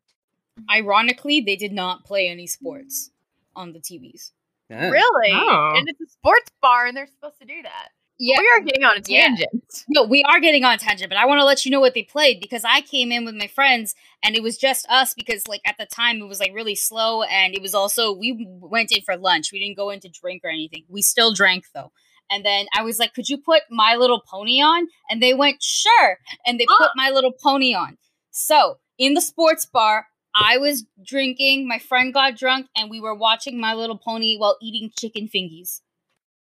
Ironically, 0.69 1.41
they 1.41 1.55
did 1.55 1.73
not 1.73 2.05
play 2.05 2.27
any 2.29 2.47
sports 2.47 3.11
on 3.55 3.73
the 3.73 3.79
TVs. 3.79 4.31
Yeah. 4.69 4.89
Really? 4.89 5.31
Oh. 5.33 5.73
And 5.75 5.87
it's 5.89 6.01
a 6.01 6.07
sports 6.07 6.49
bar, 6.61 6.85
and 6.85 6.95
they're 6.95 7.07
supposed 7.07 7.39
to 7.39 7.45
do 7.45 7.61
that. 7.61 7.89
Yeah, 8.17 8.39
We 8.39 8.47
are 8.47 8.61
getting 8.61 8.85
on 8.85 8.95
a 8.97 9.01
Yeah. 9.05 9.27
tangent. 9.27 9.83
No, 9.89 10.03
we 10.03 10.23
are 10.23 10.39
getting 10.39 10.63
on 10.63 10.73
a 10.75 10.77
tangent, 10.77 11.09
but 11.09 11.17
I 11.17 11.25
want 11.25 11.39
to 11.39 11.43
let 11.43 11.65
you 11.65 11.71
know 11.71 11.81
what 11.81 11.93
they 11.93 12.03
played 12.03 12.39
because 12.39 12.63
I 12.63 12.79
came 12.79 13.11
in 13.11 13.25
with 13.25 13.35
my 13.35 13.47
friends 13.47 13.93
and 14.23 14.37
it 14.37 14.41
was 14.41 14.57
just 14.57 14.85
us 14.89 15.13
because 15.13 15.45
like 15.49 15.59
at 15.65 15.77
the 15.77 15.85
time 15.85 16.21
it 16.21 16.25
was 16.25 16.39
like 16.39 16.53
really 16.53 16.75
slow 16.75 17.23
and 17.23 17.53
it 17.53 17.61
was 17.61 17.75
also 17.75 18.13
we 18.13 18.47
went 18.47 18.93
in 18.95 19.01
for 19.01 19.17
lunch. 19.17 19.51
We 19.51 19.59
didn't 19.59 19.75
go 19.75 19.89
in 19.89 19.99
to 19.99 20.07
drink 20.07 20.43
or 20.45 20.49
anything. 20.49 20.85
We 20.87 21.01
still 21.01 21.33
drank 21.33 21.65
though. 21.73 21.91
And 22.29 22.45
then 22.45 22.67
I 22.75 22.81
was 22.81 22.99
like, 22.99 23.13
"Could 23.13 23.29
you 23.29 23.37
put 23.37 23.63
My 23.69 23.95
Little 23.95 24.21
Pony 24.21 24.61
on?" 24.61 24.87
And 25.09 25.21
they 25.21 25.33
went, 25.33 25.61
"Sure." 25.61 26.17
And 26.45 26.59
they 26.59 26.65
put 26.77 26.91
My 26.95 27.09
Little 27.09 27.31
Pony 27.31 27.73
on. 27.73 27.97
So, 28.31 28.79
in 28.97 29.13
the 29.13 29.21
sports 29.21 29.65
bar, 29.65 30.07
I 30.35 30.57
was 30.57 30.85
drinking, 31.01 31.67
my 31.67 31.79
friend 31.79 32.13
got 32.13 32.35
drunk, 32.35 32.67
and 32.75 32.89
we 32.89 32.99
were 32.99 33.15
watching 33.15 33.59
My 33.59 33.73
Little 33.73 33.97
Pony 33.97 34.37
while 34.37 34.57
eating 34.61 34.91
chicken 34.99 35.29
fingies. 35.33 35.81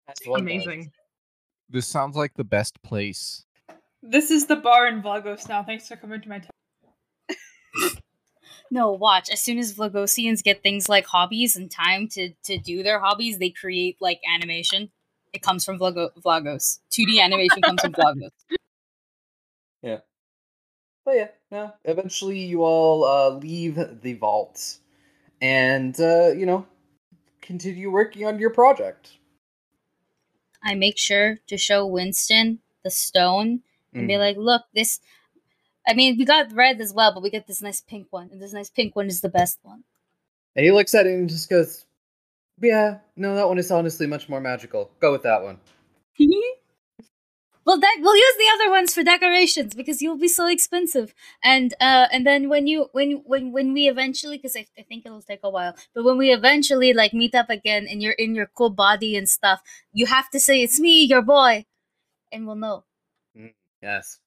That's 0.08 0.26
one 0.26 0.46
thing. 0.46 0.62
Amazing. 0.62 0.92
This 1.70 1.86
sounds 1.86 2.16
like 2.16 2.34
the 2.34 2.44
best 2.44 2.82
place. 2.82 3.46
This 4.02 4.32
is 4.32 4.48
the 4.48 4.56
bar 4.56 4.88
in 4.88 5.02
Vlogos 5.02 5.48
now. 5.48 5.64
Thanks 5.64 5.88
for 5.88 5.98
coming 5.98 6.22
to 6.22 6.30
my 6.30 6.40
town. 6.40 6.52
No, 8.70 8.92
watch. 8.92 9.30
As 9.30 9.42
soon 9.42 9.60
as 9.60 9.74
Vlogosians 9.74 10.44
get 10.44 10.62
things 10.62 10.90
like 10.90 11.06
hobbies 11.06 11.56
and 11.56 11.72
time 11.72 12.08
to 12.10 12.34
to 12.46 12.58
do 12.58 12.84
their 12.84 13.00
hobbies, 13.00 13.38
they 13.38 13.50
create 13.50 13.98
like 14.02 14.20
animation. 14.34 14.92
It 15.38 15.44
comes 15.44 15.64
from 15.64 15.78
Vlogo- 15.78 16.10
Vlogos. 16.20 16.80
2D 16.90 17.20
animation 17.20 17.62
comes 17.62 17.80
from 17.82 17.94
Vlogos. 17.94 18.32
Yeah. 19.84 20.00
But 21.06 21.16
yeah, 21.16 21.28
no. 21.52 21.74
Eventually, 21.86 22.40
you 22.40 22.64
all 22.64 23.06
uh, 23.06 23.30
leave 23.30 23.76
the 24.02 24.14
vault, 24.16 24.80
and 25.40 25.98
uh, 26.02 26.30
you 26.30 26.48
know, 26.48 26.66
continue 27.42 27.92
working 27.92 28.26
on 28.26 28.40
your 28.40 28.50
project. 28.50 29.12
I 30.64 30.74
make 30.74 30.98
sure 30.98 31.38
to 31.46 31.58
show 31.58 31.86
Winston 31.86 32.60
the 32.84 32.90
stone 32.90 33.62
and 33.94 34.08
be 34.08 34.16
Mhm. 34.16 34.20
like, 34.20 34.38
"Look, 34.38 34.64
this." 34.74 35.00
I 35.88 35.94
mean, 35.94 36.18
we 36.18 36.26
got 36.26 36.52
red 36.52 36.82
as 36.82 36.92
well, 36.92 37.14
but 37.14 37.22
we 37.22 37.30
got 37.30 37.46
this 37.48 37.62
nice 37.62 37.80
pink 37.80 38.08
one, 38.10 38.30
and 38.32 38.42
this 38.42 38.52
nice 38.52 38.72
pink 38.72 38.96
one 38.96 39.08
is 39.08 39.22
the 39.22 39.30
best 39.30 39.60
one. 39.62 39.84
And 40.56 40.66
he 40.66 40.72
looks 40.72 40.96
at 40.96 41.06
it 41.06 41.14
and 41.14 41.30
just 41.30 41.50
goes, 41.50 41.86
"Yeah, 42.62 43.00
no, 43.16 43.36
that 43.36 43.48
one 43.48 43.58
is 43.58 43.72
honestly 43.72 44.08
much 44.08 44.30
more 44.30 44.42
magical. 44.42 44.92
Go 45.00 45.12
with 45.12 45.24
that 45.24 45.44
one." 45.44 45.60
Well, 47.66 47.80
that 47.82 47.98
we'll 48.00 48.16
use 48.16 48.36
the 48.38 48.50
other 48.54 48.72
ones 48.72 48.94
for 48.94 49.04
decorations 49.04 49.76
because 49.76 50.02
you'll 50.02 50.18
be 50.18 50.30
so 50.30 50.48
expensive. 50.48 51.14
And 51.44 51.74
uh, 51.82 52.08
and 52.14 52.26
then 52.26 52.48
when 52.48 52.66
you 52.66 52.88
when 52.94 53.24
when 53.26 53.52
when 53.52 53.74
we 53.74 53.90
eventually, 53.90 54.38
because 54.38 54.56
I, 54.56 54.68
I 54.80 54.84
think 54.84 55.06
it'll 55.06 55.22
take 55.22 55.42
a 55.44 55.50
while, 55.50 55.76
but 55.94 56.06
when 56.06 56.18
we 56.18 56.32
eventually 56.32 56.94
like 56.94 57.14
meet 57.14 57.36
up 57.36 57.50
again 57.50 57.86
and 57.90 58.02
you're 58.02 58.14
in 58.14 58.36
your 58.36 58.46
cool 58.56 58.70
body 58.70 59.18
and 59.18 59.28
stuff, 59.28 59.62
you 59.92 60.06
have 60.06 60.30
to 60.30 60.40
say 60.40 60.62
it's 60.64 60.80
me, 60.80 61.04
your 61.04 61.22
boy, 61.22 61.66
and 62.32 62.48
we'll 62.48 62.56
know. 62.56 62.86
Yes. 63.82 64.20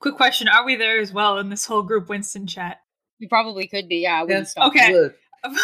Quick 0.00 0.16
question: 0.16 0.48
Are 0.48 0.64
we 0.64 0.76
there 0.76 1.00
as 1.00 1.12
well 1.12 1.38
in 1.38 1.50
this 1.50 1.66
whole 1.66 1.82
group 1.82 2.08
Winston 2.08 2.46
chat? 2.46 2.78
You 3.18 3.28
probably 3.28 3.68
could 3.68 3.88
be. 3.88 3.96
Yeah, 3.98 4.20
I 4.20 4.22
wouldn't 4.22 4.38
Yes. 4.40 4.50
stop. 4.52 4.68
Okay. 4.68 5.10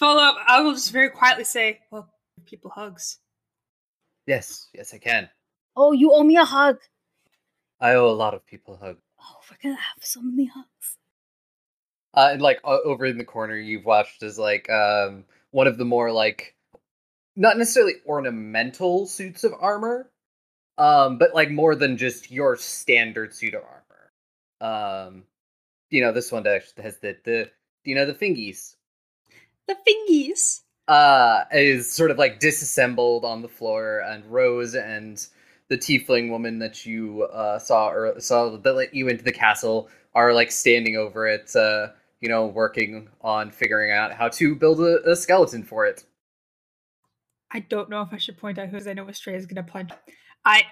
Look, 0.00 0.08
Follow 0.08 0.22
up. 0.22 0.36
I 0.46 0.60
will 0.60 0.74
just 0.74 0.92
very 0.92 1.10
quietly 1.10 1.44
say, 1.44 1.80
"Well, 1.90 2.08
give 2.36 2.46
people 2.46 2.70
hugs." 2.70 3.18
Yes, 4.26 4.68
yes, 4.72 4.94
I 4.94 4.98
can. 4.98 5.28
Oh, 5.76 5.92
you 5.92 6.12
owe 6.12 6.22
me 6.22 6.36
a 6.36 6.44
hug. 6.44 6.78
I 7.80 7.94
owe 7.94 8.08
a 8.08 8.12
lot 8.14 8.34
of 8.34 8.46
people 8.46 8.76
hugs. 8.76 9.00
Oh, 9.20 9.40
we're 9.50 9.56
gonna 9.62 9.80
have 9.80 10.04
so 10.04 10.20
many 10.20 10.46
hugs. 10.46 10.98
Uh, 12.14 12.30
and 12.32 12.42
like 12.42 12.60
o- 12.64 12.82
over 12.82 13.06
in 13.06 13.18
the 13.18 13.24
corner, 13.24 13.56
you've 13.56 13.84
watched 13.84 14.22
as 14.22 14.38
like 14.38 14.68
um 14.70 15.24
one 15.50 15.66
of 15.66 15.78
the 15.78 15.84
more 15.84 16.12
like 16.12 16.54
not 17.36 17.56
necessarily 17.58 17.94
ornamental 18.06 19.06
suits 19.06 19.44
of 19.44 19.52
armor, 19.58 20.10
um, 20.76 21.18
but 21.18 21.34
like 21.34 21.50
more 21.50 21.74
than 21.74 21.96
just 21.96 22.30
your 22.30 22.56
standard 22.56 23.34
suit 23.34 23.54
of 23.54 23.62
armor. 23.62 24.12
Um, 24.60 25.24
you 25.90 26.02
know, 26.02 26.12
this 26.12 26.30
one 26.32 26.46
actually 26.46 26.82
has 26.84 26.98
the 26.98 27.16
the 27.24 27.50
you 27.84 27.94
know 27.94 28.06
the 28.06 28.14
fingies. 28.14 28.76
The 29.68 29.76
fingies. 29.88 30.62
uh 30.88 31.44
is 31.52 31.92
sort 31.92 32.10
of 32.10 32.18
like 32.18 32.40
disassembled 32.40 33.24
on 33.24 33.42
the 33.42 33.48
floor 33.48 34.00
and 34.00 34.24
rose 34.26 34.74
and 34.74 35.26
the 35.68 35.78
tiefling 35.78 36.30
woman 36.30 36.58
that 36.60 36.86
you 36.86 37.24
uh 37.24 37.58
saw 37.60 37.90
or 37.90 38.20
saw 38.20 38.56
that 38.56 38.74
let 38.74 38.94
you 38.94 39.08
into 39.08 39.24
the 39.24 39.32
castle 39.32 39.88
are 40.14 40.32
like 40.34 40.50
standing 40.50 40.96
over 40.96 41.26
it 41.28 41.54
uh 41.56 41.88
you 42.20 42.28
know 42.28 42.46
working 42.46 43.08
on 43.22 43.50
figuring 43.50 43.92
out 43.92 44.12
how 44.12 44.28
to 44.28 44.56
build 44.56 44.80
a, 44.80 45.10
a 45.10 45.16
skeleton 45.16 45.62
for 45.64 45.86
it 45.86 46.04
I 47.50 47.60
don't 47.60 47.90
know 47.90 48.02
if 48.02 48.10
I 48.12 48.18
should 48.18 48.38
point 48.38 48.58
out 48.58 48.68
who's 48.70 48.86
I 48.86 48.94
know 48.94 49.08
Estrella 49.08 49.38
is 49.38 49.46
gonna 49.46 49.62
punch. 49.64 49.90
I 50.44 50.64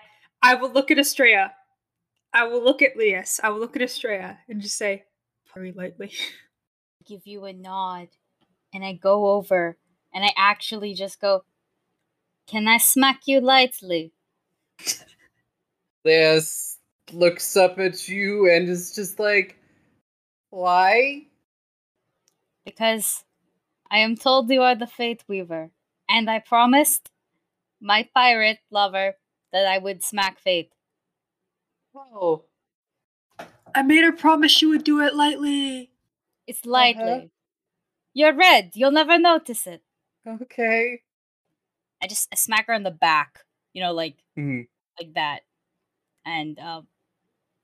I 0.43 0.55
will 0.57 0.71
look 0.73 0.91
at 0.91 0.99
Estrella. 0.99 1.53
I 2.33 2.45
will 2.47 2.63
look 2.65 2.83
at 2.83 2.97
Leas. 2.97 3.41
I 3.43 3.51
will 3.51 3.61
look 3.61 3.77
at 3.77 3.83
Estrella 3.83 4.39
and 4.49 4.61
just 4.61 4.77
say 4.77 5.05
very 5.55 5.73
lightly. 5.73 6.13
Give 7.07 7.27
you 7.27 7.45
a 7.47 7.53
nod, 7.53 8.09
and 8.77 8.85
I 8.85 8.93
go 8.93 9.29
over 9.31 9.79
and 10.15 10.23
I 10.23 10.33
actually 10.37 10.93
just 10.93 11.19
go. 11.19 11.45
Can 12.47 12.69
I 12.69 12.77
smack 12.77 13.23
you 13.27 13.41
lightly? 13.41 14.13
This 16.05 16.79
looks 17.11 17.57
up 17.57 17.79
at 17.79 18.07
you 18.07 18.49
and 18.49 18.69
is 18.69 18.95
just 18.95 19.19
like, 19.19 19.59
why? 20.51 21.23
Because 22.65 23.25
I 23.91 23.99
am 23.99 24.15
told 24.15 24.51
you 24.51 24.63
are 24.63 24.75
the 24.75 24.87
Fate 24.87 25.25
Weaver, 25.27 25.71
and 26.09 26.31
I 26.31 26.39
promised 26.39 27.11
my 27.81 28.09
pirate 28.15 28.59
lover 28.71 29.15
that 29.53 29.67
I 29.67 29.79
would 29.79 30.05
smack 30.05 30.39
Fate. 30.39 30.73
Oh, 31.97 32.45
I 33.75 33.83
made 33.83 34.05
her 34.05 34.13
promise 34.13 34.53
she 34.53 34.67
would 34.67 34.85
do 34.85 35.01
it 35.01 35.15
lightly. 35.15 35.91
It's 36.47 36.65
lightly. 36.67 37.03
Uh-huh. 37.03 37.27
You're 38.17 38.33
red. 38.35 38.71
You'll 38.73 38.93
never 38.93 39.19
notice 39.19 39.67
it. 39.67 39.83
okay. 40.27 41.03
I 42.03 42.07
just 42.07 42.29
I 42.33 42.37
smack 42.37 42.67
her 42.67 42.73
on 42.73 42.83
the 42.83 42.91
back, 42.91 43.45
you 43.75 43.83
know, 43.83 43.93
like 43.93 44.17
Mhm. 44.39 44.69
like 44.99 45.13
that. 45.13 45.41
And 46.25 46.59
um, 46.59 46.87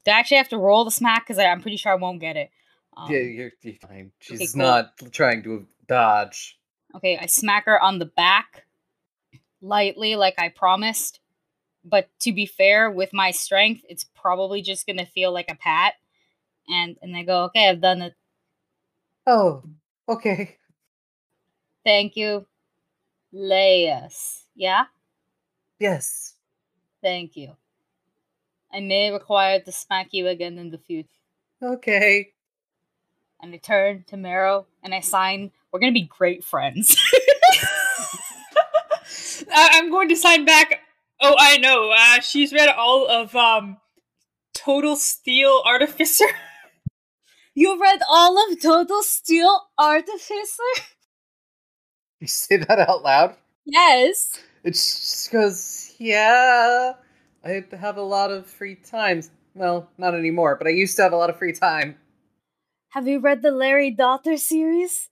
do 0.05 0.11
I 0.11 0.19
actually 0.19 0.37
have 0.37 0.51
to 0.51 0.59
roll 0.59 0.85
the 0.85 0.91
smack? 0.91 1.27
Because 1.27 1.39
I'm 1.39 1.63
pretty 1.63 1.79
sure 1.79 1.93
I 1.93 1.95
won't 1.95 2.21
get 2.21 2.37
it. 2.37 2.51
Um, 2.95 3.11
yeah, 3.11 3.21
you're, 3.21 3.53
you're 3.63 3.77
fine. 3.77 4.13
She's 4.21 4.53
cool. 4.53 4.61
not 4.63 4.93
trying 5.11 5.43
to 5.45 5.67
dodge. 5.89 6.59
Okay, 6.95 7.17
I 7.17 7.25
smack 7.25 7.65
her 7.65 7.83
on 7.83 7.99
the 7.99 8.05
back 8.05 8.67
lightly, 9.63 10.17
like 10.17 10.35
I 10.39 10.51
promised. 10.51 11.21
But 11.83 12.11
to 12.21 12.33
be 12.33 12.45
fair, 12.45 12.91
with 12.91 13.15
my 13.15 13.31
strength, 13.31 13.87
it's 13.89 14.05
probably 14.05 14.61
just 14.61 14.87
gonna 14.87 15.07
feel 15.07 15.33
like 15.33 15.51
a 15.51 15.55
pat. 15.55 15.95
And 16.69 16.99
and 17.01 17.17
I 17.17 17.23
go, 17.23 17.45
okay, 17.45 17.71
I've 17.71 17.81
done 17.81 18.03
it. 18.03 18.15
Oh, 19.27 19.63
okay. 20.09 20.57
Thank 21.85 22.17
you, 22.17 22.47
Laius. 23.35 24.45
Yeah, 24.55 24.85
Yes. 25.79 26.35
thank 27.03 27.37
you. 27.37 27.57
I 28.73 28.81
may 28.81 29.11
require 29.11 29.61
to 29.61 29.73
smack 29.73 30.09
you 30.13 30.29
again 30.29 30.59
in 30.59 30.71
the 30.71 30.79
future. 30.79 31.09
Okay. 31.63 32.33
And 33.41 33.53
I 33.55 33.57
turn 33.59 34.05
to 34.09 34.17
Mero 34.17 34.67
and 34.83 34.95
I 34.95 35.01
sign. 35.01 35.51
We're 35.73 35.81
gonna 35.81 35.93
be 35.93 36.03
great 36.03 36.45
friends. 36.45 36.97
I'm 39.55 39.91
going 39.91 40.09
to 40.09 40.17
sign 40.17 40.45
back. 40.45 40.81
Oh, 41.21 41.35
I 41.39 41.59
know. 41.59 41.91
Uh, 41.91 42.21
she's 42.21 42.53
read 42.53 42.69
all 42.69 43.07
of 43.09 43.35
um, 43.37 43.77
Total 44.55 44.97
Steel 44.97 45.63
Artificer. 45.67 46.25
you 47.55 47.81
read 47.81 48.01
all 48.09 48.37
of 48.51 48.61
Total 48.61 49.03
Steel 49.03 49.61
Artificer? 49.79 50.63
You 52.21 52.29
say 52.29 52.57
that 52.59 52.79
out 52.79 53.03
loud? 53.03 53.35
Yes. 53.65 54.39
It's 54.63 54.95
just 55.01 55.31
because, 55.31 55.93
yeah, 55.99 56.93
I 57.45 57.65
have 57.73 57.97
a 57.97 58.03
lot 58.03 58.31
of 58.31 58.47
free 58.47 58.77
time. 58.77 59.23
Well, 59.55 59.91
not 59.99 60.15
anymore, 60.15 60.55
but 60.55 60.69
I 60.69 60.71
used 60.71 60.95
to 60.99 61.03
have 61.03 61.13
a 61.13 61.17
lot 61.17 61.31
of 61.31 61.37
free 61.39 61.53
time. 61.53 61.97
Have 62.91 63.09
you 63.09 63.19
read 63.19 63.43
the 63.43 63.51
Larry 63.51 63.91
Daughter 63.91 64.37
series? 64.37 65.09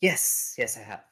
Yes, 0.00 0.56
yes, 0.58 0.76
I 0.76 0.80
have. 0.80 1.04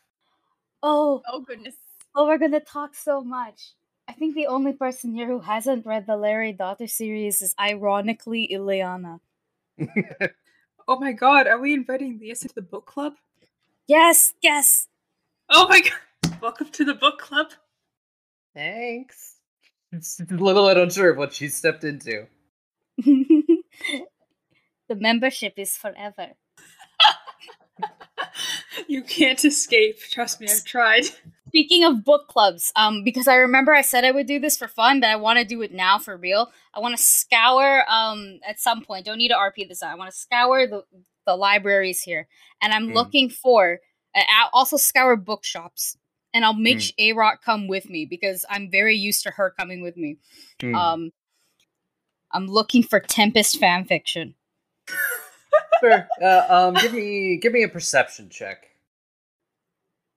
Oh, 0.82 1.22
Oh 1.28 1.40
goodness. 1.40 1.76
oh, 2.16 2.26
we're 2.26 2.38
gonna 2.38 2.58
talk 2.58 2.96
so 2.96 3.22
much. 3.22 3.74
I 4.08 4.12
think 4.12 4.34
the 4.34 4.48
only 4.48 4.72
person 4.72 5.14
here 5.14 5.28
who 5.28 5.38
hasn't 5.38 5.86
read 5.86 6.06
the 6.06 6.16
Larry 6.16 6.52
Daughter 6.52 6.88
series 6.88 7.42
is 7.42 7.54
ironically 7.60 8.48
Ileana. 8.52 9.20
Oh 10.92 10.98
my 10.98 11.12
god, 11.12 11.46
are 11.46 11.60
we 11.60 11.72
inviting 11.72 12.18
Leas 12.18 12.42
into 12.42 12.56
the 12.56 12.62
book 12.62 12.84
club? 12.84 13.12
Yes, 13.86 14.34
yes. 14.42 14.88
Oh 15.48 15.68
my 15.68 15.80
god. 15.80 16.40
Welcome 16.42 16.68
to 16.70 16.84
the 16.84 16.94
book 16.94 17.20
club. 17.20 17.52
Thanks. 18.56 19.36
It's 19.92 20.18
a 20.18 20.34
little 20.34 20.66
bit 20.66 20.78
unsure 20.78 21.10
of 21.10 21.16
what 21.16 21.32
she 21.32 21.46
stepped 21.46 21.84
into. 21.84 22.26
the 22.98 23.62
membership 24.90 25.54
is 25.58 25.76
forever. 25.76 26.30
you 28.88 29.04
can't 29.04 29.44
escape. 29.44 30.00
Trust 30.10 30.40
me, 30.40 30.48
I've 30.50 30.64
tried. 30.64 31.04
Speaking 31.50 31.84
of 31.84 32.04
book 32.04 32.28
clubs, 32.28 32.72
um, 32.76 33.02
because 33.04 33.26
I 33.28 33.34
remember 33.36 33.72
I 33.74 33.82
said 33.82 34.04
I 34.04 34.10
would 34.12 34.26
do 34.26 34.38
this 34.38 34.56
for 34.56 34.68
fun, 34.68 35.00
but 35.00 35.10
I 35.10 35.16
want 35.16 35.38
to 35.38 35.44
do 35.44 35.62
it 35.62 35.72
now 35.72 35.98
for 35.98 36.16
real. 36.16 36.50
I 36.74 36.80
want 36.80 36.96
to 36.96 37.02
scour 37.02 37.84
um 37.88 38.40
at 38.46 38.60
some 38.60 38.82
point. 38.84 39.04
Don't 39.06 39.18
need 39.18 39.28
to 39.28 39.34
RP 39.34 39.68
this 39.68 39.82
out. 39.82 39.90
I 39.92 39.96
want 39.96 40.10
to 40.10 40.16
scour 40.16 40.66
the 40.66 40.84
the 41.26 41.36
libraries 41.36 42.02
here, 42.02 42.28
and 42.62 42.72
I'm 42.72 42.88
Mm. 42.90 42.94
looking 42.94 43.28
for. 43.30 43.80
Uh, 44.12 44.22
also 44.52 44.76
scour 44.76 45.14
bookshops, 45.14 45.96
and 46.34 46.44
I'll 46.44 46.52
make 46.54 46.78
Mm. 46.78 46.92
A 46.98 47.12
Rock 47.12 47.44
come 47.44 47.68
with 47.68 47.88
me 47.88 48.06
because 48.06 48.44
I'm 48.50 48.68
very 48.68 48.96
used 48.96 49.22
to 49.22 49.30
her 49.30 49.54
coming 49.56 49.82
with 49.82 49.96
me. 49.96 50.16
Hmm. 50.60 50.74
Um, 50.74 51.12
I'm 52.32 52.46
looking 52.48 52.82
for 52.82 52.98
Tempest 53.00 53.58
fan 53.58 53.84
fiction. 53.84 54.34
Sure. 55.80 56.08
Uh, 56.20 56.44
um, 56.48 56.74
give 56.74 56.92
me 56.92 57.38
give 57.38 57.52
me 57.52 57.62
a 57.62 57.68
perception 57.68 58.28
check. 58.28 58.69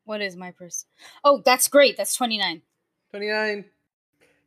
What 0.05 0.21
is 0.21 0.35
my 0.35 0.51
purse? 0.51 0.85
Oh, 1.23 1.41
that's 1.45 1.67
great. 1.67 1.97
That's 1.97 2.15
twenty 2.15 2.37
nine. 2.37 2.61
Twenty 3.11 3.29
nine. 3.29 3.65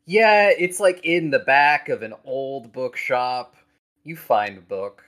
Yeah, 0.04 0.50
it's 0.50 0.78
like 0.78 1.04
in 1.04 1.30
the 1.30 1.38
back 1.40 1.88
of 1.88 2.02
an 2.02 2.14
old 2.24 2.72
bookshop. 2.72 3.56
You 4.04 4.16
find 4.16 4.58
a 4.58 4.60
book. 4.60 5.02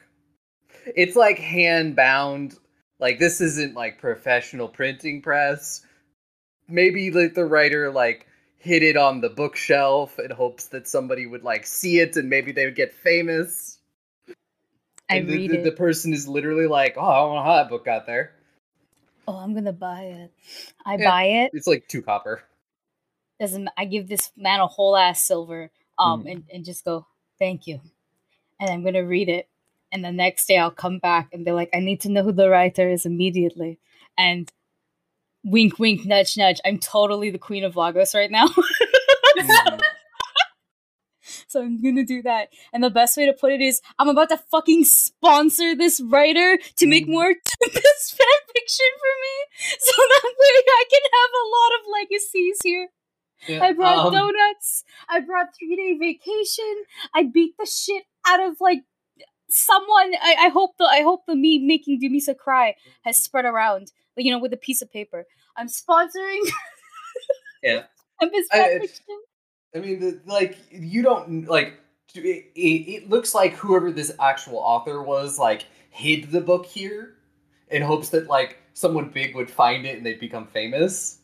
It's 0.97 1.17
like 1.17 1.39
hand 1.39 1.95
bound. 1.95 2.57
Like 2.99 3.19
this 3.19 3.41
isn't 3.41 3.75
like 3.75 4.01
professional 4.01 4.69
printing 4.69 5.23
press. 5.23 5.83
Maybe 6.69 7.11
like 7.11 7.35
the 7.35 7.45
writer 7.45 7.91
like 7.91 8.27
hid 8.57 8.83
it 8.83 8.97
on 8.97 9.21
the 9.21 9.29
bookshelf 9.29 10.19
in 10.19 10.31
hopes 10.31 10.67
that 10.69 10.89
somebody 10.89 11.27
would 11.27 11.45
like 11.45 11.65
see 11.65 12.01
it 12.01 12.17
and 12.17 12.29
maybe 12.29 12.53
they 12.53 12.65
would 12.65 12.75
get 12.75 12.93
famous. 12.93 13.79
I 15.09 15.17
and 15.17 15.29
the, 15.29 15.37
read 15.37 15.51
the, 15.51 15.59
it. 15.61 15.65
the 15.65 15.73
person 15.73 16.13
is 16.13 16.29
literally 16.29 16.67
like, 16.67 16.95
"Oh, 16.97 17.07
I 17.07 17.17
don't 17.19 17.35
know 17.37 17.43
how 17.43 17.57
that 17.57 17.71
book 17.71 17.85
got 17.85 18.07
there." 18.07 18.33
Oh, 19.29 19.37
I'm 19.37 19.53
gonna 19.55 19.73
buy 19.75 20.03
it. 20.05 20.33
I 20.87 20.97
Yeah. 20.97 21.05
buy 21.11 21.25
it. 21.25 21.51
It's 21.55 21.67
like 21.67 21.87
two 21.87 22.01
copper. 22.03 22.43
doesn't 23.39 23.69
I 23.77 23.85
give 23.85 24.09
this 24.09 24.33
man 24.37 24.61
a 24.61 24.67
whole 24.67 24.97
ass 24.97 25.23
silver 25.25 25.71
um 25.99 26.25
Mhm. 26.25 26.33
and, 26.33 26.45
and 26.53 26.65
just 26.65 26.85
go 26.85 27.07
thank 27.39 27.67
you 27.69 27.81
and 28.59 28.71
I'm 28.71 28.83
gonna 28.83 29.05
read 29.05 29.29
it 29.29 29.49
and 29.93 30.05
the 30.05 30.11
next 30.11 30.47
day 30.47 30.57
I'll 30.59 30.73
come 30.73 30.99
back 30.99 31.29
and 31.33 31.45
be 31.45 31.53
like 31.53 31.71
I 31.73 31.79
need 31.81 32.01
to 32.01 32.09
know 32.09 32.25
who 32.25 32.33
the 32.33 32.49
writer 32.51 32.89
is 32.89 33.07
immediately 33.07 33.79
and 34.17 34.51
wink 35.45 35.79
wink 35.79 36.05
nudge 36.07 36.37
nudge 36.37 36.61
I'm 36.65 36.79
totally 36.79 37.31
the 37.31 37.39
queen 37.39 37.63
of 37.65 37.75
Vlogos 37.75 38.15
right 38.15 38.31
now 38.31 38.49
Mhm. 39.39 39.88
so 41.53 41.63
I'm 41.63 41.83
gonna 41.83 42.05
do 42.05 42.23
that 42.23 42.49
and 42.73 42.83
the 42.85 42.91
best 42.91 43.17
way 43.17 43.27
to 43.27 43.33
put 43.33 43.53
it 43.53 43.61
is 43.61 43.81
I'm 43.99 44.09
about 44.09 44.29
to 44.31 44.37
fucking 44.37 44.85
sponsor 44.85 45.75
this 45.75 46.01
writer 46.01 46.59
to 46.77 46.87
make 46.87 47.07
Mhm. 47.07 47.11
more 47.11 47.35
Tempest 47.63 48.17
fan 48.17 48.41
fiction 48.55 48.87
for 49.03 49.13
me 49.25 49.37
so 49.81 49.93
that 49.97 50.25
way 50.25 50.55
I 50.81 50.85
can 50.93 51.03
have 51.19 51.33
a 51.43 51.47
lot 51.57 51.71
of 51.79 51.83
legacies 52.01 52.59
here 52.63 52.89
Yeah, 53.49 53.63
I 53.65 53.73
brought 53.73 54.07
um, 54.07 54.13
donuts. 54.13 54.85
I 55.09 55.21
brought 55.21 55.55
three 55.57 55.77
day 55.77 55.93
vacation. 55.99 56.75
I 57.15 57.23
beat 57.23 57.55
the 57.59 57.67
shit 57.67 58.03
out 58.27 58.41
of 58.47 58.57
like 58.61 58.81
someone. 59.49 60.11
I, 60.21 60.35
I 60.47 60.49
hope 60.49 60.73
the 60.79 60.85
I 60.85 61.03
hope 61.03 61.23
the 61.27 61.37
me 61.37 61.59
making 61.61 62.01
Dumisa 62.03 62.37
cry 62.37 62.75
has 63.05 63.17
spread 63.23 63.45
around. 63.45 63.93
Like 64.17 64.27
you 64.27 64.33
know, 64.33 64.41
with 64.41 64.53
a 64.53 64.57
piece 64.67 64.83
of 64.83 64.91
paper. 64.91 65.25
I'm 65.57 65.69
sponsoring 65.69 66.43
Yeah. 67.63 67.83
Tempest 68.21 68.49
I- 68.53 68.57
fan 68.59 68.71
it's- 68.83 68.91
fiction. 68.99 69.19
I 69.75 69.81
mean, 69.81 70.01
the, 70.01 70.21
like 70.27 70.59
you 70.71 71.03
don't 71.03 71.47
like. 71.47 71.75
It, 72.15 72.47
it, 72.55 72.61
it 72.61 73.11
looks 73.11 73.35
like 73.35 73.55
whoever 73.55 73.93
this 73.93 74.13
actual 74.19 74.57
author 74.57 75.03
was 75.03 75.39
like 75.39 75.67
hid 75.91 76.31
the 76.33 76.41
book 76.41 76.65
here 76.65 77.17
in 77.71 77.83
hopes 77.83 78.09
that 78.11 78.29
like 78.29 78.59
someone 78.73 79.11
big 79.11 79.35
would 79.35 79.51
find 79.51 79.85
it 79.85 79.97
and 79.97 80.07
they'd 80.07 80.21
become 80.21 80.47
famous. 80.47 81.19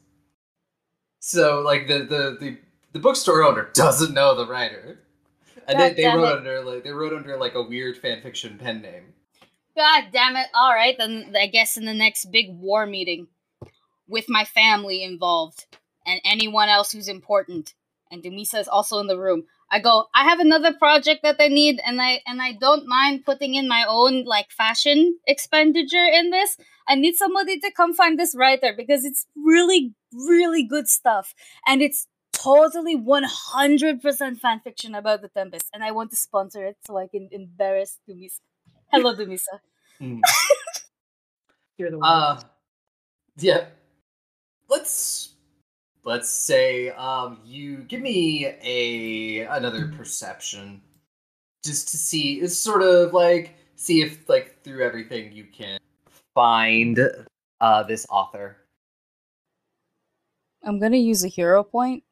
So 1.21 1.61
like 1.61 1.89
the 1.89 2.01
the 2.01 2.37
the, 2.39 2.59
the 2.93 2.99
bookstore 2.99 3.45
owner 3.45 3.71
doesn't 3.75 4.13
know 4.13 4.35
the 4.35 4.47
writer, 4.47 4.99
and 5.67 5.81
they, 5.81 5.89
God 5.89 5.97
they 5.97 6.07
wrote 6.07 6.25
it. 6.25 6.37
under 6.39 6.65
like 6.65 6.85
they 6.85 6.91
wrote 6.91 7.15
under 7.15 7.37
like 7.39 7.55
a 7.55 7.63
weird 7.63 7.97
fan 7.97 8.21
fiction 8.21 8.59
pen 8.59 8.83
name. 8.83 9.15
God 9.77 10.05
damn 10.13 10.37
it! 10.37 10.49
All 10.55 10.73
right, 10.73 10.97
then 10.99 11.35
I 11.39 11.47
guess 11.47 11.77
in 11.77 11.85
the 11.85 11.95
next 11.95 12.27
big 12.27 12.47
war 12.51 12.87
meeting, 12.87 13.29
with 14.07 14.27
my 14.29 14.45
family 14.45 15.03
involved 15.03 15.67
and 16.07 16.21
anyone 16.25 16.69
else 16.69 16.93
who's 16.93 17.09
important, 17.09 17.75
and 18.15 18.23
Dumisa 18.23 18.61
is 18.61 18.69
also 18.69 19.01
in 19.01 19.09
the 19.09 19.19
room. 19.19 19.45
I 19.71 19.81
go. 19.81 20.07
I 20.15 20.25
have 20.25 20.39
another 20.39 20.73
project 20.73 21.23
that 21.25 21.37
I 21.41 21.49
need, 21.49 21.81
and 21.85 22.01
I 22.01 22.21
and 22.27 22.41
I 22.41 22.53
don't 22.53 22.87
mind 22.87 23.25
putting 23.25 23.55
in 23.55 23.67
my 23.69 23.85
own 23.89 24.25
like 24.25 24.51
fashion 24.53 25.19
expenditure 25.27 26.07
in 26.07 26.31
this. 26.31 26.57
I 26.87 26.95
need 26.95 27.17
somebody 27.17 27.59
to 27.59 27.73
come 27.73 27.93
find 27.93 28.19
this 28.19 28.37
writer 28.39 28.73
because 28.77 29.05
it's 29.05 29.27
really, 29.37 29.95
really 30.13 30.63
good 30.63 30.87
stuff, 30.87 31.35
and 31.67 31.83
it's 31.83 32.07
totally 32.33 32.95
one 32.95 33.25
hundred 33.27 34.01
percent 34.01 34.39
fan 34.39 34.61
fiction 34.61 34.95
about 34.95 35.23
the 35.23 35.29
Tempest, 35.29 35.67
and 35.75 35.83
I 35.83 35.91
want 35.91 36.11
to 36.11 36.17
sponsor 36.17 36.65
it 36.65 36.77
so 36.87 36.97
I 36.97 37.09
can 37.09 37.29
embarrass 37.33 37.99
Dumisa. 38.09 38.41
Hello, 38.93 39.15
Dumisa. 39.19 39.59
You're 41.79 41.91
the 41.91 41.99
one. 41.99 42.09
Uh, 42.09 42.41
yeah. 43.39 43.67
Let's 44.69 45.34
let's 46.05 46.29
say 46.29 46.91
um 46.91 47.39
you 47.45 47.79
give 47.79 48.01
me 48.01 48.47
a 48.63 49.41
another 49.47 49.89
perception 49.97 50.81
just 51.65 51.89
to 51.89 51.97
see 51.97 52.41
it's 52.41 52.57
sort 52.57 52.83
of 52.83 53.13
like 53.13 53.57
see 53.77 54.03
if 54.03 54.29
like 54.29 54.63
through 54.63 54.85
everything 54.85 55.33
you 55.33 55.45
can 55.45 55.79
find 56.35 56.99
uh 57.61 57.83
this 57.85 58.07
author 58.11 58.57
I'm 60.67 60.79
gonna 60.79 60.97
use 60.97 61.25
a 61.25 61.29
hero 61.29 61.63
point. 61.63 62.05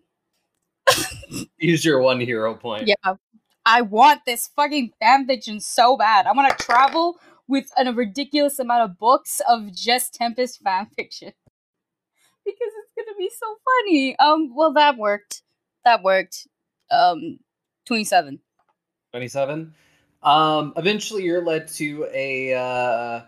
use 1.58 1.84
your 1.84 2.00
one 2.00 2.20
hero 2.20 2.54
point 2.54 2.86
Yeah. 2.86 3.14
I 3.64 3.82
want 3.82 4.22
this 4.26 4.50
fucking 4.56 4.92
fanfiction 5.00 5.62
so 5.62 5.96
bad. 5.96 6.26
I 6.26 6.32
want 6.32 6.56
to 6.56 6.64
travel 6.64 7.18
with 7.46 7.70
an, 7.76 7.86
a 7.86 7.92
ridiculous 7.92 8.58
amount 8.58 8.90
of 8.90 8.98
books 8.98 9.40
of 9.48 9.72
just 9.72 10.14
Tempest 10.14 10.62
fanfiction. 10.62 11.32
Because 12.44 12.72
be 13.22 13.30
so 13.38 13.56
funny. 13.64 14.16
Um, 14.18 14.54
well 14.54 14.72
that 14.74 14.96
worked. 14.96 15.42
That 15.84 16.02
worked. 16.02 16.46
Um, 16.90 17.38
27. 17.86 18.38
27 19.12 19.74
um 20.22 20.72
eventually 20.76 21.24
you're 21.24 21.44
led 21.44 21.66
to 21.68 22.06
a 22.14 22.54
uh, 22.54 23.20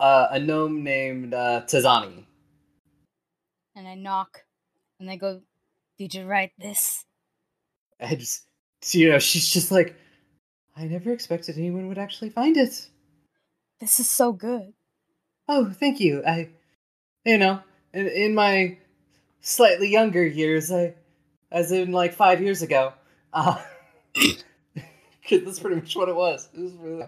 uh 0.00 0.28
a 0.30 0.38
gnome 0.38 0.82
named 0.82 1.34
uh 1.34 1.60
tazani 1.66 2.24
And 3.76 3.86
I 3.86 3.94
knock. 3.94 4.44
And 4.98 5.08
they 5.08 5.16
go, 5.16 5.40
Did 5.98 6.14
you 6.14 6.24
write 6.26 6.52
this? 6.58 7.04
I 8.00 8.14
just, 8.14 8.46
you 8.92 9.10
know, 9.10 9.18
she's 9.18 9.48
just 9.48 9.70
like, 9.70 9.94
I 10.76 10.84
never 10.84 11.12
expected 11.12 11.56
anyone 11.56 11.88
would 11.88 11.98
actually 11.98 12.30
find 12.30 12.56
it. 12.56 12.88
This 13.80 14.00
is 14.00 14.08
so 14.08 14.32
good. 14.32 14.72
Oh, 15.48 15.70
thank 15.70 16.00
you. 16.00 16.22
I, 16.26 16.50
you 17.24 17.38
know, 17.38 17.60
in, 17.92 18.06
in 18.08 18.34
my 18.34 18.78
slightly 19.40 19.88
younger 19.90 20.24
years, 20.26 20.70
I, 20.72 20.94
as 21.50 21.72
in 21.72 21.92
like 21.92 22.14
five 22.14 22.40
years 22.42 22.62
ago, 22.62 22.92
uh, 23.32 23.62
that's 25.30 25.60
pretty 25.60 25.76
much 25.76 25.96
what 25.96 26.08
it 26.08 26.14
was. 26.16 26.48
It 26.54 26.60
was 26.60 26.72
really, 26.74 27.06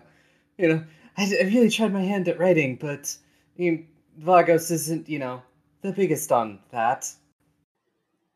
you 0.59 0.68
know, 0.68 0.84
I, 1.16 1.24
I 1.40 1.44
really 1.44 1.70
tried 1.70 1.92
my 1.92 2.02
hand 2.02 2.28
at 2.28 2.38
writing, 2.38 2.76
but 2.76 3.16
you 3.56 3.72
know, 3.72 3.82
Vlogos 4.20 4.70
isn't, 4.70 5.09
you 5.09 5.18
know, 5.18 5.42
the 5.82 5.92
biggest 5.92 6.30
on 6.32 6.60
that. 6.70 7.12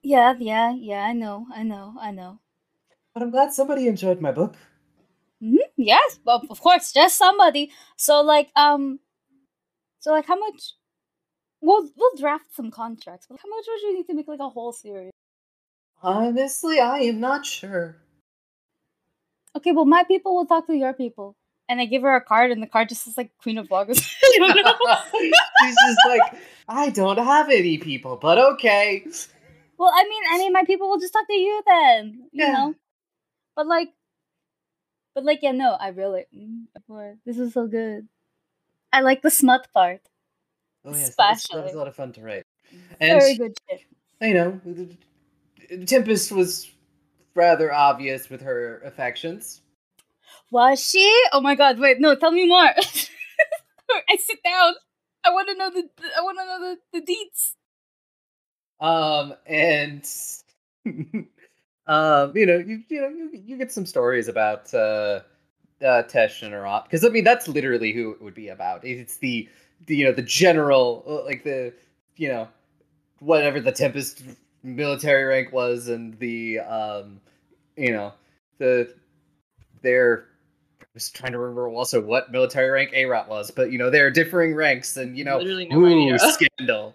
Yeah, 0.03 0.35
yeah, 0.39 0.73
yeah, 0.75 1.03
I 1.05 1.13
know, 1.13 1.47
I 1.55 1.63
know, 1.63 1.95
I 2.01 2.11
know. 2.13 2.41
But 3.15 3.23
I'm 3.25 3.31
glad 3.31 3.53
somebody 3.53 3.89
enjoyed 3.89 4.21
my 4.21 4.31
book. 4.33 4.55
hmm 5.41 5.57
Yes, 5.77 6.19
well, 6.25 6.43
of 6.51 6.61
course, 6.61 6.93
just 6.93 7.17
somebody. 7.19 7.71
So, 7.97 8.21
like, 8.23 8.51
um, 8.57 9.01
so 10.01 10.13
like, 10.13 10.27
how 10.27 10.37
much? 10.39 10.75
We'll 11.67 11.91
we'll 11.97 12.15
draft 12.17 12.55
some 12.55 12.71
contracts. 12.71 13.27
But 13.29 13.41
how 13.43 13.49
much 13.49 13.65
would 13.67 13.83
you 13.83 13.97
need 13.97 14.07
to 14.07 14.15
make 14.15 14.29
like 14.29 14.39
a 14.39 14.49
whole 14.49 14.73
series? 14.73 15.11
Honestly, 16.01 16.79
I 16.79 16.99
am 17.01 17.19
not 17.19 17.45
sure. 17.45 17.97
Okay, 19.57 19.73
well, 19.73 19.85
my 19.85 20.05
people 20.05 20.37
will 20.37 20.47
talk 20.47 20.69
to 20.69 20.77
your 20.77 20.93
people, 20.93 21.35
and 21.69 21.81
I 21.81 21.87
give 21.87 22.03
her 22.03 22.15
a 22.15 22.21
card, 22.21 22.53
and 22.53 22.63
the 22.63 22.69
card 22.69 22.89
just 22.89 23.03
says 23.03 23.17
like 23.17 23.33
Queen 23.43 23.59
of 23.59 23.67
Vlogos. 23.67 23.99
She's 23.99 25.77
just 25.89 26.07
like, 26.07 26.39
I 26.69 26.91
don't 26.91 27.19
have 27.19 27.51
any 27.51 27.79
people, 27.79 28.17
but 28.17 28.39
okay. 28.39 29.05
well, 29.77 29.91
I 29.93 30.05
mean, 30.05 30.23
I 30.35 30.39
mean, 30.39 30.53
my 30.53 30.65
people 30.65 30.89
will 30.89 31.01
just 31.01 31.15
talk 31.15 31.27
to 31.27 31.35
you 31.35 31.63
then. 31.67 32.29
You 32.31 32.45
Yeah. 32.45 32.53
know, 32.53 32.75
but 33.57 33.67
like, 33.67 33.89
but 35.17 35.25
like, 35.25 35.41
yeah, 35.43 35.51
no, 35.51 35.73
I 35.73 35.89
really, 35.89 36.27
mm, 36.33 37.17
this 37.25 37.39
is 37.39 37.55
so 37.55 37.67
good. 37.67 38.07
I 38.93 39.01
like 39.01 39.23
the 39.23 39.31
smut 39.31 39.67
part. 39.75 40.03
Oh 40.87 40.93
yes, 40.93 41.15
that 41.17 41.31
was, 41.31 41.43
that 41.53 41.65
was 41.65 41.75
a 41.75 41.79
lot 41.79 41.89
of 41.89 41.97
fun 41.97 42.13
to 42.13 42.21
write. 42.21 42.45
And 43.01 43.21
Very 43.21 43.37
good 43.37 43.55
shit. 43.69 43.81
you 44.21 44.35
know, 44.35 44.61
Tempest 45.87 46.31
was 46.31 46.71
rather 47.35 47.73
obvious 47.73 48.31
with 48.31 48.41
her 48.43 48.81
affections. 48.85 49.63
Was 50.51 50.81
she? 50.81 51.25
Oh 51.33 51.41
my 51.41 51.57
god! 51.57 51.79
Wait, 51.81 52.01
no, 52.01 52.15
tell 52.15 52.31
me 52.31 52.47
more. 52.47 52.59
I 53.91 54.17
sit 54.19 54.43
down. 54.45 54.75
I 55.25 55.31
want 55.31 55.49
to 55.49 55.55
know 55.57 55.71
the. 55.71 55.89
I 56.17 56.23
want 56.23 56.39
to 56.39 56.47
know 56.47 56.77
the 56.93 57.01
the 57.01 57.13
deets. 57.13 57.55
Um, 58.79 59.35
and 59.47 60.07
um, 61.87 62.37
you 62.37 62.47
know, 62.47 62.59
you 62.59 62.83
you 62.89 63.01
know, 63.01 63.09
you, 63.09 63.31
you 63.33 63.57
get 63.59 63.73
some 63.73 63.87
stories 63.87 64.29
about 64.29 64.73
uh, 64.73 65.21
uh 65.83 66.03
Tesh 66.05 66.43
and 66.43 66.55
Arat 66.55 66.85
because 66.85 67.05
I 67.05 67.09
mean 67.09 67.25
that's 67.25 67.49
literally 67.49 67.93
who 67.93 68.13
it 68.13 68.23
would 68.23 68.35
be 68.35 68.49
about. 68.49 68.85
It's 68.85 69.17
the, 69.17 69.49
the 69.87 69.97
you 69.97 70.05
know 70.05 70.13
the 70.13 70.23
general 70.23 71.05
uh, 71.07 71.25
like 71.25 71.45
the 71.45 71.73
you 72.17 72.29
know 72.29 72.49
whatever 73.21 73.61
the 73.61 73.73
Tempest 73.73 74.23
military 74.63 75.25
rank 75.25 75.53
was 75.53 75.89
and 75.89 76.19
the 76.19 76.59
um 76.61 77.21
you 77.77 77.93
know 77.93 78.13
the 78.59 78.93
their 79.83 80.27
I 80.81 80.87
was 80.95 81.11
trying 81.11 81.33
to 81.33 81.39
remember 81.39 81.69
also 81.69 82.01
what 82.01 82.33
military 82.33 82.71
rank 82.71 82.93
Arat 82.93 83.29
was, 83.29 83.51
but 83.51 83.71
you 83.71 83.79
know 83.79 83.91
there 83.91 84.07
are 84.07 84.11
differing 84.11 84.55
ranks 84.55 84.97
and 84.97 85.17
you 85.17 85.25
know 85.25 85.39
Literally 85.39 85.69
no 85.69 85.81
ooh, 85.81 85.87
idea. 85.87 86.19
scandal. 86.59 86.95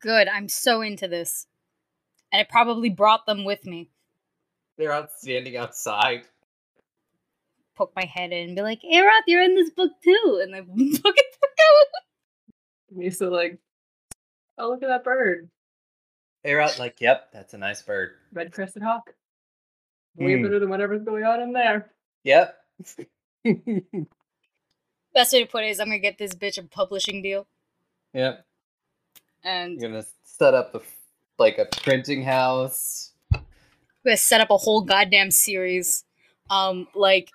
Good. 0.00 0.28
I'm 0.28 0.48
so 0.48 0.82
into 0.82 1.08
this, 1.08 1.46
and 2.32 2.40
I 2.40 2.44
probably 2.44 2.90
brought 2.90 3.26
them 3.26 3.44
with 3.44 3.64
me. 3.66 3.90
They're 4.78 4.92
out 4.92 5.10
standing 5.12 5.56
outside. 5.56 6.22
Poke 7.80 7.92
my 7.96 8.04
head 8.04 8.30
in 8.30 8.48
and 8.48 8.54
be 8.56 8.60
like, 8.60 8.82
"Aroth, 8.82 9.22
you're 9.26 9.42
in 9.42 9.54
this 9.54 9.70
book 9.70 9.90
too," 10.04 10.40
and 10.42 10.52
then 10.52 10.66
look 10.76 11.16
at 11.18 11.24
the 11.40 11.48
go. 12.92 13.00
He's 13.02 13.18
so 13.18 13.30
like, 13.30 13.58
oh 14.58 14.68
look 14.68 14.82
at 14.82 14.88
that 14.88 15.02
bird, 15.02 15.48
Arat 16.44 16.78
like, 16.78 17.00
yep, 17.00 17.32
that's 17.32 17.54
a 17.54 17.58
nice 17.58 17.80
bird. 17.80 18.10
red 18.34 18.52
crested 18.52 18.82
hawk. 18.82 19.14
Way 20.16 20.36
Hmm. 20.36 20.42
better 20.42 20.58
than 20.60 20.68
whatever's 20.68 21.04
going 21.04 21.24
on 21.24 21.40
in 21.40 21.54
there. 21.54 21.90
Yep. 22.24 22.54
Best 25.14 25.32
way 25.32 25.42
to 25.42 25.46
put 25.50 25.64
it 25.64 25.68
is, 25.70 25.80
I'm 25.80 25.86
gonna 25.86 25.98
get 26.00 26.18
this 26.18 26.34
bitch 26.34 26.58
a 26.58 26.62
publishing 26.64 27.22
deal, 27.22 27.46
yep. 28.12 28.44
and 29.42 29.80
You're 29.80 29.90
gonna 29.90 30.04
set 30.24 30.52
up 30.52 30.74
a, 30.74 30.82
like 31.38 31.56
a 31.56 31.64
printing 31.64 32.24
house. 32.24 33.12
I'm 33.32 33.40
gonna 34.04 34.16
set 34.18 34.42
up 34.42 34.50
a 34.50 34.58
whole 34.58 34.82
goddamn 34.82 35.30
series. 35.30 36.04
Um, 36.50 36.88
like, 36.94 37.30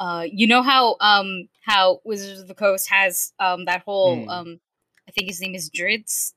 uh, 0.00 0.24
you 0.30 0.46
know 0.46 0.62
how 0.62 0.96
um 1.00 1.48
how 1.62 2.00
Wizards 2.04 2.40
of 2.40 2.48
the 2.48 2.54
Coast 2.54 2.88
has 2.90 3.32
um 3.38 3.64
that 3.66 3.82
whole 3.84 4.24
Hmm. 4.24 4.28
um, 4.30 4.60
I 5.08 5.12
think 5.12 5.28
his 5.28 5.40
name 5.40 5.54
is 5.54 5.70
Drizzt. 5.70 6.32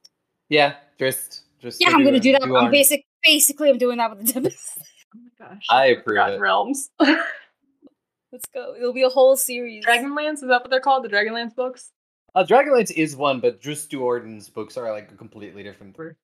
Yeah, 0.50 0.76
just 1.00 1.44
just. 1.62 1.80
Yeah, 1.82 1.90
I'm 1.90 2.04
gonna 2.04 2.20
do 2.20 2.32
that. 2.34 2.42
do 2.44 2.56
I'm 2.56 2.72
basic. 2.72 3.04
Basically, 3.24 3.70
I'm 3.70 3.78
doing 3.78 3.98
that 3.98 4.10
with 4.16 4.26
the 4.26 4.34
Tempest. 4.34 4.78
Oh 5.16 5.20
my 5.40 5.48
gosh. 5.48 5.66
I 5.70 5.86
approve 5.88 6.06
Forgotten 6.06 6.36
it. 6.36 6.40
Realms. 6.40 6.90
Let's 7.00 8.46
go. 8.54 8.76
It'll 8.78 8.94
be 8.94 9.04
a 9.04 9.10
whole 9.10 9.36
series. 9.36 9.86
Dragonlance, 9.86 10.36
is 10.36 10.42
that 10.42 10.62
what 10.62 10.70
they're 10.70 10.80
called? 10.80 11.04
The 11.04 11.10
Dragonlance 11.10 11.54
books? 11.54 11.92
Uh, 12.34 12.46
Dragonlance 12.46 12.92
is 12.92 13.14
one, 13.16 13.42
but 13.42 13.60
just 13.62 13.92
Do'Urden's 13.92 14.48
books 14.50 14.78
are 14.78 14.90
like 14.92 15.12
a 15.12 15.16
completely 15.16 15.64
different. 15.64 15.98
Weird. 15.98 16.16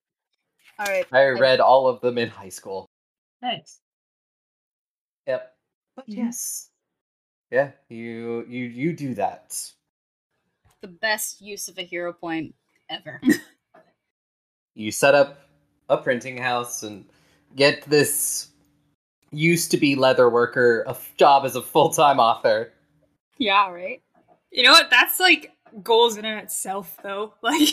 All 0.80 0.86
right. 0.86 1.06
I 1.12 1.26
read 1.28 1.60
all 1.60 1.88
of 1.88 2.00
them 2.00 2.18
in 2.18 2.30
high 2.30 2.48
school. 2.50 2.90
Nice. 3.42 3.82
Yep. 5.28 5.54
But 5.98 6.08
Mhm. 6.08 6.16
yes. 6.18 6.70
Yeah, 7.52 7.72
you 7.90 8.46
you 8.48 8.66
you 8.66 8.94
do 8.94 9.14
that. 9.16 9.72
the 10.82 10.88
best 10.88 11.42
use 11.42 11.68
of 11.68 11.78
a 11.78 11.82
hero 11.84 12.14
point 12.14 12.54
ever. 12.90 13.20
you 14.76 14.92
set 14.92 15.16
up 15.16 15.40
a 15.90 15.98
printing 15.98 16.38
house 16.38 16.84
and 16.84 17.06
get 17.56 17.82
this 17.84 18.50
used 19.32 19.72
to 19.72 19.78
be 19.78 19.96
leather 19.96 20.30
worker 20.30 20.84
a 20.88 20.92
f- 20.92 21.14
job 21.18 21.46
as 21.46 21.56
a 21.56 21.62
full-time 21.62 22.20
author 22.20 22.72
yeah, 23.40 23.70
right. 23.70 24.02
You 24.52 24.64
know 24.64 24.72
what? 24.72 24.90
That's 24.90 25.20
like 25.20 25.52
goals 25.84 26.18
in 26.18 26.26
and 26.26 26.40
itself, 26.42 26.98
though. 27.04 27.34
Like, 27.44 27.70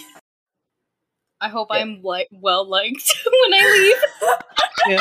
I 1.41 1.49
hope 1.49 1.69
Yeah. 1.71 1.79
I'm 1.79 2.03
like 2.03 2.29
well 2.33 2.69
liked 2.69 3.15
when 3.25 3.55
I 3.55 3.97
leave. 4.89 5.01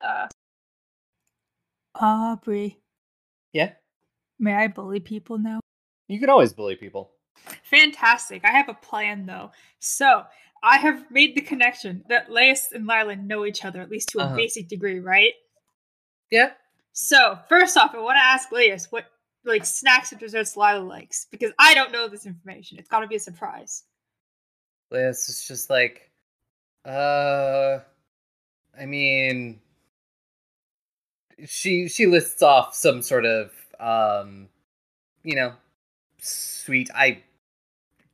Uh, 0.00 0.26
Aubrey, 1.94 2.78
yeah 3.52 3.72
may 4.44 4.54
I 4.54 4.68
bully 4.68 5.00
people 5.00 5.38
now? 5.38 5.58
you 6.08 6.20
can 6.20 6.30
always 6.30 6.52
bully 6.52 6.76
people 6.76 7.10
Fantastic. 7.64 8.44
I 8.44 8.52
have 8.52 8.68
a 8.68 8.74
plan 8.74 9.26
though. 9.26 9.50
So 9.80 10.24
I 10.62 10.76
have 10.78 11.10
made 11.10 11.34
the 11.34 11.40
connection 11.42 12.04
that 12.08 12.30
Lais 12.30 12.68
and 12.72 12.86
Lila 12.86 13.16
know 13.16 13.44
each 13.44 13.64
other, 13.64 13.80
at 13.82 13.90
least 13.90 14.08
to 14.10 14.20
a 14.20 14.22
Uh-huh. 14.24 14.36
basic 14.36 14.68
degree, 14.68 15.00
right? 15.00 15.32
yeah 16.30 16.50
So 16.92 17.38
first 17.48 17.76
off, 17.76 17.94
I 17.94 17.98
want 17.98 18.16
to 18.16 18.22
ask 18.22 18.50
Lais 18.52 18.86
what 18.90 19.06
like 19.44 19.64
snacks 19.66 20.10
and 20.12 20.20
desserts 20.20 20.56
Lila 20.56 20.78
likes 20.80 21.26
because 21.30 21.52
I 21.58 21.74
don't 21.74 21.92
know 21.92 22.08
this 22.08 22.24
information. 22.24 22.78
It's 22.78 22.88
got 22.88 23.00
to 23.00 23.08
be 23.08 23.16
a 23.16 23.20
surprise. 23.20 23.84
this 24.90 25.28
is 25.28 25.46
just 25.46 25.68
like 25.70 26.10
uh 26.84 27.78
i 28.78 28.84
mean 28.86 29.60
she 31.46 31.88
she 31.88 32.06
lists 32.06 32.42
off 32.42 32.74
some 32.74 33.02
sort 33.02 33.24
of 33.26 33.50
um 33.84 34.48
you 35.22 35.34
know 35.36 35.52
sweet 36.18 36.88
i 36.94 37.20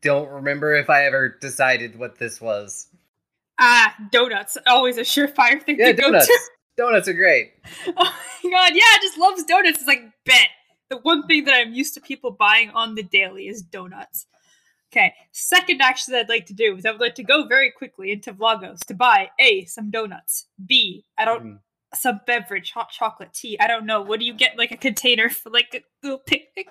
don't 0.02 0.28
remember 0.30 0.74
if 0.74 0.90
i 0.90 1.04
ever 1.04 1.28
decided 1.40 1.98
what 1.98 2.18
this 2.18 2.40
was 2.40 2.88
Ah, 3.62 3.94
donuts. 4.10 4.56
Always 4.66 4.96
a 4.96 5.02
surefire 5.02 5.62
thing 5.62 5.76
Yeah, 5.78 5.88
to 5.88 5.92
go 5.92 6.04
donuts. 6.04 6.26
to. 6.28 6.38
Donuts 6.78 7.08
are 7.08 7.12
great. 7.12 7.52
Oh 7.88 8.14
my 8.44 8.50
god, 8.50 8.72
yeah, 8.74 8.84
I 8.84 8.98
just 9.02 9.18
loves 9.18 9.44
donuts. 9.44 9.80
It's 9.80 9.86
like 9.86 10.00
bet. 10.24 10.48
The 10.88 10.96
one 10.96 11.26
thing 11.26 11.44
that 11.44 11.54
I'm 11.54 11.74
used 11.74 11.92
to 11.92 12.00
people 12.00 12.30
buying 12.30 12.70
on 12.70 12.94
the 12.94 13.02
daily 13.02 13.48
is 13.48 13.60
donuts. 13.60 14.24
Okay, 14.90 15.12
second 15.32 15.82
action 15.82 16.12
that 16.12 16.20
I'd 16.20 16.28
like 16.30 16.46
to 16.46 16.54
do 16.54 16.74
is 16.74 16.86
I 16.86 16.92
would 16.92 17.02
like 17.02 17.16
to 17.16 17.22
go 17.22 17.44
very 17.46 17.70
quickly 17.70 18.12
into 18.12 18.32
Vlogos 18.32 18.78
to 18.86 18.94
buy 18.94 19.28
A, 19.38 19.66
some 19.66 19.90
donuts. 19.90 20.46
B, 20.64 21.04
I 21.18 21.26
don't 21.26 21.44
Mm. 21.44 21.58
Some 21.94 22.20
beverage, 22.26 22.70
hot 22.72 22.90
chocolate, 22.90 23.32
tea. 23.32 23.58
I 23.58 23.66
don't 23.66 23.86
know. 23.86 24.00
What 24.02 24.20
do 24.20 24.26
you 24.26 24.34
get 24.34 24.56
like 24.58 24.70
a 24.70 24.76
container 24.76 25.28
for 25.28 25.50
like 25.50 25.74
a 25.74 25.82
little 26.02 26.18
picnic? 26.18 26.68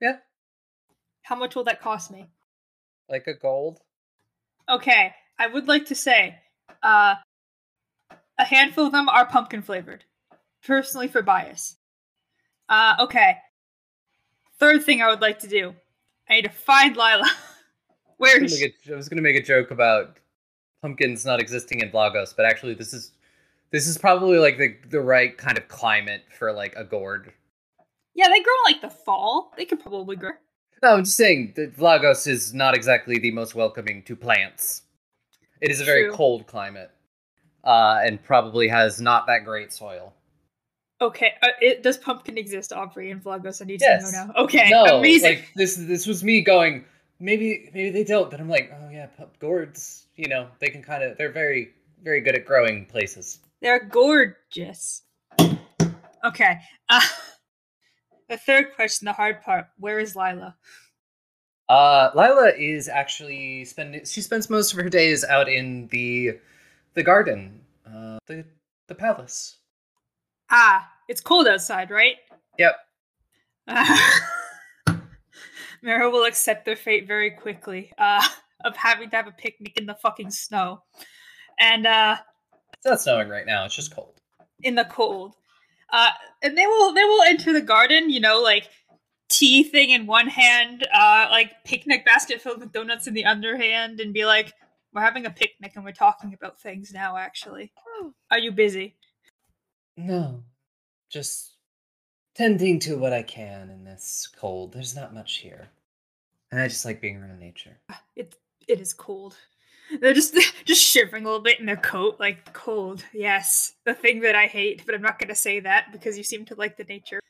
Yeah. 0.00 0.16
How 1.22 1.36
much 1.36 1.54
will 1.54 1.64
that 1.64 1.80
cost 1.80 2.10
me? 2.10 2.26
Like 3.08 3.26
a 3.26 3.34
gold. 3.34 3.80
Okay, 4.68 5.12
I 5.38 5.46
would 5.46 5.68
like 5.68 5.86
to 5.86 5.94
say, 5.94 6.36
uh, 6.82 7.14
a 8.38 8.44
handful 8.44 8.86
of 8.86 8.92
them 8.92 9.08
are 9.08 9.26
pumpkin 9.26 9.62
flavored. 9.62 10.04
Personally, 10.66 11.08
for 11.08 11.22
bias. 11.22 11.76
Uh, 12.68 12.94
okay. 13.00 13.36
Third 14.58 14.84
thing 14.84 15.02
I 15.02 15.08
would 15.08 15.20
like 15.20 15.40
to 15.40 15.48
do, 15.48 15.74
I 16.28 16.34
need 16.36 16.42
to 16.44 16.48
find 16.50 16.96
Lila. 16.96 17.30
Where 18.16 18.36
I 18.38 18.42
was 18.42 18.56
she? 18.56 18.64
make 18.64 18.74
a- 18.86 18.92
I 18.92 18.96
was 18.96 19.08
going 19.08 19.16
to 19.18 19.22
make 19.22 19.36
a 19.36 19.42
joke 19.42 19.70
about 19.70 20.18
pumpkins 20.80 21.24
not 21.26 21.40
existing 21.40 21.80
in 21.80 21.90
Vlogos, 21.90 22.34
but 22.34 22.46
actually, 22.46 22.74
this 22.74 22.94
is 22.94 23.12
this 23.74 23.88
is 23.88 23.98
probably 23.98 24.38
like 24.38 24.56
the 24.56 24.76
the 24.88 25.00
right 25.00 25.36
kind 25.36 25.58
of 25.58 25.66
climate 25.66 26.22
for 26.38 26.52
like 26.52 26.76
a 26.76 26.84
gourd. 26.84 27.32
Yeah, 28.14 28.28
they 28.28 28.40
grow 28.40 28.54
like 28.64 28.80
the 28.80 28.88
fall. 28.88 29.52
They 29.56 29.64
could 29.64 29.80
probably 29.80 30.14
grow. 30.14 30.30
No, 30.80 30.90
I'm 30.90 31.02
just 31.02 31.16
saying 31.16 31.54
that 31.56 31.76
Vlogos 31.76 32.28
is 32.28 32.54
not 32.54 32.76
exactly 32.76 33.18
the 33.18 33.32
most 33.32 33.56
welcoming 33.56 34.04
to 34.04 34.14
plants. 34.14 34.82
It 35.60 35.72
is 35.72 35.80
a 35.80 35.84
very 35.84 36.04
True. 36.04 36.12
cold 36.14 36.46
climate, 36.46 36.92
uh, 37.64 37.98
and 38.04 38.22
probably 38.22 38.68
has 38.68 39.00
not 39.00 39.26
that 39.26 39.44
great 39.44 39.72
soil. 39.72 40.14
Okay, 41.00 41.32
uh, 41.42 41.48
it, 41.60 41.82
does 41.82 41.98
pumpkin 41.98 42.38
exist, 42.38 42.72
Aubrey, 42.72 43.10
in 43.10 43.20
Vlogos? 43.20 43.60
I 43.60 43.64
need 43.64 43.80
Yes. 43.80 44.12
to 44.12 44.16
know 44.16 44.26
now. 44.26 44.42
Okay, 44.44 44.70
no, 44.70 44.98
amazing. 44.98 45.30
like 45.30 45.48
this. 45.56 45.74
This 45.74 46.06
was 46.06 46.22
me 46.22 46.42
going. 46.42 46.84
Maybe, 47.18 47.70
maybe 47.74 47.90
they 47.90 48.04
don't. 48.04 48.30
But 48.30 48.38
I'm 48.38 48.48
like, 48.48 48.70
oh 48.72 48.88
yeah, 48.88 49.08
gourds. 49.40 50.06
You 50.14 50.28
know, 50.28 50.46
they 50.60 50.68
can 50.68 50.80
kind 50.80 51.02
of. 51.02 51.18
They're 51.18 51.32
very, 51.32 51.70
very 52.04 52.20
good 52.20 52.36
at 52.36 52.46
growing 52.46 52.86
places. 52.86 53.40
They're 53.64 53.82
gorgeous. 53.82 55.02
Okay. 56.22 56.58
Uh, 56.90 57.00
the 58.28 58.36
third 58.36 58.74
question, 58.74 59.06
the 59.06 59.14
hard 59.14 59.40
part. 59.40 59.68
Where 59.78 59.98
is 59.98 60.14
Lila? 60.14 60.54
Uh, 61.66 62.10
Lila 62.14 62.52
is 62.58 62.90
actually 62.90 63.64
spending. 63.64 64.04
She 64.04 64.20
spends 64.20 64.50
most 64.50 64.74
of 64.74 64.80
her 64.80 64.90
days 64.90 65.24
out 65.24 65.48
in 65.48 65.88
the, 65.88 66.40
the 66.92 67.02
garden, 67.02 67.62
uh, 67.86 68.18
the 68.26 68.44
the 68.88 68.94
palace. 68.94 69.56
Ah, 70.50 70.86
it's 71.08 71.22
cold 71.22 71.48
outside, 71.48 71.90
right? 71.90 72.16
Yep. 72.58 72.76
Mara 75.82 76.10
will 76.10 76.26
accept 76.26 76.66
their 76.66 76.76
fate 76.76 77.06
very 77.06 77.30
quickly 77.30 77.92
uh, 77.96 78.28
of 78.66 78.76
having 78.76 79.08
to 79.08 79.16
have 79.16 79.26
a 79.26 79.32
picnic 79.32 79.78
in 79.78 79.86
the 79.86 79.94
fucking 79.94 80.32
snow. 80.32 80.82
And 81.58 81.86
uh, 81.86 82.16
It's 82.84 82.90
not 82.90 83.00
snowing 83.00 83.30
right 83.30 83.46
now. 83.46 83.64
It's 83.64 83.74
just 83.74 83.94
cold. 83.94 84.20
in 84.62 84.74
the 84.74 84.84
cold. 84.84 85.36
Uh, 85.90 86.10
and 86.42 86.56
they 86.58 86.66
will 86.66 86.92
they 86.92 87.04
will 87.04 87.22
enter 87.22 87.50
the 87.50 87.62
garden, 87.62 88.10
you 88.10 88.20
know, 88.20 88.42
like 88.42 88.68
tea 89.30 89.62
thing 89.62 89.88
in 89.88 90.04
one 90.06 90.26
hand, 90.26 90.86
uh, 90.92 91.28
like 91.30 91.64
picnic 91.64 92.04
basket 92.04 92.42
filled 92.42 92.60
with 92.60 92.72
donuts 92.72 93.06
in 93.06 93.14
the 93.14 93.24
other 93.24 93.56
hand, 93.56 94.00
and 94.00 94.12
be 94.12 94.26
like, 94.26 94.52
"We're 94.92 95.00
having 95.00 95.24
a 95.24 95.30
picnic 95.30 95.72
and 95.76 95.84
we're 95.84 95.92
talking 95.92 96.34
about 96.34 96.60
things 96.60 96.92
now." 96.92 97.16
Actually, 97.16 97.72
are 98.30 98.38
you 98.38 98.52
busy? 98.52 98.96
No, 99.96 100.42
just 101.08 101.52
tending 102.34 102.80
to 102.80 102.98
what 102.98 103.14
I 103.14 103.22
can 103.22 103.70
in 103.70 103.84
this 103.84 104.28
cold. 104.38 104.74
There's 104.74 104.94
not 104.94 105.14
much 105.14 105.36
here, 105.38 105.70
and 106.52 106.60
I 106.60 106.68
just 106.68 106.84
like 106.84 107.00
being 107.00 107.16
around 107.16 107.38
nature. 107.38 107.78
It 108.14 108.36
it 108.68 108.78
is 108.78 108.92
cold. 108.92 109.36
They're 110.00 110.14
just 110.14 110.34
just 110.64 110.82
shivering 110.82 111.24
a 111.24 111.26
little 111.26 111.42
bit 111.42 111.60
in 111.60 111.66
their 111.66 111.76
coat, 111.76 112.16
like 112.18 112.52
cold. 112.52 113.04
Yes, 113.12 113.74
the 113.84 113.94
thing 113.94 114.20
that 114.20 114.34
I 114.34 114.46
hate, 114.46 114.84
but 114.86 114.94
I'm 114.94 115.02
not 115.02 115.18
gonna 115.18 115.34
say 115.34 115.60
that 115.60 115.92
because 115.92 116.16
you 116.16 116.24
seem 116.24 116.44
to 116.46 116.54
like 116.54 116.76
the 116.76 116.84
nature. 116.84 117.20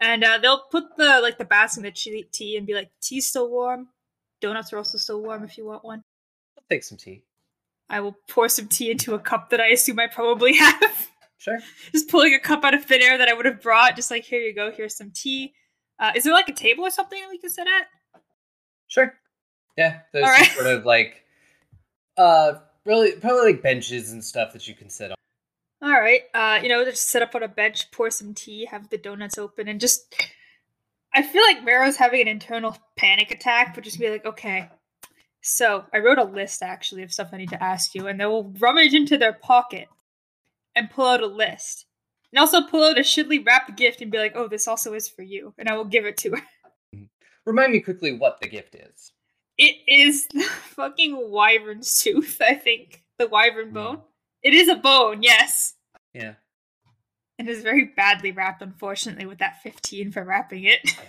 And 0.00 0.24
uh, 0.24 0.38
they'll 0.38 0.64
put 0.70 0.96
the 0.96 1.20
like 1.22 1.38
the 1.38 1.44
basket 1.44 1.80
in 1.80 1.84
the 1.84 1.92
tea, 1.92 2.26
tea 2.32 2.56
and 2.56 2.66
be 2.66 2.74
like, 2.74 2.90
"Tea's 3.00 3.28
still 3.28 3.50
warm. 3.50 3.88
Donuts 4.40 4.72
are 4.72 4.78
also 4.78 4.98
still 4.98 5.22
warm 5.22 5.44
if 5.44 5.56
you 5.56 5.66
want 5.66 5.84
one." 5.84 6.02
I'll 6.58 6.64
take 6.68 6.84
some 6.84 6.98
tea. 6.98 7.22
I 7.88 8.00
will 8.00 8.16
pour 8.28 8.48
some 8.48 8.68
tea 8.68 8.90
into 8.90 9.14
a 9.14 9.18
cup 9.18 9.50
that 9.50 9.60
I 9.60 9.68
assume 9.68 9.98
I 9.98 10.06
probably 10.06 10.54
have. 10.56 11.08
Sure. 11.38 11.58
just 11.90 12.08
pulling 12.08 12.34
a 12.34 12.38
cup 12.38 12.64
out 12.64 12.72
of 12.72 12.84
thin 12.84 13.02
air 13.02 13.18
that 13.18 13.28
I 13.28 13.32
would 13.32 13.46
have 13.46 13.60
brought. 13.60 13.96
Just 13.96 14.12
like, 14.12 14.22
here 14.22 14.40
you 14.40 14.54
go. 14.54 14.70
Here's 14.70 14.96
some 14.96 15.10
tea. 15.12 15.52
Uh, 15.98 16.12
is 16.14 16.24
there 16.24 16.32
like 16.32 16.48
a 16.48 16.54
table 16.54 16.84
or 16.84 16.90
something 16.90 17.20
that 17.20 17.28
we 17.28 17.38
can 17.38 17.50
sit 17.50 17.66
at? 17.66 17.86
Sure. 18.86 19.12
Yeah, 19.76 20.00
there's 20.12 20.28
right. 20.28 20.50
sort 20.52 20.68
of 20.68 20.84
like, 20.84 21.22
uh, 22.16 22.54
really 22.84 23.12
probably 23.12 23.52
like 23.52 23.62
benches 23.62 24.12
and 24.12 24.24
stuff 24.24 24.52
that 24.52 24.66
you 24.68 24.74
can 24.74 24.90
sit 24.90 25.10
on. 25.10 25.16
All 25.82 26.00
right. 26.00 26.22
Uh, 26.32 26.60
you 26.62 26.68
know, 26.68 26.84
just 26.84 27.08
sit 27.08 27.22
up 27.22 27.34
on 27.34 27.42
a 27.42 27.48
bench, 27.48 27.90
pour 27.90 28.10
some 28.10 28.34
tea, 28.34 28.66
have 28.66 28.88
the 28.88 28.98
donuts 28.98 29.38
open, 29.38 29.68
and 29.68 29.80
just. 29.80 30.14
I 31.14 31.22
feel 31.22 31.42
like 31.42 31.62
Maro's 31.62 31.96
having 31.96 32.22
an 32.22 32.28
internal 32.28 32.74
panic 32.96 33.30
attack, 33.30 33.74
but 33.74 33.84
just 33.84 34.00
be 34.00 34.08
like, 34.08 34.24
okay. 34.24 34.70
So 35.42 35.84
I 35.92 35.98
wrote 35.98 36.18
a 36.18 36.24
list 36.24 36.62
actually 36.62 37.02
of 37.02 37.12
stuff 37.12 37.30
I 37.32 37.36
need 37.36 37.50
to 37.50 37.62
ask 37.62 37.94
you, 37.94 38.06
and 38.06 38.18
they 38.18 38.24
will 38.24 38.54
rummage 38.58 38.94
into 38.94 39.18
their 39.18 39.34
pocket 39.34 39.88
and 40.74 40.90
pull 40.90 41.06
out 41.06 41.22
a 41.22 41.26
list. 41.26 41.86
And 42.32 42.38
also 42.38 42.62
pull 42.62 42.82
out 42.84 42.96
a 42.96 43.02
shittily 43.02 43.44
wrapped 43.44 43.76
gift 43.76 44.00
and 44.00 44.10
be 44.10 44.16
like, 44.16 44.32
oh, 44.34 44.48
this 44.48 44.66
also 44.66 44.94
is 44.94 45.06
for 45.06 45.22
you. 45.22 45.52
And 45.58 45.68
I 45.68 45.76
will 45.76 45.84
give 45.84 46.06
it 46.06 46.16
to 46.18 46.30
her. 46.30 47.08
Remind 47.44 47.72
me 47.72 47.80
quickly 47.80 48.12
what 48.12 48.40
the 48.40 48.48
gift 48.48 48.74
is. 48.74 49.12
It 49.58 49.76
is 49.86 50.26
the 50.32 50.42
fucking 50.42 51.30
wyvern's 51.30 52.02
tooth, 52.02 52.40
I 52.40 52.54
think. 52.54 53.02
The 53.18 53.28
wyvern 53.28 53.68
Hmm. 53.68 53.74
bone. 53.74 54.00
It 54.42 54.54
is 54.54 54.68
a 54.68 54.74
bone, 54.76 55.22
yes. 55.22 55.74
Yeah. 56.14 56.34
And 57.38 57.48
It 57.48 57.52
is 57.56 57.62
very 57.62 57.84
badly 57.96 58.32
wrapped, 58.32 58.62
unfortunately, 58.62 59.26
with 59.26 59.38
that 59.38 59.62
15 59.62 60.12
for 60.12 60.24
wrapping 60.24 60.64
it. 60.64 60.80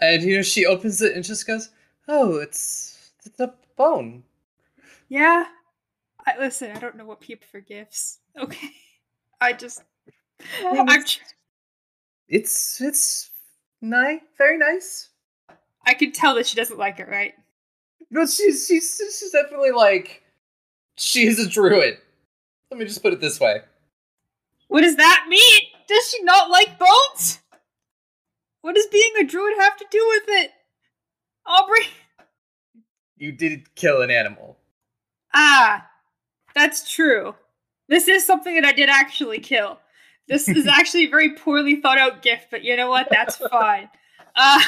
And 0.00 0.22
you 0.22 0.36
know, 0.36 0.42
she 0.42 0.64
opens 0.64 1.02
it 1.02 1.16
and 1.16 1.24
just 1.24 1.44
goes, 1.44 1.70
"Oh, 2.06 2.36
it's 2.36 3.10
it's 3.26 3.40
a 3.40 3.52
bone." 3.76 4.22
yeah. 5.08 5.46
I 6.24 6.38
listen, 6.38 6.70
I 6.70 6.78
don't 6.78 6.96
know 6.96 7.04
what 7.04 7.20
people 7.20 7.48
for 7.50 7.58
gifts. 7.60 8.20
Okay. 8.38 8.70
I 9.40 9.52
just 9.54 9.82
I'm 10.64 10.86
tr- 11.04 11.18
It's 12.28 12.80
it's 12.80 13.30
nice, 13.80 14.20
very 14.38 14.56
nice. 14.56 15.08
I 15.84 15.94
can 15.94 16.12
tell 16.12 16.36
that 16.36 16.46
she 16.46 16.54
doesn't 16.56 16.78
like 16.78 17.00
it, 17.00 17.08
right? 17.08 17.34
No, 18.10 18.26
she's 18.26 18.66
she's 18.66 19.00
she's 19.18 19.30
definitely 19.30 19.70
like 19.70 20.22
she's 20.96 21.38
a 21.38 21.48
druid. 21.48 21.98
Let 22.70 22.78
me 22.78 22.86
just 22.86 23.02
put 23.02 23.12
it 23.12 23.20
this 23.20 23.40
way. 23.40 23.62
What 24.68 24.82
does 24.82 24.96
that 24.96 25.26
mean? 25.28 25.60
Does 25.88 26.10
she 26.10 26.22
not 26.22 26.50
like 26.50 26.78
bones? 26.78 27.40
What 28.60 28.74
does 28.74 28.86
being 28.86 29.12
a 29.20 29.24
druid 29.24 29.54
have 29.58 29.76
to 29.78 29.86
do 29.90 30.04
with 30.08 30.24
it? 30.28 30.50
Aubrey? 31.46 31.86
You 33.16 33.32
did 33.32 33.74
kill 33.74 34.02
an 34.02 34.10
animal. 34.10 34.58
Ah, 35.34 35.88
that's 36.54 36.90
true. 36.90 37.34
This 37.88 38.08
is 38.08 38.26
something 38.26 38.54
that 38.54 38.64
I 38.64 38.72
did 38.72 38.90
actually 38.90 39.38
kill. 39.38 39.78
This 40.28 40.48
is 40.48 40.66
actually 40.70 41.06
a 41.06 41.10
very 41.10 41.34
poorly 41.34 41.80
thought 41.80 41.98
out 41.98 42.22
gift, 42.22 42.48
but 42.50 42.62
you 42.62 42.76
know 42.76 42.90
what? 42.90 43.08
That's 43.10 43.36
fine. 43.50 43.88
Uh, 44.36 44.60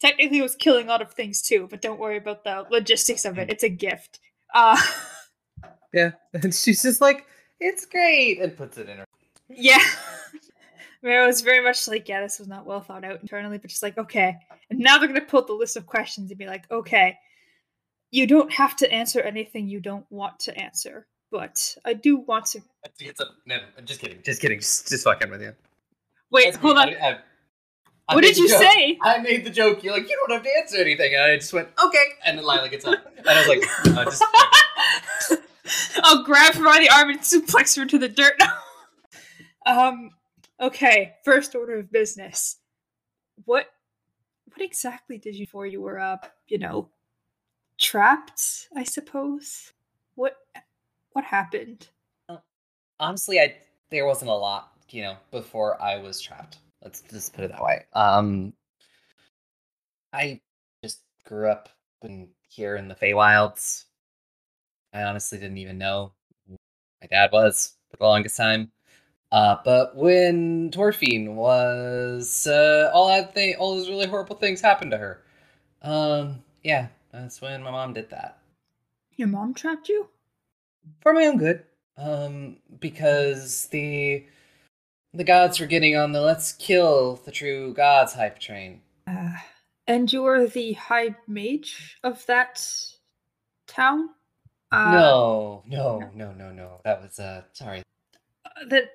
technically, 0.00 0.38
it 0.38 0.42
was 0.42 0.56
killing 0.56 0.86
a 0.86 0.90
lot 0.90 1.02
of 1.02 1.12
things 1.12 1.42
too, 1.42 1.66
but 1.70 1.80
don't 1.82 2.00
worry 2.00 2.16
about 2.16 2.44
the 2.44 2.66
logistics 2.70 3.24
of 3.24 3.38
it. 3.38 3.50
It's 3.50 3.62
a 3.64 3.68
gift. 3.68 4.20
Uh, 4.54 4.76
Yeah, 5.92 6.12
and 6.32 6.54
she's 6.54 6.82
just 6.82 7.00
like, 7.00 7.26
"It's 7.58 7.84
great," 7.84 8.40
and 8.40 8.56
puts 8.56 8.78
it 8.78 8.88
in 8.88 8.98
her. 8.98 9.04
yeah. 9.48 9.82
Mara 11.02 11.26
was 11.26 11.40
very 11.40 11.60
much 11.64 11.88
like, 11.88 12.08
yeah, 12.08 12.20
this 12.20 12.38
was 12.38 12.46
not 12.46 12.64
well 12.66 12.80
thought 12.80 13.04
out 13.04 13.20
internally, 13.22 13.58
but 13.58 13.70
just 13.70 13.82
like, 13.82 13.96
okay. 13.98 14.36
And 14.70 14.78
now 14.78 14.98
they're 14.98 15.08
going 15.08 15.18
to 15.18 15.26
pull 15.26 15.40
up 15.40 15.46
the 15.46 15.52
list 15.54 15.76
of 15.76 15.86
questions 15.86 16.30
and 16.30 16.38
be 16.38 16.46
like, 16.46 16.70
okay, 16.70 17.16
you 18.10 18.26
don't 18.26 18.52
have 18.52 18.76
to 18.76 18.92
answer 18.92 19.20
anything 19.20 19.66
you 19.66 19.80
don't 19.80 20.04
want 20.10 20.38
to 20.40 20.56
answer, 20.56 21.06
but 21.32 21.74
I 21.86 21.94
do 21.94 22.18
want 22.18 22.46
to. 22.52 22.60
It's 23.00 23.18
a, 23.20 23.24
no, 23.46 23.56
I'm 23.78 23.86
just 23.86 24.00
kidding. 24.00 24.18
Just 24.22 24.40
kidding. 24.42 24.58
Just, 24.60 24.88
just 24.90 25.04
fucking 25.04 25.30
with 25.30 25.40
you. 25.42 25.54
Wait, 26.30 26.44
That's 26.52 26.56
hold 26.58 26.76
me. 26.76 26.82
on. 26.82 26.88
I- 27.02 27.08
I- 27.08 27.18
I 28.10 28.14
What 28.14 28.24
did 28.24 28.36
you 28.36 28.48
joke. 28.48 28.60
say? 28.60 28.98
I 29.02 29.18
made 29.18 29.44
the 29.44 29.50
joke. 29.50 29.84
You're 29.84 29.94
like, 29.94 30.08
you 30.08 30.18
don't 30.26 30.34
have 30.34 30.42
to 30.42 30.50
answer 30.58 30.78
anything, 30.78 31.14
and 31.14 31.22
I 31.22 31.36
just 31.36 31.52
went, 31.52 31.68
okay. 31.84 32.04
And 32.26 32.36
then 32.36 32.44
Lila 32.44 32.68
gets 32.68 32.84
up, 32.84 32.98
and 33.16 33.28
I 33.28 33.38
was 33.38 33.48
like, 33.48 33.96
uh, 33.96 34.04
just. 34.04 34.24
I'll 36.02 36.24
grab 36.24 36.54
her 36.54 36.64
by 36.64 36.80
the 36.80 36.90
arm 36.92 37.10
and 37.10 37.20
suplex 37.20 37.76
her 37.76 37.86
to 37.86 37.98
the 37.98 38.08
dirt. 38.08 38.34
um. 39.66 40.10
Okay. 40.60 41.14
First 41.24 41.54
order 41.54 41.78
of 41.78 41.92
business. 41.92 42.56
What? 43.44 43.66
What 44.46 44.60
exactly 44.60 45.16
did 45.16 45.36
you 45.36 45.46
for 45.46 45.64
you 45.64 45.80
were 45.80 46.00
uh, 46.00 46.16
you 46.48 46.58
know, 46.58 46.88
trapped? 47.78 48.68
I 48.76 48.82
suppose. 48.82 49.72
What, 50.16 50.36
what 51.12 51.24
happened? 51.24 51.88
honestly, 52.98 53.40
I 53.40 53.56
there 53.90 54.04
wasn't 54.06 54.30
a 54.30 54.34
lot, 54.34 54.72
you 54.90 55.02
know, 55.02 55.16
before 55.30 55.80
I 55.80 55.98
was 55.98 56.20
trapped. 56.20 56.58
Let's 56.82 57.02
just 57.02 57.34
put 57.34 57.44
it 57.44 57.52
that 57.52 57.62
way. 57.62 57.86
Um, 57.94 58.54
I 60.12 60.40
just 60.84 61.02
grew 61.26 61.50
up 61.50 61.68
in 62.02 62.28
here 62.48 62.76
in 62.76 62.88
the 62.88 62.94
Feywilds. 62.96 63.84
I 64.94 65.02
honestly 65.04 65.38
didn't 65.38 65.58
even 65.58 65.78
know 65.78 66.12
my 67.00 67.08
dad 67.08 67.30
was 67.32 67.74
for 67.90 67.98
the 67.98 68.04
longest 68.04 68.36
time. 68.36 68.72
Uh, 69.32 69.56
but 69.64 69.96
when 69.96 70.70
Torfine 70.72 71.34
was 71.34 72.46
uh, 72.46 72.90
all 72.94 73.08
that 73.08 73.34
thing, 73.34 73.56
all 73.58 73.76
those 73.76 73.88
really 73.88 74.06
horrible 74.06 74.36
things 74.36 74.60
happened 74.60 74.92
to 74.92 74.98
her. 74.98 75.22
Um, 75.82 76.42
yeah, 76.64 76.88
that's 77.12 77.40
when 77.40 77.62
my 77.62 77.70
mom 77.70 77.94
did 77.94 78.10
that 78.10 78.38
Your 79.16 79.28
mom 79.28 79.54
trapped 79.54 79.88
you? 79.88 80.08
for 81.02 81.12
my 81.12 81.26
own 81.26 81.38
good. 81.38 81.64
Um, 81.96 82.58
because 82.80 83.66
the 83.66 84.24
the 85.12 85.24
gods 85.24 85.58
were 85.58 85.66
getting 85.66 85.96
on 85.96 86.12
the 86.12 86.20
let's 86.20 86.52
kill 86.52 87.20
the 87.24 87.32
true 87.32 87.74
gods 87.74 88.14
hype 88.14 88.38
train. 88.38 88.80
Uh, 89.06 89.32
and 89.86 90.12
you're 90.12 90.46
the 90.46 90.74
high 90.74 91.16
mage 91.26 91.98
of 92.04 92.24
that 92.26 92.64
town? 93.66 94.10
Uh, 94.70 94.92
no, 94.92 95.64
no, 95.66 96.10
no, 96.14 96.32
no, 96.32 96.52
no. 96.52 96.80
That 96.84 97.02
was 97.02 97.18
uh 97.18 97.42
sorry. 97.52 97.82
That. 98.68 98.90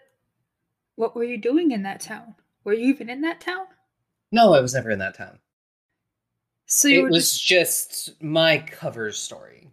What 0.96 1.16
were 1.16 1.26
you 1.26 1.38
doing 1.38 1.72
in 1.72 1.84
that 1.84 2.00
town? 2.00 2.36
Were 2.64 2.74
you 2.74 2.88
even 2.88 3.10
in 3.10 3.22
that 3.22 3.42
town? 3.42 3.66
No, 4.32 4.54
I 4.54 4.62
was 4.62 4.74
never 4.74 4.92
in 4.92 5.00
that 5.00 5.18
town. 5.18 5.40
So 6.68 6.88
you 6.88 7.06
it 7.06 7.12
was 7.12 7.38
just 7.38 8.06
just 8.06 8.24
my 8.24 8.60
cover 8.60 9.12
story. 9.12 9.70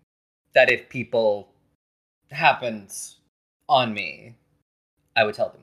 That 0.54 0.70
if 0.70 0.88
people 0.88 1.52
happened 2.30 2.92
on 3.68 3.94
me, 3.94 4.34
I 5.16 5.24
would 5.24 5.34
tell 5.34 5.50
them. 5.50 5.61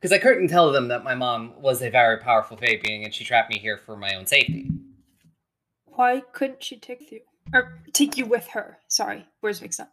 Because 0.00 0.12
I 0.12 0.18
couldn't 0.18 0.48
tell 0.48 0.70
them 0.70 0.88
that 0.88 1.02
my 1.02 1.14
mom 1.14 1.60
was 1.60 1.82
a 1.82 1.90
very 1.90 2.18
powerful 2.18 2.56
fae 2.56 2.80
being 2.82 3.04
and 3.04 3.12
she 3.12 3.24
trapped 3.24 3.50
me 3.50 3.58
here 3.58 3.76
for 3.76 3.96
my 3.96 4.14
own 4.14 4.26
safety. 4.26 4.70
Why 5.86 6.22
couldn't 6.32 6.62
she 6.62 6.78
take 6.78 7.10
you 7.10 7.20
or 7.52 7.80
take 7.92 8.16
you 8.16 8.24
with 8.26 8.46
her? 8.48 8.78
Sorry, 8.86 9.26
words 9.42 9.60
mixed 9.60 9.80
up. 9.80 9.90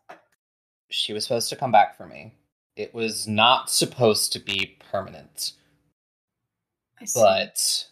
She 0.92 1.14
was 1.14 1.24
supposed 1.24 1.50
to 1.50 1.56
come 1.56 1.72
back 1.72 1.98
for 1.98 2.06
me. 2.06 2.36
It 2.76 2.94
was 2.94 3.28
not 3.28 3.72
supposed 3.72 4.32
to 4.34 4.40
be 4.40 4.78
permanent, 4.92 5.54
I 7.02 7.06
see. 7.06 7.20
but 7.20 7.88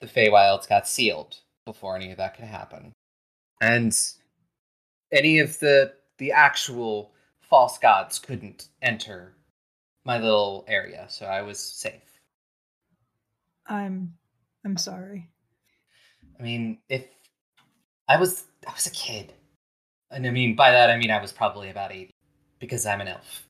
the 0.00 0.06
Feywilds 0.08 0.68
got 0.68 0.88
sealed 0.88 1.36
before 1.64 1.94
any 1.94 2.10
of 2.10 2.16
that 2.16 2.34
could 2.34 2.46
happen. 2.46 2.92
And 3.60 3.96
any 5.12 5.38
of 5.38 5.58
the 5.60 5.92
the 6.18 6.32
actual 6.32 7.12
false 7.40 7.78
gods 7.78 8.18
couldn't 8.18 8.68
enter 8.82 9.34
my 10.04 10.18
little 10.18 10.64
area, 10.68 11.06
so 11.08 11.26
I 11.26 11.42
was 11.42 11.58
safe. 11.58 12.02
I'm 13.66 14.14
I'm 14.64 14.76
sorry. 14.76 15.28
I 16.38 16.42
mean, 16.42 16.78
if 16.88 17.06
I 18.08 18.16
was 18.16 18.44
I 18.66 18.72
was 18.72 18.86
a 18.86 18.90
kid. 18.90 19.32
And 20.10 20.26
I 20.26 20.30
mean 20.30 20.56
by 20.56 20.72
that 20.72 20.90
I 20.90 20.96
mean 20.96 21.10
I 21.10 21.20
was 21.20 21.32
probably 21.32 21.70
about 21.70 21.92
80 21.92 22.10
because 22.58 22.84
I'm 22.84 23.00
an 23.00 23.08
elf. 23.08 23.46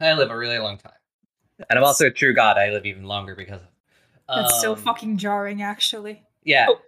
I 0.00 0.12
live 0.14 0.30
a 0.30 0.36
really 0.36 0.58
long 0.58 0.78
time. 0.78 0.92
And 1.68 1.78
I'm 1.78 1.84
also 1.84 2.06
a 2.06 2.10
true 2.10 2.34
god. 2.34 2.56
I 2.56 2.70
live 2.70 2.86
even 2.86 3.04
longer 3.04 3.34
because 3.34 3.60
of 4.28 4.44
That's 4.44 4.60
so 4.60 4.72
um, 4.72 4.78
fucking 4.78 5.18
jarring, 5.18 5.62
actually. 5.62 6.22
Yeah. 6.44 6.66
Oh. 6.70 6.80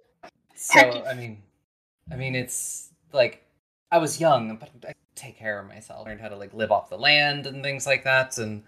So 0.54 0.78
Heck. 0.78 1.06
I 1.06 1.14
mean, 1.14 1.42
I 2.10 2.16
mean, 2.16 2.34
it's 2.34 2.90
like 3.12 3.44
I 3.90 3.98
was 3.98 4.20
young, 4.20 4.56
but 4.56 4.70
I 4.88 4.94
take 5.14 5.36
care 5.36 5.58
of 5.60 5.68
myself. 5.68 6.06
Learned 6.06 6.20
how 6.20 6.28
to 6.28 6.36
like 6.36 6.54
live 6.54 6.70
off 6.70 6.88
the 6.88 6.96
land 6.96 7.46
and 7.46 7.62
things 7.62 7.86
like 7.86 8.04
that, 8.04 8.38
and 8.38 8.62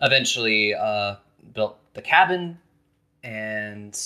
eventually 0.00 0.74
uh, 0.74 1.16
built 1.54 1.78
the 1.94 2.02
cabin. 2.02 2.58
And 3.22 3.98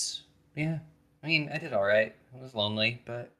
yeah, 0.55 0.79
I 1.23 1.27
mean, 1.27 1.49
I 1.53 1.57
did 1.57 1.73
all 1.73 1.83
right. 1.83 2.15
I 2.35 2.41
was 2.41 2.55
lonely, 2.55 3.01
but 3.05 3.31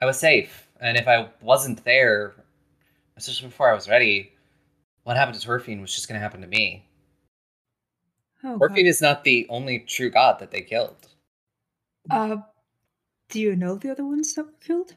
I 0.00 0.06
was 0.06 0.18
safe. 0.18 0.68
And 0.80 0.96
if 0.96 1.08
I 1.08 1.30
wasn't 1.40 1.84
there, 1.84 2.34
especially 3.16 3.48
before 3.48 3.70
I 3.70 3.74
was 3.74 3.88
ready, 3.88 4.32
what 5.04 5.16
happened 5.16 5.40
to 5.40 5.46
Torfine 5.46 5.80
was 5.80 5.94
just 5.94 6.08
going 6.08 6.18
to 6.18 6.22
happen 6.22 6.42
to 6.42 6.46
me. 6.46 6.84
Oh, 8.44 8.58
Torfine 8.58 8.76
God. 8.76 8.86
is 8.86 9.02
not 9.02 9.24
the 9.24 9.46
only 9.48 9.80
true 9.80 10.10
god 10.10 10.38
that 10.40 10.50
they 10.50 10.60
killed. 10.60 11.08
Uh, 12.10 12.36
do 13.30 13.40
you 13.40 13.56
know 13.56 13.76
the 13.76 13.90
other 13.90 14.04
ones 14.04 14.34
that 14.34 14.44
were 14.44 14.52
killed? 14.64 14.94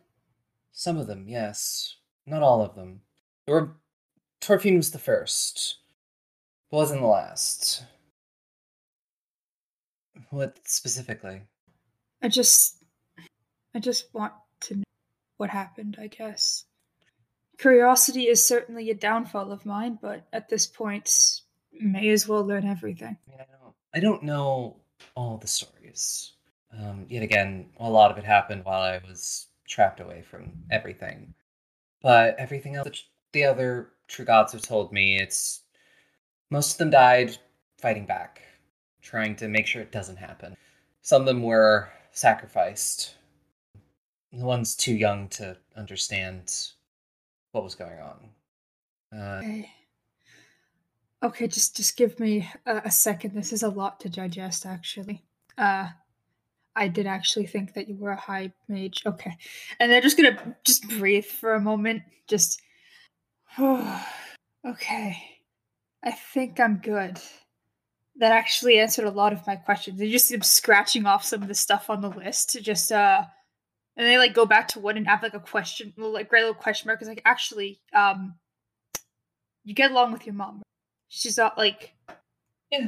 Some 0.72 0.98
of 0.98 1.08
them, 1.08 1.26
yes. 1.28 1.96
Not 2.26 2.44
all 2.44 2.62
of 2.62 2.76
them. 2.76 3.02
There 3.46 3.56
were 3.56 3.76
Torfine 4.42 4.78
was 4.78 4.92
the 4.92 5.00
first. 5.00 5.79
Wasn't 6.72 7.02
the 7.02 7.08
last. 7.08 7.84
What 10.30 10.60
specifically? 10.66 11.42
I 12.22 12.28
just, 12.28 12.84
I 13.74 13.80
just 13.80 14.14
want 14.14 14.34
to 14.62 14.76
know 14.76 14.84
what 15.38 15.50
happened. 15.50 15.98
I 16.00 16.08
guess 16.08 16.66
curiosity 17.58 18.28
is 18.28 18.46
certainly 18.46 18.90
a 18.90 18.96
downfall 18.96 19.52
of 19.52 19.66
mine, 19.66 20.00
but 20.02 20.28
at 20.34 20.50
this 20.50 20.68
point, 20.68 21.42
may 21.72 22.10
as 22.10 22.28
well 22.28 22.46
learn 22.46 22.66
everything. 22.66 23.18
I 23.28 23.32
mean, 23.32 23.40
I 23.40 23.46
don't. 23.64 23.76
I 23.96 24.00
don't 24.00 24.24
know 24.24 24.78
all 25.16 25.38
the 25.38 25.48
stories. 25.48 26.34
Um, 26.78 27.06
yet 27.10 27.24
again, 27.24 27.70
a 27.80 27.90
lot 27.90 28.12
of 28.12 28.18
it 28.18 28.24
happened 28.24 28.64
while 28.66 28.82
I 28.82 29.00
was 29.08 29.48
trapped 29.68 30.00
away 30.00 30.22
from 30.22 30.52
everything. 30.70 31.34
But 32.02 32.36
everything 32.38 32.76
else, 32.76 32.86
that 32.86 33.00
the 33.34 33.46
other 33.46 33.90
true 34.08 34.26
gods 34.26 34.54
have 34.54 34.62
told 34.62 34.94
me, 34.94 35.20
it's 35.20 35.62
most 36.50 36.74
of 36.74 36.78
them 36.78 36.90
died 36.90 37.38
fighting 37.82 38.06
back, 38.06 38.42
trying 39.02 39.36
to 39.38 39.48
make 39.48 39.68
sure 39.68 39.82
it 39.82 39.92
doesn't 39.92 40.18
happen. 40.18 40.56
Some 41.02 41.22
of 41.22 41.26
them 41.26 41.44
were 41.44 41.90
sacrificed. 42.12 43.16
The 44.32 44.46
ones 44.46 44.76
too 44.76 44.94
young 44.94 45.28
to 45.30 45.58
understand 45.76 46.54
what 47.52 47.64
was 47.64 47.76
going 47.76 48.00
on. 48.00 48.30
Uh, 49.18 49.40
Okay. 49.40 49.70
Okay, 51.22 51.48
just 51.48 51.76
just 51.76 51.98
give 51.98 52.18
me 52.20 52.50
a, 52.66 52.78
a 52.86 52.92
second. 52.92 53.34
This 53.34 53.52
is 53.52 53.64
a 53.64 53.70
lot 53.70 54.00
to 54.02 54.10
digest, 54.10 54.66
actually. 54.66 55.24
Uh, 55.58 55.90
I 56.76 56.88
did 56.88 57.08
actually 57.08 57.46
think 57.46 57.74
that 57.74 57.90
you 57.90 57.98
were 57.98 58.12
a 58.12 58.16
high 58.16 58.54
mage. 58.70 59.04
Okay, 59.06 59.36
and 59.80 59.92
they're 59.92 60.00
just 60.00 60.16
gonna 60.16 60.56
just 60.64 60.88
breathe 60.88 61.26
for 61.26 61.56
a 61.56 61.60
moment. 61.60 62.04
Just 62.28 62.62
okay. 63.60 65.39
I 66.04 66.12
think 66.12 66.60
I'm 66.60 66.78
good. 66.78 67.20
That 68.18 68.32
actually 68.32 68.80
answered 68.80 69.06
a 69.06 69.12
lot 69.12 69.34
of 69.34 69.46
my 69.48 69.56
questions. 69.56 70.00
They 70.00 70.10
just 70.10 70.30
them 70.30 70.42
scratching 70.42 71.06
off 71.06 71.24
some 71.24 71.42
of 71.42 71.48
the 71.48 71.56
stuff 71.56 71.90
on 71.90 72.02
the 72.02 72.10
list. 72.10 72.52
to 72.52 72.62
Just 72.62 72.92
uh, 72.92 73.24
and 73.96 74.08
they 74.08 74.18
like 74.18 74.34
go 74.34 74.46
back 74.46 74.68
to 74.70 74.80
one 74.80 74.98
and 74.98 75.08
have 75.08 75.24
like 75.24 75.34
a 75.34 75.40
question, 75.40 75.94
like 75.98 76.30
great 76.30 76.42
little 76.42 76.54
question 76.54 76.88
mark. 76.88 77.02
It's 77.02 77.10
like 77.10 77.22
actually, 77.26 77.80
um, 77.94 78.36
you 79.64 79.74
get 79.74 79.92
along 79.92 80.12
with 80.12 80.26
your 80.26 80.36
mom. 80.36 80.62
She's 81.10 81.38
not 81.38 81.58
like 81.58 81.94
yeah. 82.72 82.88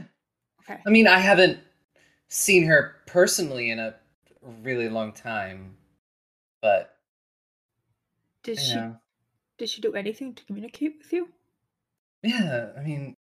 okay. 0.64 0.82
I 0.86 0.90
mean, 0.90 1.08
I 1.08 1.20
haven't 1.20 1.60
seen 2.28 2.64
her 2.66 2.96
personally 3.08 3.72
in 3.72 3.80
a 3.80 3.96
really 4.64 4.90
long 4.90 5.12
time, 5.12 5.76
but 6.62 6.96
Did 8.44 8.60
she 8.60 8.76
know, 8.76 8.98
did 9.58 9.70
she 9.70 9.82
do 9.82 9.94
anything 9.94 10.34
to 10.34 10.44
communicate 10.46 10.96
with 11.00 11.12
you? 11.12 11.30
Yeah. 12.23 12.69
I 12.77 12.81
mean, 12.81 13.15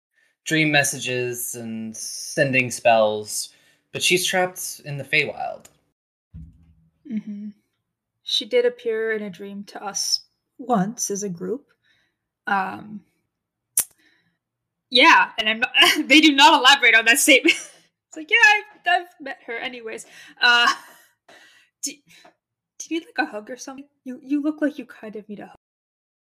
dream 0.45 0.71
messages 0.71 1.55
and 1.55 1.95
sending 1.95 2.71
spells, 2.71 3.49
but 3.91 4.01
she's 4.01 4.25
trapped 4.25 4.81
in 4.85 4.97
the 4.97 5.03
Feywild. 5.03 5.65
Mm-hmm. 7.09 7.49
She 8.23 8.45
did 8.45 8.65
appear 8.65 9.13
in 9.13 9.23
a 9.23 9.29
dream 9.29 9.63
to 9.65 9.83
us 9.83 10.21
once 10.57 11.09
as 11.09 11.23
a 11.23 11.29
group. 11.29 11.67
Um. 12.47 13.01
Yeah, 14.91 15.29
and 15.37 15.47
I'm 15.47 15.59
not, 15.59 15.71
they 16.07 16.19
do 16.19 16.35
not 16.35 16.59
elaborate 16.59 16.95
on 16.95 17.05
that 17.05 17.19
statement. 17.19 17.55
it's 18.07 18.17
like, 18.17 18.29
yeah, 18.29 18.37
I've, 18.91 19.01
I've 19.01 19.07
met 19.19 19.37
her 19.45 19.57
anyways. 19.57 20.05
Uh, 20.41 20.67
do, 21.83 21.91
do 21.91 22.85
you 22.89 22.99
need 22.99 23.05
like 23.05 23.27
a 23.27 23.31
hug 23.31 23.49
or 23.49 23.57
something? 23.57 23.85
You 24.03 24.19
you 24.23 24.41
look 24.41 24.61
like 24.61 24.79
you 24.79 24.85
kind 24.85 25.15
of 25.15 25.27
need 25.29 25.39
a 25.39 25.47
hug. 25.47 25.55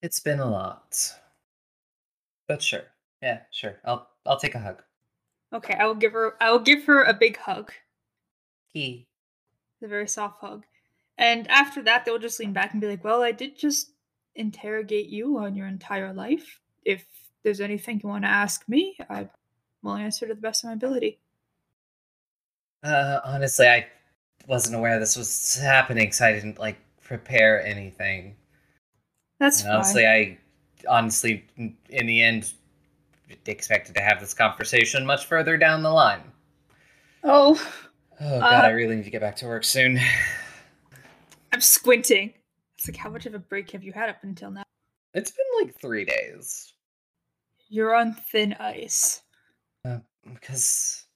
It's 0.03 0.21
been 0.21 0.41
a 0.41 0.51
lot, 0.51 1.13
but 2.53 2.63
sure, 2.63 2.85
yeah, 3.23 3.43
sure. 3.51 3.81
I'll 3.85 4.09
I'll 4.27 4.39
take 4.39 4.55
a 4.55 4.59
hug. 4.61 4.83
Okay, 5.51 5.73
I 5.75 5.87
will 5.87 5.95
give 5.95 6.13
her 6.13 6.37
I 6.43 6.51
will 6.51 6.59
give 6.59 6.85
her 6.85 7.03
a 7.05 7.15
big 7.15 7.39
hug. 7.39 7.73
He. 8.75 9.07
a 9.83 9.89
very 9.89 10.09
soft 10.09 10.41
hug. 10.41 10.65
And 11.19 11.47
after 11.51 11.83
that, 11.83 12.05
they'll 12.05 12.19
just 12.19 12.41
lean 12.41 12.53
back 12.53 12.73
and 12.73 12.81
be 12.81 12.87
like, 12.89 13.05
Well, 13.05 13.23
I 13.23 13.33
did 13.33 13.57
just 13.57 13.93
interrogate 14.35 15.09
you 15.09 15.39
on 15.39 15.55
your 15.55 15.67
entire 15.67 16.13
life. 16.13 16.61
If 16.85 17.05
there's 17.43 17.61
anything 17.61 18.01
you 18.03 18.09
want 18.09 18.25
to 18.25 18.31
ask 18.31 18.69
me, 18.69 18.97
I 19.11 19.29
will 19.83 19.95
answer 19.95 20.27
to 20.29 20.35
the 20.35 20.41
best 20.41 20.65
of 20.65 20.69
my 20.69 20.75
ability. 20.75 21.21
Uh, 22.83 23.21
honestly, 23.25 23.67
I 23.69 23.87
wasn't 24.47 24.77
aware 24.77 24.99
this 24.99 25.17
was 25.17 25.57
happening, 25.57 26.13
so 26.13 26.27
I 26.27 26.33
didn't 26.33 26.59
like 26.59 26.79
prepare 27.03 27.65
anything. 27.65 28.37
That's 29.39 29.61
And 29.61 29.69
fine. 29.69 29.75
honestly, 29.77 30.07
I 30.07 30.39
honestly, 30.89 31.45
in 31.57 32.07
the 32.07 32.23
end, 32.23 32.53
expected 33.47 33.95
to 33.95 34.01
have 34.03 34.21
this 34.21 34.35
conversation 34.35 35.07
much 35.07 35.27
further 35.27 35.57
down 35.57 35.83
the 35.83 35.91
line. 35.91 36.23
Oh, 37.25 37.61
Oh 38.21 38.41
god, 38.41 38.65
Uh, 38.65 38.69
I 38.69 38.71
really 38.71 38.97
need 38.97 39.05
to 39.05 39.11
get 39.11 39.21
back 39.21 39.37
to 39.37 39.47
work 39.47 39.65
soon. 39.65 39.99
I'm 41.53 41.61
squinting. 41.61 42.33
It's 42.79 42.89
like, 42.89 42.97
how 42.97 43.11
much 43.11 43.27
of 43.27 43.35
a 43.35 43.39
break 43.39 43.71
have 43.73 43.83
you 43.83 43.93
had 43.93 44.09
up 44.11 44.23
until 44.23 44.51
now? 44.51 44.63
It's 45.15 45.31
been 45.31 45.47
like 45.67 45.75
three 45.81 46.05
days. 46.05 46.73
You're 47.69 47.95
on 47.95 48.15
thin 48.15 48.55
ice. 48.55 49.23
Because, 50.25 51.07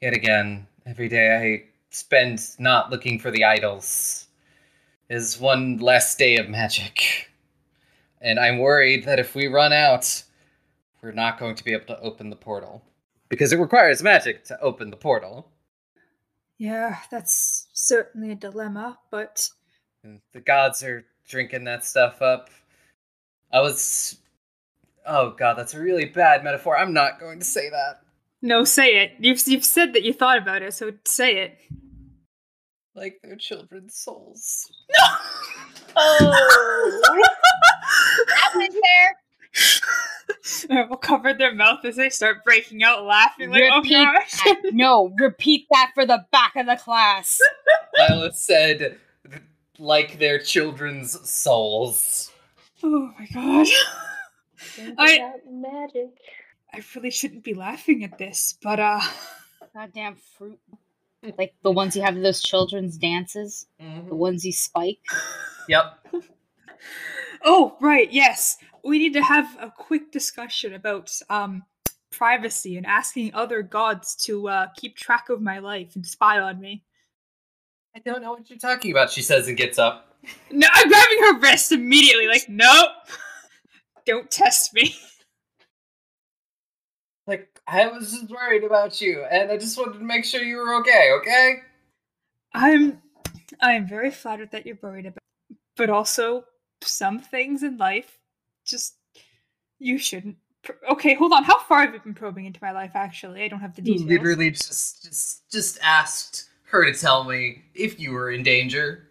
yet 0.00 0.12
again, 0.12 0.66
every 0.86 1.08
day 1.08 1.36
I 1.36 1.68
spend 1.90 2.40
not 2.58 2.90
looking 2.90 3.18
for 3.18 3.30
the 3.30 3.44
idols 3.44 4.26
is 5.08 5.38
one 5.38 5.78
less 5.78 6.16
day 6.16 6.36
of 6.36 6.48
magic. 6.48 7.30
And 8.24 8.40
I'm 8.40 8.58
worried 8.58 9.04
that 9.04 9.20
if 9.20 9.34
we 9.34 9.48
run 9.48 9.74
out, 9.74 10.22
we're 11.02 11.12
not 11.12 11.38
going 11.38 11.54
to 11.56 11.64
be 11.64 11.74
able 11.74 11.84
to 11.86 12.00
open 12.00 12.30
the 12.30 12.36
portal. 12.36 12.82
Because 13.28 13.52
it 13.52 13.58
requires 13.58 14.02
magic 14.02 14.44
to 14.44 14.58
open 14.60 14.90
the 14.90 14.96
portal. 14.96 15.52
Yeah, 16.56 16.96
that's 17.10 17.68
certainly 17.74 18.30
a 18.30 18.34
dilemma, 18.34 18.98
but 19.10 19.48
And 20.02 20.20
the 20.32 20.40
gods 20.40 20.82
are 20.82 21.04
drinking 21.28 21.64
that 21.64 21.84
stuff 21.84 22.22
up. 22.22 22.48
I 23.52 23.60
was. 23.60 24.18
Oh 25.06 25.34
god, 25.36 25.58
that's 25.58 25.74
a 25.74 25.80
really 25.80 26.06
bad 26.06 26.42
metaphor. 26.42 26.78
I'm 26.78 26.94
not 26.94 27.20
going 27.20 27.38
to 27.40 27.44
say 27.44 27.68
that. 27.68 28.00
no, 28.40 28.64
say 28.64 29.02
it. 29.02 29.12
You've 29.18 29.46
you've 29.46 29.64
said 29.64 29.92
that 29.92 30.02
you 30.02 30.14
thought 30.14 30.38
about 30.38 30.62
it, 30.62 30.72
so 30.72 30.92
say 31.04 31.36
it. 31.38 31.58
Like 32.94 33.20
their 33.22 33.36
children's 33.36 33.96
souls. 33.96 34.70
No. 34.96 35.16
oh, 35.96 37.22
that 38.54 38.58
went 38.58 38.74
there. 40.58 40.88
will 40.88 40.96
cover 40.96 41.32
their 41.34 41.54
mouth 41.54 41.84
as 41.84 41.96
they 41.96 42.10
start 42.10 42.44
breaking 42.44 42.82
out 42.82 43.04
laughing. 43.04 43.50
Like, 43.50 43.62
Repeat 43.62 43.96
oh 43.96 44.14
gosh. 44.14 44.56
No, 44.72 45.14
repeat 45.18 45.66
that 45.70 45.92
for 45.94 46.06
the 46.06 46.24
back 46.32 46.56
of 46.56 46.66
the 46.66 46.76
class. 46.76 47.38
Lila 47.98 48.32
said, 48.32 48.98
like 49.78 50.18
their 50.18 50.38
children's 50.38 51.28
souls. 51.28 52.32
Oh 52.82 53.12
my 53.18 53.26
god. 53.32 53.66
I 54.98 55.32
magic. 55.48 56.10
I 56.72 56.82
really 56.94 57.10
shouldn't 57.10 57.44
be 57.44 57.54
laughing 57.54 58.02
at 58.04 58.18
this, 58.18 58.58
but 58.62 58.80
uh 58.80 59.00
Goddamn 59.74 60.16
fruit. 60.38 60.60
Like 61.36 61.54
the 61.62 61.70
ones 61.72 61.96
you 61.96 62.02
have 62.02 62.16
at 62.16 62.22
those 62.22 62.42
children's 62.42 62.96
dances, 62.96 63.66
the 63.78 64.14
ones 64.14 64.44
you 64.44 64.52
spike. 64.52 65.00
Yep. 65.68 66.06
Oh, 67.44 67.76
right, 67.80 68.10
yes. 68.10 68.56
We 68.82 68.98
need 68.98 69.12
to 69.14 69.22
have 69.22 69.56
a 69.60 69.70
quick 69.70 70.10
discussion 70.10 70.74
about 70.74 71.10
um 71.30 71.62
privacy 72.10 72.76
and 72.76 72.86
asking 72.86 73.34
other 73.34 73.62
gods 73.62 74.14
to 74.14 74.48
uh 74.48 74.66
keep 74.76 74.96
track 74.96 75.28
of 75.28 75.42
my 75.42 75.58
life 75.58 75.94
and 75.96 76.06
spy 76.06 76.40
on 76.40 76.60
me. 76.60 76.84
I 77.94 78.00
don't 78.00 78.22
know 78.22 78.32
what 78.32 78.50
you're 78.50 78.58
talking 78.58 78.90
about, 78.90 79.10
she 79.10 79.22
says 79.22 79.48
and 79.48 79.56
gets 79.56 79.78
up. 79.78 80.10
No, 80.50 80.66
I'm 80.72 80.88
grabbing 80.88 81.18
her 81.20 81.38
wrist 81.38 81.70
immediately, 81.70 82.26
like, 82.26 82.48
nope. 82.48 82.88
Don't 84.06 84.30
test 84.30 84.72
me. 84.72 84.96
Like, 87.26 87.60
I 87.66 87.88
was 87.88 88.10
just 88.12 88.30
worried 88.30 88.64
about 88.64 89.02
you, 89.02 89.24
and 89.30 89.50
I 89.50 89.58
just 89.58 89.76
wanted 89.76 89.98
to 89.98 90.04
make 90.04 90.24
sure 90.24 90.42
you 90.42 90.56
were 90.56 90.76
okay, 90.76 91.10
okay? 91.20 91.56
I'm 92.54 93.02
I 93.60 93.72
am 93.72 93.86
very 93.86 94.10
flattered 94.10 94.50
that 94.52 94.64
you're 94.64 94.78
worried 94.80 95.06
about 95.06 95.18
but 95.76 95.90
also 95.90 96.44
some 96.86 97.18
things 97.18 97.62
in 97.62 97.76
life 97.76 98.18
just 98.64 98.96
you 99.78 99.98
shouldn't 99.98 100.36
okay 100.90 101.14
hold 101.14 101.32
on 101.32 101.44
how 101.44 101.58
far 101.58 101.82
have 101.82 101.92
you 101.92 102.00
been 102.00 102.14
probing 102.14 102.46
into 102.46 102.58
my 102.62 102.72
life 102.72 102.92
actually 102.94 103.42
i 103.42 103.48
don't 103.48 103.60
have 103.60 103.74
the 103.76 103.82
details 103.82 104.08
Literally 104.08 104.50
just 104.50 105.04
just 105.04 105.50
just 105.50 105.78
asked 105.82 106.48
her 106.64 106.90
to 106.90 106.98
tell 106.98 107.24
me 107.24 107.62
if 107.74 108.00
you 108.00 108.12
were 108.12 108.30
in 108.30 108.42
danger. 108.42 109.08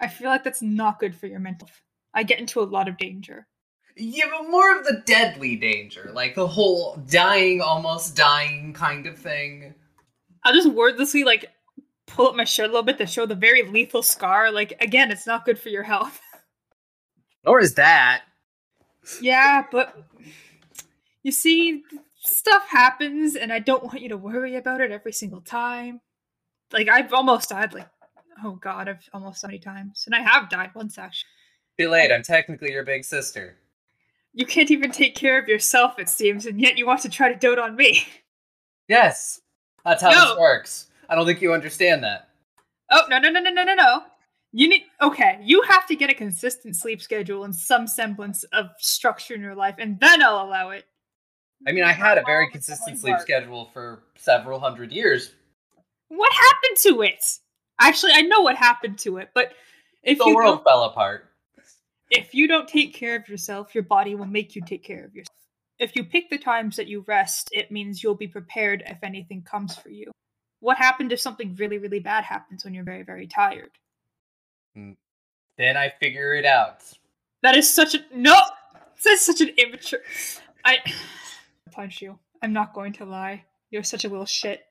i 0.00 0.08
feel 0.08 0.28
like 0.30 0.42
that's 0.44 0.62
not 0.62 0.98
good 0.98 1.14
for 1.14 1.26
your 1.26 1.40
mental 1.40 1.68
i 2.14 2.22
get 2.22 2.40
into 2.40 2.60
a 2.60 2.64
lot 2.64 2.88
of 2.88 2.96
danger 2.96 3.46
Yeah, 3.96 4.24
but 4.30 4.48
more 4.50 4.78
of 4.78 4.84
the 4.86 5.02
deadly 5.04 5.56
danger, 5.56 6.10
like 6.14 6.34
the 6.34 6.46
whole 6.46 6.96
dying, 7.10 7.60
almost 7.60 8.16
dying 8.16 8.72
kind 8.72 9.06
of 9.06 9.18
thing. 9.18 9.74
i'll 10.44 10.54
just 10.54 10.68
wordlessly 10.72 11.24
like 11.24 11.50
pull 12.06 12.28
up 12.28 12.34
my 12.34 12.44
shirt 12.44 12.64
a 12.66 12.68
little 12.72 12.82
bit 12.82 12.96
to 12.98 13.06
show 13.06 13.26
the 13.26 13.34
very 13.34 13.62
lethal 13.62 14.02
scar 14.02 14.50
like 14.50 14.72
again 14.80 15.10
it's 15.10 15.26
not 15.26 15.44
good 15.44 15.58
for 15.58 15.68
your 15.68 15.82
health 15.82 16.18
Nor 17.44 17.60
is 17.60 17.74
that. 17.74 18.22
yeah 19.20 19.64
but 19.72 19.96
you 21.24 21.32
see 21.32 21.82
stuff 22.20 22.68
happens 22.68 23.34
and 23.34 23.52
i 23.52 23.58
don't 23.58 23.82
want 23.82 24.00
you 24.00 24.08
to 24.08 24.16
worry 24.16 24.54
about 24.54 24.80
it 24.80 24.92
every 24.92 25.12
single 25.12 25.40
time 25.40 26.00
like 26.72 26.88
i've 26.88 27.12
almost 27.12 27.48
died 27.48 27.74
like 27.74 27.88
oh 28.44 28.52
god 28.62 28.88
i've 28.88 29.08
almost 29.12 29.40
so 29.40 29.48
many 29.48 29.58
times 29.58 30.04
and 30.06 30.14
i 30.14 30.20
have 30.20 30.48
died 30.48 30.70
once 30.76 30.98
actually 30.98 31.28
Be 31.76 31.86
late, 31.88 32.12
I'm 32.12 32.22
technically 32.22 32.70
your 32.70 32.84
big 32.84 33.04
sister. 33.04 33.56
you 34.32 34.46
can't 34.46 34.70
even 34.70 34.92
take 34.92 35.16
care 35.16 35.36
of 35.40 35.48
yourself 35.48 35.98
it 35.98 36.08
seems 36.08 36.46
and 36.46 36.60
yet 36.60 36.78
you 36.78 36.86
want 36.86 37.00
to 37.02 37.08
try 37.08 37.32
to 37.32 37.38
dote 37.38 37.58
on 37.58 37.74
me 37.76 38.04
Yes, 38.88 39.40
that's 39.84 40.02
how 40.02 40.10
No. 40.10 40.28
this 40.30 40.38
works. 40.38 40.86
I 41.08 41.14
don't 41.14 41.24
think 41.26 41.40
you 41.40 41.52
understand 41.54 42.04
that. 42.04 42.28
oh 42.90 43.02
no 43.10 43.18
no 43.18 43.30
no 43.30 43.40
no 43.40 43.50
no 43.50 43.64
no 43.64 43.74
no 43.74 44.02
you 44.52 44.68
need 44.68 44.82
okay 45.00 45.38
you 45.42 45.62
have 45.62 45.86
to 45.86 45.96
get 45.96 46.10
a 46.10 46.14
consistent 46.14 46.76
sleep 46.76 47.00
schedule 47.00 47.44
and 47.44 47.54
some 47.54 47.86
semblance 47.86 48.44
of 48.52 48.66
structure 48.78 49.34
in 49.34 49.40
your 49.40 49.54
life 49.54 49.74
and 49.78 49.98
then 50.00 50.22
i'll 50.22 50.44
allow 50.46 50.70
it 50.70 50.84
I 51.64 51.70
mean, 51.70 51.84
I 51.84 51.92
had 51.92 52.18
a 52.18 52.24
very 52.26 52.50
consistent 52.50 52.98
sleep 52.98 53.20
schedule 53.20 53.70
for 53.72 54.02
several 54.16 54.58
hundred 54.58 54.90
years. 54.90 55.32
what 56.08 56.32
happened 56.32 56.78
to 56.82 57.02
it 57.02 57.24
actually 57.80 58.12
i 58.14 58.22
know 58.22 58.40
what 58.40 58.56
happened 58.56 58.98
to 59.00 59.18
it 59.18 59.30
but 59.32 59.52
if 60.02 60.18
the 60.18 60.24
you 60.26 60.34
world 60.34 60.62
fell 60.64 60.84
apart. 60.84 61.30
if 62.10 62.34
you 62.34 62.48
don't 62.48 62.68
take 62.68 62.94
care 62.94 63.16
of 63.16 63.28
yourself, 63.28 63.74
your 63.74 63.84
body 63.84 64.14
will 64.14 64.26
make 64.26 64.56
you 64.56 64.62
take 64.62 64.82
care 64.82 65.04
of 65.04 65.14
yourself. 65.14 65.36
If 65.78 65.96
you 65.96 66.04
pick 66.04 66.28
the 66.28 66.38
times 66.38 66.76
that 66.76 66.88
you 66.88 67.04
rest, 67.06 67.48
it 67.52 67.70
means 67.70 68.02
you'll 68.02 68.14
be 68.14 68.28
prepared 68.28 68.82
if 68.86 68.98
anything 69.02 69.42
comes 69.42 69.76
for 69.76 69.88
you. 69.88 70.10
What 70.60 70.76
happened 70.76 71.12
if 71.12 71.20
something 71.20 71.54
really, 71.56 71.78
really 71.78 71.98
bad 71.98 72.24
happens 72.24 72.64
when 72.64 72.74
you're 72.74 72.84
very, 72.84 73.02
very 73.02 73.26
tired? 73.26 73.70
Mm. 74.76 74.96
Then 75.58 75.76
I 75.76 75.90
figure 76.00 76.34
it 76.34 76.44
out. 76.44 76.82
That 77.42 77.56
is 77.56 77.72
such 77.72 77.94
a 77.94 77.98
no. 78.14 78.38
That's 79.04 79.26
such 79.26 79.40
an 79.40 79.50
immature. 79.58 80.00
I 80.64 80.78
punch 81.70 82.00
you. 82.02 82.18
I'm 82.42 82.52
not 82.52 82.74
going 82.74 82.92
to 82.94 83.04
lie. 83.04 83.44
You're 83.70 83.82
such 83.82 84.04
a 84.04 84.08
little 84.08 84.26
shit. 84.26 84.62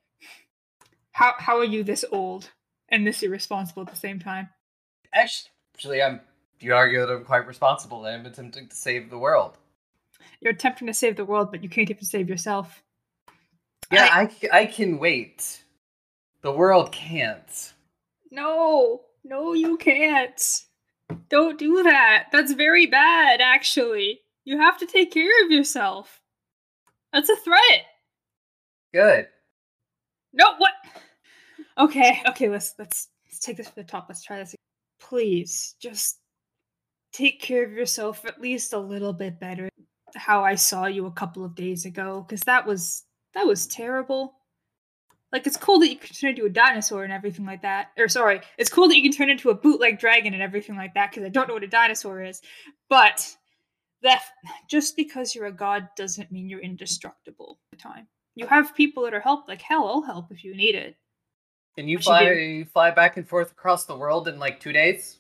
How 1.12 1.34
how 1.38 1.58
are 1.58 1.66
you 1.66 1.84
this 1.84 2.06
old 2.12 2.50
and 2.90 3.06
this 3.06 3.24
irresponsible 3.24 3.84
at 3.84 3.90
the 3.90 3.96
same 3.96 4.20
time? 4.20 4.50
Actually, 5.14 6.02
I'm. 6.02 6.22
You 6.60 6.76
argue 6.76 7.00
that 7.00 7.12
I'm 7.12 7.26
quite 7.26 7.48
responsible. 7.48 8.06
I'm 8.06 8.26
attempting 8.26 8.70
to 8.70 8.76
save 8.76 9.10
the 9.10 9.18
world. 9.18 9.58
You're 10.42 10.54
attempting 10.54 10.88
to 10.88 10.94
save 10.94 11.16
the 11.16 11.26
world, 11.26 11.50
but 11.52 11.64
you 11.64 11.70
can't 11.70 11.90
even 11.90 12.04
save 12.04 12.30
yourself. 12.30 12.84
Yeah, 13.92 14.08
I 14.12 14.30
I 14.52 14.66
can 14.68 15.00
wait. 15.00 15.64
The 16.42 16.52
world 16.52 16.92
can't. 16.92 17.74
No, 18.32 19.02
no, 19.24 19.54
you 19.54 19.78
can't. 19.78 20.42
Don't 21.30 21.60
do 21.60 21.84
that. 21.84 22.28
That's 22.32 22.54
very 22.54 22.86
bad, 22.86 23.42
actually. 23.42 24.22
You 24.44 24.58
have 24.60 24.78
to 24.80 24.86
take 24.86 25.12
care 25.12 25.46
of 25.46 25.52
yourself. 25.52 26.22
That's 27.14 27.30
a 27.30 27.36
threat. 27.38 27.86
Good. 28.94 29.28
No, 30.34 30.56
what? 30.58 30.74
Okay, 31.78 32.22
okay, 32.28 32.50
let's 32.50 32.74
let's 32.78 33.10
let's 33.26 33.40
take 33.40 33.58
this 33.58 33.68
to 33.70 33.76
the 33.76 33.84
top. 33.84 34.06
Let's 34.08 34.24
try 34.24 34.38
this. 34.38 34.56
Please, 35.00 35.76
just 35.80 36.20
take 37.12 37.42
care 37.42 37.66
of 37.66 37.72
yourself 37.72 38.26
at 38.26 38.42
least 38.42 38.74
a 38.74 38.80
little 38.80 39.14
bit 39.14 39.40
better. 39.40 39.70
How 40.16 40.44
I 40.44 40.56
saw 40.56 40.86
you 40.86 41.06
a 41.06 41.12
couple 41.12 41.46
of 41.46 41.56
days 41.56 41.86
ago, 41.86 42.26
because 42.28 42.42
that 42.42 42.66
was 42.66 43.04
that 43.34 43.46
was 43.46 43.68
terrible. 43.68 44.36
Like 45.32 45.48
it's 45.48 45.58
cool 45.58 45.80
that 45.80 45.90
you 45.90 45.98
can 45.98 46.14
turn 46.14 46.32
into 46.32 46.46
a 46.46 46.50
dinosaur 46.50 47.04
and 47.04 47.14
everything 47.14 47.46
like 47.46 47.62
that. 47.62 47.92
Or 47.98 48.08
sorry, 48.10 48.42
it's 48.58 48.70
cool 48.70 48.88
that 48.90 48.98
you 48.98 49.04
can 49.04 49.14
turn 49.14 49.30
into 49.30 49.50
a 49.50 49.56
bootleg 49.56 50.00
dragon 50.00 50.34
and 50.34 50.44
everything 50.44 50.76
like 50.76 50.94
that. 50.96 51.12
Because 51.12 51.26
I 51.26 51.30
don't 51.30 51.48
know 51.48 51.54
what 51.54 51.64
a 51.64 51.68
dinosaur 51.68 52.22
is, 52.22 52.42
but 52.90 53.36
that 54.02 54.24
just 54.70 54.96
because 54.96 55.34
you're 55.34 55.46
a 55.46 55.52
god 55.52 55.88
doesn't 55.96 56.32
mean 56.32 56.50
you're 56.50 56.60
indestructible. 56.60 57.60
The 57.72 57.78
time 57.78 58.08
you 58.36 58.48
have 58.48 58.76
people 58.76 59.04
that 59.04 59.14
are 59.14 59.20
help. 59.20 59.48
Like 59.48 59.62
hell, 59.62 59.88
I'll 59.88 60.02
help 60.02 60.32
if 60.32 60.44
you 60.44 60.56
need 60.56 60.76
it. 60.76 60.96
Can 61.76 61.88
you 61.88 62.00
What 62.00 62.24
you 62.24 62.66
fly 62.66 62.90
fly 62.90 62.92
back 62.92 63.18
and 63.18 63.28
forth 63.28 63.52
across 63.52 63.86
the 63.86 63.96
world 63.96 64.28
in 64.28 64.40
like 64.40 64.60
two 64.60 64.74
days? 64.74 65.18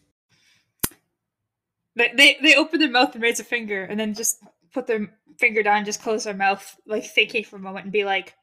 They 1.95 2.11
they 2.15 2.37
they 2.41 2.55
open 2.55 2.79
their 2.79 2.89
mouth 2.89 3.13
and 3.13 3.23
raise 3.23 3.39
a 3.39 3.43
finger, 3.43 3.83
and 3.83 3.99
then 3.99 4.13
just 4.13 4.43
put 4.73 4.87
their 4.87 5.07
finger 5.37 5.63
down, 5.63 5.77
and 5.77 5.85
just 5.85 6.01
close 6.01 6.23
their 6.23 6.33
mouth, 6.33 6.77
like 6.85 7.05
thinking 7.05 7.43
for 7.43 7.55
a 7.57 7.59
moment, 7.59 7.85
and 7.85 7.93
be 7.93 8.03
like, 8.03 8.35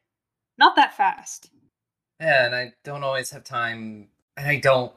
"Not 0.57 0.75
that 0.75 0.97
fast." 0.97 1.51
Yeah, 2.19 2.45
and 2.45 2.55
I 2.55 2.73
don't 2.83 3.03
always 3.03 3.31
have 3.31 3.43
time, 3.43 4.09
and 4.35 4.47
I 4.47 4.57
don't 4.57 4.91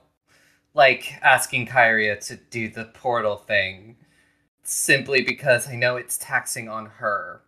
like 0.75 1.15
asking 1.23 1.67
Kyria 1.67 2.25
to 2.27 2.37
do 2.37 2.69
the 2.69 2.87
portal 2.87 3.37
thing 3.37 3.97
simply 4.65 5.23
because 5.23 5.69
I 5.69 5.77
know 5.77 5.97
it's 5.97 6.19
taxing 6.19 6.69
on 6.69 6.87
her. 6.87 7.43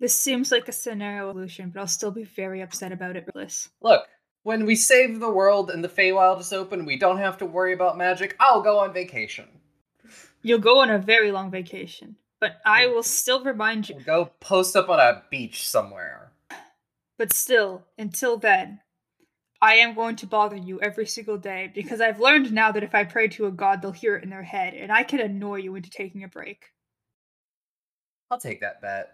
This 0.00 0.18
seems 0.18 0.50
like 0.50 0.68
a 0.68 0.72
scenario 0.72 1.30
solution, 1.32 1.70
but 1.70 1.80
I'll 1.80 1.86
still 1.86 2.10
be 2.10 2.24
very 2.24 2.60
upset 2.60 2.92
about 2.92 3.16
it, 3.16 3.32
Bliss. 3.32 3.68
Look, 3.80 4.06
when 4.42 4.66
we 4.66 4.74
save 4.74 5.20
the 5.20 5.30
world 5.30 5.70
and 5.70 5.84
the 5.84 5.88
Feywild 5.88 6.40
is 6.40 6.52
open, 6.52 6.84
we 6.84 6.96
don't 6.96 7.18
have 7.18 7.38
to 7.38 7.46
worry 7.46 7.72
about 7.72 7.96
magic. 7.96 8.34
I'll 8.40 8.62
go 8.62 8.78
on 8.80 8.92
vacation. 8.92 9.46
You'll 10.42 10.58
go 10.58 10.80
on 10.80 10.90
a 10.90 10.98
very 10.98 11.30
long 11.30 11.50
vacation, 11.50 12.16
but 12.40 12.60
I 12.66 12.88
will 12.88 13.04
still 13.04 13.44
remind 13.44 13.88
you. 13.88 13.96
We'll 13.96 14.04
go 14.04 14.30
post 14.40 14.74
up 14.74 14.88
on 14.88 14.98
a 14.98 15.22
beach 15.30 15.68
somewhere. 15.68 16.21
But 17.22 17.32
still, 17.32 17.84
until 17.98 18.36
then, 18.36 18.80
I 19.60 19.74
am 19.74 19.94
going 19.94 20.16
to 20.16 20.26
bother 20.26 20.56
you 20.56 20.80
every 20.80 21.06
single 21.06 21.38
day 21.38 21.70
because 21.72 22.00
I've 22.00 22.18
learned 22.18 22.52
now 22.52 22.72
that 22.72 22.82
if 22.82 22.96
I 22.96 23.04
pray 23.04 23.28
to 23.28 23.46
a 23.46 23.52
god, 23.52 23.80
they'll 23.80 23.92
hear 23.92 24.16
it 24.16 24.24
in 24.24 24.30
their 24.30 24.42
head, 24.42 24.74
and 24.74 24.90
I 24.90 25.04
can 25.04 25.20
annoy 25.20 25.58
you 25.58 25.76
into 25.76 25.88
taking 25.88 26.24
a 26.24 26.28
break. 26.28 26.64
I'll 28.28 28.40
take 28.40 28.60
that 28.62 28.82
bet. 28.82 29.12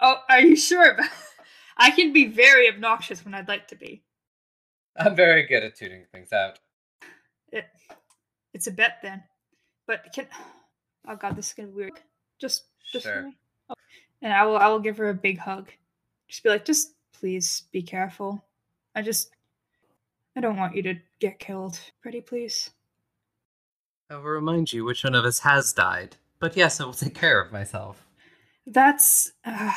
Oh, 0.00 0.20
are 0.30 0.40
you 0.40 0.56
sure? 0.56 0.96
I 1.76 1.90
can 1.90 2.14
be 2.14 2.28
very 2.28 2.66
obnoxious 2.66 3.26
when 3.26 3.34
I'd 3.34 3.46
like 3.46 3.68
to 3.68 3.76
be. 3.76 4.02
I'm 4.96 5.14
very 5.14 5.46
good 5.46 5.64
at 5.64 5.74
tuning 5.74 6.06
things 6.12 6.32
out. 6.32 6.60
It, 7.52 7.66
it's 8.54 8.68
a 8.68 8.72
bet 8.72 9.00
then. 9.02 9.22
But 9.86 10.14
can 10.14 10.28
oh 11.06 11.16
god, 11.16 11.36
this 11.36 11.48
is 11.48 11.52
gonna 11.52 11.68
be 11.68 11.74
weird. 11.74 12.00
Just 12.40 12.64
just 12.90 13.04
for 13.04 13.12
Sure. 13.12 13.22
me. 13.24 13.36
Oh. 13.68 13.74
And 14.22 14.32
I 14.32 14.46
will 14.46 14.56
I 14.56 14.68
will 14.68 14.80
give 14.80 14.96
her 14.96 15.10
a 15.10 15.14
big 15.14 15.36
hug. 15.36 15.68
Just 16.26 16.42
be 16.42 16.48
like, 16.48 16.64
just 16.64 16.94
please 17.24 17.62
be 17.72 17.80
careful. 17.80 18.44
I 18.94 19.00
just 19.00 19.30
I 20.36 20.42
don't 20.42 20.58
want 20.58 20.76
you 20.76 20.82
to 20.82 20.96
get 21.20 21.38
killed. 21.38 21.80
Pretty 22.02 22.20
please. 22.20 22.68
I 24.10 24.16
will 24.16 24.24
remind 24.24 24.74
you 24.74 24.84
which 24.84 25.04
one 25.04 25.14
of 25.14 25.24
us 25.24 25.38
has 25.38 25.72
died. 25.72 26.16
But 26.38 26.54
yes, 26.54 26.82
I 26.82 26.84
will 26.84 26.92
take 26.92 27.14
care 27.14 27.40
of 27.40 27.50
myself. 27.50 28.06
That's 28.66 29.32
uh, 29.42 29.72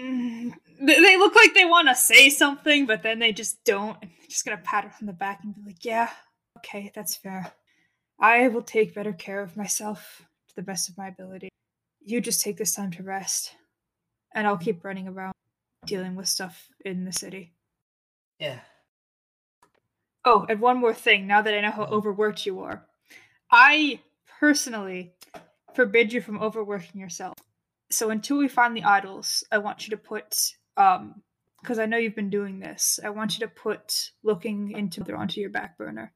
mm, 0.00 0.52
they 0.80 1.16
look 1.16 1.36
like 1.36 1.54
they 1.54 1.64
want 1.64 1.86
to 1.86 1.94
say 1.94 2.28
something, 2.28 2.86
but 2.86 3.04
then 3.04 3.20
they 3.20 3.32
just 3.32 3.62
don't. 3.62 3.96
And 4.02 4.10
they're 4.10 4.28
just 4.28 4.44
gonna 4.44 4.56
pat 4.56 4.82
her 4.82 4.92
on 5.00 5.06
the 5.06 5.12
back 5.12 5.44
and 5.44 5.54
be 5.54 5.62
like, 5.64 5.84
"Yeah, 5.84 6.10
okay, 6.56 6.90
that's 6.92 7.14
fair. 7.14 7.52
I 8.18 8.48
will 8.48 8.62
take 8.62 8.96
better 8.96 9.12
care 9.12 9.42
of 9.42 9.56
myself 9.56 10.24
to 10.48 10.56
the 10.56 10.62
best 10.62 10.88
of 10.88 10.98
my 10.98 11.06
ability. 11.06 11.50
You 12.00 12.20
just 12.20 12.40
take 12.40 12.56
this 12.56 12.74
time 12.74 12.90
to 12.92 13.04
rest, 13.04 13.54
and 14.34 14.44
I'll 14.44 14.58
keep 14.58 14.82
running 14.82 15.06
around 15.06 15.34
dealing 15.86 16.14
with 16.14 16.28
stuff 16.28 16.68
in 16.84 17.04
the 17.04 17.12
city." 17.12 17.52
Yeah. 18.38 18.60
Oh, 20.24 20.46
and 20.48 20.60
one 20.60 20.78
more 20.78 20.94
thing. 20.94 21.26
Now 21.26 21.42
that 21.42 21.54
I 21.54 21.60
know 21.60 21.70
how 21.70 21.84
overworked 21.84 22.44
you 22.44 22.60
are, 22.60 22.84
I 23.50 24.00
personally 24.38 25.14
forbid 25.74 26.12
you 26.12 26.20
from 26.20 26.42
overworking 26.42 27.00
yourself. 27.00 27.34
So 27.90 28.10
until 28.10 28.36
we 28.38 28.48
find 28.48 28.76
the 28.76 28.84
idols, 28.84 29.44
I 29.50 29.58
want 29.58 29.86
you 29.86 29.90
to 29.92 29.96
put 29.96 30.36
um 30.76 31.22
because 31.62 31.78
I 31.78 31.86
know 31.86 31.96
you've 31.96 32.14
been 32.14 32.30
doing 32.30 32.60
this. 32.60 33.00
I 33.02 33.10
want 33.10 33.38
you 33.38 33.46
to 33.46 33.52
put 33.52 34.12
looking 34.22 34.72
into 34.72 35.02
onto 35.14 35.40
your 35.40 35.50
back 35.50 35.76
burner. 35.76 36.12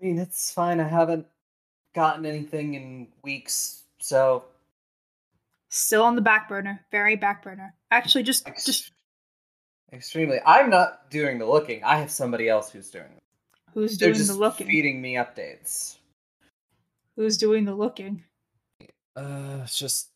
I 0.00 0.04
mean, 0.04 0.18
it's 0.18 0.50
fine. 0.50 0.80
I 0.80 0.88
haven't 0.88 1.26
gotten 1.94 2.26
anything 2.26 2.74
in 2.74 3.08
weeks, 3.22 3.84
so 4.00 4.44
Still 5.76 6.04
on 6.04 6.14
the 6.14 6.22
back 6.22 6.48
burner, 6.48 6.86
very 6.92 7.16
back 7.16 7.42
burner. 7.42 7.74
Actually, 7.90 8.22
just 8.22 8.46
Ex- 8.46 8.64
just 8.64 8.92
extremely. 9.92 10.38
I'm 10.46 10.70
not 10.70 11.10
doing 11.10 11.38
the 11.40 11.46
looking. 11.46 11.82
I 11.82 11.96
have 11.98 12.12
somebody 12.12 12.48
else 12.48 12.70
who's 12.70 12.90
doing 12.90 13.06
it. 13.16 13.22
who's 13.72 13.98
They're 13.98 14.10
doing 14.10 14.18
just 14.18 14.30
the 14.30 14.38
looking? 14.38 14.68
feeding 14.68 15.02
me 15.02 15.14
updates. 15.14 15.96
Who's 17.16 17.36
doing 17.36 17.64
the 17.64 17.74
looking? 17.74 18.22
Uh, 19.16 19.62
it's 19.64 19.76
just 19.76 20.10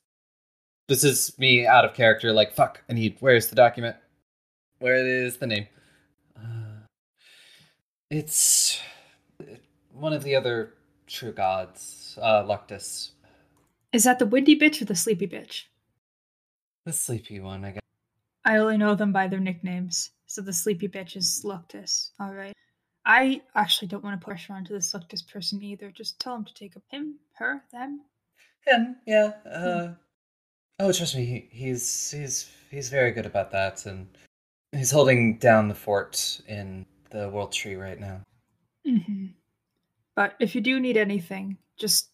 this 0.87 1.03
is 1.03 1.37
me 1.41 1.67
out 1.67 1.85
of 1.85 1.93
character. 1.93 2.33
Like, 2.33 2.55
fuck, 2.55 2.85
I 2.89 2.93
need. 2.93 3.17
Where's 3.19 3.49
the 3.49 3.57
document? 3.57 3.97
Where 4.79 5.05
is 5.05 5.39
the 5.39 5.49
name? 5.49 5.67
Uh, 6.37 6.87
it's 8.13 8.81
one 9.93 10.13
of 10.13 10.23
the 10.23 10.37
other 10.37 10.75
true 11.09 11.33
gods, 11.33 12.17
uh, 12.23 12.45
Luctus, 12.45 13.11
Is 13.93 14.05
that 14.05 14.19
the 14.19 14.27
windy 14.27 14.59
bitch 14.59 14.83
or 14.83 14.85
the 14.85 14.95
sleepy 14.95 15.27
bitch? 15.27 15.65
the 16.85 16.93
sleepy 16.93 17.39
one. 17.39 17.65
I 17.65 17.73
guess. 17.73 17.83
I 18.45 18.57
only 18.57 18.79
know 18.79 18.95
them 18.95 19.13
by 19.13 19.29
their 19.29 19.41
nicknames. 19.41 20.11
So 20.27 20.41
the 20.41 20.53
sleepy 20.53 20.89
bitch 20.89 21.17
is 21.17 21.43
Luctus. 21.45 22.11
All 22.19 22.35
right. 22.35 22.55
I 23.05 23.43
actually 23.55 23.89
don't 23.89 24.05
want 24.05 24.21
to 24.21 24.25
pressure 24.25 24.53
onto 24.53 24.73
this 24.75 24.93
Luctus 24.93 25.27
person 25.27 25.63
either. 25.63 25.91
Just 25.91 26.19
tell 26.21 26.35
him 26.35 26.45
to 26.45 26.55
take 26.55 26.77
up 26.77 26.83
him, 26.91 27.17
her, 27.35 27.63
them. 27.73 28.03
Him, 28.67 28.97
yeah. 29.07 29.33
Uh, 29.51 29.93
oh, 30.79 30.93
trust 30.93 31.17
me, 31.17 31.25
he, 31.25 31.49
he's 31.51 32.11
he's 32.11 32.51
he's 32.71 32.89
very 32.91 33.13
good 33.13 33.25
about 33.25 33.51
that, 33.53 33.87
and 33.87 34.09
he's 34.73 34.91
holding 34.91 35.39
down 35.39 35.69
the 35.69 35.75
fort 35.75 36.41
in 36.49 36.85
the 37.11 37.31
World 37.31 37.53
Tree 37.53 37.77
right 37.77 37.99
now. 37.99 38.21
hmm 38.85 39.27
But 40.15 40.35
if 40.41 40.55
you 40.55 40.61
do 40.61 40.81
need 40.81 40.97
anything, 40.99 41.57
just 41.79 42.11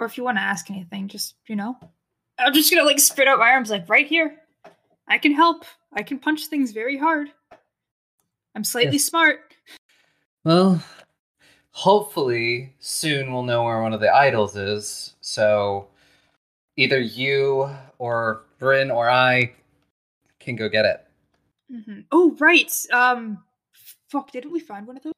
or 0.00 0.06
if 0.06 0.16
you 0.16 0.24
want 0.24 0.38
to 0.38 0.42
ask 0.42 0.70
anything, 0.70 1.08
just 1.08 1.34
you 1.46 1.56
know, 1.56 1.76
I'm 2.38 2.52
just 2.54 2.72
gonna 2.72 2.84
like 2.84 2.98
spread 2.98 3.28
out 3.28 3.38
my 3.38 3.50
arms 3.50 3.70
like 3.70 3.88
right 3.88 4.06
here. 4.06 4.36
I 5.06 5.18
can 5.18 5.32
help. 5.32 5.64
I 5.92 6.02
can 6.02 6.18
punch 6.18 6.46
things 6.46 6.72
very 6.72 6.96
hard. 6.96 7.30
I'm 8.54 8.64
slightly 8.64 8.92
Yes. 8.92 9.04
smart. 9.04 9.54
Well, 10.44 10.82
hopefully 11.72 12.74
soon 12.78 13.32
we'll 13.32 13.42
know 13.42 13.64
where 13.64 13.82
one 13.82 13.92
of 13.92 14.00
the 14.00 14.12
idols 14.14 14.56
is. 14.56 15.14
So 15.20 15.88
either 16.76 16.98
you 17.00 17.68
or 17.98 18.44
Bryn 18.58 18.90
or 18.90 19.10
I 19.10 19.52
can 20.38 20.56
go 20.56 20.68
get 20.68 20.84
it. 20.84 21.06
hmm 21.70 22.00
Oh 22.10 22.36
right. 22.38 22.72
Um, 22.92 23.42
fuck. 24.08 24.32
Didn't 24.32 24.52
we 24.52 24.60
find 24.60 24.86
one 24.86 24.96
of 24.96 25.02
those? 25.02 25.12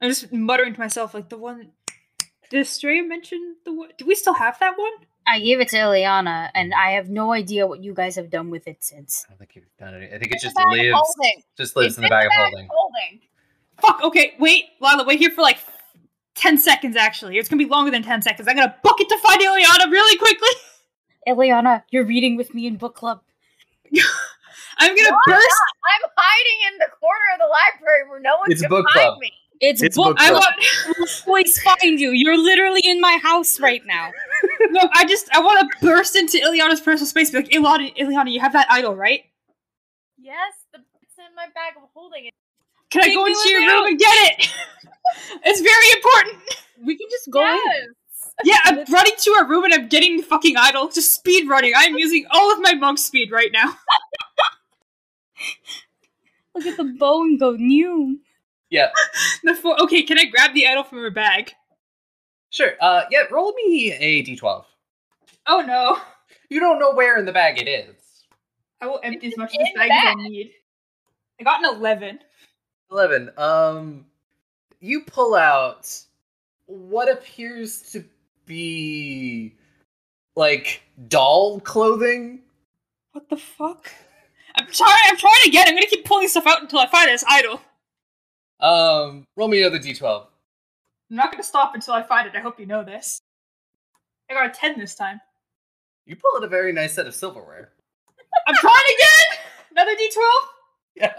I'm 0.00 0.10
just 0.10 0.32
muttering 0.32 0.74
to 0.74 0.80
myself 0.80 1.14
like 1.14 1.28
the 1.28 1.38
one. 1.38 1.70
Did 2.50 2.60
Estrella 2.60 3.06
mention 3.06 3.56
the 3.64 3.72
one? 3.72 3.90
Do 3.98 4.06
we 4.06 4.14
still 4.14 4.34
have 4.34 4.58
that 4.60 4.78
one? 4.78 4.92
I 5.28 5.40
gave 5.40 5.58
it 5.60 5.68
to 5.70 5.76
Ileana, 5.76 6.50
and 6.54 6.72
I 6.72 6.92
have 6.92 7.08
no 7.08 7.32
idea 7.32 7.66
what 7.66 7.82
you 7.82 7.92
guys 7.92 8.14
have 8.14 8.30
done 8.30 8.48
with 8.50 8.68
it 8.68 8.84
since. 8.84 9.24
I 9.26 9.32
don't 9.32 9.38
think 9.38 9.56
you've 9.56 9.64
done 9.78 9.94
it. 9.94 10.12
I 10.14 10.18
think 10.18 10.30
it 10.32 10.40
just 10.40 10.56
lives 10.56 10.96
just 11.56 11.74
lives 11.74 11.88
It's 11.94 11.98
in 11.98 12.04
the 12.04 12.08
bag 12.10 12.26
of 12.26 12.32
holding. 12.34 12.68
holding. 12.70 13.20
Fuck. 13.80 14.02
Okay. 14.04 14.34
Wait, 14.38 14.64
Lila. 14.80 15.04
Wait 15.04 15.18
here 15.18 15.30
for 15.30 15.42
like 15.42 15.58
ten 16.36 16.56
seconds. 16.58 16.94
Actually, 16.96 17.38
it's 17.38 17.48
gonna 17.48 17.62
be 17.62 17.68
longer 17.68 17.90
than 17.90 18.02
ten 18.04 18.22
seconds. 18.22 18.46
I'm 18.48 18.54
gonna 18.56 18.76
book 18.84 19.00
it 19.00 19.08
to 19.08 19.18
find 19.18 19.40
Ileana 19.40 19.90
really 19.90 20.16
quickly. 20.16 20.48
Ileana, 21.26 21.82
you're 21.90 22.04
reading 22.04 22.36
with 22.36 22.54
me 22.54 22.68
in 22.68 22.76
book 22.76 22.94
club. 22.94 23.20
I'm 24.78 24.94
gonna 24.94 25.10
No, 25.10 25.16
I'm 25.26 25.32
burst. 25.32 25.56
I'm 25.86 26.10
hiding 26.16 26.72
in 26.72 26.78
the 26.78 26.86
corner 27.00 27.24
of 27.34 27.38
the 27.40 27.46
library 27.46 28.08
where 28.08 28.20
no 28.20 28.36
one 28.38 28.52
It's 28.52 28.60
can 28.60 28.68
book 28.70 28.86
find 28.94 29.06
club. 29.06 29.18
me. 29.18 29.32
It's, 29.60 29.82
It's 29.82 29.96
book. 29.96 30.16
book 30.16 30.20
I 30.20 30.32
want. 30.32 30.54
Always 31.26 31.60
find 31.62 31.98
you. 32.00 32.10
You're 32.10 32.36
literally 32.36 32.82
in 32.84 33.00
my 33.00 33.18
house 33.22 33.60
right 33.60 33.82
now. 33.86 34.10
no, 34.70 34.88
I 34.94 35.04
just. 35.04 35.28
I 35.34 35.40
want 35.40 35.70
to 35.70 35.86
burst 35.86 36.16
into 36.16 36.38
Ileana's 36.38 36.80
personal 36.80 37.06
space. 37.06 37.32
and 37.32 37.48
Be 37.48 37.58
like, 37.58 37.64
Ileana, 37.64 37.96
Ileana, 37.96 38.30
you 38.30 38.40
have 38.40 38.52
that 38.52 38.66
idol, 38.70 38.94
right? 38.94 39.24
Yes, 40.18 40.52
the, 40.72 40.80
it's 41.02 41.18
in 41.18 41.34
my 41.34 41.46
bag 41.54 41.74
I'm 41.76 41.88
holding. 41.94 42.26
It. 42.26 42.32
Can 42.90 43.04
I 43.04 43.14
go 43.14 43.26
into 43.26 43.48
your 43.48 43.60
you. 43.60 43.70
room 43.70 43.86
and 43.86 43.98
get 43.98 44.30
it? 44.30 44.54
it's 45.44 45.60
very 45.60 45.90
important. 45.92 46.42
We 46.84 46.96
can 46.96 47.08
just 47.10 47.30
go 47.30 47.44
in. 47.44 47.60
yes. 47.64 47.86
Yeah, 48.44 48.58
I'm 48.64 48.84
running 48.92 49.14
to 49.18 49.34
her 49.38 49.48
room 49.48 49.64
and 49.64 49.74
I'm 49.74 49.88
getting 49.88 50.18
the 50.18 50.22
fucking 50.22 50.56
idol. 50.56 50.88
Just 50.88 51.14
speed 51.14 51.48
running. 51.48 51.72
I'm 51.76 51.96
using 51.96 52.26
all 52.30 52.52
of 52.52 52.60
my 52.60 52.74
monk 52.74 52.98
speed 52.98 53.30
right 53.32 53.50
now. 53.52 53.76
Look 56.54 56.66
at 56.66 56.76
the 56.76 56.84
bone 56.98 57.38
go 57.38 57.52
new. 57.52 58.20
Yeah, 58.70 58.90
Before, 59.44 59.80
okay, 59.82 60.02
can 60.02 60.18
I 60.18 60.24
grab 60.24 60.54
the 60.54 60.66
idol 60.66 60.84
from 60.84 60.98
her 60.98 61.10
bag? 61.10 61.52
sure. 62.50 62.72
Uh, 62.80 63.02
yeah, 63.10 63.22
roll 63.30 63.52
me 63.52 63.92
a 63.92 64.24
d12. 64.24 64.64
Oh 65.46 65.60
no. 65.60 65.98
You 66.48 66.60
don't 66.60 66.78
know 66.78 66.94
where 66.94 67.18
in 67.18 67.24
the 67.24 67.32
bag 67.32 67.60
it 67.60 67.68
is. 67.68 67.94
I 68.80 68.86
will 68.86 69.00
empty 69.02 69.28
as 69.28 69.36
much 69.36 69.52
of 69.54 69.58
this 69.58 69.70
the 69.72 69.78
bag 69.78 69.90
as 69.90 70.04
I 70.06 70.14
need. 70.14 70.52
I 71.40 71.44
got 71.44 71.64
an 71.64 71.76
11. 71.76 72.20
11. 72.90 73.30
Um, 73.36 74.06
you 74.80 75.02
pull 75.02 75.34
out 75.34 75.90
what 76.66 77.10
appears 77.10 77.82
to 77.92 78.04
be 78.46 79.54
like 80.34 80.82
doll 81.08 81.60
clothing. 81.60 82.40
What 83.12 83.28
the 83.28 83.36
fuck? 83.36 83.90
I'm 84.56 84.66
trying. 84.66 84.98
I'm 85.06 85.16
trying 85.16 85.48
again. 85.48 85.68
I'm 85.68 85.74
gonna 85.74 85.86
keep 85.86 86.04
pulling 86.04 86.28
stuff 86.28 86.46
out 86.46 86.62
until 86.62 86.78
I 86.78 86.86
find 86.86 87.08
this 87.08 87.24
idol. 87.26 87.60
Um, 88.60 89.26
roll 89.36 89.48
me 89.48 89.60
another 89.60 89.78
d12. 89.78 90.26
I'm 91.10 91.16
not 91.16 91.30
gonna 91.30 91.42
stop 91.42 91.74
until 91.74 91.94
I 91.94 92.02
find 92.02 92.26
it. 92.26 92.34
I 92.36 92.40
hope 92.40 92.58
you 92.58 92.66
know 92.66 92.84
this. 92.84 93.20
I 94.30 94.34
got 94.34 94.46
a 94.46 94.50
10 94.50 94.78
this 94.78 94.94
time. 94.94 95.20
You 96.04 96.16
pull 96.16 96.36
out 96.36 96.44
a 96.44 96.48
very 96.48 96.72
nice 96.72 96.94
set 96.94 97.06
of 97.06 97.14
silverware. 97.14 97.72
I'm 98.46 98.54
trying 98.56 98.74
again. 98.96 99.46
Another 99.72 99.92
D12. 99.92 100.22
Yeah. 100.96 101.12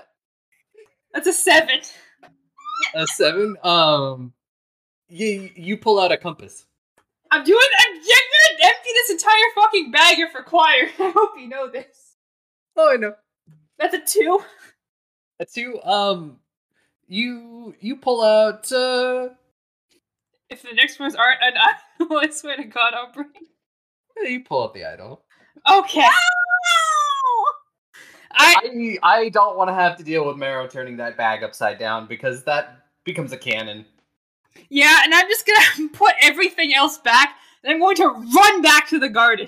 That's 1.14 1.27
a 1.27 1.34
seven. 1.34 1.80
A 2.95 3.07
seven. 3.07 3.57
Um, 3.64 4.34
you 5.09 5.49
you 5.55 5.77
pull 5.77 5.99
out 5.99 6.11
a 6.11 6.18
compass. 6.18 6.65
I'm 7.31 7.43
doing. 7.43 7.59
I'm 7.80 7.93
genuinely 7.95 8.64
empty 8.64 8.89
this 8.93 9.09
entire 9.11 9.34
fucking 9.55 9.91
bag 9.91 10.19
of 10.19 10.34
required. 10.35 10.89
I 10.99 11.11
hope 11.11 11.31
you 11.38 11.47
know 11.47 11.69
this. 11.69 12.15
Oh, 12.76 12.93
I 12.93 12.97
know. 12.97 13.14
That's 13.80 13.93
a 13.93 13.99
two. 13.99 14.41
A 15.39 15.45
two. 15.45 15.81
Um, 15.84 16.38
you 17.08 17.76
you 17.80 17.96
pull 17.98 18.22
out. 18.24 18.72
uh 18.72 19.30
If 20.50 20.62
the 20.64 20.74
next 20.74 21.00
ones 21.00 21.16
aren't 21.16 21.42
an 21.42 21.54
idol, 21.58 22.18
I 22.22 22.30
swear 22.30 22.58
to 22.58 22.64
God, 22.66 22.94
I'll 22.94 23.12
bring. 23.12 23.30
Yeah, 24.22 24.30
You 24.30 24.44
pull 24.44 24.64
out 24.64 24.74
the 24.74 24.86
idol. 24.86 25.24
Okay. 25.70 26.08
I 28.40 28.56
I 28.64 28.98
I 29.04 29.30
don't 29.30 29.58
want 29.58 29.70
to 29.70 29.74
have 29.74 29.98
to 29.98 30.04
deal 30.04 30.26
with 30.26 30.38
Marrow 30.38 30.68
turning 30.68 30.98
that 30.98 31.18
bag 31.18 31.44
upside 31.44 31.80
down 31.80 32.08
because 32.08 32.44
that 32.44 32.86
becomes 33.04 33.32
a 33.32 33.38
cannon. 33.38 33.86
yeah, 34.70 35.00
and 35.04 35.14
I'm 35.14 35.28
just 35.28 35.46
gonna 35.48 35.90
put 35.94 36.14
everything 36.22 36.74
else 36.74 36.98
back, 37.00 37.36
and 37.64 37.74
I'm 37.74 37.80
going 37.80 37.96
to 37.98 38.08
run 38.08 38.62
back 38.62 38.88
to 38.90 39.00
the 39.00 39.10
garden 39.10 39.48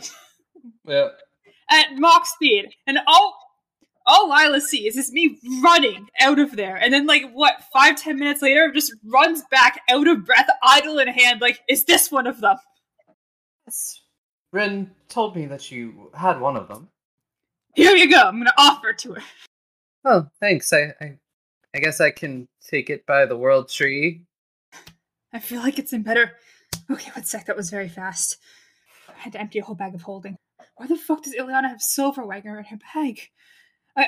Yeah. 0.86 1.10
at 1.70 1.98
monk 1.98 2.26
speed, 2.26 2.70
and 2.88 3.00
all 3.06 3.38
all 4.10 4.30
Lila 4.30 4.60
sees 4.60 4.98
is 4.98 5.12
me 5.12 5.38
running 5.62 6.10
out 6.20 6.40
of 6.40 6.56
there, 6.56 6.76
and 6.76 6.92
then 6.92 7.06
like 7.06 7.30
what 7.32 7.64
five 7.72 7.96
ten 7.96 8.18
minutes 8.18 8.42
later, 8.42 8.72
just 8.72 8.94
runs 9.06 9.44
back 9.52 9.82
out 9.90 10.08
of 10.08 10.26
breath, 10.26 10.50
idol 10.64 11.00
in 11.00 11.08
hand, 11.08 11.42
like 11.42 11.60
is 11.70 11.86
this 11.86 12.12
one 12.12 12.28
of 12.28 12.42
them? 12.42 12.58
Yes. 13.68 14.02
Ren 14.52 14.92
told 15.10 15.36
me 15.36 15.46
that 15.46 15.70
you 15.72 16.10
had 16.16 16.42
one 16.42 16.58
of 16.58 16.68
them. 16.68 16.90
Here 17.76 17.96
you 17.96 18.10
go. 18.10 18.24
I'm 18.24 18.40
gonna 18.40 18.52
offer 18.58 18.94
to 18.94 19.14
her. 19.14 19.22
Oh, 20.06 20.28
thanks. 20.40 20.74
I 20.74 20.94
I, 21.00 21.18
I 21.76 21.80
guess 21.80 22.02
I 22.02 22.10
can 22.10 22.48
take 22.68 22.90
it 22.90 23.06
by 23.06 23.26
the 23.26 23.38
world 23.38 23.70
tree. 23.70 24.24
I 25.32 25.40
feel 25.40 25.62
like 25.62 25.78
it's 25.78 25.94
in 25.94 26.02
better. 26.02 26.32
Okay, 26.90 27.12
one 27.14 27.24
sec. 27.24 27.46
That 27.46 27.56
was 27.56 27.70
very 27.70 27.90
fast. 27.90 28.38
I 29.08 29.14
had 29.14 29.34
to 29.34 29.40
empty 29.40 29.60
a 29.60 29.64
whole 29.64 29.76
bag 29.76 29.94
of 29.94 30.02
holding. 30.02 30.36
Why 30.78 30.88
the 30.88 30.98
fuck 30.98 31.24
does 31.24 31.36
Ileana 31.36 31.70
have 31.70 31.82
silverware 31.82 32.58
in 32.58 32.64
her 32.64 32.80
bag? 32.94 33.30
I, 33.96 34.08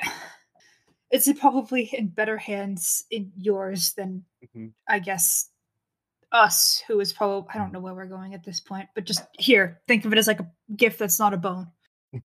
it's 1.12 1.32
probably 1.40 1.90
in 1.94 2.08
better 2.08 2.38
hands 2.38 3.06
in 3.12 3.32
yours 3.38 3.94
than 3.94 4.24
Mhm. 4.56 4.74
I 4.88 5.00
guess 5.00 5.50
us, 6.32 6.82
who 6.88 7.00
is 7.00 7.14
probably 7.14 7.50
I 7.54 7.58
don't 7.58 7.74
know 7.74 7.80
where 7.80 7.94
we're 7.94 8.06
going 8.06 8.34
at 8.34 8.44
this 8.44 8.60
point, 8.60 8.88
but 8.96 9.06
just 9.06 9.24
here, 9.38 9.82
think 9.88 10.06
of 10.06 10.14
it 10.14 10.18
as 10.18 10.28
like 10.28 10.40
a 10.40 10.50
gift 10.76 11.00
that's 11.00 11.20
not 11.20 11.34
a 11.34 11.38
bone. 11.38 11.68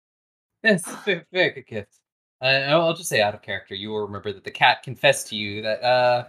Yes, 0.64 0.84
very, 1.04 1.24
very 1.32 1.50
good 1.50 1.66
gift. 1.66 1.98
Uh, 2.40 2.44
I'll 2.44 2.94
just 2.94 3.08
say 3.08 3.20
out 3.20 3.34
of 3.34 3.42
character, 3.42 3.74
you 3.74 3.90
will 3.90 4.06
remember 4.06 4.32
that 4.32 4.44
the 4.44 4.50
cat 4.52 4.84
confessed 4.84 5.26
to 5.28 5.36
you 5.36 5.60
that 5.62 5.82
uh, 5.82 6.28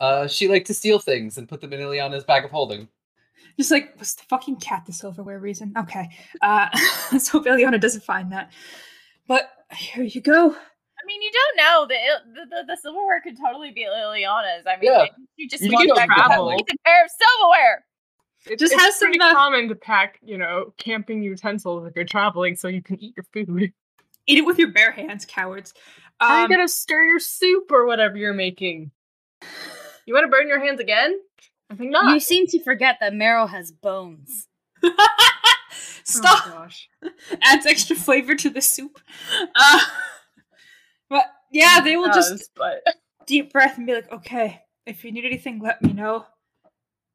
uh, 0.00 0.26
she 0.26 0.48
liked 0.48 0.66
to 0.66 0.74
steal 0.74 0.98
things 0.98 1.38
and 1.38 1.48
put 1.48 1.60
them 1.60 1.72
in 1.72 1.78
Ileana's 1.78 2.24
bag 2.24 2.44
of 2.44 2.50
holding. 2.50 2.88
Just 3.56 3.70
like 3.70 3.96
was 3.98 4.16
the 4.16 4.24
fucking 4.24 4.56
cat 4.56 4.84
the 4.84 4.92
silverware 4.92 5.38
reason? 5.38 5.72
Okay, 5.76 6.08
uh, 6.42 6.68
let's 7.12 7.28
hope 7.28 7.44
Ileana 7.46 7.80
doesn't 7.80 8.02
find 8.02 8.32
that. 8.32 8.50
But 9.28 9.50
here 9.74 10.04
you 10.04 10.20
go. 10.20 10.50
I 10.50 11.06
mean, 11.06 11.22
you 11.22 11.30
don't 11.32 11.56
know. 11.56 11.86
The, 11.86 11.94
the, 12.34 12.46
the, 12.56 12.64
the 12.68 12.76
silverware 12.82 13.20
could 13.22 13.36
totally 13.38 13.70
be 13.70 13.86
Ileana's. 13.86 14.66
I 14.66 14.76
mean, 14.80 14.90
Yeah. 14.92 15.06
you 15.36 15.48
just 15.48 15.62
You 15.62 15.72
want 15.72 15.88
do 15.88 15.94
that 15.94 16.06
travel. 16.08 16.50
piece 16.50 16.60
of 16.72 16.84
pair 16.84 17.04
of 17.04 17.10
silverware. 17.10 17.84
It, 18.46 18.58
Just 18.58 18.72
it's 18.72 18.82
has 18.82 18.94
some, 18.96 19.08
pretty 19.08 19.20
uh, 19.20 19.34
common 19.34 19.68
to 19.68 19.74
pack, 19.74 20.18
you 20.22 20.38
know, 20.38 20.72
camping 20.78 21.22
utensils 21.22 21.86
if 21.86 21.94
you're 21.96 22.04
traveling 22.04 22.56
so 22.56 22.68
you 22.68 22.82
can 22.82 23.02
eat 23.02 23.14
your 23.16 23.24
food. 23.32 23.72
Eat 24.26 24.38
it 24.38 24.46
with 24.46 24.58
your 24.58 24.70
bare 24.72 24.90
hands, 24.92 25.24
cowards. 25.24 25.72
How 26.20 26.26
are 26.28 26.36
Um, 26.44 26.50
you 26.50 26.56
gonna 26.56 26.68
stir 26.68 27.02
your 27.04 27.18
soup 27.18 27.70
or 27.70 27.86
whatever 27.86 28.16
you're 28.16 28.32
making? 28.34 28.90
You 30.06 30.14
want 30.14 30.24
to 30.24 30.30
burn 30.30 30.48
your 30.48 30.60
hands 30.64 30.80
again? 30.80 31.18
I 31.70 31.74
think 31.74 31.90
not. 31.90 32.12
You 32.12 32.20
seem 32.20 32.46
to 32.48 32.62
forget 32.62 32.98
that 33.00 33.12
Meryl 33.12 33.48
has 33.48 33.70
bones. 33.72 34.46
Stop. 36.08 36.44
Oh, 36.46 36.50
gosh. 36.50 36.88
Adds 37.42 37.66
extra 37.66 37.94
flavor 37.94 38.34
to 38.34 38.48
the 38.48 38.62
soup. 38.62 38.98
Uh, 39.54 39.80
but 41.10 41.26
yeah, 41.52 41.80
they 41.82 41.98
will 41.98 42.06
It 42.06 42.14
just 42.14 42.50
but 42.54 42.82
deep 43.26 43.52
breath 43.52 43.76
and 43.76 43.86
be 43.86 43.94
like, 43.94 44.10
okay, 44.10 44.62
if 44.86 45.04
you 45.04 45.12
need 45.12 45.26
anything, 45.26 45.60
let 45.60 45.82
me 45.82 45.92
know. 45.92 46.24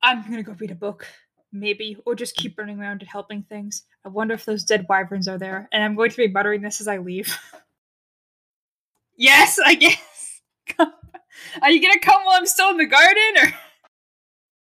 I'm 0.03 0.21
gonna 0.21 0.43
go 0.43 0.55
read 0.59 0.69
a 0.69 0.75
book, 0.75 1.07
maybe, 1.51 1.97
or 2.05 2.13
just 2.13 2.35
keep 2.35 2.57
running 2.59 2.79
around 2.79 3.01
and 3.01 3.09
helping 3.09 3.41
things. 3.41 3.85
I 4.05 4.09
wonder 4.09 4.35
if 4.35 4.45
those 4.45 4.63
dead 4.63 4.85
wyverns 4.87 5.27
are 5.27 5.39
there, 5.39 5.67
and 5.71 5.83
I'm 5.83 5.95
going 5.95 6.11
to 6.11 6.17
be 6.17 6.27
muttering 6.27 6.61
this 6.61 6.79
as 6.79 6.87
I 6.87 6.97
leave. 6.97 7.35
yes, 9.17 9.59
I 9.65 9.73
guess. 9.73 10.41
Are 10.77 11.71
you 11.71 11.81
gonna 11.81 11.99
come 11.99 12.23
while 12.25 12.37
I'm 12.37 12.45
still 12.45 12.69
in 12.69 12.77
the 12.77 12.85
garden, 12.85 13.33
or 13.41 13.53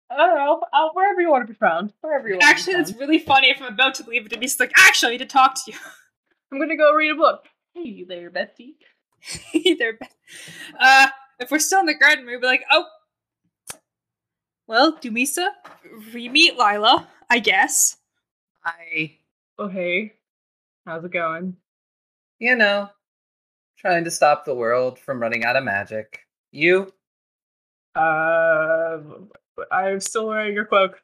I 0.09 0.17
don't 0.17 0.35
know. 0.35 0.61
Uh, 0.73 0.89
wherever 0.93 1.21
you 1.21 1.29
want 1.29 1.45
to 1.47 1.53
be 1.53 1.57
found. 1.57 1.93
Wherever 2.01 2.27
you 2.27 2.35
want. 2.35 2.43
actually, 2.43 2.73
to 2.73 2.77
be 2.79 2.89
it's 2.89 2.99
really 2.99 3.19
funny 3.19 3.49
if 3.49 3.61
I'm 3.61 3.73
about 3.73 3.95
to 3.95 4.09
leave 4.09 4.25
it 4.25 4.31
to 4.31 4.39
be 4.39 4.49
like, 4.59 4.71
actually, 4.77 5.09
I 5.09 5.11
need 5.13 5.17
to 5.19 5.25
talk 5.25 5.55
to 5.55 5.71
you. 5.71 5.77
I'm 6.51 6.59
gonna 6.59 6.77
go 6.77 6.93
read 6.93 7.11
a 7.11 7.15
book. 7.15 7.45
Hey 7.73 8.05
there, 8.07 8.31
Bestie. 8.31 8.75
Either. 9.53 9.99
Uh, 10.79 11.07
if 11.39 11.51
we're 11.51 11.59
still 11.59 11.81
in 11.81 11.85
the 11.85 11.93
garden, 11.93 12.25
we'd 12.25 12.41
be 12.41 12.47
like, 12.47 12.63
oh, 12.71 12.85
well, 14.67 14.97
Dumisa, 14.97 15.49
re-meet 16.13 16.57
Lila, 16.57 17.07
I 17.29 17.39
guess. 17.39 17.97
I, 18.65 19.17
Oh 19.59 19.67
hey, 19.67 20.13
how's 20.85 21.03
it 21.03 21.11
going? 21.11 21.57
you 22.39 22.55
know, 22.55 22.89
trying 23.79 24.03
to 24.03 24.11
stop 24.11 24.45
the 24.45 24.53
world 24.53 24.99
from 24.99 25.19
running 25.19 25.43
out 25.43 25.55
of 25.55 25.63
magic. 25.63 26.19
You? 26.51 26.93
Uh, 27.95 28.99
I'm 29.71 29.99
still 29.99 30.27
wearing 30.27 30.53
your 30.53 30.65
cloak. 30.65 31.01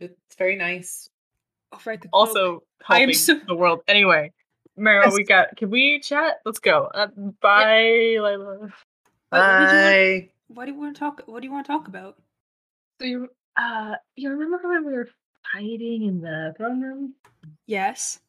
It's 0.00 0.36
very 0.36 0.56
nice. 0.56 1.08
Oh, 1.72 1.80
right, 1.84 2.00
the 2.00 2.08
cloak. 2.08 2.28
Also 2.28 2.62
I 2.88 2.96
am 2.96 3.00
helping 3.00 3.14
so- 3.14 3.40
the 3.46 3.54
world. 3.54 3.80
Anyway, 3.88 4.32
Meryl, 4.78 5.12
we 5.12 5.24
got. 5.24 5.56
Can 5.56 5.70
we 5.70 6.00
chat? 6.00 6.40
Let's 6.44 6.58
go. 6.58 6.88
Uh, 6.92 7.06
bye, 7.40 8.16
Layla. 8.18 8.70
But 9.30 9.40
what 9.40 9.40
want- 9.40 9.70
Bye. 9.70 10.30
What 10.48 10.66
do 10.66 10.72
you 10.72 10.78
want 10.78 10.94
to 10.94 11.00
talk? 11.00 11.22
What 11.26 11.40
do 11.40 11.46
you 11.48 11.52
want 11.52 11.66
to 11.66 11.72
talk 11.72 11.88
about? 11.88 12.16
So 13.00 13.06
you, 13.06 13.28
uh, 13.56 13.96
you 14.14 14.30
remember 14.30 14.68
when 14.68 14.86
we 14.86 14.92
were 14.92 15.08
fighting 15.52 16.04
in 16.04 16.20
the 16.20 16.54
throne 16.56 16.80
room? 16.80 17.14
Yes. 17.66 18.20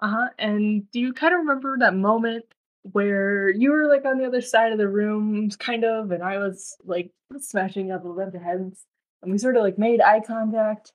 Uh 0.00 0.08
huh. 0.08 0.28
And 0.38 0.90
do 0.90 1.00
you 1.00 1.12
kind 1.12 1.34
of 1.34 1.38
remember 1.40 1.78
that 1.78 1.94
moment 1.94 2.44
where 2.92 3.48
you 3.48 3.70
were 3.72 3.88
like 3.88 4.04
on 4.04 4.18
the 4.18 4.26
other 4.26 4.40
side 4.40 4.72
of 4.72 4.78
the 4.78 4.88
room, 4.88 5.50
kind 5.58 5.84
of, 5.84 6.10
and 6.10 6.22
I 6.22 6.38
was 6.38 6.76
like 6.84 7.10
smashing 7.38 7.90
up 7.90 8.04
a 8.04 8.12
bunch 8.12 8.34
of 8.34 8.42
heads, 8.42 8.84
and 9.22 9.32
we 9.32 9.38
sort 9.38 9.56
of 9.56 9.62
like 9.62 9.78
made 9.78 10.00
eye 10.00 10.20
contact. 10.20 10.92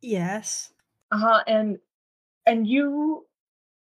Yes. 0.00 0.72
Uh 1.12 1.18
huh. 1.18 1.44
And 1.46 1.78
and 2.46 2.66
you 2.66 3.26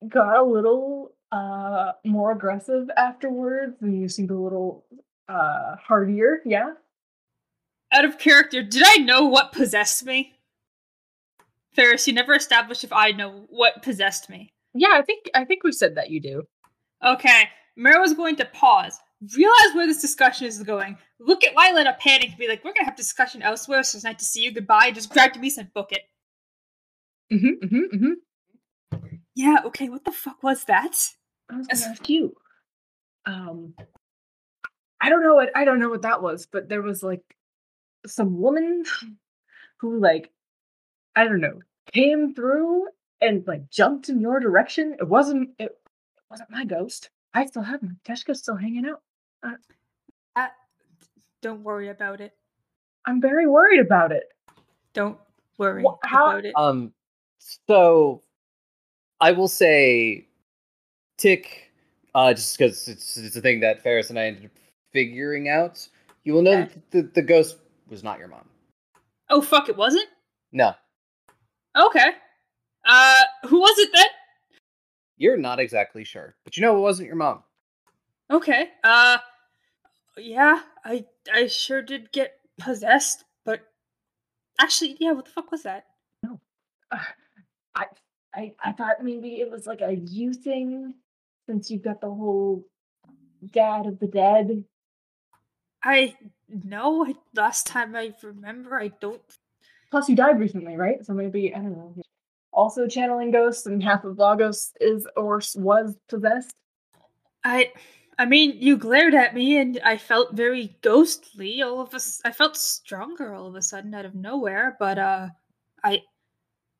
got 0.08 0.38
a 0.38 0.42
little 0.42 1.12
uh 1.32 1.92
more 2.04 2.32
aggressive 2.32 2.88
afterwards, 2.96 3.76
and 3.80 4.00
you 4.00 4.08
seemed 4.08 4.30
a 4.30 4.38
little 4.38 4.84
uh 5.28 5.76
hardier. 5.76 6.40
Yeah. 6.44 6.72
Out 7.92 8.04
of 8.04 8.18
character, 8.18 8.62
did 8.62 8.82
I 8.84 8.96
know 8.96 9.24
what 9.24 9.52
possessed 9.52 10.04
me? 10.04 10.34
Ferris, 11.74 12.06
you 12.06 12.12
never 12.12 12.34
established 12.34 12.84
if 12.84 12.92
I 12.92 13.12
know 13.12 13.46
what 13.48 13.82
possessed 13.82 14.28
me. 14.28 14.52
Yeah. 14.74 14.92
I 14.92 15.02
think 15.02 15.30
I 15.34 15.44
think 15.44 15.64
we 15.64 15.72
said 15.72 15.96
that 15.96 16.10
you 16.10 16.20
do. 16.20 16.42
Okay, 17.04 17.44
Mira 17.76 18.00
was 18.00 18.14
going 18.14 18.36
to 18.36 18.44
pause, 18.46 18.98
realize 19.36 19.74
where 19.74 19.86
this 19.86 20.00
discussion 20.00 20.46
is 20.46 20.62
going, 20.62 20.96
look 21.20 21.44
at 21.44 21.56
Lila 21.56 21.82
in 21.82 21.86
a 21.86 21.94
panic, 21.94 22.30
and 22.30 22.38
be 22.38 22.48
like, 22.48 22.64
"We're 22.64 22.72
gonna 22.72 22.86
have 22.86 22.96
discussion 22.96 23.42
elsewhere, 23.42 23.82
so 23.82 23.96
it's 23.96 24.04
nice 24.04 24.16
to 24.18 24.24
see 24.24 24.42
you. 24.42 24.52
Goodbye." 24.52 24.90
Just 24.90 25.10
grab 25.10 25.32
Demise 25.32 25.58
and 25.58 25.72
book 25.72 25.92
it. 25.92 26.02
Mm-hmm, 27.32 27.66
mm-hmm, 27.66 27.96
mm-hmm. 27.96 28.98
Yeah. 29.34 29.58
Okay. 29.66 29.88
What 29.88 30.04
the 30.04 30.12
fuck 30.12 30.42
was 30.42 30.64
that? 30.64 30.96
I 31.50 31.56
was 31.56 31.66
gonna 31.66 31.92
ask 31.92 32.08
you. 32.08 32.34
Um, 33.26 33.74
I 35.00 35.10
don't 35.10 35.22
know 35.22 35.34
what 35.34 35.50
I 35.54 35.64
don't 35.64 35.78
know 35.78 35.90
what 35.90 36.02
that 36.02 36.22
was, 36.22 36.46
but 36.46 36.68
there 36.68 36.82
was 36.82 37.02
like 37.02 37.22
some 38.06 38.38
woman 38.38 38.84
who 39.78 40.00
like 40.00 40.30
I 41.14 41.24
don't 41.24 41.40
know 41.40 41.60
came 41.92 42.34
through 42.34 42.88
and 43.20 43.46
like 43.46 43.70
jumped 43.70 44.08
in 44.08 44.20
your 44.20 44.40
direction. 44.40 44.96
It 44.98 45.08
wasn't 45.08 45.50
it 45.58 45.78
wasn't 46.30 46.50
my 46.50 46.64
ghost. 46.64 47.10
I 47.34 47.46
still 47.46 47.62
have 47.62 47.80
him. 47.82 47.98
Keshka's 48.06 48.38
still 48.40 48.56
hanging 48.56 48.86
out. 48.86 49.02
Uh, 49.42 50.46
don't 51.40 51.62
worry 51.62 51.88
about 51.88 52.20
it. 52.20 52.32
I'm 53.06 53.20
very 53.20 53.46
worried 53.46 53.80
about 53.80 54.10
it. 54.12 54.24
Don't 54.92 55.18
worry 55.56 55.82
Wha- 55.84 55.98
how- 56.04 56.30
about 56.30 56.44
it. 56.44 56.52
Um, 56.56 56.92
so 57.66 58.22
I 59.20 59.32
will 59.32 59.46
say, 59.48 60.26
Tick, 61.16 61.70
uh, 62.14 62.34
just 62.34 62.58
because 62.58 62.88
it's 62.88 63.16
it's 63.16 63.36
a 63.36 63.40
thing 63.40 63.60
that 63.60 63.82
Ferris 63.82 64.10
and 64.10 64.18
I 64.18 64.24
ended 64.26 64.46
up 64.46 64.50
figuring 64.92 65.48
out. 65.48 65.86
You 66.24 66.32
will 66.34 66.42
know 66.42 66.62
Okay. 66.62 66.72
that 66.74 66.90
the, 66.90 67.02
the 67.14 67.22
ghost 67.22 67.58
was 67.88 68.02
not 68.02 68.18
your 68.18 68.28
mom. 68.28 68.48
oh 69.30 69.40
fuck! 69.40 69.68
It 69.68 69.76
wasn't. 69.76 70.08
No, 70.52 70.74
Okay. 71.76 72.10
Uh, 72.84 73.16
who 73.46 73.60
was 73.60 73.78
it 73.78 73.90
then? 73.94 74.06
You're 75.18 75.36
not 75.36 75.60
exactly 75.60 76.04
sure, 76.04 76.36
but 76.44 76.56
you 76.56 76.62
know 76.62 76.76
it 76.76 76.80
wasn't 76.80 77.06
your 77.06 77.16
mom. 77.16 77.42
Okay. 78.30 78.68
Uh, 78.84 79.18
yeah, 80.16 80.60
I 80.84 81.04
I 81.32 81.46
sure 81.46 81.82
did 81.82 82.12
get 82.12 82.38
possessed, 82.58 83.24
but 83.44 83.60
actually, 84.60 84.96
yeah. 85.00 85.12
What 85.12 85.26
the 85.26 85.30
fuck 85.30 85.50
was 85.50 85.62
that? 85.62 85.84
Uh, 86.90 86.98
I, 87.74 87.86
I 88.34 88.52
I 88.62 88.72
thought 88.72 89.02
maybe 89.02 89.40
it 89.40 89.50
was 89.50 89.66
like 89.66 89.80
a 89.80 89.94
you 89.94 90.32
thing, 90.32 90.94
since 91.46 91.70
you've 91.70 91.82
got 91.82 92.00
the 92.00 92.08
whole 92.08 92.64
dad 93.52 93.86
of 93.86 93.98
the 93.98 94.08
dead. 94.08 94.64
I 95.82 96.16
no. 96.48 97.06
Last 97.34 97.66
time 97.66 97.94
I 97.94 98.14
remember, 98.22 98.78
I 98.78 98.88
don't. 99.00 99.22
Plus, 99.90 100.08
you 100.08 100.16
died 100.16 100.38
recently, 100.38 100.76
right? 100.76 101.04
So 101.04 101.14
maybe 101.14 101.54
I 101.54 101.58
don't 101.58 101.76
know. 101.76 101.94
Also, 102.58 102.88
channeling 102.88 103.30
ghosts, 103.30 103.66
and 103.66 103.80
half 103.80 104.02
of 104.02 104.18
Lagos 104.18 104.72
is 104.80 105.06
or 105.16 105.40
was 105.54 105.96
possessed. 106.08 106.52
I. 107.44 107.70
I 108.20 108.24
mean, 108.24 108.56
you 108.58 108.76
glared 108.76 109.14
at 109.14 109.32
me, 109.32 109.58
and 109.58 109.78
I 109.84 109.96
felt 109.96 110.34
very 110.34 110.76
ghostly. 110.82 111.62
All 111.62 111.80
of 111.80 111.94
us, 111.94 112.20
I 112.24 112.32
felt 112.32 112.56
stronger 112.56 113.32
all 113.32 113.46
of 113.46 113.54
a 113.54 113.62
sudden 113.62 113.94
out 113.94 114.04
of 114.04 114.16
nowhere. 114.16 114.76
But 114.80 114.98
uh, 114.98 115.28
I, 115.84 116.02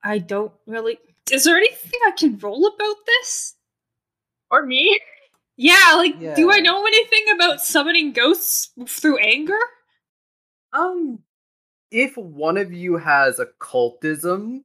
I 0.03 0.19
don't 0.19 0.51
really. 0.67 0.99
Is 1.31 1.45
there 1.45 1.57
anything 1.57 2.01
I 2.09 2.11
can 2.11 2.37
roll 2.39 2.67
about 2.67 2.97
this? 3.07 3.55
Or 4.51 4.67
me? 4.67 4.99
Yeah, 5.57 5.95
like, 5.95 6.19
do 6.35 6.51
I 6.51 6.59
know 6.59 6.85
anything 6.85 7.27
about 7.37 7.61
summoning 7.61 8.13
ghosts 8.13 8.71
through 8.89 9.19
anger? 9.19 9.59
Um, 10.73 11.21
if 11.93 12.17
one 12.17 12.57
of 12.57 12.73
you 12.73 12.97
has 12.97 13.39
occultism, 13.39 14.65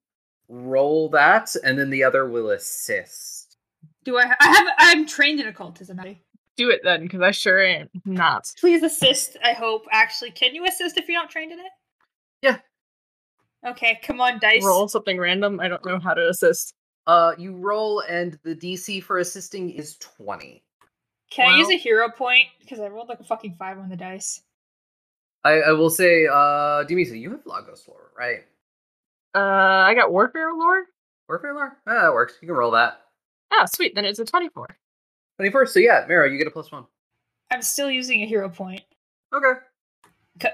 roll 0.50 1.10
that, 1.10 1.56
and 1.64 1.78
then 1.78 1.90
the 1.90 2.04
other 2.04 2.28
will 2.28 2.52
assist. 2.52 3.58
Do 4.04 4.18
I? 4.18 4.34
I 4.40 4.48
have. 4.48 4.68
I'm 4.80 5.06
trained 5.06 5.40
in 5.40 5.48
occultism. 5.48 6.00
Abby. 6.00 6.22
Do 6.56 6.70
it 6.70 6.82
then, 6.84 7.02
because 7.04 7.22
I 7.22 7.32
sure 7.32 7.60
am 7.60 7.90
not. 8.06 8.52
Please 8.60 8.84
assist. 8.84 9.38
I 9.44 9.54
hope. 9.54 9.86
Actually, 9.92 10.32
can 10.32 10.54
you 10.54 10.66
assist 10.66 10.98
if 10.98 11.08
you're 11.08 11.20
not 11.20 11.30
trained 11.30 11.52
in 11.52 11.60
it? 11.60 11.72
Yeah. 12.42 12.58
Okay, 13.66 14.00
come 14.04 14.22
on, 14.22 14.40
dice. 14.40 14.64
Roll 14.64 14.88
something 14.88 15.18
random. 15.18 15.60
I 15.60 15.68
don't 15.68 15.84
know 15.86 16.00
how 16.00 16.14
to 16.14 16.30
assist. 16.30 16.74
Uh, 17.08 17.34
you 17.38 17.56
roll, 17.56 18.02
and 18.02 18.38
the 18.44 18.56
DC 18.56 19.02
for 19.04 19.18
assisting 19.20 19.72
is 19.72 19.98
twenty. 19.98 20.64
Can 21.32 21.52
I 21.52 21.58
use 21.58 21.70
a 21.70 21.78
hero 21.78 22.10
point? 22.12 22.46
Because 22.60 22.80
I 22.80 22.88
rolled 22.88 23.10
like 23.10 23.20
a 23.20 23.24
fucking 23.24 23.56
five 23.58 23.80
on 23.80 23.90
the 23.90 23.96
dice. 23.96 24.42
I, 25.44 25.62
I 25.62 25.72
will 25.72 25.90
say, 25.90 26.28
uh, 26.28 26.86
Dumisa, 26.86 27.20
you 27.20 27.32
have 27.32 27.46
Lagos 27.46 27.88
lore, 27.88 28.12
right? 28.18 28.44
Uh, 29.36 29.40
I 29.40 29.94
got 29.96 30.12
warfare 30.12 30.54
lore. 30.54 30.86
Warfare 31.28 31.54
lore? 31.54 31.78
Ah, 31.88 32.04
that 32.04 32.14
works. 32.14 32.34
You 32.42 32.48
can 32.48 32.56
roll 32.56 32.72
that. 32.72 33.02
Ah, 33.52 33.66
sweet. 33.66 33.96
Then 33.96 34.06
it's 34.06 34.20
a 34.20 34.26
twenty-four. 34.26 34.68
24. 35.38 35.66
so 35.66 35.80
yeah, 35.80 36.06
Mara, 36.08 36.32
you 36.32 36.38
get 36.38 36.48
a 36.48 36.52
plus 36.52 36.72
one. 36.72 36.86
I'm 37.52 37.62
still 37.62 37.90
using 37.90 38.22
a 38.22 38.26
hero 38.26 38.50
point. 38.50 38.82
Okay. 39.34 40.50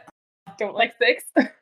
Don't 0.57 0.75
like 0.75 0.93
six. 0.99 1.23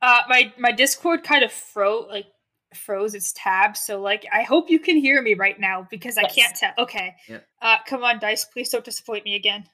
Uh, 0.00 0.20
my 0.28 0.52
my 0.56 0.70
Discord 0.70 1.24
kind 1.24 1.42
of 1.42 1.50
froze, 1.50 2.06
like 2.08 2.26
froze 2.72 3.14
its 3.14 3.32
tab. 3.36 3.76
So 3.76 4.00
like, 4.00 4.24
I 4.32 4.44
hope 4.44 4.70
you 4.70 4.78
can 4.78 4.96
hear 4.96 5.20
me 5.20 5.34
right 5.34 5.58
now 5.58 5.88
because 5.90 6.16
I 6.16 6.22
can't 6.22 6.54
tell. 6.54 6.72
Okay. 6.78 7.16
Yeah. 7.28 7.38
Uh, 7.60 7.78
come 7.84 8.04
on, 8.04 8.20
dice. 8.20 8.44
Please 8.44 8.68
don't 8.68 8.84
disappoint 8.84 9.24
me 9.24 9.34
again. 9.34 9.64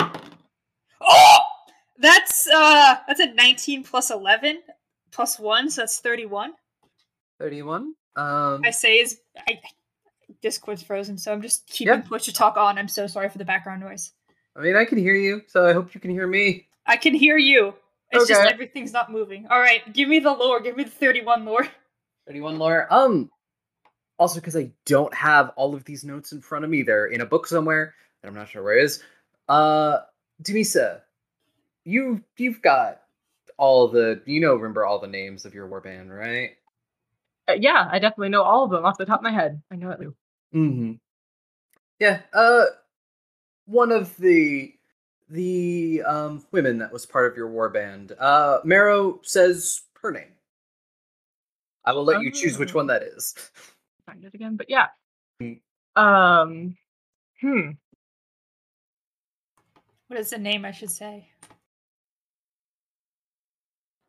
Oh, 0.00 1.38
that's 1.98 2.46
uh, 2.46 2.96
that's 3.06 3.20
a 3.20 3.34
19 3.34 3.84
plus 3.84 4.10
11 4.10 4.62
plus 5.14 5.38
one, 5.38 5.70
so 5.70 5.82
that's 5.82 6.00
31. 6.00 6.52
31. 7.38 7.94
Um, 8.16 8.60
I 8.64 8.70
say 8.70 8.96
is 8.96 9.20
I 9.48 9.60
Discord's 10.42 10.82
frozen, 10.82 11.16
so 11.16 11.32
I'm 11.32 11.42
just 11.42 11.66
keeping 11.66 11.94
Yep. 11.94 12.06
push 12.06 12.24
to 12.24 12.32
talk 12.32 12.56
on. 12.56 12.78
I'm 12.78 12.88
so 12.88 13.06
sorry 13.06 13.28
for 13.28 13.38
the 13.38 13.44
background 13.44 13.80
noise. 13.80 14.12
I 14.56 14.60
mean, 14.60 14.76
I 14.76 14.84
can 14.84 14.98
hear 14.98 15.14
you, 15.14 15.42
so 15.46 15.66
I 15.66 15.72
hope 15.72 15.94
you 15.94 16.00
can 16.00 16.10
hear 16.10 16.26
me. 16.26 16.66
I 16.86 16.96
can 16.96 17.14
hear 17.14 17.36
you. 17.36 17.74
It's 18.10 18.28
just 18.28 18.40
everything's 18.40 18.92
not 18.92 19.10
moving. 19.10 19.46
All 19.48 19.58
right, 19.58 19.80
give 19.92 20.08
me 20.08 20.20
the 20.20 20.32
lore. 20.32 20.60
Give 20.60 20.76
me 20.76 20.84
the 20.84 20.90
31 20.90 21.44
lore. 21.44 21.66
31 22.26 22.58
lore. 22.58 22.86
Um, 22.90 23.30
also 24.18 24.40
because 24.40 24.56
I 24.56 24.70
don't 24.86 25.12
have 25.14 25.50
all 25.56 25.74
of 25.74 25.84
these 25.84 26.04
notes 26.04 26.32
in 26.32 26.40
front 26.40 26.64
of 26.64 26.70
me, 26.70 26.82
they're 26.82 27.06
in 27.06 27.20
a 27.20 27.26
book 27.26 27.46
somewhere, 27.46 27.94
and 28.22 28.28
I'm 28.30 28.36
not 28.36 28.48
sure 28.48 28.62
where 28.62 28.78
it 28.78 28.84
is. 28.84 29.02
Uh, 29.48 30.00
Dumisa, 30.42 31.00
you 31.84 32.22
you've 32.36 32.62
got 32.62 33.00
all 33.56 33.88
the 33.88 34.20
you 34.26 34.40
know 34.40 34.54
remember 34.54 34.84
all 34.84 34.98
the 34.98 35.06
names 35.06 35.44
of 35.44 35.54
your 35.54 35.68
warband, 35.68 36.10
right? 36.10 36.50
Uh, 37.48 37.54
yeah, 37.58 37.88
I 37.90 37.98
definitely 37.98 38.30
know 38.30 38.42
all 38.42 38.64
of 38.64 38.70
them 38.70 38.84
off 38.84 38.98
the 38.98 39.04
top 39.04 39.20
of 39.20 39.24
my 39.24 39.32
head. 39.32 39.62
I 39.70 39.76
know 39.76 39.90
it. 39.90 40.00
Mm-hmm. 40.54 40.92
Yeah. 41.98 42.20
Uh, 42.32 42.64
one 43.66 43.92
of 43.92 44.16
the 44.16 44.74
the 45.28 46.02
um 46.06 46.44
women 46.52 46.78
that 46.78 46.92
was 46.92 47.06
part 47.06 47.30
of 47.30 47.36
your 47.36 47.48
warband, 47.48 48.12
uh, 48.18 48.58
Marrow 48.64 49.20
says 49.22 49.82
her 50.00 50.10
name. 50.10 50.32
I 51.84 51.92
will 51.92 52.04
let 52.04 52.22
you 52.22 52.30
choose 52.30 52.58
which 52.58 52.72
Oh. 52.72 52.76
one 52.76 52.86
that 52.86 53.02
is. 53.02 53.34
Find 54.06 54.24
it 54.24 54.34
again, 54.34 54.56
but 54.56 54.70
yeah. 54.70 54.88
Mm. 55.42 55.60
Um. 55.96 56.76
Hmm. 57.40 57.70
What 60.08 60.20
is 60.20 60.30
the 60.30 60.38
name 60.38 60.64
I 60.64 60.70
should 60.70 60.90
say? 60.90 61.28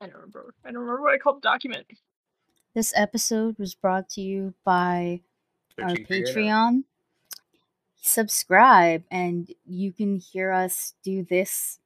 I 0.02 0.06
don't 0.08 0.16
remember. 0.16 0.54
I 0.64 0.72
don't 0.72 0.82
remember 0.82 1.02
what 1.02 1.14
I 1.14 1.18
called 1.18 1.38
the 1.38 1.42
document. 1.48 1.86
This 2.74 2.94
episode 2.96 3.58
was 3.58 3.74
brought 3.76 4.10
to 4.10 4.22
you 4.22 4.54
by 4.66 5.22
our 5.82 5.90
Searching 5.90 6.06
for 6.06 6.14
your 6.14 6.22
notes. 6.26 6.36
Patreon. 6.38 6.84
Subscribe, 8.02 9.04
and 9.10 9.50
you 9.66 9.92
can 9.92 10.18
hear 10.18 10.52
us 10.52 10.94
do 11.04 11.24
this 11.24 11.80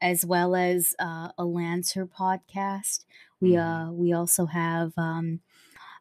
as 0.00 0.24
well 0.24 0.54
as 0.54 0.94
uh, 1.00 1.30
a 1.38 1.44
Lancer 1.44 2.06
podcast. 2.06 3.04
We 3.40 3.52
Mhm. 3.52 3.88
uh 3.88 3.92
we 3.92 4.12
also 4.12 4.46
have 4.46 4.92
um, 4.96 5.40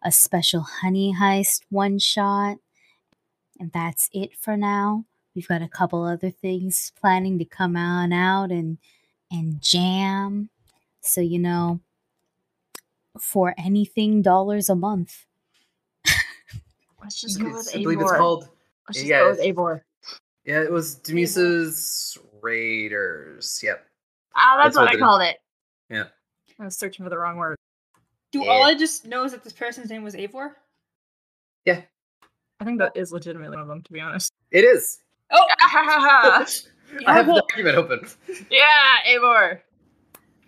a 0.03 0.11
special 0.11 0.61
honey 0.61 1.15
heist 1.19 1.63
one 1.69 1.97
shot, 1.97 2.57
and 3.59 3.71
that's 3.71 4.09
it 4.13 4.37
for 4.37 4.55
now. 4.57 5.05
We've 5.33 5.47
got 5.47 5.61
a 5.61 5.67
couple 5.69 6.03
other 6.03 6.29
things 6.29 6.91
planning 6.99 7.39
to 7.39 7.45
come 7.45 7.75
on 7.75 8.13
out 8.13 8.51
and 8.51 8.77
and 9.31 9.61
jam. 9.61 10.49
So 11.05 11.21
you 11.21 11.39
know, 11.39 11.79
for 13.19 13.53
anything 13.57 14.21
dollars 14.21 14.69
a 14.69 14.75
month. 14.75 15.25
Let's 17.01 17.19
just 17.21 17.39
go 17.39 17.53
with 17.53 17.69
I 17.73 17.81
believe 17.83 18.01
it's 18.01 18.11
called. 18.11 18.49
Let's 18.87 18.99
just 18.99 19.05
yeah, 19.07 19.19
go 19.19 19.29
with 19.31 19.39
it's- 19.39 19.55
Avor. 19.55 19.81
Yeah, 20.45 20.61
it 20.61 20.71
was 20.71 20.97
Dumisa's 20.97 22.17
Raiders. 22.41 23.59
Yep. 23.63 23.83
Ah, 24.35 24.57
that's, 24.57 24.75
That's 24.75 24.77
what, 24.77 24.93
what 24.93 24.95
I 24.95 24.99
called 24.99 25.21
it. 25.23 25.37
Yeah. 25.89 26.03
I 26.59 26.65
was 26.65 26.77
searching 26.77 27.03
for 27.03 27.09
the 27.09 27.17
wrong 27.17 27.37
word. 27.37 27.57
Do 28.31 28.43
Yeah. 28.43 28.51
all 28.51 28.63
I 28.63 28.75
just 28.75 29.05
know 29.05 29.23
is 29.23 29.31
that 29.31 29.43
this 29.43 29.53
person's 29.53 29.89
name 29.89 30.03
was 30.03 30.13
Avor? 30.13 30.51
Yeah, 31.65 31.81
I 32.59 32.65
think 32.65 32.77
that 32.79 32.95
is 32.95 33.11
legitimately 33.11 33.55
one 33.55 33.63
of 33.63 33.67
them, 33.67 33.81
to 33.81 33.91
be 33.91 33.99
honest. 33.99 34.31
it 34.51 34.63
is. 34.63 34.99
Oh, 35.31 35.45
I 35.59 36.45
have 37.07 37.25
the 37.25 37.33
document 37.33 37.75
open. 37.77 38.07
yeah, 38.51 38.97
Avor. 39.07 39.61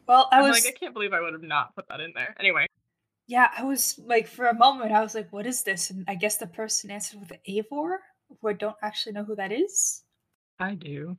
Well, 0.08 0.30
I 0.32 0.38
I'm 0.38 0.44
was 0.50 0.64
like, 0.64 0.76
I 0.76 0.78
can't 0.80 0.94
believe 0.94 1.14
I 1.14 1.22
would 1.22 1.34
have 1.34 1.44
not 1.44 1.76
put 1.76 1.88
that 1.90 2.00
in 2.00 2.14
there. 2.16 2.36
Anyway, 2.40 2.68
yeah, 3.28 3.50
I 3.58 3.64
was 3.64 4.00
like 4.04 4.28
for 4.28 4.48
a 4.48 4.54
moment 4.56 4.92
I 4.92 5.02
was 5.02 5.16
like, 5.16 5.32
what 5.32 5.46
is 5.46 5.64
this? 5.64 5.90
And 5.90 6.06
I 6.08 6.16
guess 6.16 6.38
the 6.38 6.48
person 6.48 6.92
answered 6.92 7.20
with 7.20 7.32
Avor, 7.48 7.98
who 8.42 8.48
I 8.50 8.54
don't 8.54 8.76
actually 8.82 9.14
know 9.14 9.24
who 9.24 9.36
that 9.36 9.52
is. 9.52 10.04
I 10.60 10.76
do. 10.76 11.18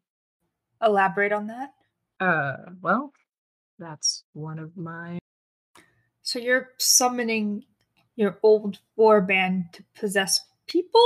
Elaborate 0.83 1.33
on 1.33 1.49
that. 1.49 1.71
Uh, 2.21 2.71
well, 2.81 3.13
that's 3.79 4.25
one 4.33 4.59
of 4.59 4.77
my. 4.77 5.19
So 6.23 6.39
you're 6.39 6.71
summoning 6.79 7.65
your 8.19 8.39
old 8.43 8.81
war 8.97 9.21
band 9.21 9.65
to 9.73 9.85
possess 9.95 10.41
people? 10.67 11.01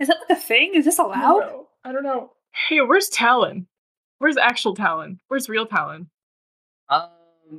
Is 0.00 0.08
that 0.08 0.16
like 0.28 0.38
a 0.38 0.40
thing? 0.40 0.72
Is 0.74 0.86
this 0.86 0.98
I 0.98 1.02
don't 1.04 1.12
allowed? 1.12 1.38
know. 1.40 1.68
I 1.84 1.92
don't 1.92 2.02
know. 2.02 2.32
Hey, 2.68 2.80
where's 2.80 3.08
Talon? 3.10 3.66
Where's 4.18 4.38
actual 4.38 4.74
Talon? 4.74 5.20
Where's 5.28 5.48
real 5.48 5.66
Talon? 5.66 6.08
Um, 6.88 7.10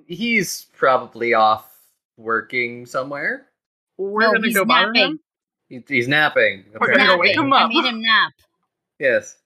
he's 0.07 0.67
probably 0.75 1.33
off 1.33 1.69
working 2.17 2.85
somewhere. 2.85 3.47
We're 3.97 4.21
No, 4.21 4.33
gonna 4.33 4.51
go 4.51 4.65
bother 4.65 4.91
napping. 4.91 5.11
him. 5.11 5.19
He, 5.69 5.83
he's 5.87 6.07
napping. 6.07 6.65
We're 6.79 6.91
gonna 6.95 7.05
go 7.07 7.17
wake 7.17 7.35
him 7.35 7.51
I 7.53 7.63
up. 7.63 7.69
made 7.73 7.85
him 7.85 8.01
nap. 8.01 8.33
Yes. 8.99 9.37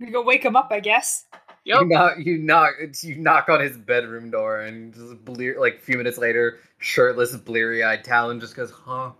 I'm 0.00 0.10
go 0.12 0.22
wake 0.22 0.44
him 0.44 0.56
up, 0.56 0.68
I 0.70 0.80
guess. 0.80 1.26
Yep. 1.64 1.80
You 1.80 1.86
knock, 1.88 2.14
you 2.18 2.38
knock, 2.38 2.74
you 3.02 3.16
knock 3.16 3.48
on 3.48 3.60
his 3.60 3.78
bedroom 3.78 4.30
door, 4.30 4.60
and 4.60 4.92
just 4.92 5.24
blear, 5.24 5.58
like 5.58 5.76
a 5.76 5.78
few 5.78 5.96
minutes 5.96 6.18
later, 6.18 6.58
shirtless, 6.78 7.34
bleary-eyed 7.36 8.04
Talon 8.04 8.38
just 8.40 8.54
goes, 8.54 8.70
"Huh." 8.70 9.12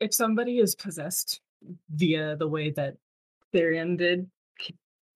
if 0.00 0.14
somebody 0.14 0.58
is 0.58 0.74
possessed 0.74 1.40
via 1.94 2.34
the 2.36 2.48
way 2.48 2.70
that 2.70 2.96
Therian 3.54 3.96
did, 3.98 4.26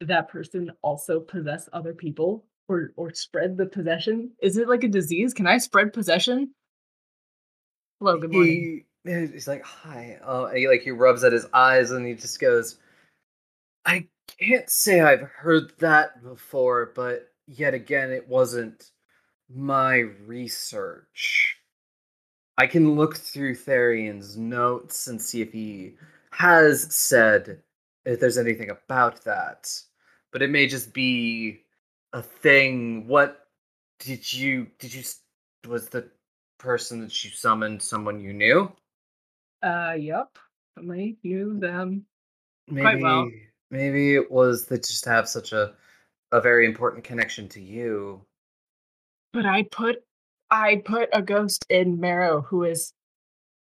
that 0.03 0.29
person 0.29 0.71
also 0.83 1.21
possess 1.21 1.69
other 1.73 1.95
people 1.95 2.45
or 2.69 2.93
or 2.97 3.13
spread 3.15 3.57
the 3.57 3.67
possession? 3.67 4.33
Is 4.41 4.57
it 4.57 4.69
like 4.69 4.85
a 4.85 4.89
disease? 4.89 5.35
Can 5.35 5.47
I 5.47 5.59
spread 5.59 5.93
possession? 5.93 6.55
Hello, 8.01 8.19
good 8.19 8.33
morning. 8.33 8.85
He, 9.05 9.11
eh, 9.11 9.27
he's 9.33 9.49
like, 9.49 9.63
"Hi," 9.63 10.19
uh, 10.23 10.47
he 10.49 10.69
like 10.69 10.83
he 10.83 10.91
rubs 10.91 11.25
at 11.25 11.33
his 11.33 11.47
eyes, 11.53 11.91
and 11.91 12.07
he 12.07 12.15
just 12.15 12.41
goes, 12.41 12.79
"I 13.85 14.09
can't 14.39 14.69
say 14.69 15.01
I've 15.01 15.23
heard 15.23 15.73
that 15.79 16.23
before, 16.23 16.93
but 16.95 17.33
yet 17.47 17.75
again, 17.75 18.11
it 18.11 18.29
wasn't 18.29 18.91
my 19.49 19.99
research." 19.99 21.59
I 22.57 22.67
can 22.69 22.95
look 22.95 23.17
through 23.17 23.57
Therian's 23.57 24.37
notes 24.37 25.09
and 25.09 25.21
see 25.21 25.43
if 25.43 25.53
he 25.53 25.97
has 26.31 26.95
said 26.95 27.63
if 28.05 28.21
there's 28.21 28.39
anything 28.39 28.71
about 28.71 29.25
that. 29.25 29.69
But 30.31 30.43
it 30.43 30.51
may 30.51 30.67
just 30.67 30.93
be 30.93 31.64
a 32.15 32.23
thing. 32.23 33.07
What 33.07 33.47
did 34.01 34.33
you 34.33 34.69
did 34.79 34.95
you 34.95 35.03
was 35.69 35.89
the 35.89 36.09
person 36.59 37.01
that 37.01 37.25
you 37.25 37.31
summoned 37.31 37.83
someone 37.83 38.21
you 38.21 38.33
knew? 38.33 38.73
Uh, 39.63 39.95
yep. 39.99 40.29
I 40.79 41.17
knew 41.23 41.59
them. 41.59 42.07
Maybe 42.69 42.81
Quite 42.83 43.01
well. 43.01 43.31
maybe 43.71 44.15
it 44.15 44.31
was 44.31 44.67
they 44.67 44.77
just 44.79 45.05
have 45.05 45.29
such 45.29 45.53
a 45.53 45.75
a 46.33 46.41
very 46.41 46.65
important 46.67 47.05
connection 47.05 47.49
to 47.51 47.61
you. 47.61 48.25
But 49.33 49.45
I 49.47 49.65
put 49.65 49.97
I 50.51 50.83
put 50.85 51.09
a 51.13 51.21
ghost 51.23 51.67
in 51.69 52.01
Marrow 52.01 52.41
who 52.41 52.65
is 52.65 52.93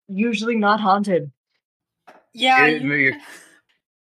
usually 0.09 0.57
not 0.57 0.81
haunted. 0.81 1.31
Yeah. 2.33 2.67
It- 2.67 2.83
you- 2.83 2.89
maybe- 2.89 3.17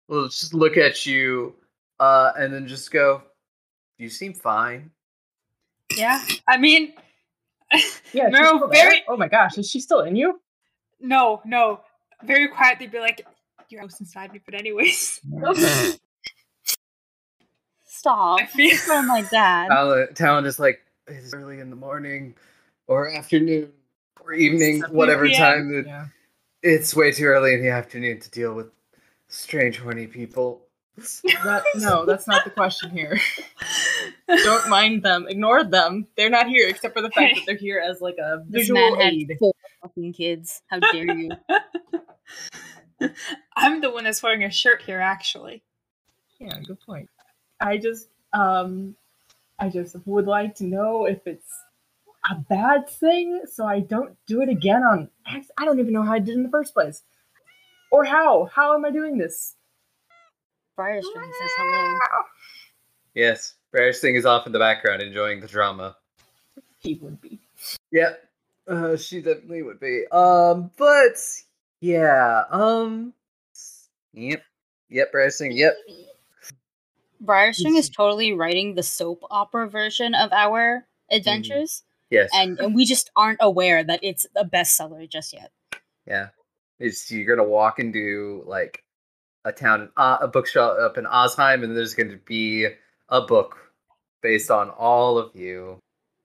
We'll 0.06 0.28
just 0.28 0.52
look 0.52 0.76
at 0.76 1.06
you, 1.06 1.54
uh, 1.98 2.32
and 2.36 2.52
then 2.52 2.68
just 2.68 2.90
go. 2.92 3.22
You 3.98 4.08
seem 4.08 4.34
fine. 4.34 4.90
yeah. 5.96 6.24
I 6.48 6.56
mean, 6.56 6.92
Yeah, 7.72 7.80
she's 8.26 8.32
Marrow 8.32 8.56
still 8.56 8.68
there? 8.68 8.84
very 8.90 9.02
Oh 9.08 9.16
my 9.16 9.28
gosh, 9.28 9.56
is 9.58 9.68
she 9.70 9.80
still 9.80 10.00
in 10.00 10.16
you? 10.16 10.40
no, 11.00 11.40
no. 11.44 11.80
Very 12.22 12.48
quietly 12.48 12.86
be 12.86 12.98
like, 13.00 13.26
"Your 13.68 13.82
house 13.82 14.00
inside 14.00 14.32
me." 14.32 14.40
But 14.44 14.54
anyways, 14.54 15.20
Stop. 17.84 18.40
I 18.40 18.46
feel- 18.46 18.70
It's 18.72 18.84
from 18.84 19.06
my 19.06 19.22
dad. 19.22 19.68
Talon, 19.68 20.14
Talon 20.14 20.44
is 20.46 20.58
like 20.58 20.80
it's 21.06 21.34
early 21.34 21.60
in 21.60 21.70
the 21.70 21.76
morning, 21.76 22.34
or 22.86 23.10
afternoon, 23.10 23.70
or 24.22 24.32
evening, 24.32 24.82
whatever 24.90 25.26
PM. 25.26 25.36
time. 25.38 25.72
That 25.72 25.86
Yeah. 25.86 26.06
It's 26.62 26.96
way 26.96 27.12
too 27.12 27.24
early 27.26 27.52
in 27.54 27.60
the 27.62 27.68
afternoon 27.68 28.20
to 28.20 28.30
deal 28.30 28.54
with 28.54 28.68
strange, 29.28 29.78
horny 29.78 30.06
people. 30.06 30.62
That, 31.44 31.62
no, 31.74 32.06
that's 32.06 32.26
not 32.26 32.44
the 32.44 32.50
question 32.50 32.88
here. 32.90 33.18
Don't 34.28 34.68
mind 34.68 35.02
them. 35.02 35.26
Ignore 35.28 35.64
them. 35.64 36.06
They're 36.16 36.30
not 36.30 36.48
here 36.48 36.68
except 36.68 36.94
for 36.94 37.02
the 37.02 37.10
fact 37.10 37.34
that 37.34 37.42
they're 37.46 37.56
here 37.56 37.78
as 37.78 38.00
like 38.00 38.16
a 38.18 38.42
This 38.48 38.62
visual 38.62 38.80
man 38.80 39.00
had 39.00 39.12
aid. 39.12 39.36
four 39.38 39.52
fucking 39.82 40.12
kids. 40.14 40.62
How 40.68 40.78
dare 40.80 41.14
you? 41.16 41.30
I'm 43.56 43.80
the 43.80 43.90
one 43.90 44.04
that's 44.04 44.22
wearing 44.22 44.44
a 44.44 44.50
shirt 44.50 44.82
here, 44.82 45.00
actually. 45.00 45.62
Yeah, 46.38 46.58
good 46.66 46.80
point. 46.80 47.08
I 47.60 47.76
just 47.78 48.08
um 48.32 48.96
I 49.58 49.68
just 49.68 49.96
would 50.06 50.26
like 50.26 50.54
to 50.56 50.64
know 50.64 51.04
if 51.06 51.26
it's 51.26 51.50
a 52.30 52.34
bad 52.36 52.88
thing 52.88 53.42
so 53.50 53.66
I 53.66 53.80
don't 53.80 54.16
do 54.26 54.40
it 54.40 54.48
again 54.48 54.82
on 54.82 55.10
I 55.26 55.64
don't 55.64 55.78
even 55.78 55.92
know 55.92 56.02
how 56.02 56.12
I 56.14 56.18
did 56.18 56.34
in 56.34 56.42
the 56.42 56.48
first 56.48 56.72
place. 56.74 57.02
Or 57.92 58.04
how? 58.04 58.46
How 58.52 58.74
am 58.74 58.84
I 58.84 58.90
doing 58.90 59.18
this? 59.18 59.54
Briarstring 60.78 61.02
says 61.02 61.50
hello. 61.56 61.98
Yes, 63.14 63.54
Briarstring 63.74 64.16
is 64.16 64.24
off 64.26 64.46
in 64.46 64.52
the 64.52 64.58
background 64.58 65.02
enjoying 65.02 65.40
the 65.40 65.48
drama. 65.48 65.96
He 66.78 66.94
would 67.02 67.20
be. 67.20 67.40
Yeah, 67.90 68.12
uh, 68.68 68.96
she 68.96 69.20
definitely 69.20 69.62
would 69.62 69.80
be. 69.80 70.04
Um, 70.12 70.70
but 70.76 71.16
yeah, 71.80 72.44
um, 72.50 73.14
yep, 74.12 74.42
yep, 74.88 75.12
Briarstring, 75.12 75.56
yep. 75.56 75.74
Briarstring 77.22 77.76
is 77.76 77.88
totally 77.88 78.32
writing 78.32 78.74
the 78.74 78.82
soap 78.82 79.22
opera 79.30 79.68
version 79.68 80.14
of 80.14 80.32
our 80.32 80.86
adventures, 81.10 81.82
Yes, 82.10 82.30
and, 82.34 82.58
and 82.60 82.74
we 82.74 82.84
just 82.84 83.10
aren't 83.16 83.38
aware 83.40 83.82
that 83.82 84.00
it's 84.02 84.26
a 84.36 84.44
bestseller 84.44 85.08
just 85.08 85.32
yet. 85.32 85.50
yeah. 86.06 86.28
It's 86.80 87.10
you're 87.10 87.24
gonna 87.36 87.48
walk 87.48 87.78
into 87.78 88.42
like 88.46 88.82
a 89.44 89.52
town, 89.52 89.90
uh, 89.96 90.18
a 90.20 90.28
bookshop 90.28 90.76
up 90.78 90.98
in 90.98 91.04
Osheim, 91.04 91.62
and 91.62 91.76
there's 91.76 91.94
going 91.94 92.10
to 92.10 92.16
be 92.16 92.66
a 93.08 93.20
book 93.20 93.56
based 94.24 94.50
on 94.50 94.70
all 94.70 95.18
of 95.18 95.36
you. 95.36 95.78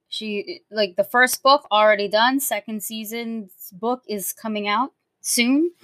She 0.08 0.62
like 0.72 0.96
the 0.96 1.04
first 1.04 1.44
book 1.44 1.68
already 1.72 2.08
done. 2.08 2.40
Second 2.40 2.82
season's 2.82 3.52
book 3.74 4.02
is 4.08 4.34
coming 4.34 4.68
out 4.68 4.94
soon. 5.22 5.72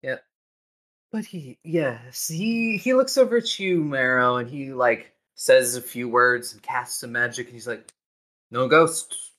Yeah, 0.00 0.18
but 1.10 1.24
he, 1.24 1.58
yes, 1.64 2.28
he 2.28 2.76
he 2.76 2.94
looks 2.94 3.18
over 3.18 3.38
at 3.38 3.58
you, 3.58 3.82
Marrow, 3.82 4.36
and 4.36 4.48
he 4.48 4.72
like 4.72 5.12
says 5.34 5.74
a 5.74 5.82
few 5.82 6.08
words 6.08 6.52
and 6.52 6.62
casts 6.62 7.00
some 7.00 7.10
magic, 7.10 7.46
and 7.46 7.54
he's 7.54 7.66
like, 7.66 7.92
"No 8.52 8.68
ghosts. 8.68 9.32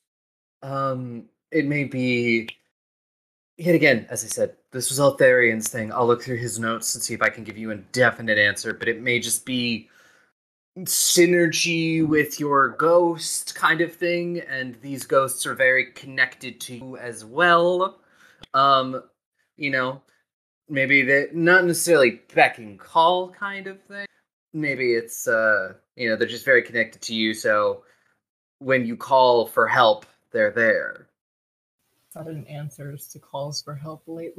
Um, 0.61 1.29
it 1.49 1.65
may 1.65 1.85
be." 1.85 2.49
Yet 3.55 3.73
again, 3.73 4.05
as 4.09 4.25
I 4.25 4.27
said, 4.27 4.57
this 4.73 4.89
was 4.89 4.99
all 4.99 5.15
Therian's 5.15 5.69
thing. 5.69 5.93
I'll 5.93 6.07
look 6.07 6.23
through 6.23 6.39
his 6.39 6.59
notes 6.59 6.93
and 6.93 7.01
see 7.01 7.13
if 7.13 7.21
I 7.21 7.29
can 7.29 7.45
give 7.45 7.57
you 7.57 7.71
a 7.71 7.75
definite 7.77 8.37
answer, 8.37 8.73
but 8.73 8.89
it 8.89 9.01
may 9.01 9.19
just 9.21 9.45
be 9.45 9.89
synergy 10.85 12.05
with 12.05 12.39
your 12.39 12.69
ghost 12.69 13.55
kind 13.55 13.81
of 13.81 13.93
thing, 13.93 14.39
and 14.39 14.75
these 14.81 15.05
ghosts 15.05 15.45
are 15.45 15.55
very 15.55 15.91
connected 15.93 16.59
to 16.61 16.75
you 16.75 16.97
as 16.97 17.25
well. 17.25 17.99
Um, 18.53 19.03
you 19.57 19.69
know, 19.71 20.01
maybe 20.69 21.01
they 21.01 21.27
not 21.33 21.65
necessarily 21.65 22.21
beck 22.33 22.57
and 22.57 22.79
call 22.79 23.29
kind 23.29 23.67
of 23.67 23.81
thing. 23.83 24.05
Maybe 24.53 24.93
it's 24.93 25.27
uh 25.27 25.73
you 25.95 26.09
know, 26.09 26.15
they're 26.15 26.27
just 26.27 26.45
very 26.45 26.61
connected 26.61 27.01
to 27.03 27.15
you, 27.15 27.33
so 27.33 27.83
when 28.59 28.85
you 28.85 28.95
call 28.95 29.47
for 29.47 29.67
help, 29.67 30.05
they're 30.31 30.51
there. 30.51 31.07
Sudden 32.11 32.45
answers 32.47 33.07
to 33.09 33.19
calls 33.19 33.61
for 33.61 33.75
help 33.75 34.03
lately. 34.07 34.35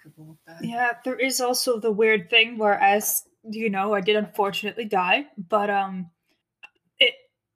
Yeah, 0.61 0.93
there 1.05 1.19
is 1.19 1.41
also 1.41 1.79
the 1.79 1.93
weird 1.93 2.29
thing 2.29 2.59
where 2.59 2.79
as 2.81 3.25
you 3.45 3.71
know, 3.71 3.95
I 3.95 4.01
did 4.01 4.17
unfortunately 4.17 4.87
die, 4.87 5.27
but 5.37 5.71
um 5.71 6.11
it 6.11 6.20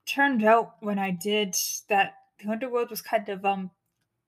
turned 0.05 0.43
out 0.43 0.75
when 0.81 0.99
I 0.99 1.11
did 1.11 1.55
that 1.89 2.15
the 2.39 2.51
underworld 2.51 2.89
was 2.89 3.01
kind 3.01 3.29
of 3.29 3.45
um 3.45 3.71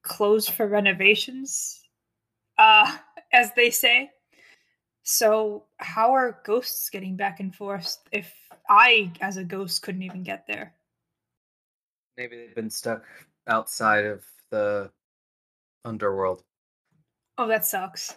closed 0.03 0.51
for 0.51 0.67
renovations. 0.67 1.81
Uh 2.57 2.97
as 3.33 3.53
they 3.55 3.69
say. 3.69 4.11
So 5.03 5.63
how 5.77 6.11
are 6.13 6.41
ghosts 6.45 6.89
getting 6.89 7.15
back 7.15 7.39
and 7.39 7.55
forth 7.55 7.97
if 8.11 8.33
I 8.69 9.11
as 9.21 9.37
a 9.37 9.43
ghost 9.43 9.81
couldn't 9.81 10.03
even 10.03 10.23
get 10.23 10.45
there? 10.47 10.73
Maybe 12.17 12.35
they've 12.35 12.55
been 12.55 12.69
stuck 12.69 13.05
outside 13.47 14.05
of 14.05 14.25
the 14.49 14.91
underworld. 15.85 16.43
Oh, 17.37 17.47
that 17.47 17.65
sucks. 17.65 18.15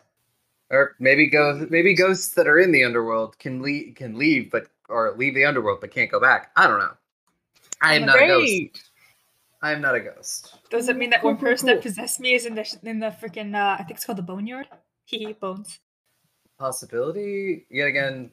Or 0.70 0.96
maybe 0.98 1.28
go 1.28 1.66
maybe 1.70 1.94
ghosts 1.94 2.34
that 2.34 2.48
are 2.48 2.58
in 2.58 2.72
the 2.72 2.84
underworld 2.84 3.38
can 3.38 3.60
leave 3.60 3.94
can 3.96 4.16
leave 4.16 4.50
but 4.50 4.68
or 4.88 5.14
leave 5.16 5.34
the 5.34 5.44
underworld 5.44 5.80
but 5.80 5.92
can't 5.92 6.10
go 6.10 6.20
back. 6.20 6.50
I 6.56 6.66
don't 6.66 6.78
know. 6.78 6.94
I 7.82 7.94
am 7.94 8.06
not 8.06 8.22
a 8.22 8.26
ghost. 8.26 8.90
I 9.62 9.72
am 9.72 9.80
not 9.80 9.94
a 9.94 10.00
ghost. 10.00 10.54
Does 10.70 10.88
it 10.88 10.96
mean 10.96 11.10
that 11.10 11.20
Cool, 11.20 11.32
one 11.32 11.40
person 11.40 11.66
cool. 11.68 11.76
that 11.76 11.82
possessed 11.82 12.18
me 12.20 12.34
is 12.34 12.46
in 12.46 12.54
the 12.54 12.78
in 12.82 12.98
the 12.98 13.08
freaking 13.08 13.54
uh, 13.54 13.74
I 13.78 13.84
think 13.84 13.98
it's 13.98 14.04
called 14.04 14.18
the 14.18 14.22
boneyard? 14.22 14.66
Hee 15.04 15.32
bones. 15.32 15.80
Possibility, 16.58 17.66
yet 17.70 17.88
again, 17.88 18.30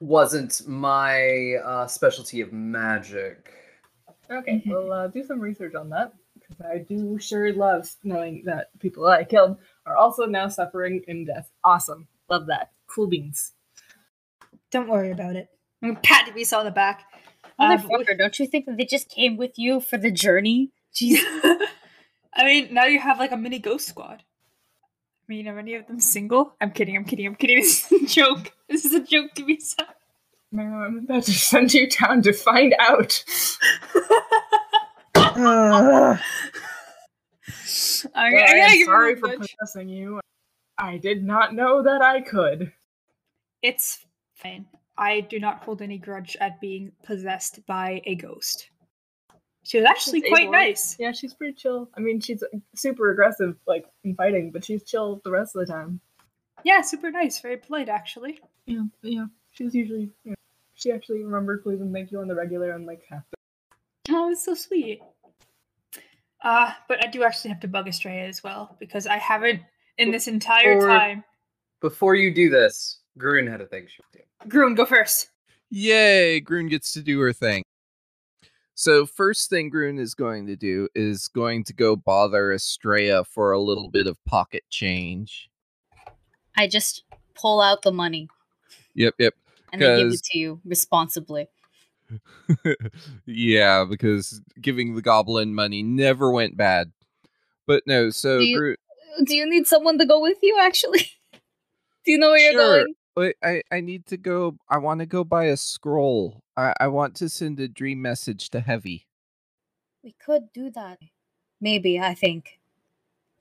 wasn't 0.00 0.66
my 0.66 1.54
uh, 1.64 1.86
specialty 1.86 2.40
of 2.40 2.52
magic. 2.52 3.52
Okay, 4.30 4.62
we'll 4.66 4.92
uh, 4.92 5.06
do 5.08 5.24
some 5.24 5.40
research 5.40 5.74
on 5.74 5.88
that 5.90 6.12
because 6.34 6.60
I 6.64 6.78
do 6.78 7.18
sure 7.18 7.52
love 7.52 7.88
knowing 8.02 8.42
that 8.46 8.76
people 8.80 9.04
that 9.04 9.18
I 9.20 9.24
killed 9.24 9.58
are 9.86 9.96
also 9.96 10.26
now 10.26 10.48
suffering 10.48 11.02
in 11.08 11.24
death. 11.24 11.50
Awesome, 11.64 12.08
love 12.28 12.46
that. 12.46 12.72
Cool 12.88 13.06
beans. 13.06 13.52
Don't 14.70 14.88
worry 14.88 15.10
about 15.12 15.36
it. 15.36 15.48
I'm 15.82 15.90
gonna 15.90 16.00
pat 16.02 16.28
Dumisa 16.28 16.58
on 16.58 16.64
the 16.64 16.70
back. 16.70 17.04
Uh, 17.58 17.76
but 17.76 17.86
Motherfucker, 17.86 18.18
don't 18.18 18.38
you 18.38 18.46
think 18.46 18.66
that 18.66 18.76
they 18.76 18.84
just 18.84 19.08
came 19.08 19.36
with 19.36 19.58
you 19.58 19.80
for 19.80 19.96
the 19.98 20.10
journey? 20.10 20.70
Jesus. 20.94 21.24
I 22.34 22.44
mean, 22.44 22.72
now 22.74 22.84
you 22.84 22.98
have 22.98 23.18
like 23.18 23.32
a 23.32 23.36
mini 23.36 23.58
ghost 23.58 23.88
squad. 23.88 24.22
I 24.22 25.24
mean, 25.28 25.46
are 25.48 25.58
any 25.58 25.74
of 25.74 25.86
them 25.86 26.00
single? 26.00 26.54
I'm 26.60 26.70
kidding. 26.72 26.96
I'm 26.96 27.04
kidding. 27.04 27.26
I'm 27.26 27.34
kidding. 27.36 27.58
This 27.62 27.90
is 27.92 28.02
a 28.02 28.06
joke. 28.06 28.52
This 28.68 28.84
is 28.84 28.94
a 28.94 29.00
joke, 29.00 29.30
Dumisa. 29.34 29.84
Now 30.50 30.82
I'm 30.82 30.98
about 30.98 31.22
to 31.24 31.32
send 31.32 31.72
you 31.72 31.88
down 31.88 32.22
to 32.22 32.32
find 32.32 32.74
out. 32.78 33.24
I, 35.14 35.32
Well, 35.36 36.18
I 38.14 38.26
I 38.26 38.30
gotta 38.32 38.72
am 38.72 38.84
sorry 38.84 39.16
for 39.16 39.28
nudge. 39.28 39.56
possessing 39.58 39.88
you. 39.88 40.20
I 40.78 40.98
did 40.98 41.22
not 41.24 41.54
know 41.54 41.82
that 41.82 42.02
I 42.02 42.20
could. 42.20 42.72
It's 43.62 44.04
fine. 44.34 44.66
I 45.02 45.20
do 45.20 45.40
not 45.40 45.62
hold 45.64 45.82
any 45.82 45.98
grudge 45.98 46.36
at 46.40 46.60
being 46.60 46.92
possessed 47.02 47.66
by 47.66 48.00
a 48.06 48.14
ghost. 48.14 48.70
She 49.64 49.78
was 49.78 49.86
actually 49.86 50.20
She's 50.20 50.28
quite 50.30 50.42
able. 50.44 50.52
nice. 50.52 50.96
Yeah, 50.98 51.10
she's 51.12 51.34
pretty 51.34 51.54
chill. 51.54 51.88
I 51.96 52.00
mean, 52.00 52.20
she's 52.20 52.42
super 52.76 53.10
aggressive, 53.10 53.56
like 53.66 53.84
in 54.04 54.14
fighting, 54.14 54.50
but 54.52 54.64
she's 54.64 54.84
chill 54.84 55.20
the 55.24 55.30
rest 55.30 55.56
of 55.56 55.66
the 55.66 55.72
time. 55.72 56.00
Yeah, 56.64 56.80
super 56.82 57.10
nice. 57.10 57.40
Very 57.40 57.56
polite, 57.56 57.88
actually. 57.88 58.40
Yeah, 58.66 58.84
yeah. 59.02 59.26
She's 59.50 59.74
usually. 59.74 60.10
Yeah. 60.24 60.34
She 60.74 60.92
actually 60.92 61.24
remembered 61.24 61.62
please 61.64 61.80
and 61.80 61.92
thank 61.92 62.10
you 62.12 62.20
on 62.20 62.28
the 62.28 62.34
regular 62.34 62.70
and 62.72 62.86
like 62.86 63.02
half. 63.10 63.22
The- 63.30 63.36
Oh, 64.14 64.30
it's 64.30 64.44
so 64.44 64.54
sweet. 64.54 65.00
Uh, 66.42 66.72
but 66.88 67.04
I 67.04 67.08
do 67.08 67.22
actually 67.22 67.50
have 67.50 67.60
to 67.60 67.68
bug 67.68 67.86
Estrella 67.88 68.22
as 68.22 68.42
well 68.42 68.76
because 68.80 69.06
I 69.06 69.16
haven't 69.18 69.60
in 69.98 70.10
this 70.10 70.26
entire 70.28 70.76
Or- 70.78 70.86
time. 70.86 71.24
Before 71.80 72.14
you 72.14 72.32
do 72.34 72.48
this, 72.50 72.98
Groon 73.18 73.46
had 73.46 73.60
a 73.60 73.66
thing 73.66 73.86
she 73.88 74.00
would 74.12 74.22
do. 74.22 74.48
Groon, 74.48 74.74
go 74.74 74.84
first. 74.84 75.28
Yay, 75.70 76.40
Groon 76.40 76.68
gets 76.68 76.92
to 76.92 77.02
do 77.02 77.20
her 77.20 77.32
thing. 77.32 77.62
So 78.74 79.06
first 79.06 79.48
thing 79.50 79.70
Groon 79.70 79.98
is 79.98 80.14
going 80.14 80.46
to 80.46 80.56
do 80.56 80.88
is 80.94 81.28
going 81.28 81.64
to 81.64 81.72
go 81.74 81.94
bother 81.94 82.52
Estrella 82.52 83.24
for 83.24 83.52
a 83.52 83.60
little 83.60 83.88
bit 83.90 84.06
of 84.06 84.22
pocket 84.24 84.64
change. 84.70 85.48
I 86.56 86.66
just 86.66 87.04
pull 87.34 87.60
out 87.60 87.82
the 87.82 87.92
money 87.92 88.28
Yep, 88.94 89.14
yep. 89.18 89.34
and 89.72 89.82
I 89.82 89.96
give 89.98 90.12
it 90.12 90.22
to 90.24 90.38
you 90.38 90.60
responsibly. 90.64 91.48
yeah, 93.26 93.84
because 93.88 94.40
giving 94.60 94.94
the 94.94 95.02
goblin 95.02 95.54
money 95.54 95.82
never 95.82 96.30
went 96.30 96.56
bad. 96.56 96.92
But 97.66 97.84
no, 97.86 98.10
so 98.10 98.38
Do 98.38 98.44
you- 98.44 98.58
Groon, 98.58 98.76
Do 99.24 99.34
you 99.36 99.48
need 99.48 99.66
someone 99.66 99.98
to 99.98 100.06
go 100.06 100.20
with 100.20 100.38
you? 100.42 100.58
Actually, 100.60 101.06
do 101.32 102.12
you 102.12 102.18
know 102.18 102.30
where 102.30 102.38
you're 102.38 102.60
going? 102.60 102.94
Wait, 103.14 103.36
I, 103.42 103.62
I 103.70 103.80
need 103.80 104.06
to 104.06 104.16
go. 104.16 104.56
I 104.68 104.78
want 104.78 105.00
to 105.00 105.06
go 105.06 105.22
buy 105.22 105.44
a 105.44 105.56
scroll. 105.56 106.42
I, 106.56 106.72
I 106.80 106.88
want 106.88 107.14
to 107.16 107.28
send 107.28 107.60
a 107.60 107.68
dream 107.68 108.00
message 108.00 108.48
to 108.50 108.60
Heavy. 108.60 109.06
We 110.02 110.14
could 110.24 110.52
do 110.52 110.70
that. 110.70 110.98
Maybe, 111.60 112.00
I 112.00 112.14
think. 112.14 112.58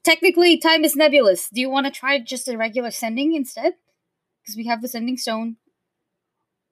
Technically, 0.04 0.58
time 0.58 0.84
is 0.84 0.96
nebulous. 0.96 1.50
Do 1.50 1.62
you 1.62 1.70
want 1.70 1.86
to 1.86 1.92
try 1.92 2.20
just 2.20 2.48
a 2.48 2.58
regular 2.58 2.92
sending 2.92 3.34
instead? 3.34 3.74
Because 4.42 4.56
we 4.58 4.66
have 4.66 4.82
the 4.82 4.88
sending 4.88 5.18
stone. 5.18 5.58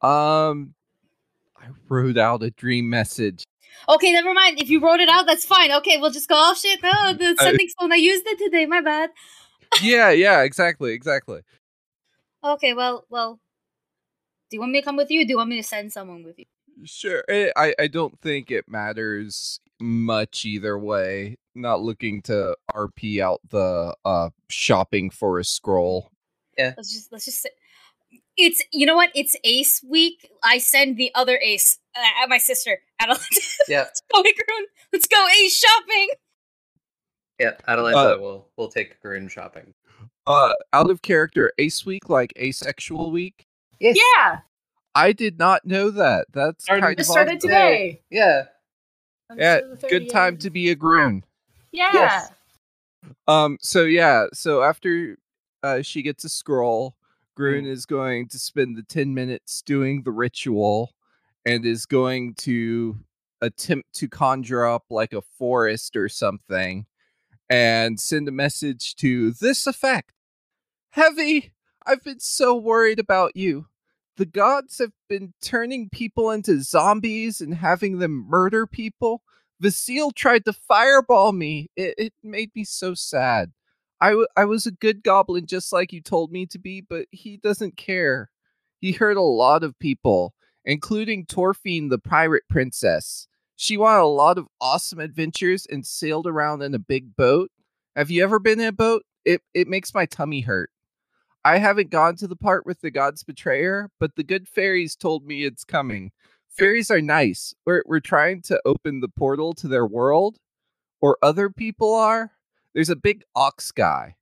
Um, 0.01 0.73
I 1.55 1.67
wrote 1.87 2.17
out 2.17 2.43
a 2.43 2.51
dream 2.51 2.89
message. 2.89 3.43
Okay, 3.87 4.11
never 4.11 4.33
mind. 4.33 4.61
If 4.61 4.69
you 4.69 4.81
wrote 4.81 4.99
it 4.99 5.09
out, 5.09 5.25
that's 5.25 5.45
fine. 5.45 5.71
Okay, 5.71 5.97
we'll 5.97 6.11
just 6.11 6.27
go, 6.27 6.35
oh 6.37 6.53
shit, 6.53 6.81
no, 6.83 7.13
the 7.17 7.35
sending 7.39 7.69
stone, 7.69 7.91
I 7.91 7.97
used 7.97 8.25
it 8.25 8.39
today, 8.39 8.65
my 8.65 8.81
bad. 8.81 9.11
yeah, 9.81 10.09
yeah, 10.09 10.41
exactly, 10.41 10.91
exactly. 10.93 11.41
Okay, 12.43 12.73
well, 12.73 13.05
well. 13.09 13.39
Do 14.49 14.55
you 14.57 14.61
want 14.61 14.71
me 14.71 14.81
to 14.81 14.85
come 14.85 14.97
with 14.97 15.11
you? 15.11 15.21
Or 15.21 15.23
do 15.25 15.29
you 15.29 15.37
want 15.37 15.49
me 15.49 15.57
to 15.57 15.63
send 15.67 15.91
someone 15.91 16.23
with 16.23 16.39
you? 16.39 16.45
Sure. 16.85 17.23
eh, 17.29 17.51
I 17.55 17.75
I 17.77 17.87
don't 17.87 18.19
think 18.21 18.49
it 18.51 18.65
matters 18.67 19.59
much 19.79 20.45
either 20.45 20.77
way. 20.79 21.37
Not 21.53 21.81
looking 21.81 22.21
to 22.23 22.55
RP 22.73 23.21
out 23.21 23.41
the 23.49 23.95
uh 24.05 24.29
shopping 24.49 25.09
for 25.09 25.39
a 25.39 25.43
scroll. 25.43 26.09
Yeah. 26.57 26.73
Let's 26.77 26.91
just 26.93 27.11
let's 27.11 27.25
just 27.25 27.41
say 27.41 27.49
it's 28.37 28.63
you 28.71 28.85
know 28.85 28.95
what? 28.95 29.11
It's 29.13 29.35
Ace 29.43 29.83
week. 29.87 30.31
I 30.43 30.57
send 30.57 30.97
the 30.97 31.11
other 31.13 31.37
Ace, 31.43 31.77
uh, 31.95 32.27
my 32.27 32.37
sister, 32.37 32.79
Adeline. 32.99 33.19
Yeah, 33.67 33.81
Let's 33.83 34.01
go, 34.11 34.23
Groon. 34.23 34.65
Let's 34.93 35.07
go 35.07 35.27
Ace 35.43 35.55
shopping. 35.59 36.07
yeah. 37.39 37.51
Atalanta 37.67 38.15
Uh, 38.15 38.17
will 38.17 38.47
will 38.57 38.69
take 38.69 38.99
Groon 39.01 39.27
shopping. 39.27 39.73
Uh, 40.29 40.53
out 40.73 40.89
of 40.91 41.01
character, 41.01 41.51
ace 41.57 41.85
week 41.85 42.07
like 42.07 42.31
asexual 42.37 43.09
week. 43.11 43.47
Yes. 43.79 43.97
Yeah, 44.15 44.39
I 44.93 45.11
did 45.11 45.39
not 45.39 45.65
know 45.65 45.89
that. 45.89 46.27
That's 46.31 46.63
Started- 46.65 46.81
kind 46.81 46.93
it 46.93 46.99
of 46.99 47.05
started 47.07 47.33
odd. 47.35 47.41
today. 47.41 48.01
Yeah. 48.11 48.43
Yeah, 49.35 49.57
Until 49.57 49.75
the 49.77 49.87
good 49.89 50.09
time 50.09 50.37
to 50.37 50.49
be 50.49 50.69
a 50.69 50.75
groon. 50.75 51.23
Yeah. 51.71 51.89
Yes. 51.93 52.31
Um. 53.27 53.57
So 53.61 53.83
yeah. 53.85 54.25
So 54.33 54.61
after 54.63 55.17
uh, 55.63 55.81
she 55.81 56.01
gets 56.01 56.23
a 56.23 56.29
scroll, 56.29 56.95
Groon 57.35 57.65
Mm. 57.65 57.69
is 57.71 57.85
going 57.85 58.27
to 58.29 58.37
spend 58.39 58.77
the 58.77 58.83
ten 58.83 59.13
minutes 59.13 59.61
doing 59.61 60.03
the 60.03 60.11
ritual, 60.11 60.93
and 61.45 61.65
is 61.65 61.85
going 61.85 62.33
to 62.35 62.99
attempt 63.41 63.93
to 63.93 64.07
conjure 64.09 64.65
up 64.65 64.85
like 64.89 65.13
a 65.13 65.21
forest 65.21 65.95
or 65.95 66.09
something, 66.09 66.85
and 67.49 67.99
send 67.99 68.27
a 68.27 68.31
message 68.31 68.95
to 68.97 69.31
this 69.31 69.65
effect: 69.67 70.11
Heavy, 70.91 71.53
I've 71.85 72.03
been 72.03 72.19
so 72.19 72.55
worried 72.55 72.99
about 72.99 73.35
you. 73.35 73.67
The 74.17 74.25
gods 74.25 74.79
have 74.79 74.91
been 75.07 75.33
turning 75.41 75.89
people 75.89 76.31
into 76.31 76.61
zombies 76.61 77.41
and 77.41 77.53
having 77.53 77.99
them 77.99 78.25
murder 78.27 78.65
people. 78.65 79.21
Vasile 79.59 80.11
tried 80.11 80.45
to 80.45 80.53
fireball 80.53 81.31
me. 81.31 81.69
It, 81.75 81.93
it 81.97 82.13
made 82.23 82.49
me 82.55 82.63
so 82.63 82.95
sad. 82.95 83.51
I, 84.01 84.09
w- 84.09 84.27
I 84.35 84.45
was 84.45 84.65
a 84.65 84.71
good 84.71 85.03
goblin 85.03 85.45
just 85.45 85.71
like 85.71 85.93
you 85.93 86.01
told 86.01 86.31
me 86.31 86.45
to 86.47 86.57
be, 86.57 86.81
but 86.81 87.05
he 87.11 87.37
doesn't 87.37 87.77
care. 87.77 88.29
He 88.79 88.93
hurt 88.93 89.17
a 89.17 89.21
lot 89.21 89.63
of 89.63 89.77
people, 89.77 90.33
including 90.65 91.25
Torfine, 91.25 91.89
the 91.89 91.99
pirate 91.99 92.43
princess. 92.49 93.27
She 93.55 93.77
won 93.77 93.99
a 93.99 94.05
lot 94.05 94.37
of 94.37 94.47
awesome 94.59 94.99
adventures 94.99 95.67
and 95.69 95.85
sailed 95.85 96.25
around 96.25 96.61
in 96.61 96.73
a 96.73 96.79
big 96.79 97.15
boat. 97.15 97.51
Have 97.95 98.09
you 98.09 98.23
ever 98.23 98.39
been 98.39 98.59
in 98.59 98.67
a 98.67 98.71
boat? 98.71 99.03
It, 99.23 99.41
it 99.53 99.67
makes 99.67 99.93
my 99.93 100.05
tummy 100.05 100.41
hurt. 100.41 100.71
I 101.45 101.57
haven't 101.57 101.89
gone 101.89 102.15
to 102.17 102.27
the 102.27 102.35
part 102.35 102.65
with 102.65 102.81
the 102.81 102.91
god's 102.91 103.23
betrayer, 103.23 103.89
but 103.99 104.15
the 104.15 104.23
good 104.23 104.47
fairies 104.47 104.95
told 104.95 105.25
me 105.25 105.43
it's 105.43 105.63
coming. 105.63 106.11
Fairies 106.49 106.91
are 106.91 107.01
nice. 107.01 107.53
We're 107.65 107.83
we're 107.85 108.01
trying 108.01 108.41
to 108.43 108.61
open 108.65 108.99
the 108.99 109.07
portal 109.07 109.53
to 109.53 109.67
their 109.67 109.85
world, 109.85 110.37
or 111.01 111.17
other 111.21 111.49
people 111.49 111.93
are. 111.93 112.31
There's 112.73 112.89
a 112.89 112.95
big 112.95 113.23
ox 113.35 113.71
guy. 113.71 114.15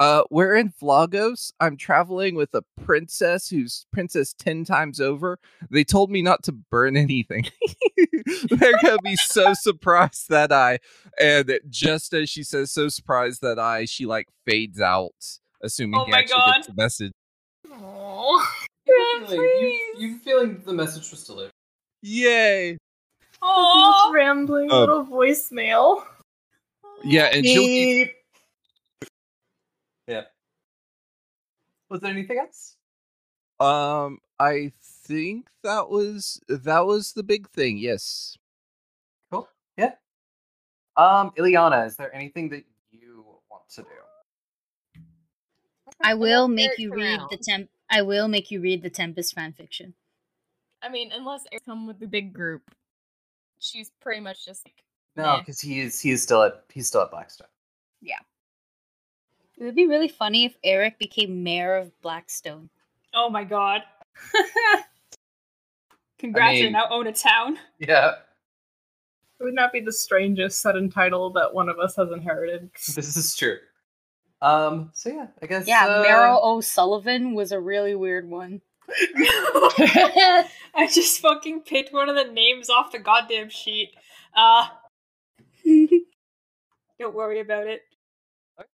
Uh, 0.00 0.22
we're 0.30 0.54
in 0.54 0.72
Vlogos. 0.80 1.52
I'm 1.58 1.76
traveling 1.76 2.36
with 2.36 2.54
a 2.54 2.62
princess 2.84 3.48
who's 3.48 3.86
princess 3.92 4.34
ten 4.34 4.64
times 4.64 5.00
over. 5.00 5.38
They 5.70 5.84
told 5.84 6.10
me 6.10 6.22
not 6.22 6.42
to 6.44 6.52
burn 6.52 6.96
anything. 6.98 7.46
They're 8.50 8.78
gonna 8.82 8.98
be 9.02 9.16
so 9.16 9.54
surprised 9.54 10.28
that 10.28 10.52
I, 10.52 10.78
and 11.18 11.58
just 11.68 12.12
as 12.12 12.28
she 12.28 12.42
says, 12.42 12.70
so 12.70 12.88
surprised 12.88 13.40
that 13.40 13.58
I, 13.58 13.86
she 13.86 14.04
like 14.06 14.28
fades 14.46 14.80
out, 14.80 15.38
assuming 15.62 16.00
Oh 16.00 16.04
he 16.04 16.10
my 16.12 16.18
actually 16.18 16.36
God. 16.38 16.54
gets 16.56 16.66
the 16.68 16.74
message. 16.74 17.12
Aw. 17.72 18.54
You 19.28 19.94
you 19.98 20.18
feeling 20.20 20.62
the 20.64 20.72
message 20.72 21.10
was 21.10 21.22
delivered? 21.24 21.52
Yay! 22.02 22.78
Oh, 23.42 24.10
rambling 24.14 24.70
Um, 24.70 24.80
little 24.80 25.04
voicemail. 25.04 26.04
Yeah, 27.04 27.24
and 27.26 27.44
she'll 27.44 27.62
be 27.66 28.04
Beep. 28.04 29.10
Yeah. 30.06 30.22
Was 31.90 32.00
there 32.00 32.10
anything 32.10 32.38
else? 32.38 32.76
Um, 33.60 34.18
I 34.38 34.72
think 34.80 35.48
that 35.62 35.90
was 35.90 36.40
that 36.48 36.86
was 36.86 37.12
the 37.12 37.22
big 37.22 37.48
thing. 37.50 37.76
Yes. 37.76 38.36
Cool. 39.30 39.48
Yeah. 39.76 39.92
Um, 40.96 41.32
Ileana, 41.36 41.86
is 41.86 41.96
there 41.96 42.14
anything 42.14 42.48
that 42.50 42.64
you 42.90 43.24
want 43.50 43.68
to 43.74 43.82
do? 43.82 43.88
I 46.02 46.14
will 46.14 46.48
make 46.48 46.66
Eric's 46.68 46.78
you 46.80 46.94
read 46.94 47.20
the 47.30 47.36
around. 47.36 47.42
temp. 47.42 47.70
I 47.90 48.02
will 48.02 48.28
make 48.28 48.50
you 48.50 48.60
read 48.60 48.82
the 48.82 48.90
Tempest 48.90 49.34
fanfiction. 49.36 49.92
I 50.82 50.88
mean, 50.88 51.10
unless 51.12 51.44
Eric 51.52 51.64
come 51.64 51.86
with 51.86 51.98
the 51.98 52.06
big 52.06 52.32
group, 52.32 52.62
she's 53.58 53.90
pretty 54.00 54.20
much 54.20 54.44
just 54.44 54.64
like 54.66 54.82
No, 55.16 55.24
Nah. 55.24 55.38
because 55.40 55.60
he's 55.60 55.98
he's 56.00 56.22
still 56.22 56.42
at 56.42 56.64
he's 56.72 56.86
still 56.86 57.02
at 57.02 57.10
Blackstone. 57.10 57.48
Yeah, 58.00 58.18
it 59.56 59.64
would 59.64 59.74
be 59.74 59.86
really 59.88 60.06
funny 60.08 60.44
if 60.44 60.56
Eric 60.62 60.98
became 61.00 61.42
mayor 61.42 61.74
of 61.76 61.90
Blackstone. 62.00 62.70
oh 63.14 63.28
my 63.30 63.42
god. 63.44 63.82
Congrats, 66.18 66.58
you 66.58 66.64
mean- 66.64 66.72
now 66.72 66.86
own 66.90 67.06
a 67.06 67.12
town. 67.12 67.58
Yeah, 67.78 68.12
It 69.40 69.44
would 69.44 69.54
not 69.54 69.72
be 69.72 69.80
the 69.80 69.92
strangest 69.92 70.60
sudden 70.60 70.90
title 70.90 71.30
that 71.30 71.54
one 71.54 71.68
of 71.68 71.78
us 71.78 71.94
has 71.96 72.10
inherited. 72.12 72.70
this 72.94 73.16
is 73.16 73.34
true. 73.36 73.58
Um, 74.40 74.90
so 74.94 75.10
yeah, 75.10 75.26
I 75.42 75.46
guess 75.46 75.66
Yeah, 75.66 75.86
uh, 75.86 76.04
Meryl 76.04 76.42
O'Sullivan 76.42 77.34
was 77.34 77.52
a 77.52 77.60
really 77.60 77.94
weird 77.94 78.28
one. 78.28 78.60
I 80.74 80.88
just 80.90 81.20
fucking 81.20 81.60
picked 81.62 81.92
one 81.92 82.08
of 82.08 82.16
the 82.16 82.32
names 82.32 82.70
off 82.70 82.92
the 82.92 82.98
goddamn 82.98 83.50
sheet. 83.50 83.90
Uh, 84.34 84.68
don't 85.64 87.14
worry 87.14 87.40
about 87.40 87.66
it. 87.66 87.82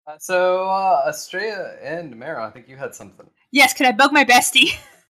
Uh, 0.08 0.18
so 0.20 0.70
uh, 0.70 1.06
Estrella 1.08 1.76
and 1.82 2.14
Meryl, 2.14 2.48
I 2.48 2.52
think 2.52 2.68
you 2.68 2.76
had 2.76 2.94
something. 2.94 3.30
Yes, 3.52 3.74
can 3.74 3.86
I 3.86 3.92
bug 3.92 4.12
my 4.12 4.26
bestie? 4.26 4.78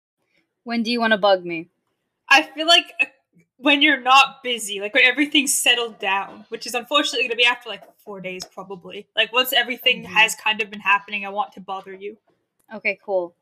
when 0.63 0.83
do 0.83 0.91
you 0.91 0.99
want 0.99 1.11
to 1.11 1.17
bug 1.17 1.43
me? 1.43 1.69
I 2.29 2.43
feel 2.43 2.67
like 2.67 2.85
when 3.63 3.81
you're 3.81 4.01
not 4.01 4.43
busy, 4.43 4.81
like 4.81 4.93
when 4.93 5.05
everything's 5.05 5.53
settled 5.53 5.97
down, 5.97 6.45
which 6.49 6.67
is 6.67 6.73
unfortunately 6.73 7.21
going 7.21 7.31
to 7.31 7.37
be 7.37 7.45
after 7.45 7.69
like 7.69 7.81
four 7.97 8.19
days, 8.19 8.43
probably. 8.43 9.07
Like 9.15 9.31
once 9.31 9.53
everything 9.53 10.03
Mhm. 10.03 10.07
has 10.07 10.35
kind 10.35 10.61
of 10.61 10.69
been 10.69 10.81
happening, 10.81 11.25
I 11.25 11.29
want 11.29 11.53
to 11.53 11.61
bother 11.61 11.93
you. 11.93 12.17
Okay, 12.73 12.99
cool. 13.01 13.35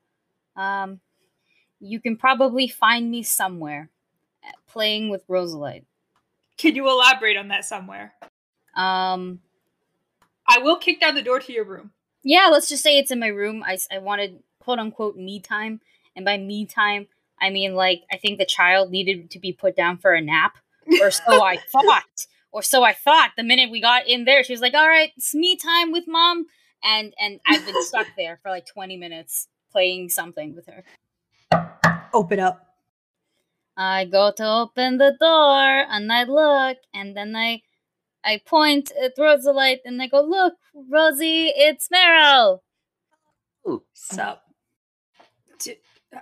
Um, 0.56 1.00
you 1.80 2.00
can 2.00 2.18
probably 2.18 2.68
find 2.68 3.10
me 3.10 3.24
somewhere 3.24 3.90
uh, 4.46 4.52
playing 4.68 5.10
with 5.10 5.26
Rosalite. 5.28 5.86
Can 6.58 6.76
you 6.76 6.88
elaborate 6.88 7.36
on 7.38 7.48
that 7.48 7.66
somewhere? 7.66 8.14
Um, 8.76 9.42
I 10.48 10.60
will 10.60 10.78
kick 10.78 11.00
down 11.00 11.16
the 11.16 11.24
door 11.24 11.40
to 11.40 11.52
your 11.52 11.66
room. 11.66 11.94
yeah, 12.24 12.50
let's 12.52 12.70
just 12.70 12.84
say 12.84 13.00
it's 13.00 13.10
in 13.10 13.20
my 13.20 13.28
room. 13.28 13.64
I, 13.64 13.80
I 13.92 13.98
wanted 13.98 14.44
quote 14.60 14.78
unquote 14.78 15.16
me 15.18 15.40
time, 15.40 15.82
and 16.16 16.24
by 16.24 16.38
me 16.38 16.68
time, 16.68 17.08
I 17.42 17.50
mean 17.50 17.76
like 17.76 18.04
I 18.12 18.18
think 18.18 18.38
the 18.38 18.46
child 18.46 18.92
needed 18.92 19.32
to 19.32 19.40
be 19.40 19.52
put 19.52 19.76
down 19.76 19.98
for 19.98 20.14
a 20.14 20.22
nap, 20.22 20.58
or 21.02 21.12
so 21.12 21.44
I 21.44 21.58
thought 21.72 22.28
or 22.52 22.62
so 22.62 22.84
I 22.84 22.94
thought. 22.94 23.32
The 23.38 23.44
minute 23.44 23.72
we 23.72 23.82
got 23.82 24.08
in 24.08 24.26
there, 24.26 24.44
she 24.44 24.54
was 24.54 24.62
like, 24.62 24.74
"All 24.74 24.88
right, 24.88 25.12
it's 25.18 25.34
me 25.34 25.56
time 25.56 25.92
with 25.92 26.06
mom," 26.08 26.46
and 26.84 27.14
and 27.20 27.40
I've 27.48 27.66
been 27.66 27.84
stuck 27.84 28.08
there 28.18 28.40
for 28.42 28.50
like 28.50 28.66
twenty 28.66 28.98
minutes 28.98 29.48
playing 29.72 30.10
something 30.10 30.56
with 30.56 30.68
her. 30.68 30.84
Open 32.14 32.40
up. 32.40 32.68
I 33.78 34.06
go 34.06 34.32
to 34.36 34.46
open 34.46 34.98
the 34.98 35.16
door 35.20 35.86
and 35.90 36.12
I 36.12 36.26
look 36.26 36.78
and 36.94 37.16
then 37.16 37.36
I 37.36 37.62
I 38.24 38.42
point 38.46 38.92
at 39.02 39.18
Rosalite 39.18 39.80
and 39.86 40.02
I 40.02 40.08
go, 40.08 40.22
Look, 40.22 40.54
Rosie, 40.74 41.48
it's 41.56 41.90
Meryl. 41.90 42.60
Sup? 43.94 44.44
Do, 45.60 45.76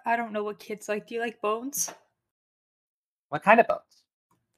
I 0.06 0.16
don't 0.16 0.32
know 0.32 0.44
what 0.44 0.60
kids 0.60 0.88
like. 0.88 1.07
Do 1.07 1.16
you 1.16 1.22
like 1.22 1.41
bones? 1.41 1.91
What 3.30 3.44
kind 3.44 3.60
of 3.60 3.68
bones? 3.68 4.03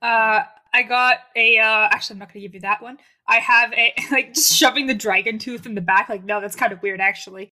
Uh, 0.02 0.44
I 0.74 0.84
got 0.84 1.20
a. 1.36 1.58
Uh, 1.58 1.88
actually, 1.92 2.16
I'm 2.16 2.20
not 2.20 2.30
gonna 2.30 2.42
give 2.42 2.54
you 2.54 2.62
that 2.62 2.82
one. 2.82 2.98
I 3.28 3.38
have 3.38 3.74
a 3.74 3.94
like 4.12 4.34
just 4.34 4.54
shoving 4.54 4.88
the 4.88 4.94
dragon 4.94 5.40
tooth 5.40 5.66
in 5.66 5.76
the 5.76 5.82
back. 5.82 6.10
Like, 6.10 6.24
no, 6.24 6.42
that's 6.42 6.56
kind 6.56 6.74
of 6.74 6.82
weird, 6.82 7.02
actually. 7.02 7.54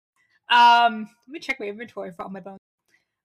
Um, 0.50 1.10
let 1.28 1.34
me 1.34 1.40
check 1.40 1.60
my 1.60 1.68
inventory 1.68 2.12
for 2.12 2.24
all 2.24 2.30
my 2.30 2.40
bones. 2.42 2.60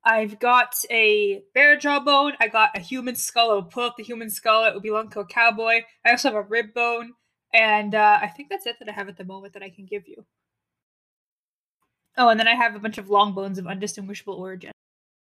I've 0.05 0.39
got 0.39 0.77
a 0.89 1.43
bear 1.55 1.77
jaw 1.77 1.99
bone. 1.99 2.35
I 2.41 2.47
got 2.47 2.77
a 2.77 2.81
human 2.81 3.17
skull. 3.17 3.51
I 3.51 3.55
will 3.55 3.65
pull 3.65 3.83
up 3.83 3.97
the 3.97 4.05
human 4.05 4.31
skull. 4.31 4.65
It 4.65 4.75
would 4.75 4.85
belong 4.85 5.11
to 5.11 5.21
a 5.21 5.27
cowboy. 5.27 5.83
I 6.05 6.11
also 6.11 6.29
have 6.29 6.37
a 6.37 6.43
rib 6.43 6.73
bone, 6.75 7.15
and 7.53 7.95
uh, 7.95 8.21
I 8.23 8.29
think 8.29 8.49
that's 8.49 8.67
it 8.67 8.77
that 8.79 8.89
I 8.89 8.93
have 8.93 9.09
at 9.09 9.17
the 9.17 9.25
moment 9.25 9.55
that 9.55 9.65
I 9.65 9.71
can 9.71 9.85
give 9.85 10.07
you. 10.07 10.25
Oh, 12.17 12.29
and 12.29 12.41
then 12.41 12.49
I 12.49 12.55
have 12.55 12.75
a 12.75 12.79
bunch 12.79 12.99
of 12.99 13.11
long 13.11 13.33
bones 13.33 13.59
of 13.59 13.67
undistinguishable 13.67 14.35
origin. 14.35 14.73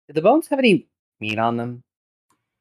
Did 0.08 0.16
the 0.16 0.22
bones 0.22 0.48
have 0.48 0.60
any 0.60 0.88
meat 1.20 1.38
on 1.38 1.58
them? 1.58 1.84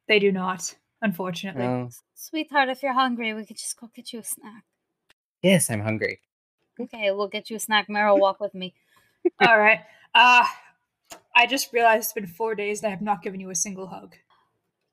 They 0.09 0.19
do 0.19 0.33
not, 0.33 0.75
unfortunately. 1.01 1.63
No. 1.63 1.91
Sweetheart, 2.15 2.69
if 2.69 2.83
you're 2.83 2.95
hungry, 2.95 3.33
we 3.35 3.47
could 3.47 3.57
just 3.57 3.79
go 3.79 3.89
get 3.95 4.13
you 4.13 4.21
a 4.21 4.25
snack. 4.25 4.65
Yes, 5.43 5.71
I'm 5.71 5.81
hungry. 5.81 6.21
Okay, 6.81 7.11
we'll 7.11 7.29
get 7.29 7.51
you 7.51 7.57
a 7.57 7.61
snack. 7.61 7.89
Meryl, 7.89 8.19
walk 8.19 8.41
with 8.41 8.55
me. 8.55 8.75
All 9.47 9.59
right. 9.59 9.81
Uh, 10.15 10.45
I 11.35 11.47
just 11.47 11.73
realized 11.73 12.05
it's 12.05 12.13
been 12.13 12.27
four 12.27 12.55
days 12.55 12.81
and 12.81 12.89
I 12.89 12.91
have 12.91 13.03
not 13.03 13.23
given 13.23 13.41
you 13.41 13.51
a 13.51 13.55
single 13.55 13.87
hug. 13.87 14.17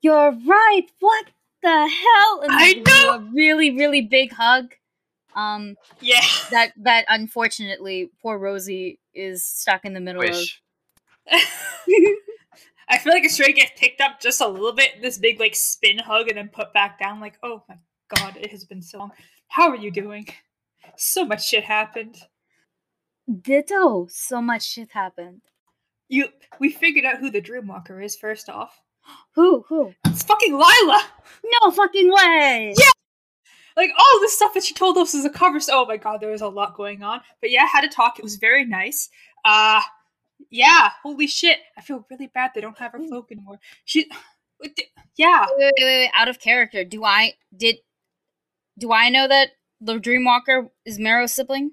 You're 0.01 0.31
right. 0.31 0.85
What 0.99 1.25
the 1.63 1.69
hell? 1.69 2.41
And 2.41 2.51
I 2.51 2.73
give 2.73 2.87
you 2.87 3.05
know! 3.05 3.13
A 3.15 3.19
really, 3.33 3.71
really 3.71 4.01
big 4.01 4.33
hug. 4.33 4.75
Um, 5.35 5.75
Yeah. 6.01 6.21
that 6.51 6.71
that 6.77 7.05
unfortunately 7.09 8.09
poor 8.21 8.37
Rosie 8.37 8.99
is 9.13 9.45
stuck 9.45 9.85
in 9.85 9.93
the 9.93 9.99
middle 9.99 10.21
Wish. 10.21 10.61
I 12.87 12.97
feel 12.99 13.13
like 13.13 13.25
Estrella 13.25 13.53
gets 13.53 13.71
picked 13.79 13.99
up 13.99 14.19
just 14.21 14.41
a 14.41 14.47
little 14.47 14.73
bit, 14.73 15.01
this 15.01 15.17
big 15.17 15.39
like 15.39 15.55
spin 15.55 15.97
hug, 15.97 16.27
and 16.29 16.37
then 16.37 16.49
put 16.49 16.71
back 16.73 16.99
down. 16.99 17.19
Like, 17.19 17.37
oh 17.43 17.63
my 17.67 17.77
god, 18.15 18.37
it 18.37 18.51
has 18.51 18.63
been 18.63 18.81
so 18.81 18.99
long. 18.99 19.11
How 19.47 19.69
are 19.69 19.75
you 19.75 19.91
doing? 19.91 20.27
So 20.97 21.25
much 21.25 21.47
shit 21.47 21.63
happened. 21.63 22.17
Ditto. 23.41 24.07
So 24.09 24.41
much 24.41 24.63
shit 24.63 24.91
happened. 24.91 25.41
You, 26.07 26.27
we 26.59 26.69
figured 26.71 27.05
out 27.05 27.17
who 27.17 27.31
the 27.31 27.41
Duskwalker 27.41 28.03
is. 28.03 28.15
First 28.15 28.49
off, 28.49 28.79
Who? 29.35 29.65
Who? 29.67 29.93
it's 30.05 30.21
fucking 30.23 30.53
Lila. 30.53 31.03
No 31.63 31.71
fucking 31.71 32.11
way. 32.11 32.73
Yeah. 32.77 32.91
Like 33.77 33.91
all 33.97 34.19
the 34.21 34.29
stuff 34.29 34.53
that 34.53 34.63
she 34.63 34.73
told 34.73 34.97
us 34.97 35.13
is 35.13 35.25
a 35.25 35.29
cover. 35.29 35.59
So, 35.59 35.81
oh 35.83 35.85
my 35.85 35.97
god, 35.97 36.21
there 36.21 36.31
was 36.31 36.41
a 36.41 36.47
lot 36.47 36.75
going 36.75 37.03
on. 37.03 37.21
But 37.41 37.51
yeah, 37.51 37.63
I 37.63 37.67
had 37.67 37.83
a 37.83 37.89
talk. 37.89 38.17
It 38.19 38.23
was 38.23 38.37
very 38.37 38.65
nice. 38.65 39.09
Uh, 39.43 39.81
yeah. 40.49 40.89
Holy 41.03 41.27
shit. 41.27 41.59
I 41.77 41.81
feel 41.81 42.05
really 42.09 42.27
bad. 42.27 42.51
They 42.55 42.61
don't 42.61 42.77
have 42.77 42.93
her 42.93 42.99
cloak 42.99 43.31
anymore. 43.31 43.59
She, 43.83 44.09
yeah. 45.17 45.45
Wait, 45.57 45.57
wait, 45.57 45.73
wait, 45.79 45.85
wait. 45.85 46.11
Out 46.13 46.27
of 46.29 46.39
character. 46.39 46.83
Do 46.83 47.03
I 47.03 47.33
did? 47.55 47.77
Do 48.77 48.91
I 48.91 49.09
know 49.09 49.27
that 49.27 49.49
the 49.81 49.99
Duskwalker 49.99 50.69
is 50.85 50.97
Meryl's 50.99 51.33
sibling? 51.33 51.71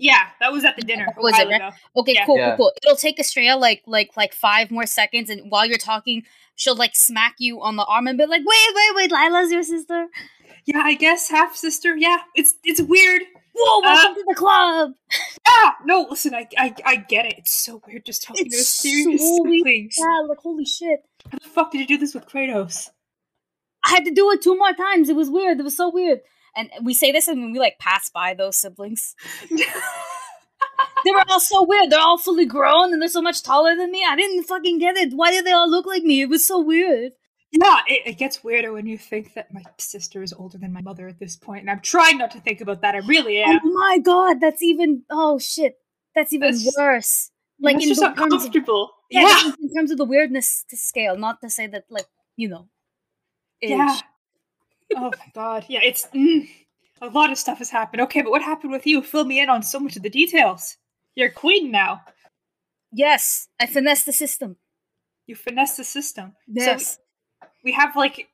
Yeah, 0.00 0.28
that 0.40 0.52
was 0.52 0.64
at 0.64 0.76
the 0.76 0.82
dinner. 0.82 1.08
Was 1.18 1.36
it, 1.38 1.48
right? 1.48 1.72
Okay, 1.96 2.12
Yeah. 2.14 2.24
cool, 2.26 2.36
Yeah. 2.36 2.56
cool, 2.56 2.56
cool. 2.68 2.72
It'll 2.84 2.96
take 2.96 3.18
Estrella 3.18 3.58
like 3.58 3.82
like 3.86 4.16
like 4.16 4.32
five 4.32 4.70
more 4.70 4.86
seconds, 4.86 5.28
and 5.28 5.50
while 5.50 5.66
you're 5.66 5.76
talking, 5.76 6.22
she'll 6.54 6.76
like 6.76 6.94
smack 6.94 7.34
you 7.38 7.60
on 7.60 7.74
the 7.76 7.84
arm 7.84 8.06
and 8.06 8.16
be 8.16 8.24
like, 8.24 8.42
"Wait, 8.44 8.74
wait, 8.74 8.94
wait, 8.94 9.10
Lila's 9.10 9.50
your 9.50 9.64
sister." 9.64 10.06
Yeah, 10.68 10.82
I 10.84 10.94
guess 10.94 11.30
half 11.30 11.56
sister. 11.56 11.96
Yeah, 11.96 12.18
it's 12.34 12.54
it's 12.62 12.82
weird. 12.82 13.22
Whoa, 13.54 13.80
welcome 13.80 14.12
Uh, 14.12 14.14
to 14.16 14.24
the 14.28 14.34
club. 14.34 14.90
Ah, 15.48 15.76
no, 15.86 16.06
listen, 16.10 16.34
I 16.34 16.46
I, 16.58 16.74
I 16.84 16.96
get 16.96 17.24
it. 17.24 17.34
It's 17.38 17.64
so 17.64 17.80
weird 17.86 18.04
just 18.04 18.22
talking 18.22 18.50
to 18.50 18.54
a 18.56 18.60
serious 18.60 19.22
so 19.22 19.44
siblings. 19.44 19.96
Yeah, 19.98 20.26
like 20.28 20.38
holy 20.38 20.66
shit. 20.66 21.00
How 21.32 21.38
the 21.38 21.48
fuck 21.48 21.70
did 21.72 21.80
you 21.80 21.86
do 21.86 21.96
this 21.96 22.12
with 22.14 22.26
Kratos? 22.26 22.90
I 23.82 23.90
had 23.90 24.04
to 24.04 24.10
do 24.10 24.30
it 24.32 24.42
two 24.42 24.58
more 24.58 24.74
times. 24.74 25.08
It 25.08 25.16
was 25.16 25.30
weird. 25.30 25.58
It 25.58 25.62
was 25.62 25.76
so 25.76 25.88
weird. 25.90 26.20
And 26.54 26.68
we 26.82 26.92
say 26.92 27.12
this 27.12 27.28
and 27.28 27.50
we 27.52 27.58
like 27.58 27.78
pass 27.78 28.10
by 28.10 28.34
those 28.34 28.58
siblings. 28.58 29.14
They 31.04 31.12
were 31.12 31.22
all 31.30 31.38
so 31.40 31.62
weird. 31.64 31.90
They're 31.90 32.00
all 32.00 32.18
fully 32.18 32.44
grown 32.44 32.92
and 32.92 33.00
they're 33.00 33.08
so 33.08 33.22
much 33.22 33.44
taller 33.44 33.76
than 33.76 33.92
me. 33.92 34.04
I 34.06 34.16
didn't 34.16 34.42
fucking 34.44 34.78
get 34.80 34.96
it. 34.96 35.12
Why 35.14 35.30
did 35.30 35.46
they 35.46 35.52
all 35.52 35.70
look 35.70 35.86
like 35.86 36.02
me? 36.02 36.22
It 36.22 36.28
was 36.28 36.44
so 36.46 36.60
weird. 36.60 37.12
Yeah, 37.50 37.78
it, 37.86 38.02
it 38.06 38.18
gets 38.18 38.44
weirder 38.44 38.72
when 38.72 38.86
you 38.86 38.98
think 38.98 39.34
that 39.34 39.52
my 39.52 39.62
sister 39.78 40.22
is 40.22 40.32
older 40.32 40.58
than 40.58 40.72
my 40.72 40.82
mother 40.82 41.08
at 41.08 41.18
this 41.18 41.36
point, 41.36 41.62
and 41.62 41.70
I'm 41.70 41.80
trying 41.80 42.18
not 42.18 42.30
to 42.32 42.40
think 42.40 42.60
about 42.60 42.82
that. 42.82 42.94
I 42.94 42.98
really 42.98 43.38
am. 43.42 43.60
Oh 43.64 43.72
my 43.72 43.98
god, 43.98 44.40
that's 44.40 44.62
even 44.62 45.02
oh 45.10 45.38
shit. 45.38 45.76
That's 46.14 46.32
even 46.32 46.50
That's 46.50 46.64
just- 46.64 46.76
worse. 46.78 47.30
Like 47.60 47.76
it's 47.76 47.84
in 47.84 47.88
just 47.90 48.00
terms 48.02 48.18
of, 48.18 48.24
uncomfortable. 48.24 48.90
yeah, 49.10 49.22
Yeah, 49.22 49.52
in- 49.60 49.74
terms 49.74 49.90
of 49.90 49.98
the 49.98 50.04
weirdness 50.04 50.64
to 50.70 50.76
scale, 50.76 51.16
not 51.16 51.40
to 51.40 51.50
say 51.50 51.66
that 51.66 51.84
like, 51.90 52.06
you 52.36 52.48
know. 52.48 52.68
age. 53.62 53.70
yeah. 53.70 53.98
oh 54.96 55.10
my 55.10 55.26
god. 55.34 55.64
Yeah, 55.68 55.80
it's 55.82 56.06
mm, 56.14 56.48
a 57.02 57.08
lot 57.08 57.32
of 57.32 57.38
stuff 57.38 57.58
has 57.58 57.68
happened. 57.70 58.00
Okay, 58.02 58.22
but 58.22 58.30
what 58.30 58.42
happened 58.42 58.70
with 58.72 58.86
you? 58.86 59.02
Fill 59.02 59.24
me 59.24 59.40
in 59.40 59.48
on 59.48 59.62
so 59.64 59.80
much 59.80 59.96
of 59.96 60.02
the 60.04 60.10
details. 60.10 60.76
You're 61.16 61.30
queen 61.30 61.72
now. 61.72 62.02
Yes, 62.92 63.48
I 63.60 63.66
finessed 63.66 64.06
the 64.06 64.12
system. 64.12 64.56
You 65.26 65.34
finesse 65.34 65.76
the 65.76 65.84
system. 65.84 66.34
Yes. 66.46 66.98
We 67.68 67.72
have 67.72 67.96
like 67.96 68.28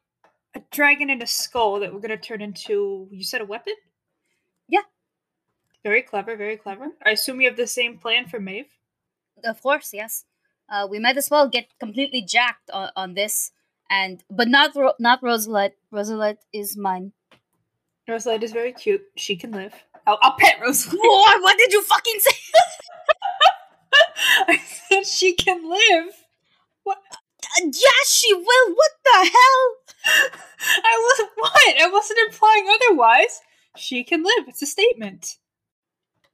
a 0.55 0.61
dragon 0.71 1.11
and 1.11 1.21
a 1.23 1.27
skull 1.27 1.81
that 1.81 1.93
we're 1.93 1.99
gonna 2.07 2.17
turn 2.17 2.41
into 2.41 3.09
you 3.11 3.25
said 3.25 3.41
a 3.41 3.45
weapon 3.45 3.75
Yeah. 4.69 4.87
very 5.83 6.03
clever 6.03 6.37
very 6.37 6.57
clever 6.57 6.87
i 7.05 7.11
assume 7.11 7.39
we 7.39 7.47
have 7.51 7.57
the 7.57 7.67
same 7.67 7.99
plan 7.99 8.29
for 8.29 8.39
maeve 8.39 8.71
of 9.53 9.61
course, 9.61 9.91
yes. 9.93 10.25
Uh, 10.71 10.87
we 10.89 10.99
might 11.01 11.17
as 11.19 11.29
well 11.29 11.49
get 11.49 11.67
completely 11.81 12.23
jacked 12.23 12.71
on, 12.73 12.89
on 12.97 13.13
this, 13.15 13.51
and 13.91 14.23
but 14.31 14.49
not 14.49 14.71
Ro- 14.77 14.95
not 15.01 15.21
Rosalette. 15.21 15.75
Rosalette 15.93 16.39
is 16.53 16.77
mine. 16.79 17.13
rosalind 18.09 18.43
is 18.45 18.53
very 18.53 18.73
cute 18.73 19.03
she 19.25 19.35
can 19.43 19.51
live 19.51 19.75
i'll, 20.07 20.19
I'll 20.23 20.37
pet 20.39 20.57
What? 20.63 21.43
What 21.47 21.59
did 21.59 21.73
you 21.73 21.83
fucking 21.83 22.21
say? 22.27 22.37
i 24.55 24.57
said 24.89 25.05
she 25.07 25.35
can 25.35 25.69
live 25.69 26.15
what 26.85 26.99
Yes, 27.59 28.13
she 28.13 28.33
will. 28.35 28.75
What 28.75 28.91
the 29.05 29.31
hell? 29.31 29.77
i 30.85 31.09
wasn't 31.11 31.31
what 31.37 31.81
i 31.81 31.89
wasn't 31.91 32.19
implying 32.29 32.67
otherwise 32.69 33.41
she 33.77 34.05
can 34.05 34.23
live 34.23 34.47
it's 34.49 34.61
a 34.61 34.67
statement 34.67 35.39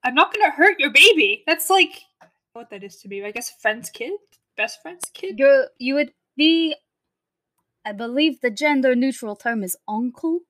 i'm 0.02 0.14
not 0.14 0.32
gonna 0.34 0.50
hurt 0.50 0.78
your 0.80 0.90
baby 0.90 1.44
that's 1.46 1.70
like 1.70 2.02
what 2.52 2.68
that 2.70 2.82
is 2.82 2.96
to 2.96 3.06
me 3.08 3.24
i 3.24 3.30
guess 3.30 3.50
friend's 3.60 3.88
kid 3.90 4.12
best 4.56 4.82
friend's 4.82 5.04
kid 5.14 5.38
You 5.38 5.66
you 5.78 5.94
would 5.94 6.12
be. 6.36 6.74
I 7.84 7.92
believe 7.92 8.40
the 8.40 8.50
gender 8.50 8.94
neutral 8.96 9.36
term 9.36 9.62
is 9.62 9.76
uncle. 9.88 10.40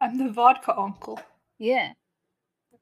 i'm 0.00 0.16
the 0.18 0.30
vodka 0.30 0.74
uncle 0.76 1.20
Yeah. 1.58 1.92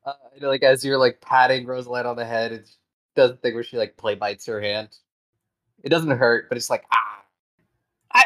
Uh, 0.05 0.13
you 0.35 0.41
know, 0.41 0.49
like 0.49 0.63
as 0.63 0.85
you're 0.85 0.99
like 0.99 1.21
patting 1.21 1.67
Rosalind 1.67 2.07
on 2.07 2.17
the 2.17 2.25
head, 2.25 2.53
it 2.53 2.69
does 3.17 3.31
the 3.33 3.37
thing 3.37 3.55
where 3.55 3.63
she 3.63 3.77
like 3.77 3.97
play 3.97 4.15
bites 4.17 4.47
her 4.47 4.61
hand. 4.61 4.97
It 5.85 5.91
doesn't 5.91 6.11
hurt, 6.19 6.49
but 6.49 6.57
it's 6.59 6.71
like 6.71 6.85
ah. 6.93 7.22
I. 8.15 8.25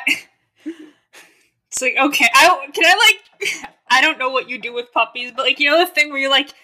It's 1.77 1.83
like 1.83 1.97
okay, 1.99 2.27
I 2.35 2.69
can 2.73 2.85
I 2.87 3.13
like 3.43 3.69
I 3.91 4.01
don't 4.01 4.19
know 4.19 4.31
what 4.31 4.49
you 4.49 4.59
do 4.59 4.73
with 4.73 4.91
puppies, 4.93 5.33
but 5.37 5.45
like 5.45 5.61
you 5.61 5.69
know 5.69 5.79
the 5.79 5.91
thing 5.91 6.11
where 6.11 6.19
you 6.19 6.31
like 6.31 6.55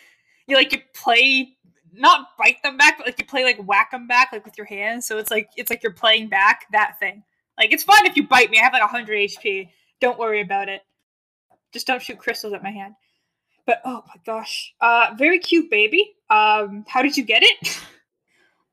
you 0.46 0.56
like 0.56 0.72
you 0.72 0.80
play 0.94 1.54
not 1.92 2.28
bite 2.38 2.62
them 2.62 2.78
back, 2.78 2.96
but 2.96 3.06
like 3.06 3.18
you 3.18 3.26
play 3.26 3.44
like 3.44 3.58
whack 3.66 3.90
them 3.90 4.06
back 4.06 4.32
like 4.32 4.44
with 4.44 4.56
your 4.56 4.66
hands. 4.66 5.06
So 5.06 5.18
it's 5.18 5.30
like 5.30 5.50
it's 5.56 5.70
like 5.70 5.82
you're 5.82 5.92
playing 5.92 6.28
back 6.28 6.64
that 6.72 6.98
thing. 6.98 7.22
Like 7.58 7.72
it's 7.72 7.84
fine 7.84 8.06
if 8.06 8.16
you 8.16 8.26
bite 8.26 8.50
me. 8.50 8.58
I 8.58 8.62
have 8.62 8.72
like 8.72 8.82
100 8.82 9.30
HP. 9.30 9.68
Don't 10.00 10.18
worry 10.18 10.40
about 10.40 10.68
it. 10.68 10.80
Just 11.72 11.86
don't 11.86 12.00
shoot 12.00 12.18
crystals 12.18 12.54
at 12.54 12.62
my 12.62 12.70
hand. 12.70 12.94
But 13.66 13.80
oh 13.84 14.02
my 14.08 14.14
gosh, 14.24 14.74
uh, 14.80 15.14
very 15.16 15.38
cute 15.38 15.70
baby. 15.70 16.14
Um, 16.30 16.84
how 16.88 17.02
did 17.02 17.16
you 17.16 17.24
get 17.24 17.42
it? 17.42 17.80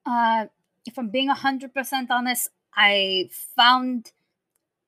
Uh, 0.05 0.47
if 0.85 0.97
I'm 0.97 1.09
being 1.09 1.27
hundred 1.27 1.73
percent 1.73 2.09
honest, 2.09 2.49
I 2.73 3.29
found 3.55 4.11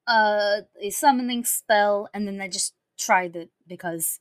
uh, 0.07 0.61
a 0.79 0.89
summoning 0.89 1.43
spell, 1.45 2.09
and 2.13 2.27
then 2.27 2.41
I 2.41 2.47
just 2.47 2.73
tried 2.97 3.35
it 3.35 3.49
because 3.67 4.19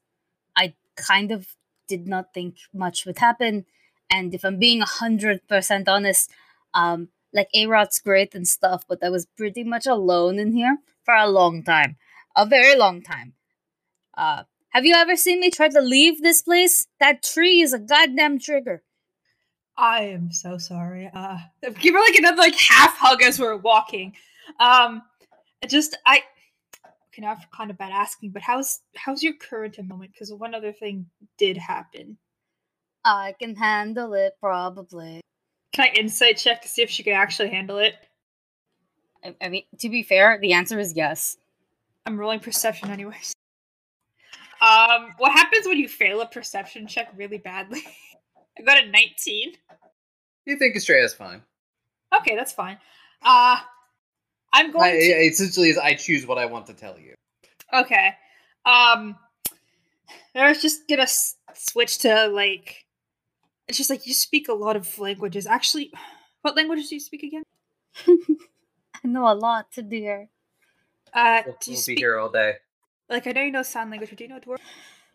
I 0.57 0.75
kind 0.97 1.33
of 1.33 1.55
did 1.89 2.07
not 2.07 2.33
think 2.33 2.57
much 2.73 3.05
would 3.07 3.19
happen. 3.19 3.67
And 4.11 4.35
if 4.35 4.45
I'm 4.45 4.59
being 4.59 4.81
hundred 4.81 5.47
percent 5.49 5.89
honest, 5.89 6.31
um, 6.75 7.09
like 7.33 7.49
Arot's 7.55 8.01
great 8.01 8.35
and 8.35 8.47
stuff, 8.47 8.85
but 8.89 9.03
I 9.03 9.09
was 9.11 9.27
pretty 9.37 9.65
much 9.65 9.87
alone 9.87 10.39
in 10.39 10.53
here 10.53 10.79
for 11.05 11.15
a 11.15 11.29
long 11.29 11.63
time, 11.63 11.97
a 12.37 12.47
very 12.47 12.77
long 12.77 13.03
time. 13.03 13.35
Uh, 14.17 14.45
have 14.71 14.85
you 14.85 14.95
ever 14.95 15.17
seen 15.17 15.41
me 15.41 15.51
try 15.51 15.69
to 15.69 15.81
leave 15.81 16.23
this 16.23 16.43
place? 16.43 16.87
That 17.01 17.23
tree 17.23 17.61
is 17.61 17.73
a 17.73 17.79
goddamn 17.79 18.39
trigger. 18.39 18.83
I 19.77 20.05
am 20.05 20.31
so 20.31 20.59
sorry. 20.59 21.11
Uh, 21.13 21.39
give 21.81 21.95
her 21.95 22.01
like 22.01 22.17
another 22.17 22.37
like 22.37 22.55
half 22.55 22.97
hug 22.97 23.23
as 23.23 23.41
we're 23.41 23.57
walking. 23.57 24.15
Um, 24.59 25.03
just 25.67 25.97
I 26.07 26.23
okay 27.09 27.23
now 27.23 27.33
I 27.33 27.35
feel 27.37 27.49
kind 27.55 27.71
of 27.71 27.79
bad 27.79 27.93
asking, 27.93 28.31
but 28.31 28.43
how's 28.43 28.81
how's 28.97 29.23
your 29.23 29.35
current 29.35 29.77
moment? 29.83 30.13
Because 30.13 30.33
one 30.33 30.55
other 30.55 30.73
thing 30.73 31.07
did 31.39 31.57
happen. 31.57 32.17
I 33.05 33.35
can 33.39 33.57
handle 33.57 34.15
it, 34.15 34.35
probably. 34.41 35.21
Can 35.73 35.89
I 35.89 35.99
insight 35.99 36.37
check 36.37 36.63
to 36.63 36.69
see 36.69 36.83
if 36.83 36.91
she 36.91 37.03
can 37.03 37.15
actually 37.15 37.49
handle 37.51 37.79
it? 37.79 37.95
I, 39.25 39.35
I 39.41 39.49
mean, 39.49 39.65
to 39.79 39.89
be 39.89 40.03
fair, 40.03 40.39
the 40.41 40.53
answer 40.53 40.79
is 40.79 40.95
yes. 40.95 41.37
I'm 42.07 42.19
rolling 42.19 42.41
perception 42.41 42.91
anyways. 42.91 43.33
Um, 44.61 45.15
what 45.17 45.33
happens 45.33 45.67
when 45.67 45.79
you 45.79 45.89
fail 45.89 46.21
a 46.21 46.27
perception 46.27 46.87
check 46.87 47.11
really 47.17 47.39
badly? 47.39 47.83
I 48.59 48.63
got 48.63 48.83
a 48.83 48.91
19. 48.91 49.53
You 50.45 50.57
think 50.59 50.77
Estrella's 50.77 51.15
fine? 51.15 51.43
Okay, 52.19 52.35
that's 52.37 52.53
fine. 52.53 52.79
Uh 53.23 53.59
I'm 54.53 54.67
I, 54.67 54.71
going 54.73 55.01
to 55.01 55.07
essentially, 55.07 55.69
is 55.71 55.79
I 55.79 55.95
choose 55.95 56.27
what 56.27 56.39
I 56.39 56.47
want 56.47 56.67
to 56.67 56.75
tell 56.75 56.99
you. 56.99 57.15
Okay. 57.73 58.15
Um 58.67 59.17
I 60.35 60.49
was 60.49 60.61
just 60.63 60.89
gonna 60.89 61.03
s- 61.03 61.37
switch 61.55 61.99
to 61.99 62.27
like 62.29 62.85
it's 63.69 63.79
just 63.79 63.91
like 63.91 64.07
you 64.07 64.15
speak 64.15 64.49
a 64.49 64.53
lot 64.53 64.75
of 64.77 64.99
languages. 64.99 65.47
Actually, 65.47 65.93
what 66.43 66.57
languages 66.57 66.89
do 66.89 66.97
you 66.97 67.01
speak 67.01 67.23
again? 67.23 67.43
I 69.05 69.09
know 69.09 69.31
a 69.31 69.35
lot 69.35 69.71
to 69.73 69.83
dear. 69.83 70.29
Uh 71.15 71.43
We'll, 71.47 71.57
do 71.61 71.71
you 71.71 71.75
we'll 71.77 71.83
speak 71.83 71.97
be 71.97 72.03
here 72.03 72.19
all 72.19 72.29
day. 72.31 72.55
like 73.09 73.27
I 73.27 73.33
know 73.33 73.43
you 73.43 73.53
know 73.53 73.63
sign 73.63 73.91
language, 73.91 74.11
but 74.11 74.19
do 74.19 74.25
you 74.25 74.31
know 74.31 74.41
dwarf? 74.41 74.59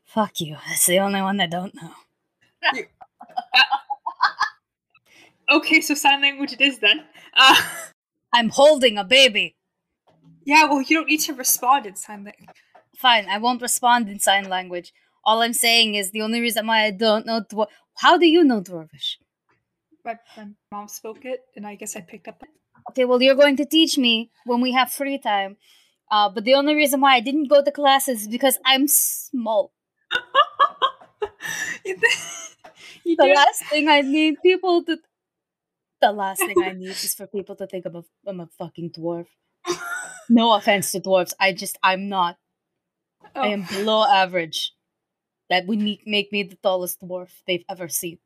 Fuck 0.05 0.39
you. 0.41 0.55
That's 0.67 0.85
the 0.85 0.99
only 0.99 1.21
one 1.21 1.39
I 1.41 1.47
don't 1.47 1.73
know. 1.75 1.91
Okay, 5.49 5.79
so 5.81 5.93
sign 5.93 6.21
language 6.21 6.53
it 6.53 6.61
is 6.61 6.79
then. 6.79 7.03
Uh 7.35 7.55
I'm 8.33 8.49
holding 8.49 8.97
a 8.97 9.03
baby. 9.03 9.55
yeah, 10.45 10.65
well 10.65 10.81
you 10.81 10.97
don't 10.97 11.07
need 11.09 11.21
to 11.21 11.33
respond 11.33 11.85
in 11.85 11.95
sign 11.95 12.23
language. 12.23 12.49
Fine, 12.97 13.27
I 13.29 13.37
won't 13.37 13.61
respond 13.61 14.09
in 14.09 14.19
sign 14.19 14.47
language. 14.49 14.93
All 15.23 15.41
I'm 15.41 15.53
saying 15.53 15.95
is 15.95 16.11
the 16.11 16.21
only 16.21 16.39
reason 16.39 16.67
why 16.67 16.83
I 16.83 16.91
don't 16.91 17.25
know 17.25 17.41
dwar- 17.41 17.67
How 17.97 18.17
do 18.17 18.25
you 18.27 18.43
know 18.43 18.61
Dwarvish? 18.61 19.17
My, 20.03 20.17
my 20.37 20.47
mom 20.71 20.87
spoke 20.87 21.25
it, 21.25 21.39
and 21.55 21.65
I 21.65 21.75
guess 21.75 21.95
I 21.95 22.01
picked 22.01 22.27
up. 22.27 22.43
Okay, 22.91 23.05
well, 23.05 23.21
you're 23.21 23.33
going 23.35 23.57
to 23.57 23.65
teach 23.65 23.97
me 23.97 24.29
when 24.45 24.61
we 24.61 24.71
have 24.73 24.91
free 24.91 25.17
time. 25.17 25.57
Uh, 26.11 26.29
but 26.29 26.43
the 26.43 26.53
only 26.53 26.75
reason 26.75 27.01
why 27.01 27.15
I 27.15 27.19
didn't 27.21 27.49
go 27.49 27.63
to 27.63 27.71
classes 27.71 28.21
is 28.21 28.27
because 28.27 28.59
I'm 28.63 28.87
small. 28.87 29.73
The 33.05 33.33
last 33.35 33.63
thing 33.69 33.87
I 33.87 34.01
need 34.01 34.35
people 34.41 34.83
to. 34.85 34.97
The 36.05 36.11
last 36.11 36.39
thing 36.39 36.55
I 36.63 36.71
need 36.73 36.89
is 36.89 37.13
for 37.17 37.27
people 37.27 37.55
to 37.55 37.65
think 37.67 37.85
I'm 37.85 37.95
a, 37.95 38.03
I'm 38.27 38.39
a 38.39 38.47
fucking 38.59 38.91
dwarf. 38.91 39.25
No 40.29 40.53
offense 40.53 40.91
to 40.91 40.99
dwarves. 40.99 41.33
I 41.39 41.51
just, 41.53 41.77
I'm 41.83 42.09
not. 42.09 42.37
I 43.35 43.47
Oh. 43.47 43.51
am 43.51 43.63
below 43.63 44.03
average. 44.05 44.71
That 45.49 45.65
would 45.67 45.79
make, 45.79 46.01
make 46.05 46.31
me 46.31 46.43
the 46.43 46.57
tallest 46.61 47.01
dwarf 47.01 47.29
they've 47.47 47.65
ever 47.69 47.87
seen. 47.87 48.19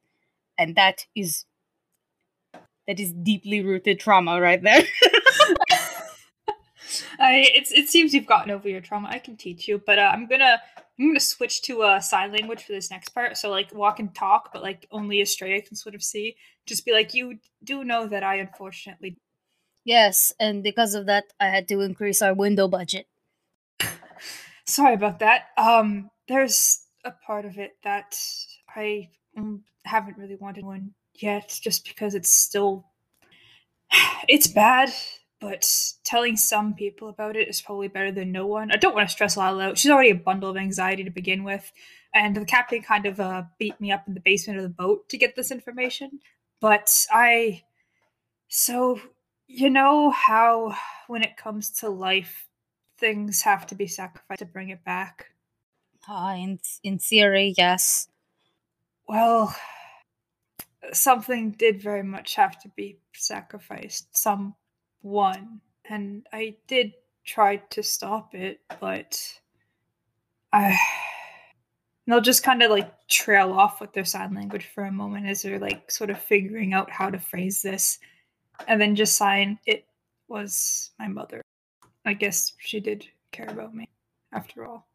And 0.57 0.76
that 0.76 1.06
is. 1.15 1.45
That 2.88 2.99
is 2.99 3.14
deeply 3.14 3.61
rooted 3.61 3.99
trauma 3.99 4.41
right 4.41 4.61
there. 4.61 4.81
I 7.20 7.45
it's 7.56 7.72
it 7.72 7.90
seems 7.90 8.14
you've 8.14 8.26
gotten 8.26 8.52
over 8.52 8.68
your 8.68 8.82
trauma. 8.82 9.10
I 9.10 9.20
can 9.20 9.38
teach 9.38 9.68
you, 9.68 9.82
but 9.86 9.99
uh, 9.99 10.11
I'm 10.14 10.28
gonna 10.28 10.60
I'm 10.99 11.07
gonna 11.07 11.20
switch 11.20 11.61
to 11.64 11.84
uh, 11.84 11.99
sign 11.99 12.32
language 12.32 12.64
for 12.64 12.74
this 12.74 12.91
next 12.91 13.10
part. 13.10 13.38
So 13.38 13.49
like 13.49 13.74
walk 13.74 13.99
and 13.99 14.14
talk, 14.14 14.52
but 14.53 14.61
like 14.61 14.88
only 14.91 15.22
Estrella 15.22 15.61
can 15.61 15.76
sort 15.76 15.95
of 15.95 16.03
see. 16.03 16.36
Just 16.66 16.86
be 16.86 16.91
like, 16.91 17.14
you 17.14 17.40
do 17.64 17.84
know 17.84 18.07
that 18.07 18.24
I 18.24 18.36
unfortunately. 18.36 19.18
yes, 19.86 20.34
and 20.40 20.64
because 20.64 20.94
of 20.94 21.06
that, 21.07 21.26
I 21.40 21.48
had 21.48 21.68
to 21.70 21.82
increase 21.82 22.22
our 22.22 22.34
window 22.34 22.68
budget. 22.68 23.07
Sorry 24.66 24.94
about 24.94 25.20
that. 25.20 25.48
Um, 25.57 26.11
there's 26.28 26.86
a 27.06 27.11
part 27.11 27.45
of 27.45 27.57
it 27.57 27.72
that 27.84 28.16
I 28.76 29.10
mm, 29.38 29.61
haven't 29.86 30.18
really 30.18 30.36
wanted 30.36 30.64
one 30.64 30.94
yet, 31.16 31.57
just 31.61 31.88
because 31.88 32.14
it's 32.14 32.32
still 32.32 32.86
it's 34.28 34.48
bad. 34.48 34.91
But 35.40 35.66
telling 36.03 36.36
some 36.36 36.74
people 36.74 37.07
about 37.07 37.38
it 37.38 37.48
is 37.48 37.61
probably 37.61 37.88
better 37.88 38.11
than 38.11 38.32
no 38.32 38.45
one. 38.45 38.72
I 38.72 38.76
don't 38.76 38.94
want 38.94 39.07
to 39.07 39.11
stress 39.11 39.38
Lila 39.38 39.70
out. 39.70 39.78
She's 39.78 39.91
already 39.91 40.10
a 40.10 40.16
bundle 40.16 40.49
of 40.49 40.57
anxiety 40.57 41.03
to 41.06 41.10
begin 41.10 41.44
with, 41.44 41.72
and 42.14 42.36
the 42.36 42.44
captain 42.44 42.82
kind 42.82 43.06
of 43.06 43.20
uh, 43.20 43.44
beat 43.57 43.80
me 43.80 43.91
up 43.91 44.07
in 44.07 44.14
the 44.14 44.20
basement 44.20 44.60
of 44.60 44.64
the 44.64 44.70
boat 44.70 45.07
to 45.10 45.18
get 45.18 45.36
this 45.36 45.52
information. 45.52 46.20
But 46.60 47.06
I, 47.10 47.64
so 48.49 48.99
you 49.48 49.70
know 49.70 50.11
how 50.11 50.76
when 51.07 51.24
it 51.24 51.38
comes 51.38 51.70
to 51.80 51.90
life, 51.90 52.48
things 52.98 53.41
have 53.44 53.66
to 53.68 53.76
be 53.76 53.88
sacrificed 53.88 54.40
to 54.40 54.45
bring 54.45 54.70
it 54.70 54.84
back. 54.84 55.28
Uh, 56.07 56.36
in, 56.38 56.60
in 56.84 56.99
theory, 56.99 57.53
yes. 57.57 58.10
Well, 59.07 59.56
something 60.91 61.52
did 61.52 61.82
very 61.82 62.03
much 62.03 62.36
have 62.36 62.60
to 62.61 62.70
be 62.70 62.99
sacrificed. 63.14 64.16
Someone. 65.01 65.61
And 65.85 66.27
I 66.34 66.55
did 66.67 66.93
try 67.26 67.57
to 67.57 67.84
stop 67.84 68.34
it, 68.35 68.59
but 68.80 69.21
I. 70.53 70.67
And 70.67 70.77
they'll 72.07 72.21
just 72.21 72.43
kind 72.43 72.61
of 72.63 72.71
like 72.71 73.07
trail 73.07 73.51
off 73.51 73.81
with 73.81 73.93
their 73.93 74.05
sign 74.05 74.34
language 74.34 74.69
for 74.73 74.85
a 74.85 74.91
moment 74.91 75.27
as 75.27 75.41
they're 75.41 75.59
like 75.59 75.91
sort 75.91 76.09
of 76.09 76.19
figuring 76.19 76.73
out 76.73 76.89
how 76.89 77.09
to 77.09 77.19
phrase 77.19 77.61
this. 77.61 77.99
And 78.67 78.81
then 78.81 78.95
just 78.95 79.15
sign, 79.15 79.57
it 79.65 79.85
was 80.27 80.91
my 80.99 81.07
mother. 81.07 81.41
I 82.05 82.13
guess 82.13 82.53
she 82.59 82.80
did 82.80 83.07
care 83.31 83.47
about 83.47 83.76
me 83.76 83.89
after 84.31 84.65
all. 84.65 84.88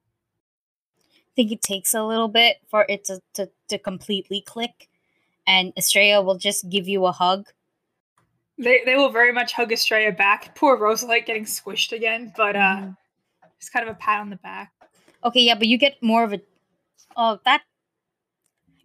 I 1.09 1.32
think 1.36 1.52
it 1.52 1.62
takes 1.62 1.94
a 1.94 2.05
little 2.05 2.28
bit 2.28 2.59
for 2.68 2.86
it 2.89 3.05
to, 3.05 3.20
to, 3.35 3.51
to 3.68 3.78
completely 3.78 4.40
click, 4.40 4.89
and 5.47 5.72
Estrella 5.76 6.22
will 6.22 6.39
just 6.39 6.68
give 6.68 6.86
you 6.86 7.06
a 7.06 7.12
hug. 7.12 7.48
They 8.59 8.82
they 8.85 8.94
will 8.94 9.10
very 9.10 9.32
much 9.32 9.52
hug 9.52 9.72
Estrella 9.72 10.12
back. 10.12 10.55
Poor 10.55 10.76
Rosalite 10.78 11.26
getting 11.26 11.44
squished 11.44 11.93
again, 11.93 12.32
but 12.36 12.55
uh 12.56 12.76
Mhm. 12.76 12.97
it's 13.56 13.68
kind 13.68 13.89
of 13.89 13.94
a 13.94 13.98
pat 13.98 14.20
on 14.20 14.31
the 14.31 14.36
back. 14.36 14.72
Okay, 15.24 15.40
yeah, 15.40 15.55
but 15.55 15.66
you 15.66 15.78
get 15.78 16.02
more 16.02 16.22
of 16.24 16.32
a. 16.32 16.40
Oh, 17.16 17.40
that. 17.44 17.62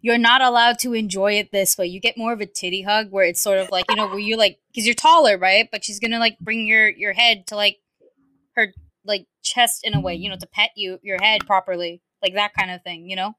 You're 0.02 0.18
not 0.18 0.40
allowed 0.40 0.78
to 0.80 0.94
enjoy 0.94 1.34
it 1.34 1.52
this 1.52 1.76
way. 1.76 1.86
You 1.86 2.00
get 2.00 2.16
more 2.16 2.32
of 2.32 2.40
a 2.40 2.46
titty 2.46 2.82
hug 2.82 3.10
where 3.10 3.26
it's 3.26 3.42
sort 3.42 3.58
of 3.58 3.70
like, 3.70 3.84
you 3.90 3.96
know, 3.96 4.06
where 4.06 4.18
you 4.18 4.38
like, 4.38 4.58
because 4.72 4.86
you're 4.86 4.94
taller, 4.94 5.36
right? 5.36 5.68
But 5.70 5.84
she's 5.84 6.00
gonna 6.00 6.18
like 6.18 6.38
bring 6.38 6.66
your 6.66 6.88
your 6.88 7.12
head 7.12 7.46
to 7.48 7.56
like 7.56 7.76
her 8.56 8.72
like 9.04 9.26
chest 9.42 9.80
in 9.84 9.94
a 9.94 10.00
way, 10.00 10.14
you 10.14 10.30
know, 10.30 10.36
to 10.36 10.46
pet 10.46 10.70
you 10.74 10.98
your 11.02 11.18
head 11.22 11.46
properly, 11.46 12.00
like 12.22 12.32
that 12.34 12.54
kind 12.54 12.70
of 12.70 12.82
thing, 12.82 13.10
you 13.10 13.16
know. 13.16 13.34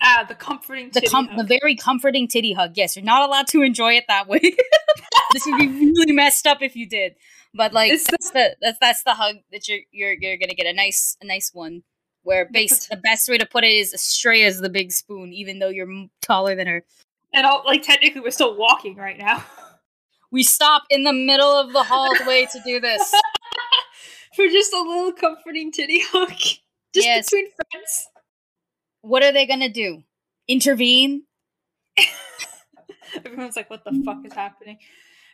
Ah, 0.00 0.24
the 0.28 0.34
comforting 0.34 0.90
the 0.92 1.00
com- 1.02 1.28
hug. 1.28 1.38
the 1.38 1.44
very 1.44 1.74
comforting 1.76 2.28
titty 2.28 2.52
hug. 2.52 2.72
Yes, 2.76 2.96
you're 2.96 3.04
not 3.04 3.26
allowed 3.26 3.46
to 3.48 3.62
enjoy 3.62 3.94
it 3.94 4.04
that 4.08 4.28
way. 4.28 4.38
this 5.32 5.46
would 5.46 5.58
be 5.58 5.68
really 5.68 6.12
messed 6.12 6.46
up 6.46 6.58
if 6.62 6.76
you 6.76 6.86
did. 6.88 7.14
But 7.54 7.72
like 7.72 7.92
It's 7.92 8.10
that's 8.10 8.30
the 8.32 8.56
that's 8.60 8.78
that's 8.80 9.02
the 9.04 9.14
hug 9.14 9.36
that 9.52 9.68
you're 9.68 9.80
you're 9.92 10.12
you're 10.12 10.36
gonna 10.36 10.54
get 10.54 10.66
a 10.66 10.72
nice 10.72 11.16
a 11.22 11.26
nice 11.26 11.50
one. 11.54 11.82
Where 12.22 12.48
base 12.50 12.86
the 12.88 12.96
best 12.96 13.28
way 13.28 13.38
to 13.38 13.46
put 13.46 13.64
it 13.64 13.72
is 13.72 13.92
Estrella's 13.94 14.60
the 14.60 14.70
big 14.70 14.92
spoon, 14.92 15.32
even 15.32 15.58
though 15.58 15.68
you're 15.68 16.06
taller 16.22 16.54
than 16.56 16.66
her. 16.66 16.82
and 17.34 17.46
all, 17.46 17.62
like 17.66 17.82
technically 17.82 18.20
we're 18.22 18.30
still 18.30 18.56
walking 18.56 18.96
right 18.96 19.18
now. 19.18 19.44
We 20.32 20.42
stop 20.42 20.82
in 20.90 21.04
the 21.04 21.12
middle 21.12 21.52
of 21.52 21.72
the 21.72 21.84
hallway 21.84 22.46
to 22.50 22.60
do 22.64 22.80
this. 22.80 23.14
For 24.34 24.48
just 24.48 24.72
a 24.72 24.80
little 24.82 25.12
comforting 25.12 25.70
titty 25.70 26.00
hug. 26.06 26.30
Just 26.92 27.06
Yes. 27.06 27.26
between 27.30 27.50
friends. 27.70 28.08
What 29.04 29.22
are 29.22 29.32
they 29.32 29.46
gonna 29.46 29.68
do? 29.68 30.02
Intervene? 30.48 31.24
Everyone's 33.24 33.54
like, 33.54 33.68
what 33.68 33.84
the 33.84 34.02
fuck 34.02 34.24
is 34.24 34.32
happening? 34.32 34.78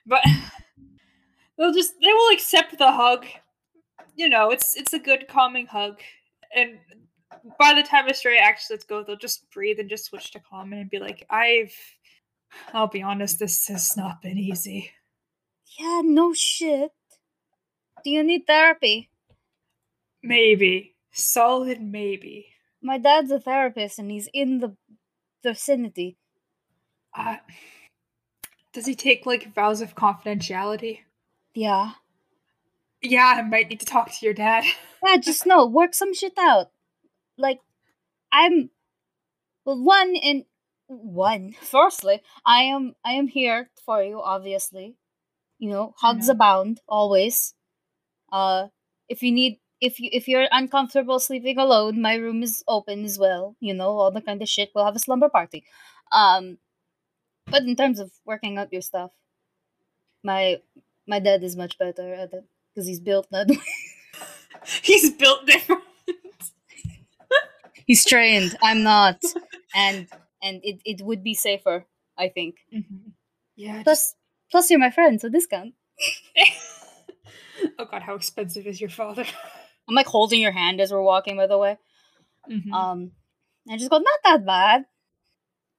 But 0.04 0.22
they'll 1.56 1.72
just 1.72 1.94
they 2.02 2.12
will 2.12 2.34
accept 2.34 2.76
the 2.76 2.90
hug. 2.90 3.26
You 4.16 4.28
know, 4.28 4.50
it's 4.50 4.76
it's 4.76 4.92
a 4.92 4.98
good 4.98 5.28
calming 5.28 5.66
hug. 5.66 6.00
And 6.54 6.78
by 7.60 7.74
the 7.74 7.84
time 7.84 8.08
Estrella 8.08 8.40
actually 8.40 8.74
lets 8.74 8.84
go, 8.86 9.04
they'll 9.04 9.16
just 9.16 9.48
breathe 9.52 9.78
and 9.78 9.88
just 9.88 10.06
switch 10.06 10.32
to 10.32 10.40
common 10.40 10.80
and 10.80 10.90
be 10.90 10.98
like, 10.98 11.24
I've 11.30 11.72
I'll 12.74 12.88
be 12.88 13.02
honest, 13.02 13.38
this 13.38 13.68
has 13.68 13.96
not 13.96 14.20
been 14.20 14.36
easy. 14.36 14.90
Yeah, 15.78 16.02
no 16.04 16.34
shit. 16.34 16.90
Do 18.02 18.10
you 18.10 18.24
need 18.24 18.48
therapy? 18.48 19.10
Maybe. 20.24 20.96
Solid 21.12 21.80
maybe. 21.80 22.48
My 22.82 22.98
dad's 22.98 23.30
a 23.30 23.40
therapist 23.40 23.98
and 23.98 24.10
he's 24.10 24.28
in 24.32 24.58
the 24.58 24.76
vicinity. 25.42 26.16
Uh, 27.16 27.36
does 28.72 28.86
he 28.86 28.94
take 28.94 29.26
like 29.26 29.54
vows 29.54 29.80
of 29.80 29.94
confidentiality? 29.94 31.00
Yeah. 31.54 31.92
Yeah, 33.02 33.34
I 33.38 33.42
might 33.42 33.68
need 33.68 33.80
to 33.80 33.86
talk 33.86 34.10
to 34.12 34.24
your 34.24 34.34
dad. 34.34 34.64
Yeah, 35.02 35.16
just 35.16 35.46
know, 35.46 35.66
work 35.66 35.94
some 35.94 36.12
shit 36.12 36.34
out. 36.38 36.66
like 37.38 37.60
I'm 38.30 38.68
well 39.64 39.82
one 39.82 40.14
in 40.14 40.44
one. 40.88 41.54
Firstly, 41.62 42.20
I 42.44 42.64
am 42.64 42.94
I 43.02 43.12
am 43.12 43.26
here 43.28 43.70
for 43.86 44.02
you, 44.02 44.20
obviously. 44.20 44.96
You 45.58 45.70
know, 45.70 45.94
hugs 45.96 46.26
know. 46.28 46.32
abound 46.32 46.80
always. 46.86 47.54
Uh 48.30 48.68
if 49.08 49.22
you 49.22 49.32
need 49.32 49.58
if 49.80 50.00
you 50.00 50.10
if 50.12 50.28
you're 50.28 50.46
uncomfortable 50.50 51.18
sleeping 51.18 51.58
alone, 51.58 52.00
my 52.00 52.14
room 52.14 52.42
is 52.42 52.62
open 52.68 53.04
as 53.04 53.18
well. 53.18 53.56
You 53.60 53.74
know, 53.74 53.90
all 53.98 54.10
the 54.10 54.20
kind 54.20 54.42
of 54.42 54.48
shit. 54.48 54.70
We'll 54.74 54.84
have 54.84 54.96
a 54.96 55.00
slumber 55.00 55.28
party. 55.28 55.64
Um 56.12 56.58
but 57.46 57.62
in 57.64 57.76
terms 57.76 57.98
of 58.00 58.12
working 58.24 58.58
out 58.58 58.72
your 58.72 58.82
stuff, 58.82 59.10
my 60.22 60.58
my 61.06 61.18
dad 61.18 61.42
is 61.42 61.56
much 61.56 61.78
better 61.78 62.14
at 62.14 62.32
it 62.32 62.44
because 62.74 62.86
he's 62.86 63.00
built 63.00 63.26
that 63.30 63.48
way. 63.48 63.58
He's 64.82 65.10
built 65.10 65.46
different. 65.46 65.82
he's 67.86 68.04
trained. 68.04 68.56
I'm 68.62 68.82
not, 68.82 69.22
and 69.74 70.06
and 70.42 70.60
it, 70.62 70.80
it 70.84 71.00
would 71.02 71.22
be 71.22 71.34
safer. 71.34 71.86
I 72.18 72.28
think. 72.28 72.56
Mhm. 72.74 73.12
Yeah. 73.56 73.82
Plus, 73.82 74.14
plus 74.50 74.70
you're 74.70 74.78
my 74.78 74.90
friend, 74.90 75.20
so 75.20 75.28
discount. 75.28 75.74
oh 77.78 77.84
god, 77.90 78.02
how 78.02 78.14
expensive 78.14 78.66
is 78.66 78.80
your 78.80 78.90
father? 78.90 79.24
I'm 79.90 79.96
like 79.96 80.06
holding 80.06 80.40
your 80.40 80.52
hand 80.52 80.80
as 80.80 80.92
we're 80.92 81.02
walking. 81.02 81.36
By 81.36 81.48
the 81.48 81.58
way, 81.58 81.76
Mhm. 82.48 82.72
um, 82.72 83.10
I 83.68 83.76
just 83.76 83.90
go, 83.90 83.98
not 83.98 84.20
that 84.22 84.46
bad. 84.46 84.84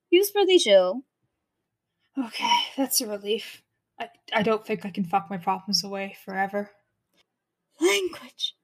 He 0.10 0.20
was 0.20 0.30
pretty 0.32 0.58
chill. 0.60 1.04
Okay, 2.18 2.58
that's 2.76 3.00
a 3.00 3.08
relief. 3.08 3.64
I, 3.98 4.10
I 4.34 4.44
don't 4.44 4.66
think 4.66 4.86
I 4.86 4.90
can 4.90 5.06
fuck 5.06 5.30
my 5.30 5.38
problems 5.38 5.86
away 5.86 6.18
forever. 6.26 6.70
Language. 7.80 8.56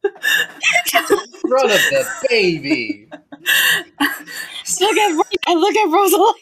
Front 0.00 1.70
of 1.70 1.80
the 1.90 2.06
baby. 2.30 3.08
look 3.10 4.96
at 4.96 5.26
I 5.46 5.54
look 5.54 5.76
at 5.76 5.92
Rosalie. 5.92 6.32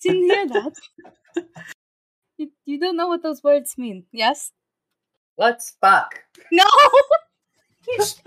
Didn't 0.00 0.22
hear 0.30 0.48
that. 0.48 0.72
You, 2.36 2.52
you 2.66 2.78
don't 2.78 2.96
know 2.96 3.08
what 3.08 3.22
those 3.24 3.42
words 3.42 3.76
mean, 3.76 4.04
yes? 4.12 4.52
Let's 5.36 5.76
fuck. 5.80 6.22
No. 6.52 6.64
it's 7.86 8.22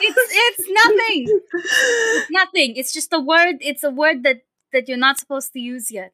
it's 0.00 0.68
nothing. 0.68 1.40
It's 1.52 2.30
nothing. 2.30 2.76
It's 2.76 2.92
just 2.92 3.12
a 3.12 3.20
word. 3.20 3.56
It's 3.60 3.84
a 3.84 3.90
word 3.90 4.22
that 4.24 4.42
that 4.72 4.88
you're 4.88 4.98
not 4.98 5.18
supposed 5.18 5.52
to 5.52 5.60
use 5.60 5.90
yet. 5.90 6.12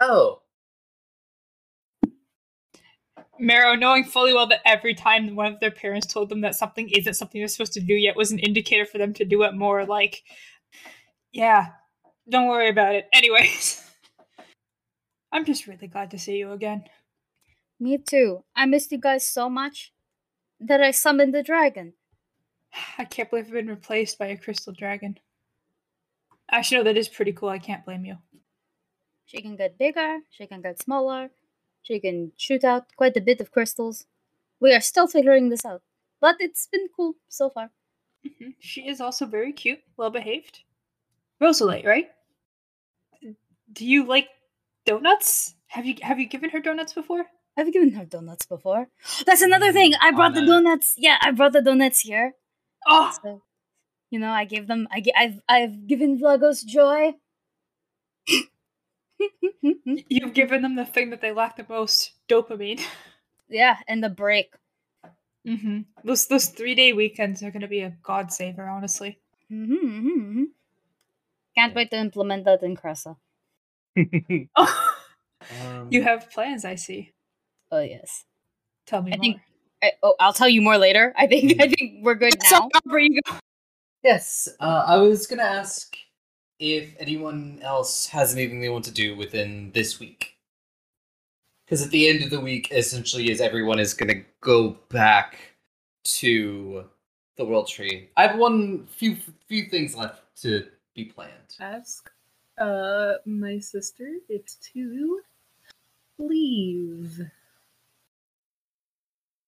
Oh. 0.00 0.42
Marrow, 3.38 3.74
knowing 3.74 4.04
fully 4.04 4.32
well 4.32 4.46
that 4.46 4.60
every 4.64 4.94
time 4.94 5.34
one 5.34 5.52
of 5.52 5.60
their 5.60 5.70
parents 5.70 6.06
told 6.06 6.30
them 6.30 6.40
that 6.40 6.54
something 6.54 6.88
isn't 6.88 7.14
something 7.14 7.40
they're 7.40 7.48
supposed 7.48 7.74
to 7.74 7.80
do 7.80 7.92
yet 7.94 8.16
was 8.16 8.30
an 8.30 8.38
indicator 8.38 8.86
for 8.86 8.96
them 8.96 9.12
to 9.12 9.26
do 9.26 9.42
it 9.42 9.54
more, 9.54 9.84
like, 9.84 10.22
yeah, 11.32 11.66
don't 12.28 12.48
worry 12.48 12.70
about 12.70 12.94
it. 12.94 13.06
Anyways, 13.12 13.84
I'm 15.32 15.44
just 15.44 15.66
really 15.66 15.86
glad 15.86 16.12
to 16.12 16.18
see 16.18 16.36
you 16.36 16.52
again. 16.52 16.84
Me 17.78 17.98
too. 17.98 18.42
I 18.54 18.64
missed 18.64 18.90
you 18.90 18.98
guys 18.98 19.28
so 19.28 19.50
much 19.50 19.92
that 20.60 20.82
I 20.82 20.90
summoned 20.90 21.34
the 21.34 21.42
dragon. 21.42 21.94
I 22.98 23.04
can't 23.04 23.30
believe 23.30 23.46
I've 23.46 23.52
been 23.52 23.68
replaced 23.68 24.18
by 24.18 24.26
a 24.26 24.36
crystal 24.36 24.72
dragon. 24.72 25.18
Actually, 26.50 26.78
no, 26.78 26.84
that 26.84 26.96
is 26.96 27.08
pretty 27.08 27.32
cool. 27.32 27.48
I 27.48 27.58
can't 27.58 27.84
blame 27.84 28.04
you. 28.04 28.16
She 29.26 29.42
can 29.42 29.56
get 29.56 29.76
bigger, 29.78 30.20
she 30.30 30.46
can 30.46 30.62
get 30.62 30.80
smaller, 30.80 31.30
she 31.82 31.98
can 31.98 32.30
shoot 32.36 32.62
out 32.62 32.94
quite 32.94 33.16
a 33.16 33.20
bit 33.20 33.40
of 33.40 33.50
crystals. 33.50 34.06
We 34.60 34.72
are 34.72 34.80
still 34.80 35.08
figuring 35.08 35.48
this 35.48 35.64
out, 35.64 35.82
but 36.20 36.36
it's 36.38 36.68
been 36.68 36.88
cool 36.94 37.14
so 37.28 37.50
far. 37.50 37.70
Mhm. 38.24 38.54
She 38.60 38.86
is 38.88 39.00
also 39.00 39.26
very 39.26 39.52
cute, 39.52 39.82
well 39.96 40.10
behaved. 40.10 40.62
Rosalie, 41.40 41.82
right? 41.84 42.10
Do 43.72 43.84
you 43.84 44.04
like 44.04 44.28
donuts? 44.84 45.54
Have 45.66 45.84
you 45.84 45.96
have 46.02 46.20
you 46.20 46.26
given 46.26 46.50
her 46.50 46.60
donuts 46.60 46.92
before? 46.92 47.26
I've 47.56 47.72
given 47.72 47.92
her 47.92 48.04
donuts 48.04 48.46
before. 48.46 48.88
That's 49.26 49.42
another 49.42 49.72
thing. 49.72 49.94
I 50.00 50.10
brought 50.12 50.34
the 50.34 50.44
donuts. 50.44 50.94
Yeah, 50.98 51.16
I 51.20 51.30
brought 51.32 51.52
the 51.52 51.62
donuts 51.62 52.00
here. 52.00 52.34
Oh, 52.86 53.10
So, 53.22 53.42
you 54.10 54.18
know, 54.18 54.30
I 54.30 54.44
gave 54.44 54.66
them. 54.66 54.86
I 54.92 55.00
gi- 55.00 55.14
I've 55.16 55.40
I've 55.48 55.86
given 55.86 56.18
Vlogos 56.20 56.64
joy. 56.64 57.14
you've 60.08 60.34
given 60.34 60.62
them 60.62 60.76
the 60.76 60.84
thing 60.84 61.10
that 61.10 61.20
they 61.20 61.32
lack 61.32 61.56
the 61.56 61.66
most: 61.68 62.12
dopamine. 62.28 62.80
yeah, 63.48 63.76
and 63.88 64.02
the 64.04 64.08
break. 64.10 64.54
Mm-hmm. 65.46 65.82
Those 66.04 66.26
those 66.26 66.46
three 66.48 66.74
day 66.74 66.92
weekends 66.92 67.42
are 67.42 67.50
gonna 67.50 67.68
be 67.68 67.80
a 67.80 67.96
god 68.02 68.32
saver, 68.32 68.68
honestly. 68.68 69.18
Mm-hmm, 69.50 70.44
Can't 71.56 71.74
wait 71.74 71.90
to 71.92 71.96
implement 71.98 72.44
that 72.44 72.62
in 72.62 72.76
Cressa. 72.76 73.16
Oh, 74.56 74.92
Um, 75.62 75.88
you 75.92 76.02
have 76.02 76.28
plans, 76.32 76.64
I 76.64 76.74
see. 76.74 77.12
Oh 77.70 77.80
yes. 77.80 78.24
Tell 78.86 79.02
me 79.02 79.12
I 79.12 79.16
more. 79.16 79.22
think- 79.22 79.40
I, 79.82 79.92
oh, 80.02 80.14
I'll 80.18 80.32
tell 80.32 80.48
you 80.48 80.62
more 80.62 80.78
later. 80.78 81.12
I 81.18 81.26
think 81.26 81.60
I 81.60 81.68
think 81.68 82.02
we're 82.02 82.14
good 82.14 82.42
So, 82.44 82.58
now. 82.58 82.68
Aubrey, 82.86 83.08
you 83.10 83.20
go. 83.22 83.36
Yes, 84.02 84.48
uh, 84.58 84.84
I 84.86 84.96
was 84.96 85.26
gonna 85.26 85.42
ask 85.42 85.96
if 86.58 86.94
anyone 86.98 87.58
else 87.62 88.06
has 88.06 88.32
anything 88.32 88.60
they 88.60 88.70
want 88.70 88.86
to 88.86 88.90
do 88.90 89.14
within 89.16 89.72
this 89.72 90.00
week. 90.00 90.36
Because 91.64 91.84
at 91.84 91.90
the 91.90 92.08
end 92.08 92.22
of 92.24 92.30
the 92.30 92.40
week, 92.40 92.68
essentially, 92.70 93.30
is 93.30 93.40
everyone 93.40 93.78
is 93.78 93.92
gonna 93.92 94.22
go 94.40 94.78
back 94.88 95.36
to 96.04 96.84
the 97.36 97.44
World 97.44 97.68
Tree. 97.68 98.08
I 98.16 98.26
have 98.26 98.38
one 98.38 98.86
few 98.86 99.16
few 99.46 99.64
things 99.66 99.94
left 99.94 100.22
to 100.42 100.66
be 100.94 101.04
planned. 101.04 101.54
Ask 101.60 102.10
uh 102.58 103.14
my 103.26 103.58
sister 103.58 104.08
if 104.30 104.42
to 104.72 105.20
leave. 106.18 107.20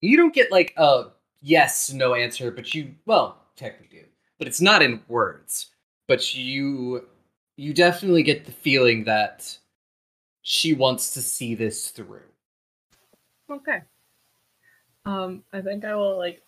You 0.00 0.16
don't 0.16 0.34
get 0.34 0.52
like 0.52 0.74
a 0.76 1.06
yes 1.40 1.92
no 1.92 2.14
answer, 2.14 2.50
but 2.50 2.74
you 2.74 2.94
well 3.06 3.38
technically 3.56 3.98
do, 4.00 4.04
but 4.38 4.46
it's 4.48 4.60
not 4.60 4.82
in 4.82 5.02
words. 5.08 5.70
But 6.06 6.34
you 6.34 7.06
you 7.56 7.74
definitely 7.74 8.22
get 8.22 8.46
the 8.46 8.52
feeling 8.52 9.04
that 9.04 9.58
she 10.42 10.72
wants 10.72 11.12
to 11.14 11.22
see 11.22 11.54
this 11.54 11.90
through. 11.90 12.22
Okay. 13.50 13.82
Um, 15.04 15.42
I 15.52 15.60
think 15.60 15.84
I 15.84 15.94
will 15.94 16.16
like 16.16 16.42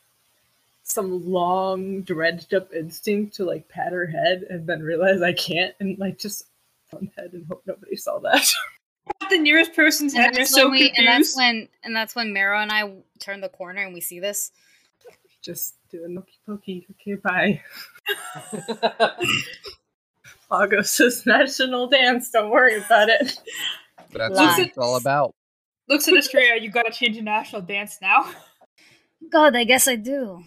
some 0.82 1.30
long 1.30 2.02
dredged 2.02 2.54
up 2.54 2.72
instinct 2.72 3.34
to 3.36 3.44
like 3.44 3.68
pat 3.68 3.92
her 3.92 4.06
head 4.06 4.44
and 4.50 4.66
then 4.66 4.82
realize 4.82 5.22
I 5.22 5.32
can't 5.32 5.74
and 5.80 5.98
like 5.98 6.18
just 6.18 6.46
on 6.92 7.10
head 7.16 7.30
and 7.32 7.46
hope 7.46 7.62
nobody 7.66 7.96
saw 7.96 8.18
that. 8.20 8.48
the 9.30 9.38
nearest 9.38 9.74
person's 9.74 10.12
head. 10.14 10.26
And 10.28 10.34
They're 10.34 10.42
that's, 10.42 10.54
so 10.54 10.68
when 10.68 10.72
we, 10.72 10.92
and 10.96 11.06
that's 11.06 11.36
when 11.36 11.68
and 11.82 11.94
that's 11.94 12.14
when 12.14 12.32
Mero 12.32 12.60
and 12.60 12.70
I 12.70 12.92
turn 13.18 13.40
the 13.40 13.48
corner 13.48 13.82
and 13.82 13.94
we 13.94 14.00
see 14.00 14.20
this. 14.20 14.52
just 15.42 15.76
do 15.90 16.04
a 16.04 16.08
nookie 16.08 16.38
pokey. 16.46 16.86
Okay, 16.92 17.14
bye. 17.14 17.60
Lagos' 20.50 21.24
national 21.26 21.86
dance. 21.88 22.30
Don't 22.30 22.50
worry 22.50 22.76
about 22.76 23.08
it. 23.08 23.40
But 24.12 24.18
that's 24.18 24.34
Lies. 24.34 24.58
what 24.58 24.66
it's 24.66 24.78
all 24.78 24.96
about. 24.96 25.34
Looks 25.88 26.08
at 26.08 26.14
Estrella, 26.14 26.60
you 26.60 26.70
gotta 26.70 26.92
change 26.92 27.16
the 27.16 27.22
national 27.22 27.62
dance 27.62 27.98
now. 28.02 28.30
God, 29.30 29.56
I 29.56 29.64
guess 29.64 29.86
I 29.86 29.96
do. 29.96 30.42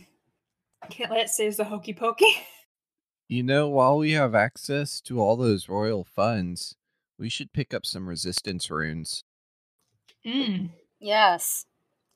Can't 0.90 1.12
let 1.12 1.22
it 1.22 1.30
stay 1.30 1.48
as 1.48 1.58
the 1.58 1.64
hokey 1.66 1.94
pokey. 1.94 2.34
You 3.30 3.44
know, 3.44 3.70
while 3.70 3.98
we 3.98 4.12
have 4.12 4.36
access 4.36 5.00
to 5.02 5.20
all 5.20 5.38
those 5.38 5.70
royal 5.70 6.04
funds, 6.04 6.76
we 7.20 7.30
should 7.30 7.54
pick 7.54 7.74
up 7.74 7.86
some 7.86 8.08
resistance 8.10 8.70
runes. 8.72 9.24
Mm. 10.26 10.70
Yes. 11.00 11.66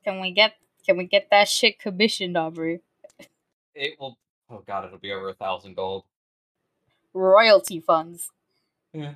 Can 0.04 0.20
we 0.22 0.32
get 0.32 0.54
can 0.86 0.98
we 0.98 1.06
get 1.06 1.28
that 1.32 1.50
shit 1.50 1.80
commissioned, 1.80 2.38
Aubrey? 2.38 2.80
it 3.76 4.00
will. 4.00 4.18
Oh 4.50 4.64
god, 4.66 4.86
it'll 4.86 4.98
be 5.00 5.12
over 5.12 5.30
a 5.30 5.34
thousand 5.34 5.76
gold. 5.76 6.04
Royalty 7.14 7.80
funds. 7.80 8.32
Yeah. 8.94 9.16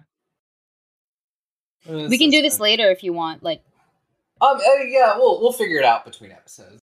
We 1.88 2.18
can 2.18 2.30
do 2.30 2.42
this 2.42 2.60
later 2.60 2.92
if 2.92 3.04
you 3.04 3.14
want. 3.14 3.44
Like 3.44 3.64
Um. 4.42 4.58
uh, 4.58 4.84
yeah. 4.88 5.18
We'll 5.18 5.40
we'll 5.42 5.54
figure 5.54 5.78
it 5.80 5.86
out 5.86 6.06
between 6.06 6.32
episodes. 6.32 6.80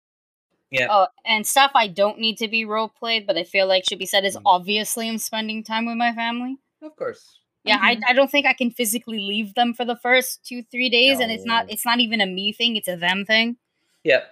Yeah. 0.70 0.88
oh, 0.90 1.06
and 1.24 1.46
stuff 1.46 1.70
I 1.74 1.86
don't 1.86 2.18
need 2.18 2.38
to 2.38 2.48
be 2.48 2.64
role 2.64 2.88
played, 2.88 3.26
but 3.28 3.36
I 3.36 3.44
feel 3.44 3.66
like 3.68 3.84
should 3.88 3.98
be 3.98 4.06
said 4.06 4.24
is 4.24 4.36
Mm. 4.36 4.42
obviously 4.44 5.08
I'm 5.08 5.18
spending 5.18 5.62
time 5.62 5.86
with 5.86 5.96
my 5.96 6.12
family. 6.12 6.56
Of 6.82 6.96
course. 6.96 7.38
Yeah, 7.64 7.78
Mhm. 7.78 7.82
I, 7.82 8.00
I 8.08 8.12
don't 8.12 8.30
think 8.30 8.46
I 8.46 8.52
can 8.52 8.70
physically 8.70 9.18
leave 9.18 9.54
them 9.54 9.72
for 9.74 9.84
the 9.84 9.96
first 9.96 10.44
two 10.44 10.62
three 10.70 10.90
days, 10.90 11.18
and 11.20 11.32
it's 11.32 11.44
not 11.46 11.70
it's 11.70 11.84
not 11.86 11.98
even 12.00 12.20
a 12.20 12.26
me 12.26 12.52
thing; 12.52 12.76
it's 12.76 12.88
a 12.88 12.96
them 12.96 13.24
thing. 13.24 13.56
Yep. 14.04 14.24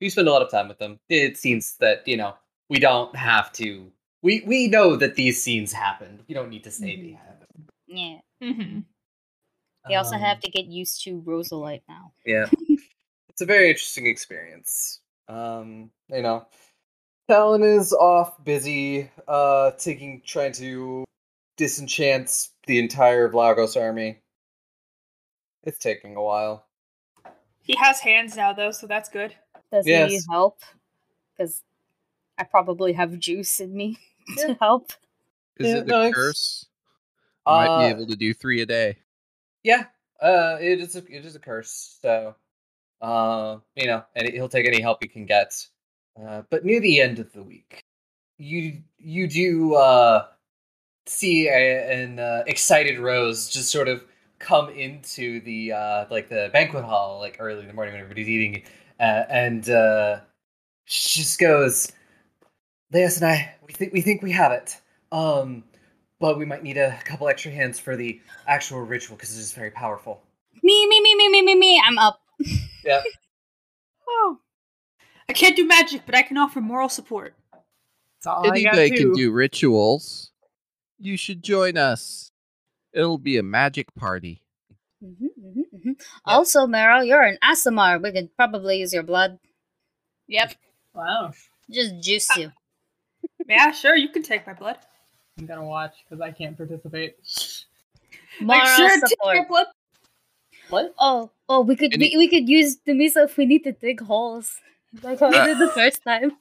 We 0.00 0.10
spend 0.10 0.28
a 0.28 0.32
lot 0.32 0.42
of 0.42 0.50
time 0.50 0.68
with 0.68 0.78
them. 0.78 0.98
It 1.08 1.36
seems 1.36 1.76
that 1.78 2.06
you 2.08 2.16
know 2.16 2.34
we 2.68 2.78
don't 2.80 3.14
have 3.14 3.52
to. 3.52 3.90
We 4.22 4.42
we 4.46 4.66
know 4.68 4.96
that 4.96 5.14
these 5.14 5.40
scenes 5.42 5.72
happened. 5.72 6.24
We 6.28 6.34
don't 6.34 6.50
need 6.50 6.64
to 6.64 6.70
say 6.72 6.96
they 6.96 7.12
happened. 7.12 7.70
Yeah, 7.86 8.18
Mm-hmm. 8.42 8.80
they 9.88 9.94
also 9.94 10.16
Um, 10.16 10.20
have 10.22 10.40
to 10.40 10.50
get 10.50 10.66
used 10.66 11.04
to 11.04 11.22
Rosalite 11.22 11.82
now. 11.88 12.12
Yeah. 12.24 12.46
it's 13.28 13.40
a 13.40 13.46
very 13.46 13.68
interesting 13.68 14.06
experience. 14.08 15.00
Um, 15.28 15.90
you 16.08 16.22
know, 16.22 16.46
Talon 17.28 17.62
is 17.62 17.92
off 17.92 18.42
busy, 18.44 19.08
uh, 19.28 19.70
taking, 19.72 20.22
trying 20.26 20.52
to 20.54 21.04
disenchant 21.56 22.48
the 22.66 22.78
entire 22.78 23.28
Vlogos 23.28 23.80
army. 23.80 24.20
It's 25.64 25.78
taking 25.78 26.16
a 26.16 26.22
while. 26.22 26.66
He 27.62 27.74
has 27.78 28.00
hands 28.00 28.36
now, 28.36 28.52
though, 28.52 28.70
so 28.70 28.86
that's 28.86 29.08
good. 29.08 29.34
Does 29.72 29.86
he 29.86 30.04
need 30.04 30.22
help? 30.30 30.60
Because 31.36 31.62
I 32.38 32.44
probably 32.44 32.92
have 32.92 33.18
juice 33.18 33.58
in 33.60 33.74
me 33.74 33.98
to 34.38 34.54
help. 34.60 34.92
Is 35.58 35.68
Yeah, 35.68 35.76
it 35.78 35.86
no, 35.86 35.96
a 36.02 36.06
it's- 36.08 36.14
curse? 36.14 36.66
You 37.48 37.52
might 37.52 37.66
Uh, 37.68 37.78
be 37.78 37.84
able 37.94 38.06
to 38.08 38.16
do 38.16 38.34
three 38.34 38.60
a 38.62 38.66
day. 38.66 38.98
Yeah, 39.62 39.84
uh, 40.20 40.58
it 40.60 40.80
is 40.80 40.96
a 40.96 40.98
it 41.08 41.24
is 41.24 41.36
a 41.36 41.38
curse. 41.38 41.98
So, 42.02 42.34
uh, 43.00 43.58
you 43.76 43.86
know, 43.86 44.04
and 44.16 44.28
he'll 44.28 44.48
take 44.48 44.66
any 44.66 44.80
help 44.80 44.98
he 45.00 45.08
can 45.08 45.26
get. 45.26 45.54
Uh, 46.20 46.42
but 46.50 46.64
near 46.64 46.80
the 46.80 47.00
end 47.00 47.20
of 47.20 47.32
the 47.32 47.42
week, 47.44 47.84
you 48.38 48.82
you 48.98 49.28
do 49.28 49.74
uh 49.74 50.26
see 51.06 51.48
a, 51.48 52.02
an 52.02 52.18
uh, 52.18 52.42
excited 52.46 52.98
Rose 52.98 53.48
just 53.48 53.70
sort 53.70 53.88
of 53.88 54.04
come 54.38 54.68
into 54.68 55.40
the 55.40 55.72
uh 55.72 56.04
like 56.10 56.28
the 56.28 56.50
banquet 56.52 56.84
hall 56.84 57.18
like 57.20 57.36
early 57.38 57.62
in 57.62 57.68
the 57.68 57.72
morning 57.72 57.94
when 57.94 58.02
everybody's 58.02 58.28
eating, 58.28 58.62
uh, 59.00 59.24
and 59.28 59.68
uh, 59.70 60.20
she 60.84 61.20
just 61.20 61.38
goes, 61.38 61.90
"Leas 62.92 63.16
and 63.16 63.30
I, 63.30 63.54
we 63.66 63.72
think 63.72 63.92
we 63.92 64.00
think 64.00 64.22
we 64.22 64.32
have 64.32 64.52
it. 64.52 64.76
Um." 65.12 65.64
But 66.18 66.38
we 66.38 66.46
might 66.46 66.62
need 66.62 66.78
a 66.78 66.98
couple 67.04 67.28
extra 67.28 67.50
hands 67.52 67.78
for 67.78 67.94
the 67.94 68.18
actual 68.46 68.80
ritual 68.80 69.18
because 69.18 69.36
it 69.36 69.40
is 69.40 69.52
very 69.52 69.70
powerful. 69.70 70.22
Me, 70.62 70.86
me, 70.86 71.00
me, 71.02 71.14
me, 71.14 71.28
me, 71.28 71.42
me, 71.42 71.54
me. 71.54 71.82
I'm 71.84 71.98
up. 71.98 72.20
Yeah. 72.84 73.02
Oh. 74.08 74.38
I 75.28 75.32
can't 75.32 75.56
do 75.56 75.66
magic, 75.66 76.02
but 76.06 76.14
I 76.14 76.22
can 76.22 76.38
offer 76.38 76.60
moral 76.60 76.88
support. 76.88 77.34
That's 77.52 78.26
all 78.26 78.44
I 78.44 78.62
got 78.62 78.74
Anybody 78.76 78.96
can 78.96 79.12
do 79.12 79.32
rituals. 79.32 80.30
You 80.98 81.16
should 81.16 81.42
join 81.42 81.76
us. 81.76 82.30
It'll 82.92 83.18
be 83.18 83.36
a 83.36 83.42
magic 83.42 83.94
party. 83.94 84.42
hmm 85.00 85.12
hmm 85.36 85.60
hmm 85.70 85.92
Also, 86.24 86.66
Meryl, 86.66 87.06
you're 87.06 87.22
an 87.22 87.38
Aasimar. 87.44 88.02
We 88.02 88.12
could 88.12 88.34
probably 88.36 88.78
use 88.78 88.92
your 88.92 89.02
blood. 89.02 89.38
Yep. 90.28 90.54
Wow. 90.94 91.32
Just 91.70 92.00
juice 92.00 92.34
you. 92.36 92.52
Yeah, 93.48 93.70
sure, 93.70 93.94
you 93.94 94.08
can 94.08 94.22
take 94.22 94.46
my 94.46 94.54
blood. 94.54 94.78
I'm 95.38 95.46
gonna 95.46 95.64
watch 95.64 95.94
because 96.04 96.20
I 96.20 96.30
can't 96.32 96.56
participate. 96.56 97.16
Moral 98.40 98.60
like, 98.60 98.76
sure, 98.76 98.88
take 98.88 99.10
support. 99.10 99.36
my 99.36 99.44
blood. 99.46 99.66
What? 100.68 100.94
Oh, 100.98 101.30
oh, 101.48 101.60
we 101.60 101.76
could 101.76 101.94
Any- 101.94 102.16
we, 102.16 102.26
we 102.26 102.28
could 102.28 102.48
use 102.48 102.78
the 102.84 102.92
miso 102.92 103.24
if 103.24 103.36
we 103.36 103.46
need 103.46 103.64
to 103.64 103.72
dig 103.72 104.00
holes, 104.00 104.56
like 105.02 105.20
how 105.20 105.28
we 105.30 105.44
did 105.44 105.58
the 105.58 105.70
first 105.74 106.02
time. 106.02 106.32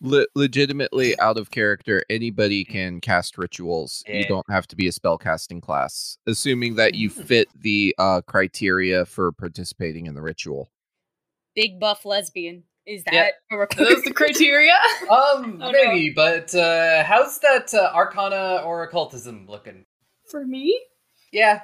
Le- 0.00 0.26
legitimately 0.34 1.18
out 1.18 1.38
of 1.38 1.50
character, 1.50 2.02
anybody 2.10 2.64
can 2.64 3.00
cast 3.00 3.38
rituals. 3.38 4.04
You 4.06 4.24
don't 4.26 4.48
have 4.50 4.66
to 4.68 4.76
be 4.76 4.86
a 4.86 4.90
spellcasting 4.90 5.62
class, 5.62 6.18
assuming 6.26 6.74
that 6.76 6.94
you 6.94 7.08
fit 7.08 7.48
the 7.58 7.94
uh, 7.98 8.20
criteria 8.26 9.06
for 9.06 9.32
participating 9.32 10.06
in 10.06 10.14
the 10.14 10.20
ritual. 10.22 10.70
Big 11.54 11.78
buff 11.80 12.04
lesbian. 12.04 12.64
Is 12.86 13.02
that 13.04 13.14
Yeah. 13.14 13.28
a 13.52 13.56
requirement? 13.56 13.96
those 13.96 14.04
the 14.04 14.12
criteria? 14.14 14.74
Um, 15.10 15.58
Oh, 15.62 15.70
no. 15.70 16.08
but 16.14 16.54
uh, 16.54 17.02
how's 17.04 17.38
that 17.38 17.72
uh, 17.72 17.90
Arcana 17.94 18.62
or 18.64 18.82
Occultism 18.84 19.46
looking? 19.48 19.86
For 20.30 20.44
me? 20.44 20.78
Yeah, 21.32 21.62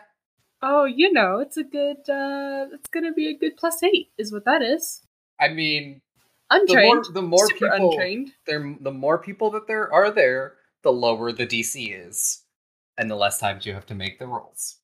Oh, 0.63 0.85
you 0.85 1.11
know, 1.13 1.39
it's 1.39 1.57
a 1.57 1.65
good. 1.65 1.97
uh 2.09 2.67
It's 2.75 2.89
gonna 2.91 3.13
be 3.13 3.29
a 3.29 3.35
good 3.37 3.57
plus 3.57 3.83
eight, 3.83 4.09
is 4.19 4.31
what 4.33 4.45
that 4.45 4.61
is. 4.63 5.01
I 5.41 5.49
mean, 5.49 6.03
the 6.51 6.57
Untrained. 6.57 6.95
more 7.05 7.13
the 7.13 7.23
more 7.23 7.47
super 7.49 7.71
people 7.71 7.91
untrained. 7.93 8.33
there, 8.47 8.77
the 8.81 8.91
more 8.91 9.19
people 9.19 9.51
that 9.53 9.67
there 9.67 9.93
are 9.93 10.11
there, 10.11 10.55
the 10.83 10.93
lower 10.93 11.33
the 11.33 11.47
DC 11.47 12.07
is, 12.07 12.43
and 12.99 13.11
the 13.11 13.15
less 13.17 13.39
times 13.39 13.65
you 13.67 13.73
have 13.75 13.87
to 13.87 13.95
make 13.95 14.19
the 14.19 14.27
rolls. 14.27 14.77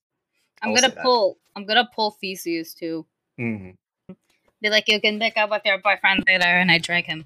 I'm 0.62 0.70
gonna 0.74 0.88
say 0.88 0.94
that. 0.94 1.02
pull. 1.02 1.38
I'm 1.56 1.66
gonna 1.66 1.88
pull 1.94 2.12
Theseus 2.12 2.72
too. 2.74 3.04
hmm 3.38 3.70
Be 4.62 4.70
like, 4.70 4.88
you 4.88 5.00
can 5.00 5.18
make 5.18 5.36
up 5.36 5.50
with 5.50 5.62
your 5.64 5.78
boyfriend 5.78 6.24
later, 6.26 6.44
and 6.44 6.70
I 6.70 6.78
drag 6.78 7.04
him. 7.06 7.24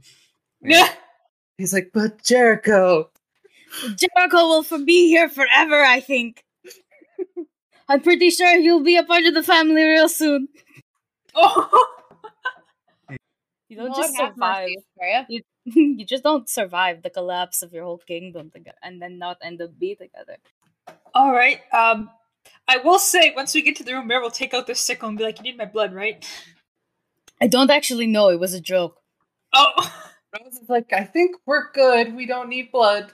Yeah. 0.62 0.88
He's 1.58 1.72
like, 1.74 1.90
but 1.92 2.22
Jericho. 2.24 3.10
Jericho 3.94 4.36
will 4.48 4.62
for 4.62 4.78
be 4.78 5.08
here 5.08 5.28
forever. 5.28 5.82
I 5.84 6.00
think. 6.00 6.42
I'm 7.88 8.00
pretty 8.00 8.30
sure 8.30 8.58
he'll 8.60 8.82
be 8.82 8.96
a 8.96 9.02
part 9.04 9.24
of 9.24 9.34
the 9.34 9.42
family 9.42 9.82
real 9.84 10.08
soon. 10.08 10.48
Oh. 11.34 11.86
You 13.70 13.76
don't 13.76 13.90
Lord 13.90 14.02
just 14.02 14.16
survive. 14.16 14.68
mercy, 14.96 15.24
You, 15.28 15.42
you 15.64 16.04
just 16.04 16.24
don't 16.24 16.48
survive 16.48 17.02
the 17.02 17.10
collapse 17.10 17.62
of 17.62 17.72
your 17.72 17.84
whole 17.84 17.98
kingdom 17.98 18.50
together, 18.50 18.76
and 18.82 19.00
then 19.00 19.16
not 19.18 19.38
end 19.42 19.62
up 19.62 19.78
be 19.78 19.94
together. 19.94 20.36
All 21.14 21.30
right. 21.30 21.60
Um, 21.72 22.10
I 22.66 22.78
will 22.78 22.98
say 22.98 23.32
once 23.34 23.54
we 23.54 23.62
get 23.62 23.76
to 23.76 23.84
the 23.84 23.94
room, 23.94 24.08
Mare 24.08 24.20
will 24.20 24.30
take 24.30 24.54
out 24.54 24.66
the 24.66 24.74
sickle 24.74 25.08
and 25.08 25.16
be 25.16 25.22
like, 25.22 25.38
"You 25.38 25.44
need 25.44 25.56
my 25.56 25.66
blood, 25.66 25.94
right?" 25.94 26.26
I 27.40 27.46
don't 27.46 27.70
actually 27.70 28.08
know. 28.08 28.28
It 28.28 28.40
was 28.40 28.54
a 28.54 28.60
joke. 28.60 29.00
Oh. 29.54 29.72
Rose 30.32 30.54
is 30.54 30.68
like, 30.68 30.92
I 30.92 31.04
think 31.04 31.36
we're 31.46 31.72
good. 31.72 32.14
We 32.14 32.26
don't 32.26 32.48
need 32.48 32.70
blood. 32.70 33.12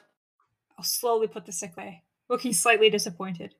I'll 0.77 0.85
slowly 0.85 1.29
put 1.29 1.47
the 1.47 1.53
sick 1.53 1.73
away, 1.77 2.03
looking 2.29 2.53
slightly 2.53 2.91
disappointed. 2.91 3.55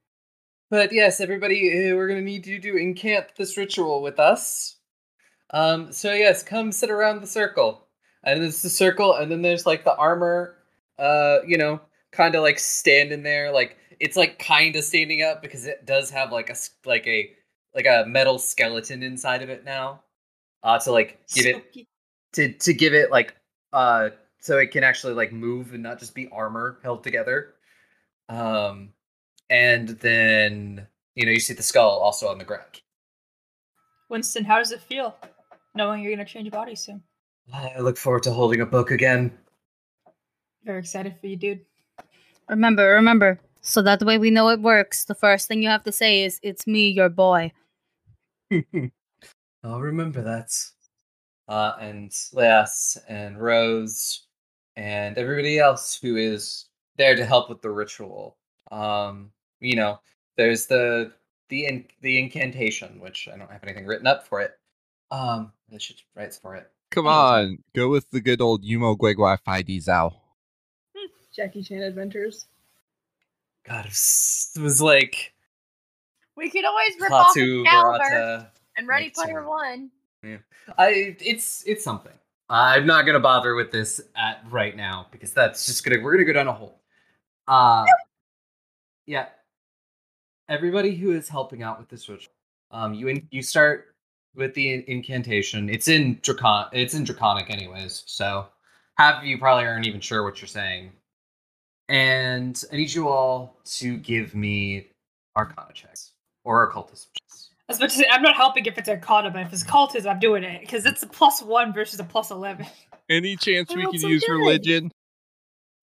But 0.69 0.93
yes, 0.93 1.21
everybody, 1.21 1.91
uh, 1.91 1.95
we're 1.95 2.09
gonna 2.09 2.21
need 2.21 2.47
you 2.47 2.61
to 2.61 2.77
encamp 2.77 3.37
this 3.37 3.57
ritual 3.57 4.03
with 4.03 4.19
us. 4.19 4.76
Um, 5.51 5.93
so 5.93 6.13
yes, 6.13 6.43
come 6.43 6.73
sit 6.73 6.91
around 6.91 7.21
the 7.21 7.27
circle, 7.27 7.87
and 8.25 8.43
there's 8.43 8.63
the 8.63 8.69
circle, 8.69 9.15
and 9.15 9.31
then 9.31 9.43
there's 9.43 9.67
like 9.67 9.85
the 9.85 9.97
armor, 9.97 10.57
uh, 10.99 11.39
you 11.47 11.57
know, 11.57 11.81
kind 12.11 12.35
of 12.35 12.43
like 12.43 12.59
standing 12.59 13.23
there, 13.23 13.53
like 13.53 13.77
it's 14.01 14.17
like 14.17 14.39
kind 14.39 14.75
of 14.77 14.85
standing 14.85 15.23
up 15.23 15.43
because 15.43 15.67
it 15.67 15.87
does 15.87 16.11
have 16.11 16.33
like 16.33 16.51
a 16.51 16.57
like 16.85 17.07
a 17.07 17.33
like 17.75 17.87
a 17.87 18.05
metal 18.09 18.39
skeleton 18.39 19.03
inside 19.03 19.43
of 19.43 19.49
it 19.49 19.65
now, 19.65 20.03
uh, 20.63 20.79
to 20.79 20.93
like 20.93 21.21
give 21.33 21.47
it 21.47 21.87
to 22.33 22.53
to 22.53 22.75
give 22.75 22.95
it 22.95 23.11
like 23.11 23.35
uh 23.73 24.11
so 24.41 24.59
it 24.59 24.71
can 24.71 24.85
actually 24.85 25.15
like 25.15 25.33
move 25.33 25.73
and 25.73 25.83
not 25.83 25.99
just 25.99 26.15
be 26.15 26.29
armor 26.33 26.79
held 26.83 27.03
together. 27.05 27.55
Um 28.29 28.91
and 29.49 29.89
then 29.89 30.87
you 31.15 31.25
know 31.25 31.33
you 31.33 31.41
see 31.41 31.55
the 31.55 31.63
skull 31.63 31.99
also 32.01 32.29
on 32.29 32.39
the 32.39 32.45
ground. 32.45 32.83
Winston, 34.09 34.45
how 34.45 34.59
does 34.59 34.73
it 34.73 34.81
feel 34.81 35.17
knowing 35.77 36.03
you're 36.03 36.13
gonna 36.13 36.25
change 36.25 36.51
bodies 36.51 36.81
soon? 36.81 37.03
i 37.55 37.79
look 37.79 37.97
forward 37.97 38.23
to 38.23 38.33
holding 38.33 38.61
a 38.61 38.67
book 38.67 38.91
again 38.91 39.33
Very 40.65 40.81
excited 40.81 41.15
for 41.21 41.29
you, 41.29 41.37
dude. 41.37 41.61
Remember, 42.49 42.91
remember. 42.91 43.39
So 43.61 43.83
that 43.83 44.03
way 44.03 44.19
we 44.19 44.31
know 44.31 44.49
it 44.49 44.61
works. 44.61 45.05
The 45.05 45.15
first 45.15 45.47
thing 45.47 45.63
you 45.63 45.69
have 45.69 45.85
to 45.85 45.93
say 45.93 46.25
is, 46.25 46.41
"It's 46.43 46.67
me, 46.67 46.89
your 46.89 47.09
boy." 47.09 47.53
i'll 49.65 49.81
remember 49.81 50.23
that 50.23 50.51
uh 51.49 51.73
and 51.81 52.13
Leas 52.33 52.97
and 53.09 53.41
rose 53.41 54.27
and 54.77 55.19
everybody 55.19 55.59
else 55.59 55.99
who 56.01 56.17
is 56.17 56.67
there 56.97 57.17
to 57.17 57.25
help 57.25 57.49
with 57.49 57.61
the 57.63 57.71
ritual 57.71 58.37
um 58.71 59.31
you 59.61 59.75
know 59.75 59.99
there's 60.37 60.67
the 60.67 61.13
the 61.49 61.67
in, 61.67 61.85
the 62.03 62.19
incantation 62.19 63.01
which 63.01 63.29
i 63.33 63.37
don't 63.37 63.51
have 63.51 63.65
anything 63.65 63.87
written 63.87 64.07
up 64.07 64.25
for 64.27 64.41
it 64.41 64.53
um 65.11 65.53
i 65.75 65.79
should 65.79 66.01
write 66.15 66.35
for 66.35 66.55
it 66.55 66.71
Come 66.91 67.07
on, 67.07 67.59
go 67.75 67.89
with 67.91 68.11
the 68.11 68.21
good 68.21 68.41
old 68.41 68.65
Yumo 68.65 68.97
Guegua 68.97 69.39
Fidi 69.47 69.85
Zao. 69.85 70.15
Jackie 71.35 71.63
Chan 71.63 71.83
Adventures. 71.83 72.47
God, 73.69 73.85
it 73.85 74.61
was, 74.61 74.81
like 74.81 75.35
We 76.37 76.49
could 76.49 76.65
always 76.65 76.93
rip 77.01 77.11
off 77.11 77.37
Klaatu, 77.37 77.65
Excalibur 77.65 78.51
and 78.79 78.89
Ready 78.89 79.07
Mixing. 79.07 79.25
Player 79.25 79.47
One. 79.47 79.91
Yeah. 80.23 80.37
I 80.79 81.17
it's 81.21 81.65
it's 81.67 81.85
something. 81.85 82.13
I'm 82.49 82.87
not 82.87 83.05
gonna 83.05 83.21
bother 83.21 83.55
with 83.55 83.73
this 83.73 84.01
at 84.17 84.43
right 84.49 84.75
now 84.75 85.09
because 85.11 85.33
that's 85.33 85.67
just 85.67 85.85
gonna 85.85 86.03
we're 86.03 86.13
gonna 86.13 86.25
go 86.25 86.33
down 86.33 86.49
a 86.49 86.53
hole. 86.53 86.81
Uh 87.47 87.85
yeah. 89.05 89.27
Everybody 90.49 90.95
who 90.95 91.11
is 91.11 91.29
helping 91.29 91.63
out 91.63 91.79
with 91.79 91.89
this 91.89 92.09
ritual, 92.09 92.33
um, 92.71 92.95
you 92.95 93.09
in, 93.09 93.27
you 93.31 93.43
start 93.43 93.96
with 94.37 94.55
the 94.55 94.85
incantation. 94.89 95.69
It's 95.69 95.89
in 95.89 96.17
dracon. 96.17 96.69
It's 96.73 96.95
in 96.95 97.05
draconic, 97.05 97.51
anyways. 97.51 98.05
So 98.07 98.47
half 98.97 99.21
of 99.21 99.27
you 99.27 99.39
probably 99.39 99.65
aren't 99.65 99.87
even 99.87 100.01
sure 100.01 100.23
what 100.23 100.41
you're 100.41 100.49
saying. 100.49 100.93
And 101.89 102.63
I 102.73 102.77
need 102.77 102.93
you 102.93 103.09
all 103.09 103.57
to 103.65 103.97
give 103.97 104.35
me 104.35 104.89
Arcana 105.37 105.73
checks 105.73 106.13
or 106.45 106.65
occultism 106.65 107.11
checks. 107.15 107.51
I 107.69 107.73
was 107.73 107.79
about 107.79 107.91
to 107.91 107.97
say, 107.97 108.07
I'm 108.11 108.23
not 108.23 108.37
helping 108.37 108.67
if 108.67 108.79
it's 108.79 108.89
Arcana, 108.89 109.31
but 109.31 109.43
if 109.43 109.53
it's 109.53 109.65
cultism, 109.65 110.07
I'm 110.07 110.21
doing 110.21 110.45
it 110.45 110.61
because 110.61 110.87
it's 110.87 111.03
a 111.03 111.07
plus 111.07 111.43
one 111.43 111.73
versus 111.73 111.99
a 111.99 112.05
plus 112.05 112.31
eleven. 112.31 112.67
Any 113.09 113.37
chance 113.37 113.75
we 113.75 113.83
can 113.83 113.95
use 113.95 114.25
good. 114.25 114.33
religion? 114.33 114.91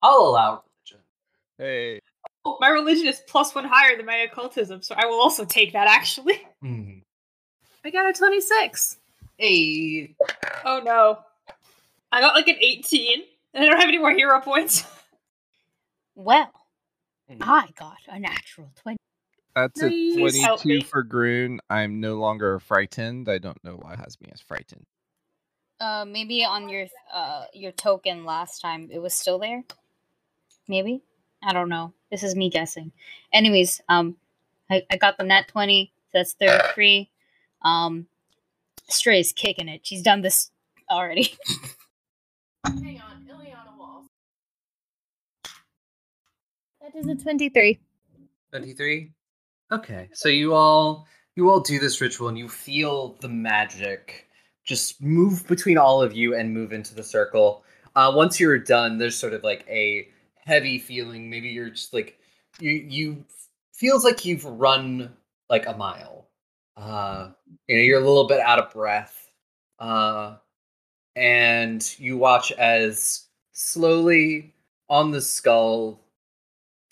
I'll 0.01 0.17
allow 0.19 0.63
religion. 0.63 1.05
Hey, 1.57 1.99
Oh, 2.45 2.57
my 2.59 2.67
religion 2.67 3.07
is 3.07 3.21
plus 3.27 3.55
one 3.55 3.63
higher 3.63 3.95
than 3.95 4.05
my 4.05 4.17
occultism, 4.17 4.81
so 4.81 4.95
I 4.97 5.05
will 5.05 5.21
also 5.21 5.45
take 5.45 5.73
that. 5.73 5.87
Actually. 5.87 6.41
Hmm. 6.61 6.99
I 7.85 7.89
got 7.89 8.09
a 8.09 8.13
26. 8.13 8.97
Hey, 9.37 10.15
Oh 10.65 10.81
no, 10.83 11.19
I 12.11 12.21
got 12.21 12.35
like 12.35 12.47
an 12.47 12.55
18. 12.59 13.23
And 13.53 13.63
I 13.63 13.67
don't 13.67 13.79
have 13.79 13.89
any 13.89 13.97
more 13.99 14.11
hero 14.11 14.39
points. 14.41 14.83
Well, 16.15 16.51
Mm. 17.31 17.37
I 17.41 17.69
got 17.75 17.97
a 18.07 18.19
natural 18.19 18.69
20. 18.83 18.97
That's 19.55 19.81
a 19.81 19.89
22 19.89 20.81
for 20.83 21.01
Groon. 21.03 21.59
I'm 21.69 21.99
no 22.01 22.15
longer 22.15 22.59
frightened. 22.59 23.29
I 23.29 23.37
don't 23.39 23.63
know 23.63 23.77
why 23.81 23.93
it 23.93 23.99
has 23.99 24.19
me 24.21 24.29
as 24.31 24.41
frightened. 24.41 24.85
Uh, 25.79 26.05
maybe 26.05 26.43
on 26.45 26.69
your 26.69 26.85
uh 27.11 27.45
your 27.53 27.71
token 27.71 28.25
last 28.25 28.59
time 28.61 28.89
it 28.91 28.99
was 28.99 29.13
still 29.13 29.39
there. 29.39 29.63
Maybe 30.67 31.01
I 31.41 31.53
don't 31.53 31.69
know. 31.69 31.93
This 32.11 32.21
is 32.23 32.35
me 32.35 32.49
guessing. 32.49 32.91
Anyways, 33.31 33.81
um, 33.89 34.17
I, 34.69 34.83
I 34.91 34.97
got 34.97 35.17
the 35.17 35.23
net 35.23 35.47
twenty. 35.47 35.91
So 36.11 36.19
that's 36.19 36.33
thirty 36.33 36.63
three. 36.75 37.09
Um, 37.63 38.07
Stray's 38.89 39.31
kicking 39.31 39.69
it. 39.69 39.81
She's 39.85 40.01
done 40.01 40.21
this 40.21 40.51
already. 40.89 41.33
Hang 42.65 43.01
on, 43.01 43.27
Ileana 43.29 43.77
will. 43.77 44.05
That 46.81 46.95
is 46.95 47.07
a 47.07 47.15
23. 47.15 47.79
23 48.53 49.09
okay 49.71 50.07
so 50.13 50.29
you 50.29 50.53
all 50.53 51.07
you 51.35 51.49
all 51.49 51.59
do 51.59 51.79
this 51.79 51.99
ritual 51.99 52.27
and 52.27 52.37
you 52.37 52.47
feel 52.47 53.17
the 53.19 53.27
magic 53.27 54.27
just 54.63 55.01
move 55.01 55.45
between 55.47 55.75
all 55.75 56.03
of 56.03 56.13
you 56.13 56.35
and 56.35 56.53
move 56.53 56.71
into 56.71 56.93
the 56.93 57.01
circle 57.01 57.63
uh 57.95 58.11
once 58.13 58.39
you're 58.39 58.59
done 58.59 58.99
there's 58.99 59.15
sort 59.15 59.33
of 59.33 59.43
like 59.43 59.65
a 59.67 60.07
heavy 60.35 60.77
feeling 60.77 61.31
maybe 61.31 61.49
you're 61.49 61.71
just 61.71 61.95
like 61.95 62.19
you 62.59 62.69
you 62.69 63.25
feels 63.73 64.03
like 64.03 64.23
you've 64.23 64.45
run 64.45 65.11
like 65.49 65.65
a 65.65 65.75
mile 65.75 66.22
uh 66.77 67.29
you 67.67 67.75
know 67.75 67.83
you're 67.83 68.01
a 68.01 68.05
little 68.05 68.27
bit 68.27 68.39
out 68.39 68.59
of 68.59 68.73
breath 68.73 69.29
uh 69.79 70.35
and 71.15 71.99
you 71.99 72.17
watch 72.17 72.51
as 72.53 73.27
slowly 73.51 74.53
on 74.89 75.11
the 75.11 75.21
skull 75.21 76.03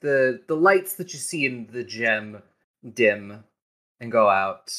the 0.02 0.42
the 0.48 0.56
lights 0.56 0.96
that 0.96 1.14
you 1.14 1.20
see 1.20 1.46
in 1.46 1.68
the 1.72 1.84
gem 1.84 2.42
dim 2.94 3.44
and 4.00 4.12
go 4.12 4.28
out. 4.28 4.74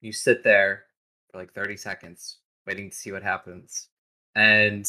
You 0.00 0.12
sit 0.12 0.44
there 0.44 0.84
for 1.30 1.38
like 1.38 1.52
30 1.52 1.76
seconds 1.76 2.38
waiting 2.66 2.90
to 2.90 2.96
see 2.96 3.10
what 3.10 3.22
happens. 3.22 3.88
And 4.36 4.86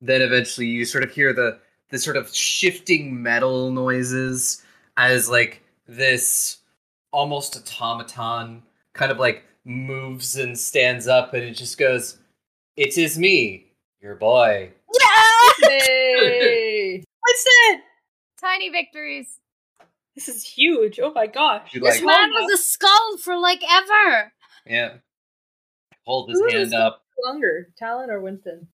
then 0.00 0.20
eventually 0.20 0.66
you 0.66 0.84
sort 0.84 1.04
of 1.04 1.12
hear 1.12 1.32
the 1.32 1.58
the 1.90 1.98
sort 1.98 2.16
of 2.16 2.34
shifting 2.34 3.22
metal 3.22 3.70
noises 3.70 4.62
as 4.96 5.28
like 5.28 5.62
this 5.86 6.58
almost 7.12 7.56
automaton 7.56 8.62
kind 8.94 9.12
of 9.12 9.18
like 9.18 9.44
moves 9.64 10.36
and 10.36 10.58
stands 10.58 11.06
up 11.06 11.34
and 11.34 11.42
it 11.42 11.52
just 11.52 11.78
goes, 11.78 12.18
It 12.76 12.96
is 12.96 13.18
me, 13.18 13.72
your 14.00 14.14
boy. 14.14 14.72
Yay! 15.68 17.04
What's 17.20 17.44
it? 17.46 17.80
Tiny 18.40 18.70
victories. 18.70 19.38
This 20.14 20.28
is 20.28 20.44
huge. 20.44 21.00
Oh 21.02 21.12
my 21.12 21.26
gosh. 21.26 21.74
You 21.74 21.80
This 21.80 21.96
like 21.96 22.06
man 22.06 22.30
was 22.30 22.52
a 22.52 22.62
skull 22.62 23.18
for 23.18 23.36
like 23.36 23.62
ever. 23.68 24.32
Yeah. 24.66 24.94
Hold 26.06 26.30
his 26.30 26.38
Who 26.38 26.46
is 26.46 26.72
hand 26.72 26.74
up. 26.74 27.02
Longer, 27.24 27.68
Talon 27.78 28.10
or 28.10 28.20
Winston? 28.20 28.68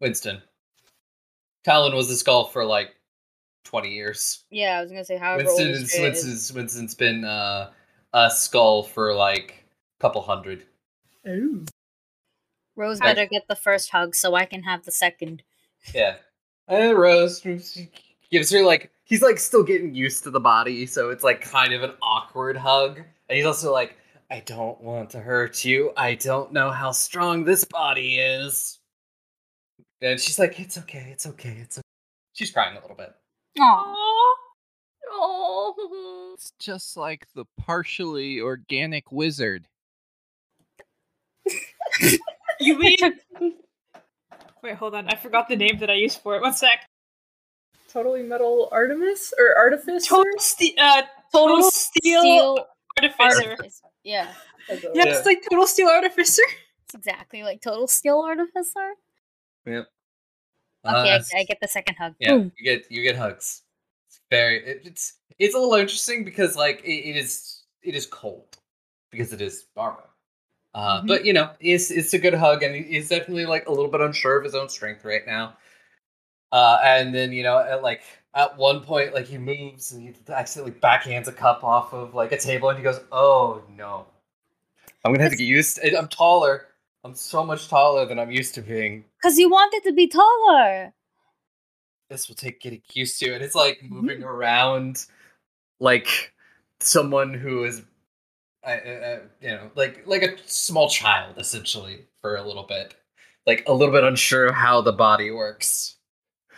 Winston. 0.00 0.40
Talon 1.64 1.94
was 1.94 2.10
a 2.10 2.16
skull 2.16 2.46
for 2.46 2.64
like 2.64 2.94
20 3.64 3.90
years. 3.90 4.44
Yeah, 4.50 4.78
I 4.78 4.82
was 4.82 4.90
gonna 4.90 5.04
say 5.04 5.16
however 5.18 5.44
Winston 5.44 5.66
old 5.66 5.76
is, 5.76 5.98
Winston's, 5.98 6.52
Winston's 6.52 6.94
been 6.94 7.24
uh, 7.24 7.70
a 8.14 8.30
skull 8.30 8.82
for 8.82 9.14
like 9.14 9.54
a 9.54 9.59
couple 10.00 10.22
hundred. 10.22 10.64
Ooh. 11.28 11.64
Rose 12.74 13.00
I- 13.00 13.04
better 13.12 13.26
get 13.26 13.46
the 13.48 13.56
first 13.56 13.90
hug 13.90 14.14
so 14.14 14.34
I 14.34 14.46
can 14.46 14.62
have 14.62 14.84
the 14.84 14.92
second. 14.92 15.42
Yeah. 15.94 16.16
And 16.66 16.96
Rose 16.96 17.40
gives 17.40 18.50
her 18.50 18.64
like, 18.64 18.90
he's 19.04 19.22
like 19.22 19.38
still 19.38 19.62
getting 19.62 19.94
used 19.94 20.22
to 20.24 20.30
the 20.30 20.40
body, 20.40 20.86
so 20.86 21.10
it's 21.10 21.24
like 21.24 21.40
kind 21.40 21.72
of 21.72 21.82
an 21.82 21.92
awkward 22.02 22.56
hug. 22.56 22.98
And 23.28 23.36
he's 23.36 23.46
also 23.46 23.72
like, 23.72 23.96
I 24.30 24.40
don't 24.40 24.80
want 24.80 25.10
to 25.10 25.20
hurt 25.20 25.64
you. 25.64 25.92
I 25.96 26.14
don't 26.14 26.52
know 26.52 26.70
how 26.70 26.92
strong 26.92 27.44
this 27.44 27.64
body 27.64 28.18
is. 28.18 28.78
And 30.00 30.20
she's 30.20 30.38
like, 30.38 30.58
it's 30.60 30.78
okay, 30.78 31.08
it's 31.10 31.26
okay, 31.26 31.58
it's 31.60 31.78
okay. 31.78 31.84
She's 32.32 32.50
crying 32.52 32.76
a 32.76 32.80
little 32.80 32.96
bit. 32.96 33.12
Aw. 33.58 34.34
Oh. 35.10 36.34
It's 36.34 36.52
just 36.60 36.96
like 36.96 37.26
the 37.34 37.44
partially 37.58 38.40
organic 38.40 39.10
wizard. 39.10 39.66
You 42.62 42.78
mean? 42.78 42.96
Wait, 44.62 44.74
hold 44.74 44.94
on. 44.94 45.08
I 45.08 45.14
forgot 45.16 45.48
the 45.48 45.56
name 45.56 45.78
that 45.78 45.88
I 45.88 45.94
used 45.94 46.20
for 46.20 46.36
it. 46.36 46.42
One 46.42 46.52
sec. 46.52 46.86
Totally 47.90 48.22
metal 48.22 48.68
Artemis 48.70 49.32
or 49.38 49.56
Artifice? 49.56 50.06
Total, 50.06 50.38
ste- 50.38 50.78
uh, 50.78 51.02
total, 51.32 51.62
steel, 51.70 52.20
Steel 52.20 52.66
artificer. 52.98 53.50
artificer. 53.52 53.84
Yeah, 54.04 54.30
Yeah, 54.68 54.76
Yeah. 54.92 55.04
it's 55.06 55.24
like 55.24 55.42
total 55.50 55.66
steel 55.66 55.88
artificer. 55.88 56.42
it's 56.84 56.94
exactly 56.94 57.42
like 57.42 57.62
total 57.62 57.88
steel 57.88 58.20
artificer. 58.20 58.92
Yep. 59.64 59.86
Okay, 60.86 61.10
Uh, 61.12 61.20
I, 61.34 61.38
I 61.38 61.44
get 61.44 61.58
the 61.62 61.68
second 61.68 61.94
hug. 61.96 62.14
Yeah, 62.20 62.32
Boom. 62.32 62.52
you 62.58 62.64
get 62.64 62.90
you 62.92 63.02
get 63.02 63.16
hugs. 63.16 63.62
It's 64.08 64.20
very 64.30 64.64
it, 64.66 64.82
it's 64.84 65.14
it's 65.38 65.54
a 65.54 65.58
little 65.58 65.74
interesting 65.74 66.24
because 66.24 66.56
like 66.56 66.82
it, 66.84 67.08
it 67.08 67.16
is 67.16 67.64
it 67.82 67.94
is 67.94 68.04
cold 68.06 68.58
because 69.10 69.32
it 69.32 69.40
is 69.40 69.66
armor. 69.76 70.09
Uh, 70.74 71.02
Mhm. 71.02 71.08
But 71.08 71.24
you 71.24 71.32
know, 71.32 71.50
it's 71.60 71.90
it's 71.90 72.12
a 72.14 72.18
good 72.18 72.34
hug, 72.34 72.62
and 72.62 72.74
he's 72.76 73.08
definitely 73.08 73.46
like 73.46 73.66
a 73.66 73.70
little 73.70 73.90
bit 73.90 74.00
unsure 74.00 74.36
of 74.38 74.44
his 74.44 74.54
own 74.54 74.68
strength 74.68 75.04
right 75.04 75.26
now. 75.26 75.56
Uh, 76.52 76.78
and 76.82 77.14
then 77.14 77.32
you 77.32 77.42
know, 77.42 77.58
at, 77.58 77.82
like 77.82 78.02
at 78.34 78.56
one 78.56 78.80
point, 78.82 79.12
like 79.14 79.26
he 79.26 79.38
moves 79.38 79.92
and 79.92 80.02
he 80.02 80.14
accidentally 80.32 80.78
backhands 80.78 81.26
a 81.26 81.32
cup 81.32 81.64
off 81.64 81.92
of 81.92 82.14
like 82.14 82.32
a 82.32 82.38
table, 82.38 82.68
and 82.68 82.78
he 82.78 82.84
goes, 82.84 83.00
"Oh 83.10 83.62
no, 83.76 84.06
I'm 85.04 85.12
gonna 85.12 85.22
have 85.24 85.32
to 85.32 85.38
get 85.38 85.44
used. 85.44 85.76
To- 85.76 85.98
I'm 85.98 86.08
taller. 86.08 86.66
I'm 87.02 87.14
so 87.14 87.44
much 87.44 87.68
taller 87.68 88.04
than 88.06 88.18
I'm 88.18 88.30
used 88.30 88.54
to 88.56 88.62
being. 88.62 89.04
Cause 89.22 89.38
you 89.38 89.48
wanted 89.50 89.82
to 89.84 89.92
be 89.92 90.06
taller. 90.06 90.92
this 92.10 92.28
will 92.28 92.34
take 92.34 92.60
getting 92.60 92.82
used 92.92 93.20
to 93.20 93.32
and 93.32 93.42
it's 93.42 93.54
like 93.54 93.80
moving 93.88 94.24
around 94.24 95.06
like 95.78 96.32
someone 96.80 97.32
who 97.32 97.62
is 97.62 97.82
uh, 98.64 98.70
uh, 98.70 99.18
you 99.40 99.48
know 99.48 99.70
like 99.74 100.06
like 100.06 100.22
a 100.22 100.36
small 100.46 100.88
child 100.88 101.36
essentially 101.38 102.06
for 102.20 102.36
a 102.36 102.42
little 102.42 102.64
bit 102.64 102.94
like 103.46 103.64
a 103.66 103.72
little 103.72 103.92
bit 103.92 104.04
unsure 104.04 104.46
of 104.46 104.54
how 104.54 104.80
the 104.80 104.92
body 104.92 105.30
works 105.30 105.96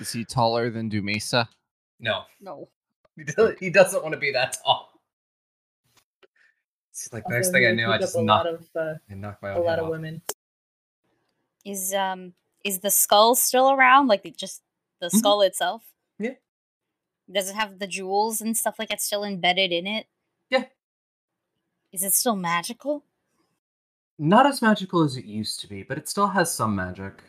Is 0.00 0.12
he 0.12 0.24
taller 0.24 0.68
than 0.70 0.90
Dumisa? 0.90 1.46
no 2.00 2.22
No. 2.40 2.68
he, 3.16 3.24
does, 3.24 3.54
he 3.60 3.70
doesn't 3.70 4.02
want 4.02 4.14
to 4.14 4.18
be 4.20 4.32
that 4.32 4.56
tall 4.64 4.90
it's 6.90 7.12
like 7.12 7.24
Also, 7.26 7.36
next 7.36 7.50
thing 7.52 7.66
i 7.66 7.70
knew 7.72 7.88
i 7.88 7.98
just 7.98 8.16
up 8.16 8.22
a 8.22 8.24
knocked, 8.24 8.46
lot 8.46 8.54
of 8.54 8.68
uh, 8.76 8.94
I 9.10 9.14
knocked 9.14 9.42
my 9.42 9.50
a 9.50 9.60
lot 9.60 9.78
of 9.78 9.84
off. 9.86 9.90
women. 9.92 10.20
Is 11.64 11.94
um 11.94 12.34
is 12.64 12.80
the 12.80 12.90
skull 12.90 13.34
still 13.34 13.70
around? 13.70 14.08
Like 14.08 14.22
the, 14.24 14.30
just 14.32 14.62
the 15.00 15.06
Mhm. 15.06 15.18
skull 15.18 15.42
itself? 15.42 15.82
Yeah. 16.18 16.34
Does 17.30 17.48
it 17.48 17.54
have 17.54 17.78
the 17.78 17.86
jewels 17.86 18.40
and 18.40 18.56
stuff 18.56 18.76
like 18.78 18.88
that 18.90 19.00
still 19.00 19.24
embedded 19.24 19.72
in 19.72 19.86
it? 19.86 20.06
Yeah. 20.50 20.64
Is 21.92 22.02
it 22.02 22.12
still 22.12 22.36
magical? 22.36 23.04
not 24.18 24.46
as 24.46 24.62
magical 24.62 25.02
as 25.02 25.16
it 25.16 25.24
used 25.24 25.58
to 25.58 25.66
be 25.66 25.82
but 25.82 25.98
it 25.98 26.08
still 26.08 26.28
has 26.28 26.54
some 26.54 26.76
magic 26.76 27.22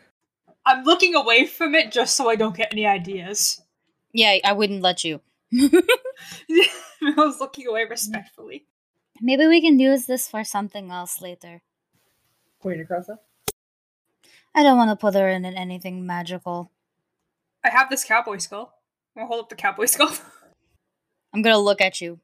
I'm 0.66 0.84
looking 0.84 1.14
away 1.14 1.46
from 1.46 1.74
it 1.74 1.90
just 1.92 2.16
so 2.16 2.28
I 2.28 2.36
don't 2.36 2.56
get 2.56 2.72
any 2.72 2.86
ideas. 2.86 3.60
Yeah, 4.12 4.38
I 4.44 4.52
wouldn't 4.52 4.80
let 4.80 5.04
you. 5.04 5.20
I 5.52 7.14
was 7.16 7.38
looking 7.38 7.66
away 7.66 7.84
respectfully. 7.84 8.66
Maybe 9.20 9.46
we 9.46 9.60
can 9.60 9.78
use 9.78 10.06
this 10.06 10.26
for 10.28 10.42
something 10.42 10.90
else 10.90 11.20
later. 11.20 11.62
Point 12.62 12.80
across 12.80 13.08
that. 13.08 13.18
I 14.54 14.62
don't 14.62 14.78
want 14.78 14.90
to 14.90 14.96
put 14.96 15.14
her 15.14 15.28
in 15.28 15.44
anything 15.44 16.06
magical. 16.06 16.70
I 17.62 17.68
have 17.68 17.90
this 17.90 18.04
cowboy 18.04 18.38
skull. 18.38 18.72
I'll 19.16 19.26
hold 19.26 19.42
up 19.44 19.48
the 19.50 19.56
cowboy 19.56 19.84
skull. 19.92 20.14
I'm 21.34 21.42
gonna 21.42 21.58
look 21.58 21.80
at 21.80 22.00
you. 22.00 22.20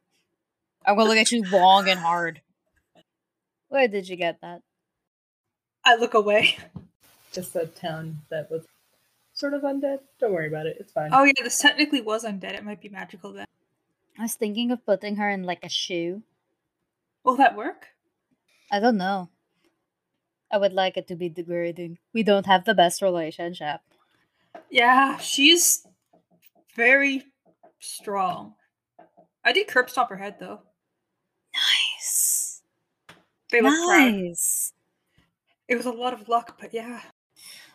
I'm 0.85 0.95
gonna 0.95 1.09
look 1.09 1.17
at 1.17 1.31
you 1.31 1.43
long 1.49 1.87
and 1.87 1.99
hard. 1.99 2.41
Where 3.69 3.87
did 3.87 4.09
you 4.09 4.15
get 4.15 4.41
that? 4.41 4.61
I 5.85 5.95
look 5.95 6.13
away. 6.13 6.57
Just 7.31 7.55
a 7.55 7.65
town 7.65 8.19
that 8.29 8.51
was 8.51 8.63
sort 9.33 9.53
of 9.53 9.61
undead. 9.61 9.99
Don't 10.19 10.33
worry 10.33 10.47
about 10.47 10.65
it. 10.65 10.77
It's 10.79 10.91
fine. 10.91 11.11
Oh 11.13 11.23
yeah, 11.23 11.43
this 11.43 11.59
technically 11.59 12.01
was 12.01 12.23
undead. 12.23 12.53
It 12.53 12.65
might 12.65 12.81
be 12.81 12.89
magical 12.89 13.31
then. 13.31 13.45
I 14.19 14.23
was 14.23 14.35
thinking 14.35 14.71
of 14.71 14.85
putting 14.85 15.15
her 15.15 15.29
in 15.29 15.43
like 15.43 15.63
a 15.63 15.69
shoe. 15.69 16.23
Will 17.23 17.37
that 17.37 17.55
work? 17.55 17.87
I 18.71 18.79
don't 18.79 18.97
know. 18.97 19.29
I 20.51 20.57
would 20.57 20.73
like 20.73 20.97
it 20.97 21.07
to 21.07 21.15
be 21.15 21.29
degrading. 21.29 21.99
We 22.13 22.23
don't 22.23 22.45
have 22.45 22.65
the 22.65 22.73
best 22.73 23.01
relationship. 23.01 23.79
Yeah, 24.69 25.17
she's 25.17 25.87
very 26.75 27.23
strong. 27.79 28.55
I 29.43 29.53
did 29.53 29.67
curb 29.67 29.89
stomp 29.89 30.09
her 30.09 30.17
head 30.17 30.35
though. 30.39 30.61
Nice. 33.51 33.51
They 33.51 33.61
look 33.61 33.73
proud. 33.87 35.23
It 35.67 35.75
was 35.77 35.85
a 35.85 35.91
lot 35.91 36.13
of 36.13 36.27
luck, 36.29 36.57
but 36.59 36.73
yeah. 36.73 37.01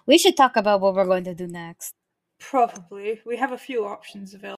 We 0.07 0.19
should 0.19 0.37
talk 0.37 0.57
about 0.57 0.81
what 0.81 0.95
we're 0.95 1.05
going 1.07 1.25
to 1.25 1.35
do 1.35 1.47
next. 1.47 1.93
Probably. 2.39 3.21
We 3.27 3.37
have 3.39 3.53
a 3.53 3.59
few 3.59 3.87
options 3.87 4.35
available. 4.35 4.57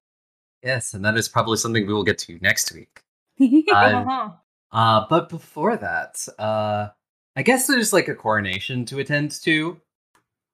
Yes, 0.63 0.93
and 0.95 1.05
that 1.05 1.17
is 1.17 1.29
probably 1.29 1.57
something 1.57 1.87
we 1.87 1.93
will 1.95 2.05
get 2.05 2.19
to 2.19 2.39
next 2.41 2.73
week. 2.75 3.01
Uh 3.73 4.31
Uh, 4.71 4.71
huh. 4.71 5.07
but 5.09 5.29
before 5.31 5.77
that, 5.79 6.27
uh, 6.39 6.89
I 7.37 7.43
guess 7.43 7.67
there's 7.67 7.93
like 7.93 8.09
a 8.09 8.15
coronation 8.15 8.85
to 8.87 8.99
attend 8.99 9.31
to. 9.43 9.81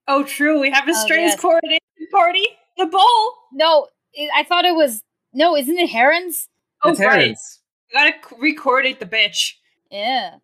Oh, 0.06 0.22
true. 0.22 0.60
We 0.60 0.70
have 0.70 0.86
a 0.86 0.92
Oh, 0.92 1.04
Stray's 1.04 1.30
yes. 1.32 1.40
coronation 1.40 1.80
party. 2.12 2.46
The 2.76 2.86
ball. 2.86 3.34
no, 3.52 3.88
it, 4.12 4.30
I 4.36 4.44
thought 4.44 4.64
it 4.66 4.74
was 4.76 5.02
no. 5.32 5.56
Isn't 5.56 5.78
it 5.78 5.88
Heron's? 5.90 6.46
Oh, 6.84 6.90
It's 6.90 7.00
right. 7.00 7.22
Aaron's. 7.22 7.60
We 7.92 7.98
gotta 7.98 8.12
c- 8.28 8.36
re-coordinate 8.38 9.00
the 9.00 9.06
bitch. 9.06 9.54
Yeah, 9.90 10.36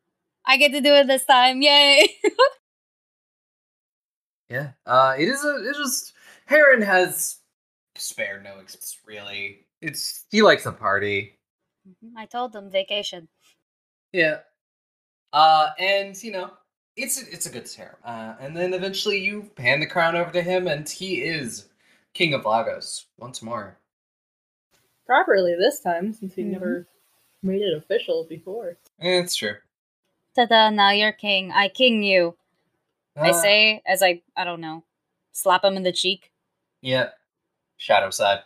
I 0.51 0.57
get 0.57 0.73
to 0.73 0.81
do 0.81 0.93
it 0.95 1.07
this 1.07 1.25
time. 1.25 1.63
Yay! 1.63 2.09
Yeah. 4.49 4.73
Uh, 4.85 5.15
it 5.17 5.29
is 5.29 5.45
a. 5.45 5.57
It 5.69 5.77
is. 5.77 6.13
Heron 6.47 6.83
has 6.83 7.37
spared 7.95 8.43
no 8.43 8.59
expense. 8.59 8.99
Really, 9.07 9.65
it's 9.81 10.25
he 10.29 10.43
likes 10.43 10.67
a 10.67 10.73
party. 10.73 11.39
I 12.17 12.27
told 12.27 12.53
them 12.53 12.69
vacation. 12.69 13.29
Yeah. 14.13 14.39
Uh, 15.33 15.71
and 15.79 16.21
you 16.21 16.33
know, 16.33 16.51
it's 16.97 17.23
it's 17.23 17.47
a 17.47 17.51
good 17.53 17.69
stare. 17.69 17.99
Uh, 18.05 18.35
and 18.41 18.57
then 18.57 18.75
eventually 18.75 19.19
you 19.19 19.49
hand 19.57 19.83
the 19.83 19.87
crown 19.87 20.17
over 20.17 20.33
to 20.33 20.43
him, 20.43 20.67
and 20.67 20.89
he 20.89 21.23
is 21.23 21.69
king 22.13 22.35
of 22.35 22.45
Lagos 22.45 23.07
once 23.19 23.43
more. 23.43 23.79
Properly 25.07 25.55
this 25.55 25.79
time, 25.79 26.13
since 26.13 26.35
we 26.35 26.43
Mhm. 26.43 26.51
never 26.51 26.87
made 27.45 27.63
it 27.63 27.77
official 27.77 28.25
before. 28.25 28.77
It's 28.99 29.37
true. 29.37 29.55
Ta-da! 30.35 30.71
Now 30.71 30.91
you're 30.91 31.13
king. 31.13 31.51
I 31.53 31.69
king 31.69 32.03
you. 32.03 32.37
I 33.17 33.31
Uh, 33.31 33.43
say 33.43 33.83
as 33.87 34.03
I 34.03 34.23
I 34.37 34.45
don't 34.45 34.61
know, 34.61 34.85
slap 35.33 35.65
him 35.65 35.77
in 35.77 35.83
the 35.83 35.93
cheek. 35.93 36.31
Yeah. 36.83 37.11
Shadow 37.77 38.11
side. 38.11 38.41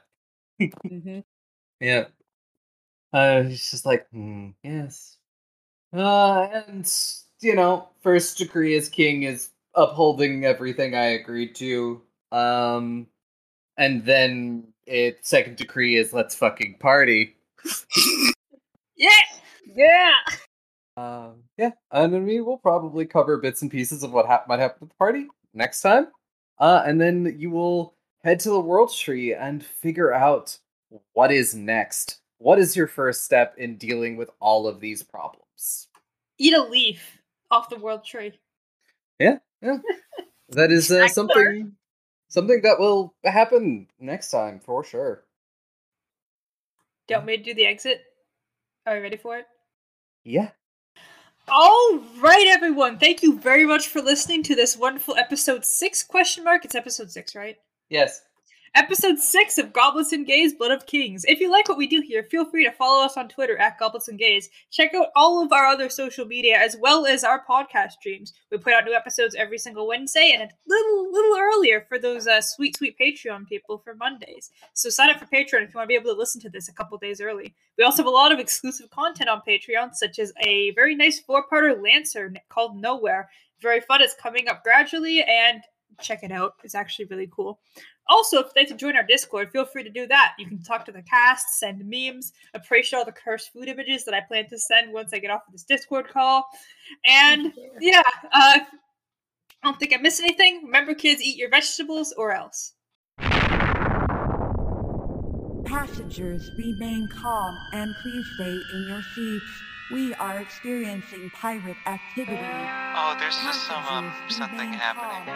hmm 0.58 1.20
Yeah. 1.80 2.06
Uh, 3.12 3.42
he's 3.44 3.70
just 3.70 3.86
like, 3.86 4.08
hmm, 4.10 4.50
yes. 4.62 5.18
Uh, 5.92 6.48
and 6.66 6.90
you 7.40 7.54
know, 7.54 7.88
first 8.02 8.38
decree 8.38 8.76
as 8.76 8.88
king 8.88 9.22
is 9.24 9.50
upholding 9.74 10.44
everything 10.44 10.94
I 10.94 11.04
agreed 11.20 11.54
to. 11.56 12.02
Um, 12.32 13.06
and 13.76 14.04
then 14.04 14.68
it 14.86 15.24
second 15.26 15.56
decree 15.56 15.96
is 15.96 16.12
let's 16.12 16.34
fucking 16.34 16.76
party. 16.80 17.36
Yeah. 18.96 19.10
Yeah. 19.74 20.12
Um, 20.96 21.44
yeah, 21.58 21.72
and 21.90 22.12
then 22.12 22.24
we 22.24 22.40
will 22.40 22.58
probably 22.58 23.04
cover 23.04 23.36
bits 23.38 23.62
and 23.62 23.70
pieces 23.70 24.02
of 24.02 24.12
what 24.12 24.26
hap- 24.26 24.48
might 24.48 24.60
happen 24.60 24.84
at 24.84 24.88
the 24.88 24.94
party 24.94 25.26
next 25.52 25.80
time. 25.80 26.08
Uh, 26.58 26.82
and 26.86 27.00
then 27.00 27.36
you 27.38 27.50
will 27.50 27.94
head 28.22 28.40
to 28.40 28.50
the 28.50 28.60
World 28.60 28.92
Tree 28.94 29.34
and 29.34 29.64
figure 29.64 30.12
out 30.12 30.58
what 31.12 31.32
is 31.32 31.54
next. 31.54 32.20
What 32.38 32.58
is 32.58 32.76
your 32.76 32.86
first 32.86 33.24
step 33.24 33.54
in 33.58 33.76
dealing 33.76 34.16
with 34.16 34.30
all 34.40 34.68
of 34.68 34.80
these 34.80 35.02
problems? 35.02 35.88
Eat 36.38 36.54
a 36.54 36.62
leaf 36.62 37.18
off 37.50 37.70
the 37.70 37.78
world 37.78 38.04
tree. 38.04 38.38
Yeah, 39.18 39.38
yeah. 39.62 39.78
that 40.50 40.70
is 40.72 40.90
uh, 40.90 41.08
something 41.08 41.72
something 42.28 42.60
that 42.62 42.78
will 42.78 43.14
happen 43.24 43.86
next 43.98 44.30
time 44.30 44.60
for 44.60 44.84
sure. 44.84 45.24
Do 47.06 47.14
you 47.14 47.18
want 47.18 47.26
me 47.26 47.36
to 47.36 47.42
do 47.42 47.54
the 47.54 47.66
exit? 47.66 48.02
Are 48.86 48.96
you 48.96 49.02
ready 49.02 49.16
for 49.16 49.38
it? 49.38 49.46
Yeah. 50.24 50.50
All 51.48 51.98
right, 52.20 52.46
everyone. 52.48 52.98
Thank 52.98 53.22
you 53.22 53.38
very 53.38 53.66
much 53.66 53.88
for 53.88 54.00
listening 54.00 54.42
to 54.44 54.54
this 54.54 54.76
wonderful 54.78 55.14
episode 55.16 55.64
six 55.64 56.02
question 56.02 56.42
mark. 56.42 56.64
It's 56.64 56.74
episode 56.74 57.10
six, 57.10 57.34
right? 57.34 57.56
Yes. 57.90 58.22
Episode 58.76 59.20
six 59.20 59.56
of 59.56 59.72
Goblets 59.72 60.10
and 60.10 60.26
Gays, 60.26 60.52
Blood 60.52 60.72
of 60.72 60.84
Kings. 60.84 61.24
If 61.28 61.38
you 61.38 61.48
like 61.48 61.68
what 61.68 61.78
we 61.78 61.86
do 61.86 62.00
here, 62.00 62.24
feel 62.24 62.44
free 62.44 62.64
to 62.64 62.72
follow 62.72 63.04
us 63.04 63.16
on 63.16 63.28
Twitter 63.28 63.56
at 63.56 63.78
Goblets 63.78 64.08
and 64.08 64.18
Gays. 64.18 64.50
Check 64.72 64.92
out 64.94 65.10
all 65.14 65.44
of 65.44 65.52
our 65.52 65.66
other 65.66 65.88
social 65.88 66.26
media 66.26 66.58
as 66.58 66.76
well 66.80 67.06
as 67.06 67.22
our 67.22 67.44
podcast 67.48 67.92
streams. 67.92 68.32
We 68.50 68.58
put 68.58 68.72
out 68.72 68.84
new 68.84 68.92
episodes 68.92 69.36
every 69.36 69.58
single 69.58 69.86
Wednesday 69.86 70.32
and 70.34 70.42
a 70.42 70.48
little 70.66 71.12
little 71.12 71.38
earlier 71.38 71.86
for 71.88 72.00
those 72.00 72.26
uh, 72.26 72.40
sweet 72.40 72.76
sweet 72.76 72.96
Patreon 73.00 73.46
people 73.46 73.78
for 73.78 73.94
Mondays. 73.94 74.50
So 74.72 74.90
sign 74.90 75.08
up 75.08 75.20
for 75.20 75.26
Patreon 75.26 75.62
if 75.62 75.72
you 75.72 75.76
want 75.76 75.84
to 75.84 75.86
be 75.86 75.94
able 75.94 76.12
to 76.12 76.18
listen 76.18 76.40
to 76.40 76.50
this 76.50 76.68
a 76.68 76.74
couple 76.74 76.98
days 76.98 77.20
early. 77.20 77.54
We 77.78 77.84
also 77.84 77.98
have 77.98 78.08
a 78.08 78.10
lot 78.10 78.32
of 78.32 78.40
exclusive 78.40 78.90
content 78.90 79.28
on 79.28 79.42
Patreon, 79.46 79.94
such 79.94 80.18
as 80.18 80.32
a 80.44 80.72
very 80.72 80.96
nice 80.96 81.20
four-parter 81.20 81.80
Lancer 81.80 82.34
called 82.48 82.80
Nowhere. 82.80 83.30
Very 83.62 83.80
fun. 83.80 84.02
It's 84.02 84.16
coming 84.20 84.48
up 84.48 84.64
gradually, 84.64 85.22
and 85.22 85.62
check 86.00 86.22
it 86.22 86.32
out. 86.32 86.54
It's 86.62 86.74
actually 86.74 87.06
really 87.06 87.28
cool. 87.34 87.60
Also, 88.08 88.38
if 88.38 88.46
you'd 88.46 88.56
like 88.60 88.68
to 88.68 88.74
join 88.74 88.96
our 88.96 89.02
Discord, 89.02 89.50
feel 89.50 89.64
free 89.64 89.82
to 89.82 89.90
do 89.90 90.06
that. 90.06 90.34
You 90.38 90.46
can 90.46 90.62
talk 90.62 90.84
to 90.86 90.92
the 90.92 91.02
cast, 91.02 91.58
send 91.58 91.82
memes, 91.84 92.32
appreciate 92.52 92.98
all 92.98 93.04
the 93.04 93.12
cursed 93.12 93.52
food 93.52 93.68
images 93.68 94.04
that 94.04 94.14
I 94.14 94.20
plan 94.20 94.48
to 94.50 94.58
send 94.58 94.92
once 94.92 95.12
I 95.12 95.18
get 95.18 95.30
off 95.30 95.46
of 95.46 95.52
this 95.52 95.64
Discord 95.64 96.08
call. 96.08 96.46
And 97.06 97.52
yeah, 97.80 98.02
uh, 98.32 98.58
I 98.60 98.66
don't 99.62 99.78
think 99.78 99.94
I 99.94 99.96
missed 99.96 100.20
anything. 100.20 100.62
Remember, 100.64 100.94
kids, 100.94 101.22
eat 101.22 101.36
your 101.36 101.48
vegetables 101.48 102.12
or 102.12 102.32
else. 102.32 102.74
Passengers, 105.64 106.50
remain 106.58 107.08
calm 107.08 107.56
and 107.72 107.94
please 108.02 108.26
stay 108.34 108.60
in 108.74 108.86
your 108.88 109.02
seats. 109.14 109.62
We 109.90 110.14
are 110.14 110.38
experiencing 110.38 111.30
pirate 111.30 111.76
activity. 111.86 112.38
Oh, 112.40 113.16
there's 113.20 113.36
just 113.36 113.64
some, 113.66 113.84
um, 113.84 114.10
something 114.30 114.72
happening. 114.72 115.26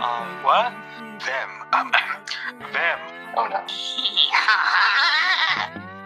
calm 0.00 0.32
Um, 0.32 0.42
what? 0.42 0.72
Them. 1.20 1.50
Um, 1.74 1.92
them. 2.72 2.98
Oh 3.36 3.48
no. 3.48 3.66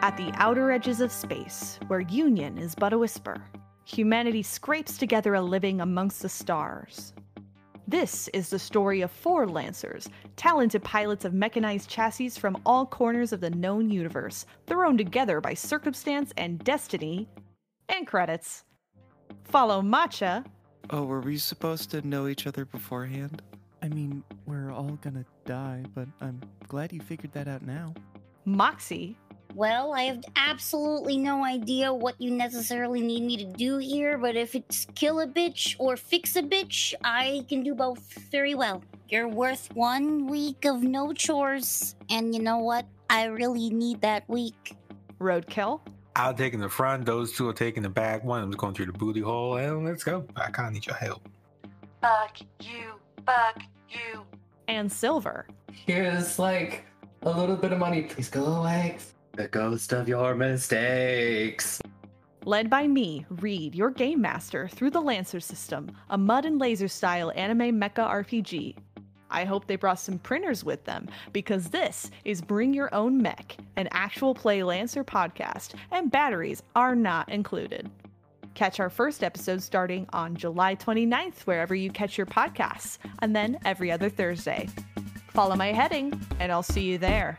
At 0.03 0.17
the 0.17 0.33
outer 0.35 0.73
edges 0.73 1.01
of 1.01 1.13
space, 1.13 1.79
where 1.87 2.01
union 2.01 2.59
is 2.59 2.75
but 2.75 2.93
a 2.93 2.99
whisper, 2.99 3.41
humanity 3.85 4.43
scrapes 4.43 4.99
together 4.99 5.35
a 5.35 5.43
living 5.43 5.81
amongst 5.81 6.23
the 6.23 6.29
stars. 6.29 7.15
This 7.87 8.27
is 8.35 8.51
the 8.51 8.59
story 8.59 9.03
of 9.03 9.13
four 9.13 9.47
Lancers, 9.47 10.09
talented 10.35 10.83
pilots 10.83 11.25
of 11.25 11.35
mechanized 11.35 11.89
chassis 11.89 12.31
from 12.31 12.61
all 12.67 12.85
corners 12.85 13.33
of 13.33 13.41
the 13.41 13.51
known 13.51 13.91
universe, 13.93 14.45
thrown 14.67 14.99
together 14.99 15.41
by 15.41 15.55
circumstance 15.55 16.33
and 16.37 16.59
destiny, 16.65 17.29
and 17.89 18.07
credits. 18.07 18.65
Follow 19.45 19.83
Matcha, 19.83 20.45
Oh, 20.91 21.03
were 21.03 21.21
we 21.21 21.37
supposed 21.37 21.91
to 21.91 22.07
know 22.07 22.29
each 22.29 22.47
other 22.47 22.65
beforehand? 22.65 23.43
I 23.83 23.89
mean, 23.89 24.23
we're 24.47 24.71
all 24.71 24.97
gonna 25.03 25.25
die, 25.45 25.83
but 25.95 26.07
I'm 26.21 26.41
glad 26.69 26.93
you 26.93 27.01
figured 27.01 27.33
that 27.33 27.49
out 27.49 27.63
now. 27.63 27.93
Moxie, 28.45 29.17
Well, 29.55 29.95
I 29.95 30.03
have 30.03 30.23
absolutely 30.37 31.17
no 31.17 31.45
idea 31.45 31.93
what 31.93 32.21
you 32.21 32.31
necessarily 32.31 33.01
need 33.01 33.23
me 33.25 33.37
to 33.39 33.45
do 33.45 33.79
here, 33.79 34.17
but 34.19 34.37
if 34.37 34.55
it's 34.55 34.87
kill 34.95 35.21
a 35.21 35.27
bitch 35.27 35.75
or 35.79 35.97
fix 35.97 36.37
a 36.37 36.43
bitch, 36.43 36.95
I 37.03 37.45
can 37.49 37.63
do 37.63 37.75
both 37.75 38.13
very 38.31 38.55
well. 38.55 38.83
You're 39.09 39.29
worth 39.29 39.69
one 39.75 40.27
week 40.27 40.67
of 40.67 40.83
no 40.83 41.13
chores, 41.13 41.97
and 42.11 42.35
you 42.35 42.43
know 42.43 42.59
what? 42.59 42.87
I 43.11 43.25
really 43.25 43.71
need 43.71 44.01
that 44.03 44.29
week. 44.29 44.77
Roadkill, 45.21 45.81
I'll 46.17 46.33
take 46.33 46.55
in 46.55 46.61
the 46.61 46.69
front, 46.69 47.05
those 47.05 47.33
two 47.33 47.47
are 47.47 47.53
taking 47.53 47.83
the 47.83 47.91
back. 47.91 48.25
One 48.25 48.39
of 48.41 48.45
them's 48.47 48.57
going 48.57 48.73
through 48.73 48.87
the 48.87 48.93
booty 48.93 49.21
hole, 49.21 49.59
and 49.59 49.85
let's 49.85 50.03
go. 50.03 50.27
I 50.35 50.51
kinda 50.51 50.71
need 50.71 50.87
your 50.87 50.97
help. 50.97 51.29
Fuck 52.01 52.39
you, 52.63 52.95
fuck 53.27 53.63
you. 53.91 54.23
and 54.69 54.91
Silver. 54.91 55.47
Here's 55.71 56.39
like 56.39 56.85
a 57.23 57.31
little 57.31 57.55
bit 57.55 57.71
of 57.73 57.79
money. 57.79 58.03
Please 58.03 58.29
go 58.31 58.45
away. 58.47 58.97
The 59.33 59.47
ghost 59.49 59.93
of 59.93 60.09
your 60.09 60.35
mistakes. 60.35 61.81
Led 62.47 62.71
by 62.71 62.89
me, 62.89 63.27
Reed, 63.29 63.75
your 63.75 63.91
game 63.91 64.21
master, 64.21 64.69
through 64.69 64.91
the 64.91 65.01
Lancer 65.01 65.39
system, 65.41 65.91
a 66.11 66.17
mud 66.17 66.47
and 66.47 66.59
laser 66.59 66.89
style 66.89 67.31
anime 67.37 67.79
mecha 67.79 68.09
RPG. 68.09 68.77
I 69.31 69.45
hope 69.45 69.67
they 69.67 69.77
brought 69.77 69.99
some 69.99 70.19
printers 70.19 70.65
with 70.65 70.85
them 70.85 71.09
because 71.33 71.71
this 71.71 72.11
is 72.25 72.41
Bring 72.41 72.75
Your 72.75 72.95
Own 72.95 73.21
Mech, 73.21 73.57
an 73.77 73.89
actual 73.91 74.35
play 74.35 74.63
Lancer 74.63 75.05
podcast, 75.05 75.75
and 75.91 76.11
batteries 76.11 76.63
are 76.75 76.95
not 76.95 77.29
included. 77.29 77.91
Catch 78.55 78.81
our 78.81 78.89
first 78.89 79.23
episode 79.23 79.63
starting 79.63 80.07
on 80.13 80.35
July 80.35 80.75
29th, 80.77 81.41
wherever 81.41 81.75
you 81.75 81.91
catch 81.91 82.17
your 82.17 82.27
podcasts, 82.27 82.99
and 83.19 83.37
then 83.37 83.59
every 83.65 83.93
other 83.93 84.09
Thursday. 84.09 84.69
Follow 85.29 85.57
my 85.57 85.73
heading, 85.73 86.19
and 86.41 86.51
I'll 86.51 86.63
see 86.63 86.83
you 86.83 86.97
there. 86.97 87.39